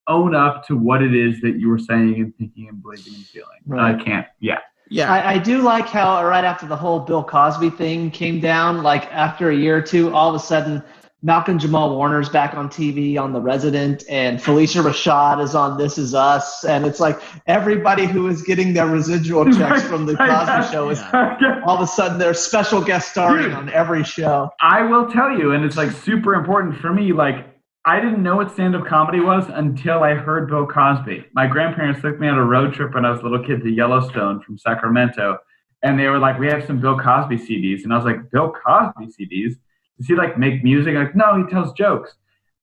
own 0.08 0.34
up 0.34 0.66
to 0.66 0.76
what 0.76 1.02
it 1.02 1.14
is 1.14 1.40
that 1.42 1.56
you 1.60 1.68
were 1.68 1.78
saying 1.78 2.14
and 2.20 2.34
thinking 2.38 2.68
and 2.68 2.82
believing 2.82 3.14
and 3.14 3.24
feeling. 3.26 3.58
And 3.70 3.80
I 3.80 3.94
can't. 4.02 4.26
Yeah. 4.40 4.58
yeah 4.88 5.12
I, 5.12 5.34
I 5.34 5.38
do 5.38 5.60
like 5.60 5.86
how 5.88 6.24
right 6.26 6.42
after 6.42 6.66
the 6.66 6.74
whole 6.76 7.00
Bill 7.00 7.22
Cosby 7.22 7.70
thing 7.70 8.10
came 8.10 8.40
down, 8.40 8.82
like 8.82 9.12
after 9.12 9.50
a 9.50 9.54
year 9.54 9.76
or 9.76 9.82
two, 9.82 10.12
all 10.14 10.30
of 10.30 10.34
a 10.34 10.38
sudden 10.44 10.82
Malcolm 11.22 11.58
Jamal 11.58 11.94
Warner's 11.94 12.30
back 12.30 12.54
on 12.54 12.70
TV 12.70 13.18
on 13.18 13.34
The 13.34 13.40
Resident, 13.40 14.04
and 14.08 14.38
Phylicia 14.38 14.82
Rashad 14.82 15.42
is 15.42 15.54
on 15.54 15.76
This 15.76 15.98
Is 15.98 16.14
Us, 16.14 16.64
and 16.64 16.86
it's 16.86 16.98
like 16.98 17.20
everybody 17.46 18.06
who 18.06 18.26
is 18.28 18.40
getting 18.40 18.72
their 18.72 18.86
residual 18.86 19.44
checks 19.52 19.82
from 19.82 20.06
the 20.06 20.16
Cosby 20.16 20.72
Show 20.72 20.88
is 20.88 20.98
all 21.66 21.76
of 21.76 21.82
a 21.82 21.86
sudden 21.86 22.18
they're 22.18 22.32
special 22.32 22.82
guest 22.82 23.10
starring 23.10 23.44
Dude. 23.44 23.52
on 23.52 23.68
every 23.68 24.02
show. 24.02 24.48
I 24.62 24.82
will 24.82 25.10
tell 25.10 25.36
you, 25.36 25.52
and 25.52 25.62
it's 25.62 25.76
like 25.76 25.90
super 25.90 26.34
important 26.34 26.78
for 26.78 26.90
me. 26.90 27.12
Like, 27.12 27.46
I 27.84 28.00
didn't 28.00 28.22
know 28.22 28.36
what 28.36 28.50
stand 28.50 28.74
up 28.74 28.86
comedy 28.86 29.20
was 29.20 29.44
until 29.50 30.02
I 30.02 30.14
heard 30.14 30.48
Bill 30.48 30.66
Cosby. 30.66 31.26
My 31.34 31.46
grandparents 31.46 32.00
took 32.00 32.18
me 32.18 32.28
on 32.28 32.38
a 32.38 32.44
road 32.44 32.72
trip 32.72 32.94
when 32.94 33.04
I 33.04 33.10
was 33.10 33.20
a 33.20 33.24
little 33.24 33.44
kid 33.44 33.62
to 33.62 33.70
Yellowstone 33.70 34.40
from 34.40 34.56
Sacramento. 34.56 35.38
And 35.82 35.98
they 35.98 36.06
were 36.06 36.18
like, 36.18 36.38
We 36.38 36.46
have 36.48 36.64
some 36.66 36.80
Bill 36.80 36.98
Cosby 36.98 37.36
CDs. 37.36 37.84
And 37.84 37.92
I 37.92 37.96
was 37.96 38.06
like, 38.06 38.30
Bill 38.30 38.52
Cosby 38.52 39.06
CDs? 39.06 39.56
Does 40.00 40.08
he 40.08 40.14
like 40.16 40.38
make 40.38 40.64
music? 40.64 40.94
Like, 40.94 41.14
no, 41.14 41.36
he 41.36 41.50
tells 41.52 41.74
jokes. 41.74 42.14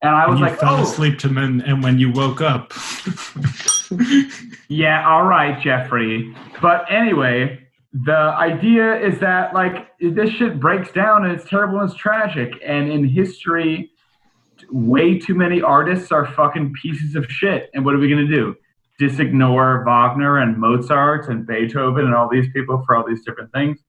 And 0.02 0.12
I 0.16 0.28
was 0.28 0.40
you 0.40 0.46
like, 0.46 0.60
fell 0.60 0.78
Oh, 0.78 0.82
asleep 0.84 1.20
to 1.20 1.30
men, 1.30 1.62
and 1.62 1.84
when 1.84 2.00
you 2.00 2.12
woke 2.12 2.42
up, 2.42 2.74
Yeah, 4.68 5.08
all 5.08 5.24
right, 5.24 5.62
Jeffrey. 5.62 6.36
But 6.62 6.86
anyway, 6.92 7.60
the 7.94 8.12
idea 8.16 9.00
is 9.00 9.20
that 9.20 9.54
like 9.54 9.88
this 10.00 10.30
shit 10.32 10.60
breaks 10.60 10.92
down 10.92 11.26
and 11.26 11.34
it's 11.34 11.50
terrible 11.50 11.80
and 11.80 11.90
it's 11.90 11.98
tragic. 11.98 12.54
And 12.66 12.92
in 12.92 13.08
history, 13.08 13.92
way 14.70 15.18
too 15.20 15.36
many 15.36 15.62
artists 15.62 16.12
are 16.12 16.26
fucking 16.34 16.74
pieces 16.82 17.16
of 17.16 17.26
shit. 17.32 17.70
And 17.74 17.86
what 17.86 17.96
are 17.96 18.00
we 18.00 18.10
gonna 18.10 18.28
do? 18.28 18.56
Disignore 19.00 19.84
Wagner 19.86 20.40
and 20.40 20.58
Mozart 20.58 21.30
and 21.30 21.46
Beethoven 21.46 22.06
and 22.06 22.16
all 22.16 22.28
these 22.30 22.48
people 22.52 22.84
for 22.86 22.96
all 22.96 23.08
these 23.08 23.24
different 23.24 23.52
things? 23.54 23.80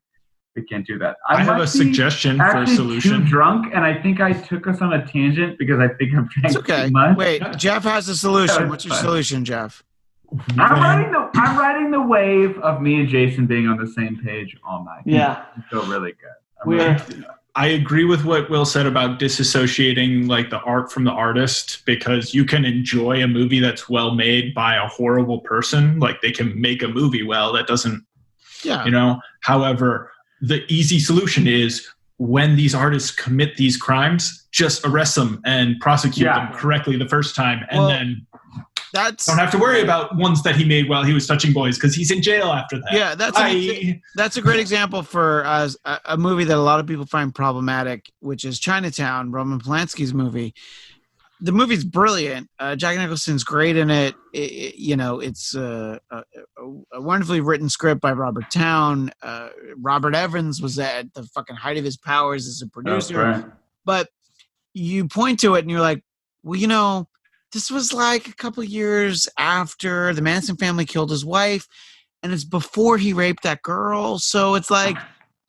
We 0.59 0.65
can't 0.65 0.87
do 0.87 0.99
that. 0.99 1.17
I, 1.29 1.43
have 1.43 1.57
a 1.59 1.61
be 1.61 1.67
suggestion 1.67 2.37
for 2.39 2.63
a 2.63 2.67
solution. 2.67 3.21
too 3.23 3.25
drunk, 3.27 3.73
and 3.75 3.85
I 3.85 4.01
think 4.03 4.21
I 4.21 4.33
took 4.33 4.67
us 4.67 4.81
on 4.81 4.93
a 4.93 5.07
tangent 5.07 5.59
because 5.59 5.79
I 5.79 5.89
think 5.89 6.15
I'm 6.15 6.27
drank 6.29 6.45
it's 6.47 6.57
okay 6.57 6.87
too 6.87 6.91
much. 6.93 7.17
wait 7.17 7.43
jeff 7.57 7.85
has 7.85 8.09
a 8.09 8.17
solution 8.17 8.69
what's 8.69 8.85
your 8.85 8.95
fine. 8.95 9.05
solution 9.05 9.45
jeff 9.45 9.83
I'm 10.33 10.57
When- 10.57 10.83
riding 10.83 11.13
the 11.13 11.31
I'm 11.35 11.59
riding 11.59 11.91
the 11.91 12.03
wave 12.03 12.59
of 12.59 12.83
me 12.83 13.01
and 13.01 13.09
Jason 13.09 13.47
being 13.47 13.67
on 13.67 13.79
the 13.79 13.87
same 13.87 14.21
page 14.23 14.57
all 14.67 14.85
night. 14.85 15.03
Yeah, 15.07 15.45
I 15.57 15.61
feel 15.71 15.87
really 15.87 16.13
good. 16.13 16.37
I'm 16.63 16.69
we're 16.69 16.77
really- 17.09 17.25
I 17.57 17.69
agree 17.69 18.05
with 18.05 18.25
what 18.25 18.51
Will 18.51 18.65
said 18.67 18.87
about 18.87 19.19
disassociating 19.19 20.29
like 20.29 20.51
the 20.51 20.59
art 20.61 20.93
from 20.93 21.05
the 21.05 21.11
artist 21.11 21.85
because 21.87 22.35
you 22.35 22.45
can 22.45 22.65
enjoy 22.65 23.23
a 23.23 23.27
movie 23.27 23.59
that's 23.59 23.89
well 23.89 24.15
made 24.15 24.55
by 24.55 24.77
a 24.77 24.87
horrible 24.87 25.41
person. 25.41 25.99
Like 25.99 26.21
they 26.21 26.31
can 26.31 26.61
make 26.61 26.83
a 26.83 26.89
movie 26.89 27.23
well 27.25 27.53
that 27.55 27.67
doesn't, 27.67 28.05
yeah 28.63 28.85
you 28.85 28.91
know. 28.91 29.21
However, 29.41 30.13
the 30.41 30.65
easy 30.73 30.99
solution 30.99 31.47
is 31.47 31.87
when 32.19 32.57
these 32.57 32.75
artists 32.75 33.11
commit 33.11 33.57
these 33.57 33.77
crimes, 33.77 34.47
just 34.51 34.85
arrest 34.85 35.15
them 35.15 35.41
and 35.45 35.79
prosecute 35.81 36.27
Yeah. 36.27 36.47
them 36.47 36.53
correctly 36.59 36.97
the 36.97 37.09
first 37.09 37.37
time, 37.37 37.65
and 37.71 37.79
Well, 37.79 37.89
then 37.89 38.27
that's 38.93 39.27
don't 39.27 39.37
have 39.39 39.51
to 39.51 39.59
worry 39.59 39.83
about 39.83 40.17
ones 40.17 40.43
that 40.45 40.57
he 40.57 40.65
made 40.65 40.89
while 40.89 41.05
he 41.05 41.13
was 41.13 41.27
touching 41.27 41.53
boys 41.53 41.77
because 41.77 41.95
he's 41.95 42.11
in 42.11 42.23
jail 42.23 42.47
after 42.47 42.79
that. 42.79 42.91
yeah 42.93 43.15
that's 43.15 43.37
I, 43.37 44.01
that's 44.17 44.39
a 44.39 44.41
great 44.41 44.59
example 44.61 45.03
for 45.03 45.45
uh, 45.45 45.69
a, 45.85 46.01
a 46.07 46.17
movie 46.17 46.45
that 46.45 46.57
a 46.57 46.61
lot 46.61 46.81
of 46.81 46.87
people 46.87 47.05
find 47.05 47.35
problematic, 47.35 48.11
which 48.21 48.45
is 48.47 48.59
Chinatown, 48.59 49.31
Roman 49.31 49.61
Polanski's 49.61 50.15
movie. 50.15 50.55
The 51.41 51.53
movie's 51.53 51.85
brilliant. 51.85 52.49
Uh, 52.59 52.75
Jack 52.75 52.97
Nicholson's 52.99 53.45
great 53.45 53.77
in 53.77 53.91
it. 53.91 54.15
It- 54.33 54.39
it- 54.53 54.75
you 54.77 54.97
know, 54.97 55.21
it's 55.21 55.55
uh, 55.55 55.99
a, 56.11 56.17
a, 56.17 56.23
a 56.95 57.01
wonderfully 57.01 57.41
written 57.41 57.69
script 57.69 58.01
by 58.01 58.13
Robert 58.13 58.51
Towne. 58.51 59.11
Uh, 59.23 59.51
Robert 59.77 60.15
Evans 60.15 60.61
was 60.61 60.79
at 60.79 61.13
the 61.15 61.23
fucking 61.35 61.57
height 61.57 61.77
of 61.77 61.85
his 61.85 61.97
powers 61.97 62.47
as 62.49 62.61
a 62.63 62.67
producer. 62.69 63.19
right. 63.19 63.45
But 63.85 64.09
you 64.75 65.07
point 65.09 65.41
to 65.41 65.55
it 65.55 65.61
and 65.61 65.71
you're 65.71 65.81
like, 65.81 66.03
well, 66.43 66.59
you 66.59 66.67
know, 66.67 67.09
this 67.53 67.71
was 67.71 67.93
like 67.93 68.29
a 68.29 68.35
couple 68.35 68.63
years 68.65 69.27
after 69.39 70.13
the 70.15 70.23
Manson 70.23 70.57
family 70.57 70.85
killed 70.85 71.11
his 71.11 71.25
wife, 71.25 71.67
and 72.23 72.33
it's 72.33 72.45
before 72.45 72.99
he 72.99 73.13
raped 73.13 73.45
that 73.45 73.63
girl. 73.63 74.19
So 74.19 74.55
it's 74.55 74.71
like 74.71 74.97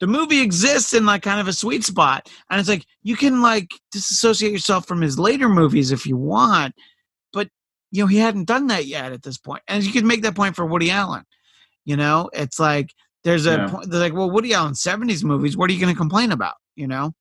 the 0.00 0.06
movie 0.06 0.40
exists 0.40 0.92
in 0.94 1.06
like 1.06 1.22
kind 1.22 1.40
of 1.40 1.46
a 1.48 1.52
sweet 1.52 1.84
spot. 1.84 2.28
And 2.50 2.58
it's 2.58 2.68
like 2.68 2.84
you 3.02 3.16
can 3.16 3.42
like 3.42 3.68
disassociate 3.92 4.50
yourself 4.52 4.86
from 4.88 5.00
his 5.00 5.18
later 5.18 5.48
movies 5.48 5.92
if 5.92 6.06
you 6.06 6.16
want, 6.16 6.74
but 7.32 7.48
you 7.90 8.02
know, 8.02 8.06
he 8.06 8.18
hadn't 8.18 8.46
done 8.46 8.66
that 8.68 8.86
yet 8.86 9.12
at 9.12 9.22
this 9.22 9.38
point. 9.38 9.62
And 9.68 9.84
you 9.84 9.92
could 9.92 10.04
make 10.04 10.22
that 10.22 10.34
point 10.34 10.56
for 10.56 10.64
Woody 10.66 10.90
Allen. 10.90 11.24
You 11.84 11.96
know, 11.96 12.30
it's 12.32 12.58
like 12.58 12.92
there's 13.24 13.46
a 13.46 13.50
Yeah. 13.52 13.68
point 13.68 13.90
they're 13.90 14.00
like, 14.00 14.14
well, 14.14 14.30
Woody 14.30 14.54
Allen 14.54 14.72
70s 14.74 15.22
movies, 15.24 15.56
what 15.56 15.68
are 15.70 15.72
you 15.72 15.80
gonna 15.80 15.94
complain 15.94 16.32
about? 16.32 16.54
You 16.76 16.86
know? 16.86 17.14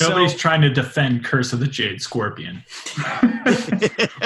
Nobody's 0.00 0.32
So- 0.32 0.38
trying 0.38 0.60
to 0.62 0.70
defend 0.70 1.24
Curse 1.24 1.52
of 1.52 1.58
the 1.60 1.66
Jade 1.66 2.00
Scorpion. 2.00 2.62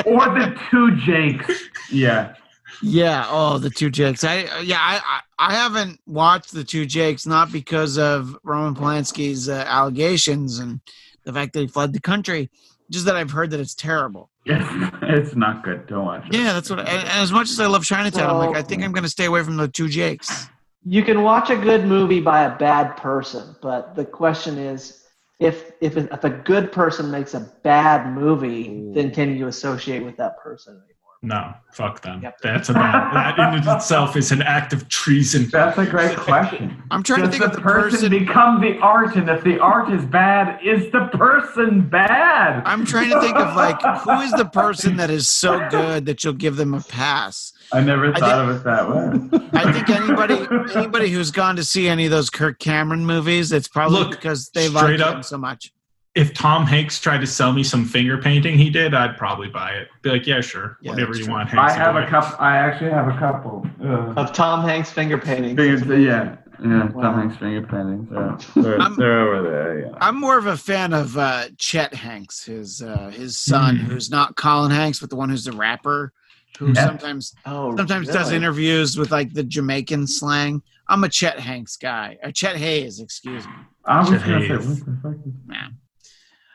or 0.07 0.25
the 0.29 0.59
two 0.71 0.97
Jakes. 0.99 1.63
Yeah. 1.91 2.35
Yeah. 2.83 3.27
Oh, 3.29 3.59
the 3.59 3.71
two 3.71 3.91
Jakes. 3.91 4.25
I 4.25 4.45
uh, 4.45 4.61
yeah. 4.61 4.79
I 4.79 5.01
I, 5.05 5.51
I 5.51 5.55
haven't 5.55 6.01
watched 6.07 6.53
the 6.53 6.65
two 6.65 6.87
Jakes 6.87 7.27
not 7.27 7.53
because 7.53 7.99
of 7.99 8.37
Roman 8.43 8.75
Polanski's 8.75 9.49
uh, 9.49 9.65
allegations 9.67 10.59
and 10.59 10.81
the 11.25 11.33
fact 11.33 11.53
that 11.55 11.61
he 11.61 11.67
fled 11.67 11.93
the 11.93 12.01
country, 12.01 12.51
just 12.91 13.07
that 13.07 13.17
I've 13.17 13.31
heard 13.31 13.51
that 13.51 13.61
it's 13.61 13.75
terrible. 13.75 14.31
It's, 14.47 14.95
it's 15.03 15.37
not 15.37 15.65
good. 15.65 15.87
Don't 15.87 16.05
watch 16.05 16.27
it. 16.27 16.35
Yeah, 16.35 16.53
that's 16.53 16.71
what. 16.71 16.81
And, 16.81 16.89
and 16.89 17.09
as 17.09 17.33
much 17.33 17.51
as 17.51 17.59
I 17.59 17.67
love 17.67 17.85
Chinatown, 17.85 18.31
I'm 18.31 18.39
like, 18.39 18.57
I 18.57 18.63
think 18.63 18.83
I'm 18.83 18.93
going 18.93 19.05
to 19.05 19.11
stay 19.11 19.25
away 19.25 19.43
from 19.43 19.57
the 19.57 19.69
two 19.69 19.89
Jakes. 19.89 20.49
You 20.87 21.03
can 21.03 21.23
watch 21.23 21.49
a 21.49 21.57
good 21.57 21.87
movie 21.87 22.21
by 22.21 22.45
a 22.45 22.57
bad 22.59 22.97
person, 22.99 23.57
but 23.63 23.95
the 23.95 24.05
question 24.05 24.59
is, 24.59 25.05
if 25.41 25.73
if, 25.81 25.97
if 25.97 26.25
a 26.25 26.31
good 26.31 26.73
person 26.73 27.11
makes 27.11 27.35
a 27.35 27.41
bad 27.63 28.13
movie, 28.13 28.91
then 28.93 29.11
can 29.11 29.37
you 29.37 29.49
associate 29.49 30.05
with 30.05 30.17
that 30.19 30.39
person 30.39 30.75
anymore? 30.75 30.94
No, 31.25 31.55
fuck 31.73 32.03
them. 32.03 32.21
Yep. 32.23 32.39
That's 32.43 32.69
about 32.69 33.15
that 33.15 33.39
in 33.39 33.67
itself 33.67 34.15
is 34.15 34.31
an 34.31 34.43
act 34.43 34.75
of 34.75 34.91
treason. 34.91 35.49
That's 35.51 35.79
a 35.79 35.87
great 35.87 36.19
question. 36.19 36.83
I'm 36.91 37.03
trying 37.03 37.23
Does 37.23 37.29
to 37.29 37.39
think 37.39 37.45
the, 37.45 37.49
of 37.49 37.57
the 37.57 37.63
person, 37.63 38.11
person. 38.11 38.11
become 38.11 38.61
the 38.61 38.79
art? 38.81 39.17
And 39.17 39.31
if 39.31 39.43
the 39.43 39.59
art 39.59 39.91
is 39.91 40.05
bad, 40.05 40.63
is 40.63 40.93
the 40.93 41.09
person 41.15 41.89
bad? 41.89 42.63
I'm 42.67 42.85
trying 42.85 43.09
to 43.09 43.21
think 43.23 43.37
of 43.37 43.57
like 43.57 43.81
who 44.03 44.21
is 44.21 44.33
the 44.33 44.45
person 44.45 44.99
that 44.99 45.09
is 45.09 45.27
so 45.27 45.67
good 45.71 46.05
that 46.05 46.23
you'll 46.25 46.35
give 46.35 46.57
them 46.57 46.75
a 46.75 46.83
pass. 46.83 47.55
I 47.73 47.81
never 47.81 48.15
I 48.15 48.21
thought 48.21 48.49
of 48.51 48.57
it 48.57 48.65
that 48.65 48.89
way. 48.91 49.49
I 49.55 49.73
think 49.73 49.89
anybody 49.89 50.47
anybody 50.75 51.09
who's 51.09 51.31
gone 51.31 51.57
to 51.57 51.65
see 51.65 51.89
any 51.89 52.05
of 52.05 52.11
those 52.11 52.29
Kirk 52.29 52.59
Cameron 52.59 53.07
movies, 53.07 53.51
it's 53.51 53.69
probably 53.69 54.01
Look, 54.01 54.11
because 54.11 54.51
they 54.51 54.69
like 54.69 54.83
straight 54.83 55.01
him 55.01 55.23
so 55.23 55.39
much. 55.39 55.73
If 56.15 56.33
Tom 56.33 56.65
Hanks 56.65 57.01
tried 57.01 57.19
to 57.23 57.27
sell 57.27 57.53
me 57.53 57.65
some 57.65 57.85
finger 57.85 58.17
painting 58.19 58.57
he 58.57 58.71
did, 58.71 58.95
I'd 58.95 59.17
probably 59.17 59.49
buy 59.49 59.73
it. 59.73 59.89
Be 60.03 60.11
like, 60.11 60.27
yeah, 60.29 60.41
sure, 60.41 60.79
Yeah, 60.81 60.93
whatever 60.93 61.15
you 61.17 61.25
true. 61.25 61.33
want. 61.33 61.53
I 61.55 61.73
have 61.73 61.97
a 61.97 62.07
couple. 62.07 62.37
I 62.39 62.57
actually 62.57 62.91
have 62.91 63.09
a 63.09 63.19
couple. 63.19 63.67
Uh, 63.83 64.15
Of 64.21 64.33
Tom 64.33 64.63
Hanks 64.67 64.91
finger 64.93 65.19
paintings. 65.19 65.59
finger, 65.59 65.99
yeah, 65.99 66.37
yeah. 66.65 66.85
Wow. 66.91 67.03
Tom 67.03 67.15
Hanks 67.21 67.37
finger 67.39 67.67
paintings. 67.67 68.09
Yeah. 68.13 68.39
They're, 68.63 68.81
I'm- 68.81 68.95
they're 68.97 69.19
over 69.29 69.43
there. 69.51 69.79
Yeah. 69.81 69.99
I'm 70.01 70.21
more 70.21 70.39
of 70.39 70.47
a 70.47 70.57
fan 70.57 70.93
of 70.93 71.17
uh, 71.19 71.47
Chet 71.59 71.93
Hanks, 71.93 72.45
his 72.45 72.81
uh, 72.81 73.11
his 73.13 73.37
son, 73.37 73.79
Mm. 73.79 73.81
who's 73.81 74.09
not 74.09 74.37
Colin 74.37 74.71
Hanks, 74.71 75.01
but 75.01 75.11
the 75.11 75.17
one 75.17 75.29
who's 75.31 75.45
the 75.45 75.53
rapper, 75.53 76.13
who 76.59 76.69
Yeah. 76.69 76.87
sometimes 76.87 77.35
Oh, 77.45 77.77
sometimes 77.77 78.07
does 78.07 78.31
interviews 78.31 78.97
with 78.97 79.11
like 79.11 79.33
the 79.33 79.43
Jamaican 79.43 80.07
slang. 80.07 80.63
I'm 80.87 81.03
a 81.03 81.09
Chet 81.09 81.41
Hanks 81.41 81.77
guy, 81.77 82.19
a 82.23 82.31
Chet 82.31 82.57
Haze, 82.57 83.01
excuse 83.01 83.45
me. 83.47 83.53
I 83.85 83.99
was 83.99 84.11
Shit 84.11 84.21
gonna 84.21 84.47
say, 84.47 84.53
what 84.53 84.61
the 84.87 84.99
fuck 85.03 85.15
is 85.27 85.33
Man. 85.47 85.79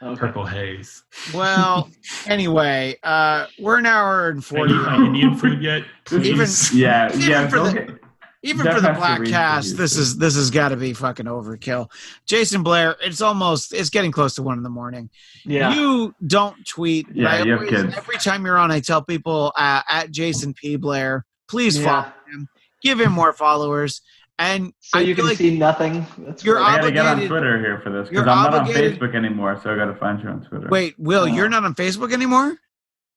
Okay. 0.02 0.20
Purple 0.20 0.46
haze. 0.46 1.04
Well, 1.34 1.90
anyway, 2.28 2.96
uh, 3.04 3.48
we're 3.60 3.78
an 3.80 3.86
hour 3.86 4.30
and 4.30 4.44
forty. 4.44 4.74
you 4.74 4.82
eating 4.82 5.06
Indian 5.08 5.36
food 5.36 5.62
yet? 5.62 5.84
Even- 6.12 6.48
Yeah, 6.74 7.10
Even 7.14 7.30
yeah. 7.30 7.48
for 7.50 7.56
go 7.58 7.64
the- 7.66 8.00
Even 8.42 8.66
Jeff 8.66 8.76
for 8.76 8.82
the 8.82 8.88
Bladtcast, 8.90 9.76
this 9.76 9.98
is 9.98 10.18
this 10.18 10.36
has 10.36 10.50
got 10.52 10.70
to 10.70 10.78
be 10.78 10.94
fucking 10.94 11.26
overkill. 11.26 11.92
Jason 12.26 12.64
Blair, 12.64 12.96
it's 13.02 13.20
almost 13.20 13.74
it's 13.74 13.90
getting 13.90 14.14
close 14.14 14.36
to 14.36 14.44
one 14.44 14.58
in 14.58 14.64
the 14.64 14.70
morning. 14.70 15.10
Yeah. 15.44 15.74
You 15.74 16.16
don't 16.26 16.66
tweet. 16.66 17.08
Yeah, 17.14 17.28
I 17.30 17.44
you 17.44 17.52
have 17.52 17.60
always- 17.60 17.70
kids. 17.82 17.98
Every 17.98 18.18
time 18.18 18.46
you're 18.46 18.58
on, 18.58 18.72
I 18.72 18.80
tell 18.80 19.02
people 19.04 19.52
uh, 19.58 19.82
at 19.90 20.12
Jason 20.12 20.54
P 20.54 20.78
Blair, 20.78 21.26
please 21.50 21.78
Yeah. 21.78 21.86
follow 22.04 22.14
him, 22.32 22.48
give 22.82 23.02
him 23.02 23.12
more 23.12 23.34
followers, 23.34 24.02
and 24.40 24.74
so 24.80 24.98
I 24.98 25.02
you 25.04 25.14
can 25.16 25.26
like 25.26 25.38
see 25.38 25.56
nothing. 25.58 26.06
That's 26.20 26.44
You're 26.44 26.56
great. 26.56 26.66
I 26.66 26.78
gotta 26.78 26.92
get 26.92 27.06
on 27.06 27.28
Twitter 27.28 27.60
here 27.60 27.80
for 27.84 27.92
this 27.92 28.10
because 28.10 28.26
I'm 28.26 28.52
not 28.52 28.54
on 28.56 28.66
Facebook 28.68 29.14
anymore, 29.14 29.60
so 29.62 29.72
I 29.72 29.76
gotta 29.76 29.94
find 29.96 30.22
you 30.24 30.30
on 30.30 30.42
Twitter. 30.42 30.68
wait, 30.70 30.96
Will, 30.98 31.24
Oh. 31.24 31.26
you're 31.26 31.50
not 31.50 31.64
on 31.66 31.76
Facebook 31.76 32.12
anymore? 32.14 32.58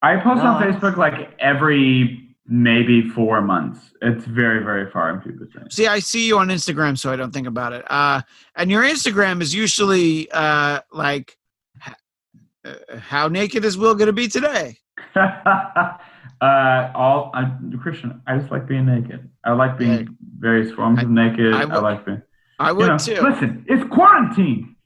I 0.02 0.16
post 0.16 0.42
No, 0.42 0.50
on 0.50 0.62
Facebook 0.62 0.96
like 0.96 1.30
every 1.38 2.28
maybe 2.48 3.08
four 3.10 3.40
months. 3.40 3.92
It's 4.02 4.24
very, 4.24 4.64
very 4.64 4.90
far 4.90 5.10
in 5.10 5.20
people's 5.20 5.54
range. 5.54 5.72
See, 5.72 5.86
I 5.86 6.00
see 6.00 6.26
you 6.26 6.38
on 6.38 6.48
Instagram, 6.48 6.98
so 6.98 7.12
I 7.12 7.16
don't 7.16 7.32
think 7.32 7.46
about 7.46 7.72
it. 7.72 7.84
Uh, 7.88 8.20
and 8.56 8.68
your 8.68 8.82
Instagram 8.82 9.40
is 9.40 9.54
usually 9.54 10.28
uh, 10.32 10.80
like, 10.92 11.38
uh, 12.64 12.72
how 12.98 13.28
naked 13.28 13.64
is 13.64 13.78
Will 13.78 13.94
going 13.94 14.08
to 14.08 14.12
be 14.12 14.26
today? 14.26 14.76
uh, 16.42 16.90
all 16.94 17.30
I, 17.34 17.50
Christian, 17.80 18.20
I 18.26 18.36
just 18.38 18.50
like 18.50 18.66
being 18.66 18.86
naked. 18.86 19.28
I 19.44 19.52
like 19.52 19.78
being 19.78 19.90
Yeah. 19.92 20.04
various 20.38 20.72
forms 20.72 20.98
I- 20.98 21.02
of 21.02 21.10
naked. 21.10 21.54
I 21.54 21.60
I, 21.62 21.64
like 21.64 22.04
being. 22.04 22.22
I 22.58 22.68
You 22.70 22.74
would 22.76 22.88
know, 22.88 22.98
too. 22.98 23.20
listen, 23.22 23.64
it's 23.68 23.84
quarantine. 23.90 24.76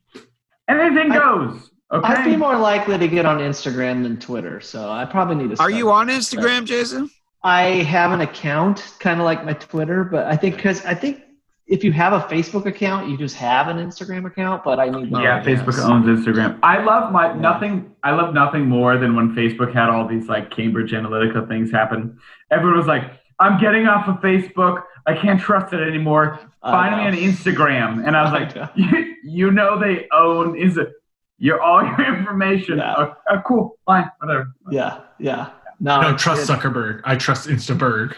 Anything 0.69 1.13
I- 1.13 1.19
goes. 1.19 1.71
Okay. 1.93 2.07
I'd 2.15 2.25
be 2.25 2.37
more 2.37 2.57
likely 2.57 2.99
to 2.99 3.07
get 3.07 3.27
on 3.27 3.39
Instagram 3.39 4.03
than 4.03 4.19
Twitter, 4.19 4.61
so 4.61 4.91
I 4.91 5.05
probably 5.05 5.37
need 5.37 5.55
to. 5.57 5.63
Are 5.63 5.71
you 5.71 5.91
on 5.93 6.09
Instagram, 6.09 6.65
Jason? 6.65 7.09
I 7.45 7.63
have 7.85 8.11
an 8.11 8.23
account, 8.23 8.95
kind 8.99 9.21
of 9.21 9.25
like 9.25 9.45
my 9.45 9.53
Twitter, 9.53 10.03
but 10.03 10.27
I 10.27 10.35
think 10.37 10.57
because 10.57 10.85
I 10.85 10.95
think 10.95 11.23
if 11.67 11.83
you 11.83 11.91
have 11.93 12.13
a 12.13 12.21
Facebook 12.33 12.67
account, 12.67 13.09
you 13.09 13.17
just 13.19 13.35
have 13.37 13.69
an 13.69 13.77
Instagram 13.79 14.25
account. 14.27 14.63
But 14.65 14.79
I 14.79 14.89
need. 14.89 15.11
Yeah, 15.11 15.43
yes. 15.45 15.61
Facebook 15.61 15.79
owns 15.89 16.07
Instagram. 16.07 16.59
I 16.63 16.83
love 16.83 17.13
my 17.13 17.29
Yeah. 17.29 17.41
nothing. 17.41 17.91
I 18.03 18.13
love 18.13 18.35
nothing 18.35 18.67
more 18.67 18.97
than 18.99 19.17
when 19.17 19.35
Facebook 19.35 19.73
had 19.75 19.89
all 19.89 20.07
these 20.07 20.29
like 20.29 20.51
Cambridge 20.51 20.93
Analytica 20.93 21.49
things 21.49 21.71
happen. 21.73 22.19
Everyone 22.51 22.79
was 22.79 22.87
like, 22.87 23.11
"I'm 23.41 23.59
getting 23.61 23.87
off 23.89 24.07
of 24.09 24.17
Facebook. 24.17 24.83
I 25.09 25.15
can't 25.15 25.41
trust 25.41 25.73
it 25.73 25.81
anymore. 25.81 26.39
Find 26.63 26.97
me 26.97 27.03
know. 27.03 27.09
on 27.09 27.15
Instagram." 27.33 28.07
And 28.07 28.17
I 28.17 28.23
was 28.23 28.31
I 28.33 28.39
like, 28.45 28.55
know. 28.57 28.69
you, 28.77 29.15
"You 29.25 29.51
know 29.51 29.79
they 29.79 30.07
own 30.13 30.57
is 30.57 30.77
it 30.77 30.93
your 31.39 31.61
all 31.61 31.83
your 31.85 32.17
information? 32.19 32.79
Yeah. 32.79 32.95
Oh, 32.97 33.15
oh, 33.31 33.43
cool, 33.47 33.79
fine, 33.87 34.09
whatever." 34.21 34.53
Yeah, 34.71 35.01
yeah. 35.19 35.51
No, 35.81 36.01
No, 36.01 36.07
it's- 36.09 36.23
trust 36.23 36.49
it- 36.49 36.53
Zuckerberg. 36.53 37.01
I 37.05 37.17
trust 37.17 37.49
Instaberg. 37.49 38.15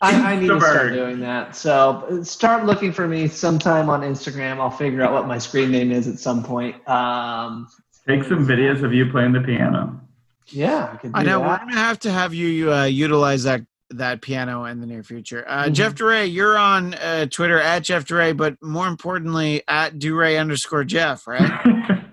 I, 0.00 0.32
I 0.34 0.36
need 0.36 0.48
to 0.48 0.60
start 0.60 0.92
doing 0.92 1.20
that. 1.20 1.56
So 1.56 2.20
start 2.22 2.64
looking 2.66 2.92
for 2.92 3.08
me 3.08 3.26
sometime 3.28 3.90
on 3.90 4.02
Instagram. 4.02 4.58
I'll 4.60 4.70
figure 4.70 5.02
out 5.02 5.12
what 5.12 5.26
my 5.26 5.38
screen 5.38 5.70
name 5.70 5.90
is 5.90 6.06
at 6.08 6.18
some 6.18 6.42
point. 6.44 6.76
Um, 6.88 7.68
Take 8.06 8.24
some 8.24 8.46
videos 8.46 8.82
of 8.82 8.94
you 8.94 9.10
playing 9.10 9.32
the 9.32 9.40
piano. 9.40 10.00
yeah, 10.46 10.90
I 10.92 10.96
could 10.96 11.12
do 11.12 11.18
I 11.18 11.22
know 11.24 11.40
we're 11.40 11.56
going 11.58 11.68
to 11.70 11.74
have 11.74 11.98
to 12.00 12.10
have 12.12 12.32
you 12.32 12.72
uh, 12.72 12.84
utilize 12.84 13.42
that 13.44 13.62
that 13.90 14.20
piano 14.20 14.64
in 14.66 14.80
the 14.80 14.86
near 14.86 15.02
future. 15.02 15.44
Uh, 15.48 15.64
Mhm. 15.64 15.72
Jeff 15.72 15.94
DeRay, 15.94 16.26
you're 16.26 16.58
on 16.58 16.92
uh, 16.94 17.24
Twitter 17.26 17.58
at 17.58 17.82
Jeff 17.84 18.04
DeRay, 18.04 18.34
but 18.34 18.54
more 18.62 18.86
importantly 18.86 19.62
at 19.66 19.98
DeRay 19.98 20.36
underscore 20.36 20.84
Jeff, 20.84 21.26
right? 21.26 21.50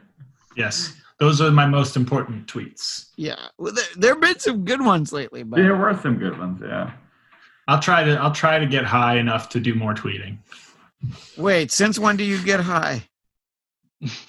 Yes, 0.58 0.94
those 1.20 1.42
are 1.42 1.52
my 1.52 1.66
most 1.66 1.98
important 1.98 2.48
tweets. 2.48 3.10
yeah. 3.18 3.48
Well, 3.58 3.74
there, 3.74 3.84
there 3.98 4.14
have 4.14 4.22
been 4.22 4.40
some 4.40 4.64
good 4.64 4.80
ones 4.82 5.12
lately, 5.12 5.44
but 5.44 5.58
there 5.58 5.76
were 5.76 6.00
some 6.02 6.18
good 6.18 6.40
ones, 6.40 6.62
yeah. 6.64 6.92
I'll 7.68 7.80
try 7.80 8.04
to 8.04 8.16
I'll 8.20 8.34
try 8.34 8.60
to 8.60 8.66
get 8.66 8.86
high 8.86 9.18
enough 9.18 9.50
to 9.50 9.60
do 9.60 9.76
more 9.76 9.94
tweeting. 9.94 10.38
wait, 11.38 11.72
since 11.72 11.98
when 11.98 12.18
do 12.18 12.24
you 12.24 12.44
get 12.44 12.60
high? 12.60 13.04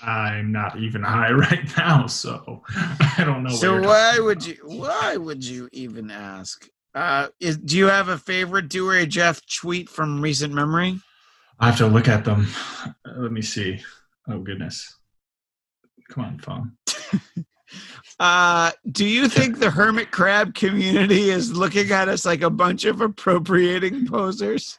I'm 0.02 0.52
not 0.52 0.78
even 0.78 1.02
high 1.02 1.30
right 1.32 1.68
now, 1.76 2.06
so 2.06 2.62
I 2.68 3.24
don't 3.24 3.42
know. 3.42 3.50
So 3.50 3.80
why 3.80 4.18
would 4.18 4.46
you 4.46 4.56
why 4.64 5.16
would 5.16 5.44
you 5.44 5.68
even 5.72 6.10
ask? 6.10 6.68
Uh, 6.94 7.28
is, 7.40 7.58
do 7.58 7.76
you 7.76 7.86
have 7.86 8.08
a 8.08 8.16
favorite 8.16 8.68
DeRay 8.68 9.04
Jeff 9.04 9.42
tweet 9.46 9.90
from 9.90 10.22
recent 10.22 10.54
memory? 10.54 10.98
I 11.60 11.66
have 11.66 11.76
to 11.78 11.86
look 11.86 12.08
at 12.08 12.24
them. 12.24 12.46
Let 13.04 13.32
me 13.32 13.42
see. 13.42 13.82
Oh 14.28 14.38
goodness. 14.38 14.96
Come 16.08 16.24
on, 16.24 16.38
phone. 16.38 16.72
Uh, 18.18 18.70
do 18.93 19.05
you 19.06 19.28
think 19.28 19.59
the 19.59 19.70
hermit 19.70 20.10
crab 20.10 20.55
community 20.55 21.28
is 21.30 21.52
looking 21.52 21.90
at 21.90 22.09
us 22.09 22.24
like 22.24 22.40
a 22.43 22.48
bunch 22.51 22.84
of 22.86 23.01
appropriating 23.02 24.06
posers? 24.06 24.78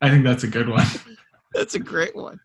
I 0.00 0.08
think 0.08 0.24
that's 0.24 0.44
a 0.44 0.48
good 0.48 0.68
one. 0.68 0.86
That's 1.54 1.74
a 1.74 1.78
great 1.78 2.14
one. 2.14 2.38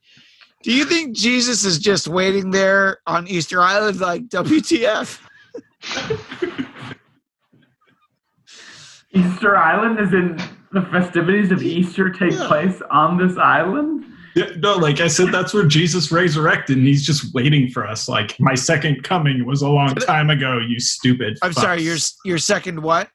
Do 0.63 0.71
you 0.71 0.85
think 0.85 1.13
Jesus 1.13 1.65
is 1.65 1.77
just 1.77 2.07
waiting 2.07 2.51
there 2.51 2.99
on 3.05 3.27
Easter 3.27 3.61
Island 3.61 3.99
like 3.99 4.29
WTF? 4.29 5.19
Easter 9.11 9.57
Island 9.57 9.99
is 9.99 10.13
in 10.13 10.37
the 10.71 10.81
festivities 10.83 11.51
of 11.51 11.61
Easter 11.61 12.09
take 12.09 12.31
Yeah. 12.31 12.47
place 12.47 12.81
on 12.89 13.17
this 13.17 13.37
island. 13.37 14.05
Yeah, 14.35 14.49
no, 14.57 14.75
like 14.77 14.99
I 14.99 15.07
said, 15.07 15.31
that's 15.31 15.53
where 15.53 15.65
Jesus 15.65 16.11
resurrected, 16.11 16.77
and 16.77 16.87
he's 16.87 17.05
just 17.05 17.33
waiting 17.33 17.69
for 17.69 17.85
us. 17.85 18.09
Like 18.09 18.39
my 18.39 18.55
second 18.55 19.03
coming 19.03 19.45
was 19.45 19.61
a 19.61 19.69
long 19.69 19.93
time 19.95 20.29
ago. 20.29 20.57
You 20.57 20.79
stupid. 20.79 21.37
I'm 21.41 21.53
sorry, 21.53 21.83
your 21.83 21.97
your 22.25 22.37
second 22.37 22.81
what? 22.81 23.09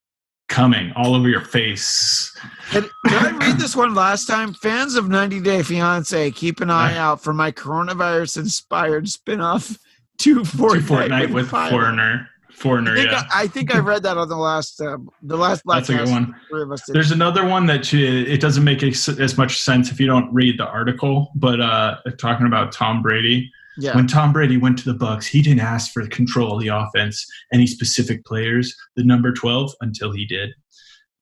coming 0.49 0.93
all 0.97 1.15
over 1.15 1.29
your 1.29 1.45
face. 1.45 2.35
Did, 2.73 2.85
did 3.05 3.13
I 3.13 3.31
read 3.37 3.59
this 3.59 3.77
one 3.77 3.95
last 3.95 4.27
time? 4.27 4.55
Fans 4.55 4.97
of 4.97 5.09
90 5.09 5.41
Day 5.41 5.63
Fiance, 5.63 6.31
keep 6.33 6.61
an 6.61 6.71
eye 6.71 6.93
uh-huh. 6.93 7.01
out 7.01 7.23
for 7.23 7.33
my 7.33 7.53
coronavirus 7.53 8.39
inspired 8.39 9.09
spin 9.09 9.41
off 9.41 9.79
to 10.19 10.41
Fortnite, 10.41 10.81
Fortnite 10.81 11.33
with 11.33 11.51
Pilot. 11.51 11.71
foreigner, 11.71 12.29
foreigner. 12.59 12.93
I 12.93 12.97
think, 12.97 13.11
Yeah, 13.11 13.23
I, 13.31 13.43
I 13.43 13.47
think 13.47 13.75
I 13.75 13.79
read 13.79 14.03
that 14.03 14.17
on 14.17 14.29
the 14.29 14.37
last 14.37 14.81
uh, 14.81 14.99
the 15.23 15.37
last 15.37 15.65
Black 15.65 15.85
that's 15.85 15.91
a 15.91 16.05
good 16.05 16.11
one. 16.11 16.35
Three 16.51 16.63
of 16.63 16.73
us 16.73 16.83
did. 16.87 16.95
There's 16.95 17.11
another 17.11 17.47
one 17.47 17.67
that 17.67 17.93
you, 17.93 18.07
it 18.07 18.41
doesn't 18.41 18.65
make 18.65 18.83
as, 18.83 19.09
as 19.09 19.39
much 19.39 19.59
sense 19.61 19.91
if 19.91 20.01
you 20.01 20.07
don't 20.07 20.33
read 20.33 20.59
the 20.59 20.67
article, 20.67 21.31
but 21.35 21.61
uh, 21.61 21.97
talking 22.19 22.47
about 22.47 22.73
Tom 22.73 23.03
Brady. 23.03 23.51
yeah. 23.79 23.95
When 23.95 24.07
Tom 24.07 24.33
Brady 24.33 24.57
went 24.57 24.79
to 24.79 24.85
the 24.85 24.99
Bucks, 24.99 25.27
he 25.27 25.41
didn't 25.41 25.61
ask 25.61 25.93
for 25.93 26.07
control 26.09 26.57
of 26.57 26.61
the 26.61 26.69
offense, 26.69 27.25
any 27.53 27.67
specific 27.67 28.25
players, 28.25 28.75
the 28.97 29.05
number 29.05 29.33
12, 29.33 29.73
until 29.81 30.13
he 30.13 30.27
did. 30.27 30.51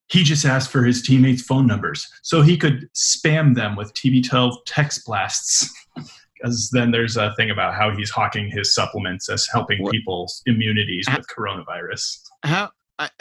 He 0.09 0.23
just 0.23 0.45
asked 0.45 0.71
for 0.71 0.85
his 0.85 1.03
teammates' 1.03 1.43
phone 1.43 1.67
numbers 1.67 2.07
so 2.23 2.41
he 2.41 2.57
could 2.57 2.89
spam 2.95 3.55
them 3.57 3.77
with 3.77 3.93
TB12 3.95 4.57
text 4.67 5.05
blasts. 5.05 5.71
Because 6.41 6.71
then 6.71 6.91
there's 6.91 7.17
a 7.17 7.35
thing 7.37 7.51
about 7.51 7.75
how 7.75 7.95
he's 7.97 8.11
hawking 8.11 8.51
his 8.51 8.75
supplements 8.75 9.29
as 9.29 9.47
helping 9.53 9.83
What- 9.83 9.93
people's 9.93 10.43
immunities 10.47 11.07
with 11.17 11.27
coronavirus. 11.29 12.21
How, 12.45 12.71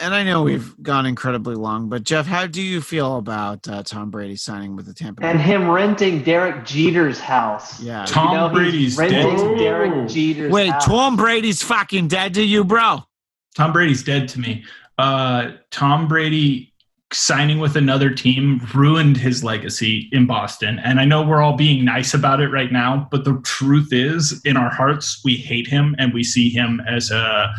and 0.00 0.14
I 0.14 0.22
know 0.22 0.42
we've 0.42 0.74
gone 0.82 1.04
incredibly 1.06 1.54
long, 1.54 1.88
but 1.88 2.02
Jeff, 2.02 2.26
how 2.26 2.46
do 2.46 2.62
you 2.62 2.80
feel 2.80 3.16
about 3.18 3.66
uh, 3.68 3.82
Tom 3.82 4.10
Brady 4.10 4.36
signing 4.36 4.74
with 4.76 4.86
the 4.86 4.94
Tampa 4.94 5.20
Bay? 5.20 5.28
And 5.30 5.40
him 5.40 5.68
renting 5.68 6.22
Derek 6.22 6.64
Jeter's 6.64 7.18
house. 7.20 7.80
yeah. 7.80 8.04
Tom 8.06 8.30
You 8.32 8.36
know, 8.38 8.48
Brady's 8.48 8.96
renting 8.96 9.36
dead. 9.36 9.58
Derek 9.58 10.08
Jeter's 10.08 10.52
Wait, 10.52 10.70
house. 10.70 10.84
Tom 10.86 11.16
Brady's 11.16 11.62
fucking 11.62 12.08
dead 12.08 12.34
to 12.34 12.42
you, 12.42 12.64
bro? 12.64 13.00
Tom 13.54 13.72
Brady's 13.72 14.02
dead 14.02 14.28
to 14.30 14.40
me. 14.40 14.64
Uh, 14.98 15.52
Tom 15.70 16.08
Brady 16.08 16.72
signing 17.12 17.60
with 17.60 17.76
another 17.76 18.10
team 18.10 18.60
ruined 18.74 19.16
his 19.16 19.44
legacy 19.44 20.08
in 20.12 20.26
Boston. 20.26 20.80
And 20.80 20.98
I 20.98 21.04
know 21.04 21.22
we're 21.22 21.42
all 21.42 21.56
being 21.56 21.84
nice 21.84 22.14
about 22.14 22.40
it 22.40 22.48
right 22.48 22.72
now, 22.72 23.06
but 23.10 23.24
the 23.24 23.40
truth 23.44 23.92
is, 23.92 24.40
in 24.44 24.56
our 24.56 24.70
hearts, 24.70 25.20
we 25.24 25.36
hate 25.36 25.68
him 25.68 25.94
and 25.98 26.12
we 26.12 26.24
see 26.24 26.50
him 26.50 26.80
as 26.88 27.10
a 27.10 27.52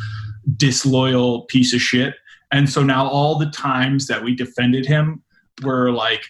disloyal 0.58 1.44
piece 1.44 1.74
of 1.74 1.82
shit. 1.82 2.16
And 2.52 2.70
so 2.70 2.84
now 2.84 3.08
all 3.08 3.38
the 3.38 3.50
times 3.50 4.08
that 4.08 4.24
we 4.24 4.36
defended 4.36 4.86
him, 4.86 5.24
we're 5.64 5.92
like 5.92 6.26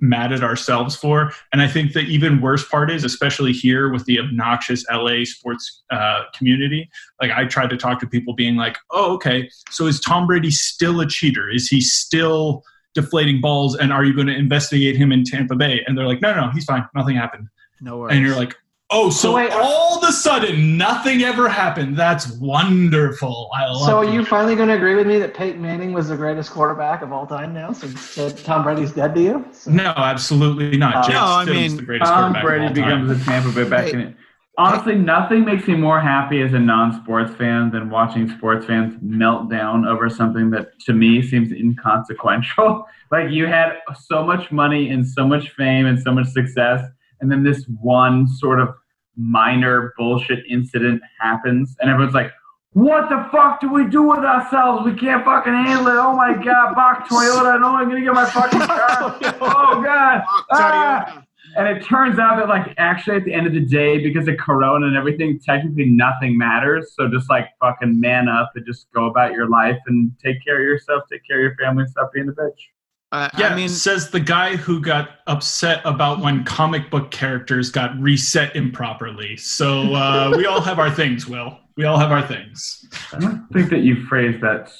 mad 0.00 0.32
at 0.32 0.42
ourselves 0.42 0.96
for. 0.96 1.32
And 1.52 1.60
I 1.60 1.68
think 1.68 1.92
the 1.92 2.00
even 2.00 2.40
worse 2.40 2.66
part 2.66 2.90
is, 2.90 3.04
especially 3.04 3.52
here 3.52 3.90
with 3.90 4.04
the 4.06 4.18
obnoxious 4.18 4.84
LA 4.90 5.24
sports 5.24 5.82
uh, 5.90 6.22
community, 6.34 6.88
like 7.20 7.30
I 7.30 7.44
tried 7.44 7.70
to 7.70 7.76
talk 7.76 8.00
to 8.00 8.06
people 8.06 8.34
being 8.34 8.56
like, 8.56 8.78
oh, 8.90 9.14
okay, 9.14 9.50
so 9.70 9.86
is 9.86 10.00
Tom 10.00 10.26
Brady 10.26 10.50
still 10.50 11.00
a 11.00 11.06
cheater? 11.06 11.50
Is 11.50 11.68
he 11.68 11.80
still 11.80 12.62
deflating 12.94 13.40
balls? 13.40 13.76
And 13.76 13.92
are 13.92 14.04
you 14.04 14.14
going 14.14 14.26
to 14.26 14.36
investigate 14.36 14.96
him 14.96 15.12
in 15.12 15.24
Tampa 15.24 15.56
Bay? 15.56 15.82
And 15.86 15.96
they're 15.96 16.06
like, 16.06 16.20
no, 16.20 16.34
no, 16.34 16.50
he's 16.50 16.64
fine. 16.64 16.88
Nothing 16.94 17.16
happened. 17.16 17.48
No 17.80 17.98
worries. 17.98 18.16
And 18.16 18.24
you're 18.24 18.36
like, 18.36 18.54
oh, 18.90 19.10
so 19.10 19.28
So 19.30 19.34
wait, 19.36 19.50
all 19.52 19.98
of 20.02 20.08
a 20.08 20.12
sudden 20.12 20.76
nothing 20.76 21.22
ever 21.22 21.48
happened. 21.48 21.96
That's 21.96 22.32
wonderful. 22.38 23.50
I 23.56 23.66
love 23.66 23.82
So 23.86 23.98
are 23.98 24.04
it. 24.04 24.12
you 24.12 24.24
finally 24.24 24.56
going 24.56 24.68
to 24.68 24.74
agree 24.74 24.94
with 24.94 25.06
me 25.06 25.18
that 25.18 25.34
Peyton 25.34 25.60
Manning 25.60 25.92
was 25.92 26.08
the 26.08 26.16
greatest 26.16 26.50
quarterback 26.50 27.02
of 27.02 27.12
all 27.12 27.26
time 27.26 27.52
now, 27.54 27.72
since 27.72 28.18
uh, 28.18 28.30
Tom 28.44 28.62
Brady's 28.62 28.92
dead 28.92 29.14
to 29.14 29.20
you? 29.22 29.44
So- 29.52 29.70
No, 29.70 29.92
absolutely 29.96 30.76
not. 30.76 30.96
Uh, 30.96 31.02
Jake 31.04 31.14
No, 31.14 31.24
I 31.24 31.44
mean, 31.44 31.76
the 31.76 31.82
greatest 31.82 32.10
Tom 32.10 32.32
quarterback 32.32 32.44
Brady 32.44 32.64
of 32.66 32.70
all 32.70 32.90
time. 32.90 33.06
becomes 33.06 33.22
a 33.22 33.24
Tampa 33.24 33.52
Bay 33.52 33.68
back 33.68 33.84
Hey. 33.86 33.92
in 33.92 34.00
it. 34.00 34.16
Honestly, 34.58 34.94
nothing 34.94 35.44
makes 35.46 35.66
me 35.66 35.74
more 35.74 36.00
happy 36.00 36.42
as 36.42 36.52
a 36.52 36.58
non-sports 36.58 37.32
fan 37.36 37.70
than 37.70 37.88
watching 37.88 38.28
sports 38.28 38.66
fans 38.66 38.94
melt 39.00 39.48
down 39.50 39.86
over 39.86 40.10
something 40.10 40.50
that 40.50 40.78
to 40.80 40.92
me 40.92 41.22
seems 41.22 41.50
inconsequential. 41.50 42.84
like 43.10 43.30
you 43.30 43.46
had 43.46 43.78
so 43.98 44.22
much 44.24 44.52
money 44.52 44.90
and 44.90 45.06
so 45.06 45.26
much 45.26 45.50
fame 45.50 45.86
and 45.86 45.98
so 45.98 46.12
much 46.12 46.26
success, 46.26 46.82
and 47.20 47.30
then 47.32 47.42
this 47.42 47.64
one 47.80 48.28
sort 48.28 48.60
of 48.60 48.74
minor 49.20 49.92
bullshit 49.96 50.44
incident 50.48 51.02
happens, 51.20 51.76
and 51.80 51.90
everyone's 51.90 52.14
like, 52.14 52.32
"What 52.72 53.08
the 53.08 53.28
fuck 53.30 53.60
do 53.60 53.72
we 53.72 53.86
do 53.86 54.02
with 54.02 54.20
ourselves? 54.20 54.84
We 54.84 54.94
can't 54.94 55.24
fucking 55.24 55.52
handle 55.52 55.88
it. 55.88 55.96
Oh 55.96 56.14
my 56.16 56.32
god, 56.34 56.74
Boch 56.74 57.06
Toyota! 57.06 57.60
No, 57.60 57.76
I'm 57.76 57.88
gonna 57.88 58.00
get 58.02 58.14
my 58.14 58.28
fucking 58.28 58.60
car. 58.60 59.18
oh 59.40 59.82
god." 59.82 60.22
Ah! 60.52 61.24
And 61.56 61.66
it 61.66 61.84
turns 61.84 62.18
out 62.20 62.36
that, 62.36 62.48
like, 62.48 62.74
actually, 62.78 63.16
at 63.16 63.24
the 63.24 63.34
end 63.34 63.46
of 63.46 63.52
the 63.52 63.64
day, 63.64 63.98
because 63.98 64.28
of 64.28 64.36
Corona 64.36 64.86
and 64.86 64.96
everything, 64.96 65.40
technically 65.44 65.86
nothing 65.86 66.38
matters. 66.38 66.94
So 66.94 67.08
just 67.08 67.28
like 67.28 67.46
fucking 67.60 67.98
man 67.98 68.28
up 68.28 68.52
and 68.54 68.64
just 68.64 68.86
go 68.94 69.06
about 69.06 69.32
your 69.32 69.48
life 69.48 69.78
and 69.86 70.12
take 70.22 70.36
care 70.44 70.56
of 70.56 70.62
yourself, 70.62 71.02
take 71.10 71.22
care 71.28 71.38
of 71.38 71.42
your 71.42 71.56
family, 71.56 71.86
stop 71.88 72.12
being 72.12 72.28
a 72.28 72.32
bitch. 72.32 72.68
Uh, 73.12 73.28
Yeah, 73.38 73.48
I 73.48 73.56
mean, 73.56 73.68
says 73.68 74.10
the 74.10 74.20
guy 74.20 74.56
who 74.56 74.80
got 74.80 75.10
upset 75.26 75.80
about 75.84 76.20
when 76.20 76.44
comic 76.44 76.90
book 76.90 77.10
characters 77.10 77.70
got 77.70 77.98
reset 78.00 78.54
improperly. 78.54 79.36
So 79.36 79.94
uh, 79.94 80.32
we 80.36 80.46
all 80.46 80.60
have 80.60 80.78
our 80.78 80.90
things, 80.90 81.26
Will. 81.26 81.58
We 81.76 81.84
all 81.84 81.98
have 81.98 82.12
our 82.12 82.26
things. 82.26 82.86
I 83.12 83.18
don't 83.18 83.46
think 83.52 83.70
that 83.70 83.80
you 83.80 84.04
phrased 84.06 84.40
that 84.42 84.70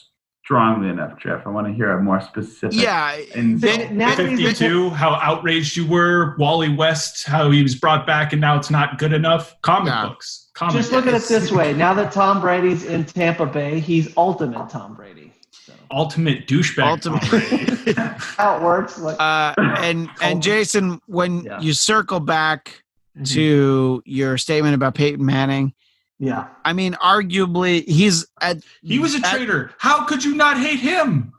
strongly 0.45 0.89
enough, 0.89 1.19
Jeff. 1.19 1.47
I 1.47 1.51
want 1.51 1.67
to 1.69 1.73
hear 1.73 1.93
a 1.93 2.03
more 2.03 2.21
specific. 2.21 2.81
yeah. 2.81 3.17
And 3.35 3.61
Then- 3.61 3.97
now 3.97 4.15
that 4.15 4.17
52, 4.17 4.91
how 4.91 5.15
outraged 5.23 5.77
you 5.77 5.87
were. 5.87 6.37
Wally 6.39 6.69
West, 6.69 7.25
how 7.25 7.51
he 7.51 7.63
was 7.63 7.75
brought 7.75 8.07
back 8.07 8.33
and 8.33 8.41
now 8.41 8.57
it's 8.57 8.71
not 8.71 8.99
good 8.99 9.13
enough. 9.13 9.55
Comic 9.63 9.93
Yeah. 9.93 10.07
books. 10.09 10.51
Comic 10.55 10.75
Just 10.77 10.93
look 10.93 11.07
at 11.07 11.15
it 11.15 11.23
this 11.23 11.51
way: 11.51 11.73
now 11.73 11.95
that 11.95 12.13
Tom 12.13 12.41
Brady's 12.41 12.85
in 12.85 13.05
Tampa 13.05 13.47
Bay, 13.47 13.81
he's 13.81 14.13
ultimate 14.17 14.69
Tom 14.69 14.95
Brady. 14.95 15.30
So 15.71 15.77
Ultimate 15.91 16.47
douchebag. 16.47 17.05
Ultimate- 17.07 17.97
how 18.19 18.57
it 18.57 18.63
works, 18.63 18.99
like 18.99 19.21
Uh, 19.21 19.55
and 19.79 20.09
and 20.23 20.43
Jason, 20.43 21.01
when 21.07 21.45
Yeah. 21.45 21.61
you 21.61 21.73
circle 21.73 22.21
back 22.21 22.83
Mhm. 23.19 23.29
to 23.35 24.03
your 24.07 24.39
statement 24.39 24.75
about 24.75 24.95
Peyton 24.95 25.25
Manning, 25.25 25.73
yeah. 26.19 26.47
I 26.65 26.73
mean, 26.75 26.95
arguably, 27.03 27.85
he's 27.89 28.27
at 28.41 28.59
he 28.83 28.99
was 28.99 29.15
a 29.15 29.19
at- 29.19 29.35
traitor. 29.35 29.73
How 29.79 30.05
could 30.05 30.23
you 30.25 30.35
not 30.37 30.59
hate 30.59 30.81
him? 30.81 31.33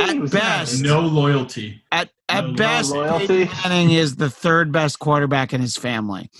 At 0.00 0.30
best- 0.30 0.82
No 0.82 1.00
loyalty. 1.00 1.82
At 1.92 2.10
at 2.28 2.46
No 2.46 2.52
best, 2.54 2.92
loyalty. 2.92 3.26
Peyton 3.46 3.48
Manning 3.64 3.90
is 3.90 4.16
the 4.16 4.30
third 4.30 4.70
best 4.72 4.98
quarterback 4.98 5.52
in 5.54 5.60
his 5.60 5.76
family. 5.76 6.30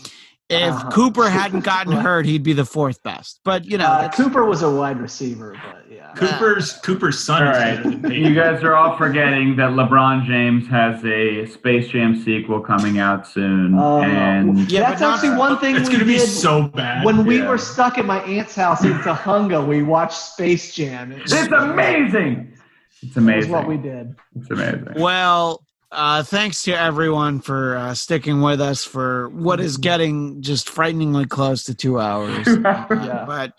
If 0.51 0.73
Uh-huh. 0.73 0.91
Cooper 0.91 1.29
hadn't 1.29 1.61
gotten 1.65 1.93
hurt, 1.93 2.25
he'd 2.25 2.43
be 2.43 2.53
the 2.55 2.65
fourth 2.65 3.03
best. 3.03 3.41
But 3.45 3.65
you 3.67 3.77
know, 3.79 3.85
Uh, 3.87 4.09
Cooper 4.11 4.45
was 4.47 4.63
a 4.63 4.71
wide 4.71 4.99
receiver, 4.99 5.55
but 5.55 5.85
yeah. 5.95 6.13
Cooper's 6.15 6.73
Cooper's 6.85 7.23
son 7.23 7.43
All 7.47 7.53
is 7.53 7.59
right, 7.59 7.77
better 7.77 7.91
than 7.91 8.03
Peyton. 8.03 8.25
you 8.25 8.35
guys 8.35 8.63
are 8.65 8.75
all 8.75 8.97
forgetting 8.97 9.57
that 9.57 9.71
LeBron 9.73 10.25
James 10.27 10.67
has 10.69 11.05
a 11.05 11.45
Space 11.47 11.89
Jam 11.89 12.17
sequel 12.17 12.61
coming 12.61 12.99
out 12.99 13.27
soon, 13.27 13.79
Uh, 13.79 13.99
and 13.99 14.71
Yeah, 14.73 14.89
That's 14.89 15.01
but 15.03 15.07
not- 15.07 15.15
actually 15.19 15.37
one 15.37 15.59
thing 15.59 15.77
It's 15.77 15.89
going 15.89 16.01
to 16.01 16.07
be 16.07 16.19
so 16.19 16.63
bad. 16.63 17.05
when 17.05 17.27
we 17.27 17.43
were 17.43 17.59
stuck 17.59 17.99
at 17.99 18.07
my 18.07 18.21
aunt's 18.21 18.55
house 18.55 18.83
in 18.85 18.95
Tujunga. 19.01 19.65
We 19.67 19.83
watched 19.83 20.17
Space 20.19 20.75
Jam. 20.75 21.13
It 21.13 21.23
was- 21.25 21.33
it's 21.35 21.53
amazing. 21.53 22.55
It's 23.03 23.15
That 23.15 23.21
was 23.21 23.25
amazing. 23.25 23.53
what 23.53 23.69
we 23.69 23.77
did. 23.77 24.15
It's 24.35 24.51
amazing. 24.51 24.95
Well, 24.97 25.63
uh, 25.91 26.23
thanks 26.23 26.63
to 26.65 26.73
everyone 26.79 27.41
for 27.41 27.77
uh, 27.77 27.95
sticking 27.95 28.41
with 28.43 28.61
us 28.61 28.85
for 28.85 29.29
what 29.31 29.61
is 29.61 29.77
getting 29.79 30.43
just 30.43 30.69
frighteningly 30.69 31.25
close 31.27 31.65
to 31.65 31.75
two 31.75 31.99
hours. 31.99 32.47
Uh, 32.65 32.87
Yeah. 32.91 33.25
But 33.27 33.53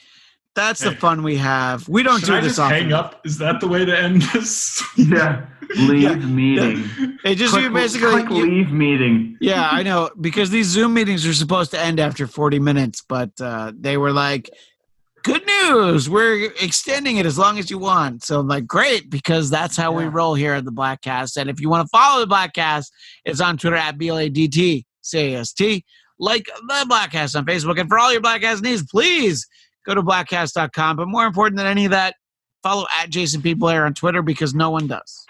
that's 0.56 0.82
the 0.82 0.92
fun 0.92 1.24
we 1.24 1.38
have. 1.38 1.88
We 1.88 2.04
don't 2.04 2.20
Should 2.20 2.26
do 2.28 2.34
I 2.36 2.42
this 2.42 2.50
just 2.52 2.60
often. 2.60 2.78
hang 2.84 2.94
up? 2.94 3.22
Is 3.26 3.38
that 3.38 3.62
the 3.62 3.68
way 3.68 3.86
to 3.86 3.98
end 3.98 4.24
this? 4.34 4.84
yeah, 4.98 5.46
leave 5.78 6.02
Yeah. 6.04 6.16
meeting. 6.16 6.84
It 7.24 7.36
just 7.36 7.54
Click- 7.54 7.64
you 7.64 7.70
basically. 7.72 8.12
click 8.24 8.30
you- 8.30 8.46
leave 8.46 8.72
meeting. 8.72 9.38
yeah, 9.42 9.70
I 9.72 9.84
know 9.84 10.10
because 10.20 10.50
these 10.50 10.68
Zoom 10.68 10.94
meetings 10.94 11.26
are 11.26 11.34
supposed 11.34 11.72
to 11.72 11.80
end 11.80 12.00
after 12.00 12.28
40 12.28 12.60
minutes, 12.60 13.02
but 13.08 13.32
uh, 13.42 13.72
they 13.78 13.96
were 13.98 14.12
like, 14.12 14.50
"Good 15.24 15.46
news, 15.46 16.10
we're 16.10 16.52
extending 16.62 17.18
it 17.18 17.26
as 17.26 17.38
long 17.38 17.60
as 17.60 17.70
you 17.70 17.78
want." 17.78 18.24
So 18.24 18.40
I'm 18.40 18.48
like, 18.48 18.66
"Great," 18.66 19.10
because 19.10 19.50
that's 19.50 19.76
how 19.78 19.92
we 19.92 20.06
roll 20.06 20.34
here 20.36 20.54
at 20.54 20.66
the 20.66 20.72
Bladtcast. 20.72 21.38
And 21.38 21.50
if 21.50 21.60
you 21.60 21.70
want 21.70 21.86
to 21.86 21.90
follow 21.90 22.26
the 22.26 22.34
Bladtcast, 22.34 22.92
it's 23.26 23.42
on 23.42 23.58
Twitter 23.58 23.76
at 23.76 23.98
BLADT 23.98 24.86
CAST. 25.04 25.84
Like 26.20 26.46
the 26.68 26.86
Bladtcast 26.90 27.36
on 27.38 27.46
Facebook, 27.46 27.80
and 27.80 27.90
for 27.90 27.98
all 27.98 28.12
your 28.12 28.22
Bladtcast 28.22 28.62
needs, 28.62 28.84
please 28.84 29.48
go 29.86 29.96
to 29.96 30.04
bladtcast.com. 30.04 30.98
But 30.98 31.08
more 31.08 31.26
important 31.26 31.58
than 31.58 31.68
any 31.68 31.86
of 31.86 31.92
that, 31.92 32.16
follow 32.64 32.86
at 33.00 33.10
Jason 33.10 33.42
P. 33.42 33.54
Blair 33.54 33.86
on 33.86 33.94
Twitter 33.94 34.22
because 34.22 34.54
no 34.54 34.70
one 34.70 34.88
does. 34.88 35.26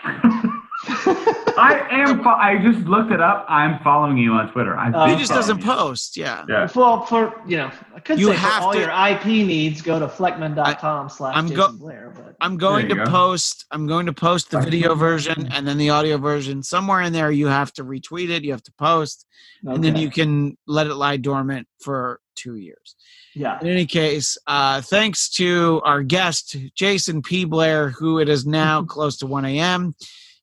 I 1.59 1.87
am. 1.91 2.23
Fo- 2.23 2.29
I 2.29 2.57
just 2.57 2.79
looked 2.87 3.11
it 3.11 3.19
up. 3.21 3.45
I'm 3.49 3.79
following 3.83 4.17
you 4.17 4.33
on 4.33 4.51
Twitter. 4.51 4.77
I've 4.77 4.95
Uh, 4.95 5.07
he 5.07 5.15
just 5.17 5.31
doesn't 5.31 5.59
you. 5.59 5.63
post. 5.65 6.17
Yeah. 6.17 6.45
Yeah. 6.47 6.67
Well, 6.75 7.05
for 7.05 7.41
you 7.47 7.57
know, 7.57 7.71
I 7.95 7.99
could 7.99 8.19
You 8.19 8.27
say 8.27 8.35
have 8.35 8.53
for 8.55 8.61
all 8.63 8.73
to- 8.73 8.79
your 8.79 8.89
IP 8.91 9.25
needs, 9.45 9.81
go 9.81 9.99
to 9.99 10.07
fleckman.com 10.07 11.09
slash 11.09 11.35
I'm 11.35 11.47
Jason 11.47 11.57
go- 11.57 11.71
Blair. 11.73 12.13
But 12.15 12.35
I'm 12.41 12.57
going 12.57 12.89
to 12.89 12.95
go. 12.95 13.05
post. 13.05 13.65
I'm 13.71 13.85
going 13.87 14.05
to 14.05 14.13
post 14.13 14.51
the 14.51 14.59
video 14.61 14.95
version 14.95 15.49
and 15.51 15.67
then 15.67 15.77
the 15.77 15.89
audio 15.89 16.17
version. 16.17 16.63
Somewhere 16.63 17.01
in 17.01 17.13
there, 17.13 17.31
you 17.31 17.47
have 17.47 17.73
to 17.73 17.83
retweet 17.83 18.29
it. 18.29 18.43
You 18.43 18.51
have 18.51 18.63
to 18.63 18.71
post, 18.73 19.25
and 19.65 19.83
then 19.83 19.95
you 19.95 20.09
can 20.09 20.57
let 20.67 20.87
it 20.87 20.95
lie 20.95 21.17
dormant 21.17 21.67
for 21.83 22.19
two 22.35 22.55
years. 22.55 22.95
yeah. 23.35 23.59
In 23.61 23.67
any 23.67 23.85
case, 23.85 24.37
uh, 24.47 24.81
thanks 24.81 25.29
to 25.31 25.81
our 25.83 26.01
guest 26.03 26.55
Jason 26.73 27.21
P. 27.21 27.43
Blair, 27.43 27.89
who 27.89 28.19
it 28.19 28.29
is 28.29 28.45
now 28.45 28.83
close 28.95 29.17
to 29.17 29.25
1 29.27 29.43
a.m. 29.45 29.93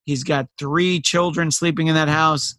He's 0.07 0.23
got 0.25 0.47
three 0.59 1.01
children 1.01 1.51
sleeping 1.51 1.89
in 1.89 1.95
that 1.97 2.09
house. 2.09 2.55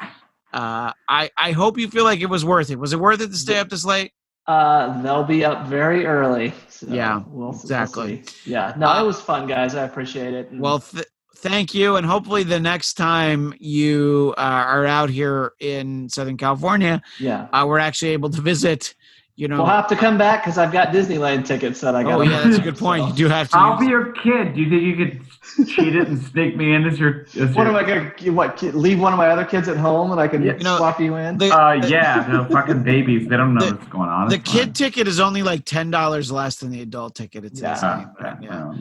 Uh, 0.54 0.92
I 1.10 1.30
I 1.38 1.54
hope 1.54 1.78
you 1.78 1.90
feel 1.90 2.04
like 2.04 2.20
it 2.20 2.30
was 2.30 2.44
worth 2.46 2.70
it. 2.70 2.78
Was 2.78 2.94
it 2.94 3.00
worth 3.00 3.22
it 3.22 3.28
to 3.32 3.38
stay 3.38 3.58
up 3.58 3.70
this 3.70 3.86
late? 3.86 4.12
Uh, 4.46 5.02
they'll 5.02 5.24
be 5.24 5.44
up 5.44 5.66
very 5.68 6.06
early. 6.06 6.54
So 6.70 6.88
Yeah, 6.90 7.24
we'll, 7.28 7.50
we'll 7.52 7.60
exactly. 7.60 8.24
see. 8.26 8.52
yeah. 8.52 8.74
No, 8.78 8.88
Uh, 8.88 9.04
it 9.04 9.06
was 9.08 9.20
fun, 9.20 9.46
guys. 9.48 9.76
I 9.76 9.84
appreciate 9.84 10.34
it. 10.34 10.52
And 10.52 10.62
Well, 10.62 10.80
th- 10.80 11.06
thank 11.38 11.74
you, 11.74 11.98
and 11.98 12.06
hopefully 12.06 12.44
the 12.44 12.60
next 12.60 12.94
time 12.94 13.54
you 13.60 14.34
uh, 14.38 14.42
are 14.42 14.86
out 14.86 15.10
here 15.10 15.52
in 15.60 16.08
Southern 16.08 16.38
California, 16.38 17.02
yeah. 17.20 17.48
uh, 17.52 17.66
we're 17.68 17.80
actually 17.80 18.12
able 18.12 18.30
to 18.30 18.40
visit. 18.42 18.96
You 19.40 19.48
know, 19.48 19.58
We'll 19.58 19.68
have 19.68 19.86
to 19.90 19.96
come 19.96 20.18
back 20.18 20.42
because 20.44 20.58
I've 20.58 20.72
got 20.72 20.88
Disneyland 20.88 21.46
tickets 21.46 21.80
that 21.82 21.94
I 21.94 22.02
got. 22.02 22.14
oh 22.14 22.22
yeah, 22.24 22.42
that's 22.42 22.58
a 22.58 22.62
good 22.70 22.76
point. 22.76 23.08
You 23.10 23.14
do 23.14 23.28
have 23.30 23.48
to. 23.52 23.58
I'll 23.60 23.74
use- 23.74 23.82
be 23.82 23.86
your 23.86 24.12
kid. 24.14 24.56
Do 24.56 24.62
you 24.64 24.68
think 24.68 24.82
you 24.82 24.96
could 25.06 25.68
cheat 25.70 25.96
it 25.96 26.08
and 26.08 26.20
sneak 26.20 26.58
me 26.58 26.74
in 26.74 26.86
as 26.86 27.00
your? 27.00 27.28
As 27.40 27.54
What 27.54 27.68
your 27.68 27.68
am 27.68 27.76
I 27.76 27.84
going 27.84 28.12
to 28.18 28.30
what? 28.32 28.60
Leave 28.64 29.00
one 29.00 29.14
of 29.14 29.18
my 29.18 29.28
other 29.30 29.46
kids 29.46 29.68
at 29.68 29.78
home 29.78 30.12
and 30.12 30.20
I 30.20 30.28
can 30.28 30.42
Yeah. 30.44 30.54
You 30.58 30.64
know, 30.64 30.78
swap 30.78 31.00
you 31.00 31.16
in? 31.18 31.38
the, 31.38 31.56
Uh, 31.56 31.74
yeah, 31.88 32.28
they're 32.28 32.46
fucking 32.46 32.82
babies. 32.82 33.28
They 33.28 33.38
don't 33.38 33.54
know 33.54 33.64
The- 33.64 33.76
what's 33.76 33.88
going 33.90 34.10
on. 34.10 34.30
the 34.30 34.38
It's 34.38 34.52
kid 34.52 34.64
fine. 34.64 34.74
ticket 34.74 35.08
is 35.08 35.20
only 35.20 35.44
like 35.44 35.66
ten 35.66 35.92
dollars 35.92 36.32
less 36.32 36.56
than 36.56 36.72
the 36.72 36.82
adult 36.82 37.14
ticket. 37.14 37.46
It's 37.46 37.62
Yeah. 37.62 37.74
insane. 37.74 37.90
Uh, 37.90 38.06
but, 38.20 38.44
yeah. 38.44 38.72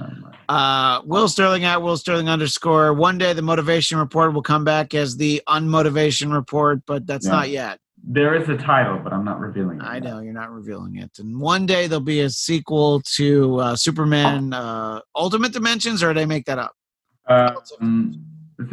Uh, 0.48 1.02
Will 1.04 1.28
Starling 1.28 1.64
at 1.64 1.82
Will 1.82 1.98
Starling 1.98 2.30
underscore. 2.30 2.94
One 2.94 3.18
day 3.18 3.34
the 3.34 3.42
motivation 3.42 3.98
report 3.98 4.32
will 4.32 4.40
come 4.42 4.64
back 4.64 4.94
as 4.94 5.18
the 5.18 5.42
unmotivation 5.46 6.32
report, 6.32 6.80
but 6.86 7.06
that's 7.06 7.26
Yeah. 7.26 7.32
not 7.32 7.50
yet. 7.50 7.78
There 8.08 8.36
is 8.40 8.48
a 8.48 8.56
title, 8.56 9.00
but 9.02 9.12
I'm 9.12 9.24
not 9.24 9.40
revealing 9.40 9.80
it. 9.80 9.84
I 9.84 9.98
know 9.98 10.20
you're 10.20 10.32
not 10.32 10.52
revealing 10.52 10.96
it. 10.96 11.10
And 11.18 11.40
one 11.40 11.66
day 11.66 11.88
there'll 11.88 12.00
be 12.00 12.20
a 12.20 12.30
sequel 12.30 13.02
to 13.16 13.58
uh, 13.58 13.76
Superman 13.76 14.52
uh, 14.52 15.00
Ultimate 15.16 15.52
Dimensions, 15.52 16.04
or 16.04 16.14
did 16.14 16.20
I 16.20 16.24
make 16.24 16.46
that 16.46 16.58
up? 16.58 16.72
Um, 17.28 18.24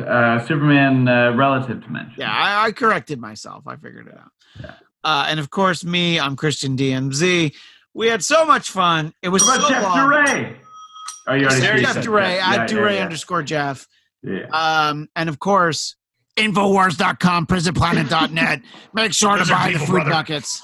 uh, 0.08 0.46
Superman 0.46 1.08
uh, 1.08 1.32
relative 1.36 1.82
dimension. 1.82 2.14
Yeah, 2.18 2.32
I, 2.32 2.66
I 2.68 2.72
corrected 2.72 3.20
myself. 3.20 3.66
I 3.66 3.76
figured 3.76 4.08
it 4.08 4.16
out. 4.18 4.32
Yeah. 4.62 4.74
Uh, 5.04 5.26
and 5.28 5.40
of 5.40 5.50
course, 5.50 5.84
me, 5.84 6.20
I'm 6.20 6.36
Christian 6.36 6.78
DMZ. 6.78 7.54
We 7.96 8.08
had 8.08 8.24
so 8.24 8.46
much 8.46 8.70
fun. 8.70 9.14
It 9.24 9.30
was 9.30 9.44
so 9.46 9.58
Jeff 9.68 9.84
long. 9.84 10.10
DeRay? 10.10 10.58
Oh, 11.28 11.34
you 11.34 11.48
already 11.48 11.82
Jeff. 11.82 12.04
DeRay, 12.04 12.36
Yeah, 12.36 12.50
at 12.50 12.56
yeah, 12.56 12.66
DeRay 12.68 12.96
yeah. 12.98 13.04
underscore 13.04 13.42
Jeff. 13.44 13.88
Yeah. 14.22 14.46
Um, 14.52 15.10
and 15.16 15.28
of 15.28 15.40
course, 15.40 15.96
Infowars.com, 16.38 17.46
PrisonPlanet.net. 17.48 18.62
Make 18.94 19.14
sure 19.14 19.34
to 19.34 19.40
Those 19.40 19.52
are 19.52 19.56
buy 19.56 19.72
the 19.74 19.80
food 19.80 19.88
brother. 19.90 20.10
buckets. 20.12 20.62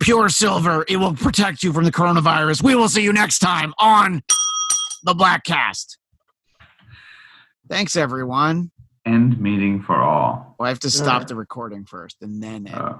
Pure 0.00 0.28
silver. 0.30 0.84
It 0.88 0.96
will 0.96 1.14
protect 1.14 1.62
you 1.62 1.72
from 1.72 1.84
the 1.84 1.92
coronavirus. 1.92 2.62
We 2.62 2.74
will 2.74 2.88
see 2.88 3.02
you 3.02 3.12
next 3.12 3.38
time 3.38 3.72
on 3.78 4.22
the 5.04 5.14
Black 5.14 5.44
Cast. 5.44 5.98
Thanks, 7.68 7.96
everyone. 7.96 8.70
End 9.06 9.40
meeting 9.40 9.80
for 9.82 9.96
all. 9.96 10.56
Well, 10.58 10.66
I 10.66 10.68
have 10.70 10.80
to 10.80 10.90
stop 10.90 11.22
Yeah. 11.22 11.26
the 11.28 11.36
recording 11.36 11.84
first 11.86 12.18
and 12.22 12.42
then 12.42 12.66
end. 12.66 12.74
Uh, 12.76 12.96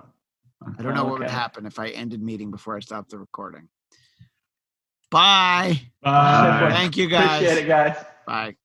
I 0.78 0.82
don't 0.82 0.94
know 0.94 1.05
what 1.05 1.19
would 1.19 1.31
happen 1.31 1.66
if 1.66 1.78
I 1.78 1.89
ended 1.89 2.23
meeting 2.23 2.51
before 2.51 2.77
I 2.77 2.81
stopped 2.81 3.11
the 3.11 3.19
recording. 3.19 3.69
Bye. 5.11 5.82
Bye. 6.02 6.69
Thank 6.73 6.97
you 6.97 7.09
guys. 7.09 7.43
Appreciate 7.43 7.65
it, 7.65 7.69
guys. 7.69 7.97
Bye. 8.27 8.56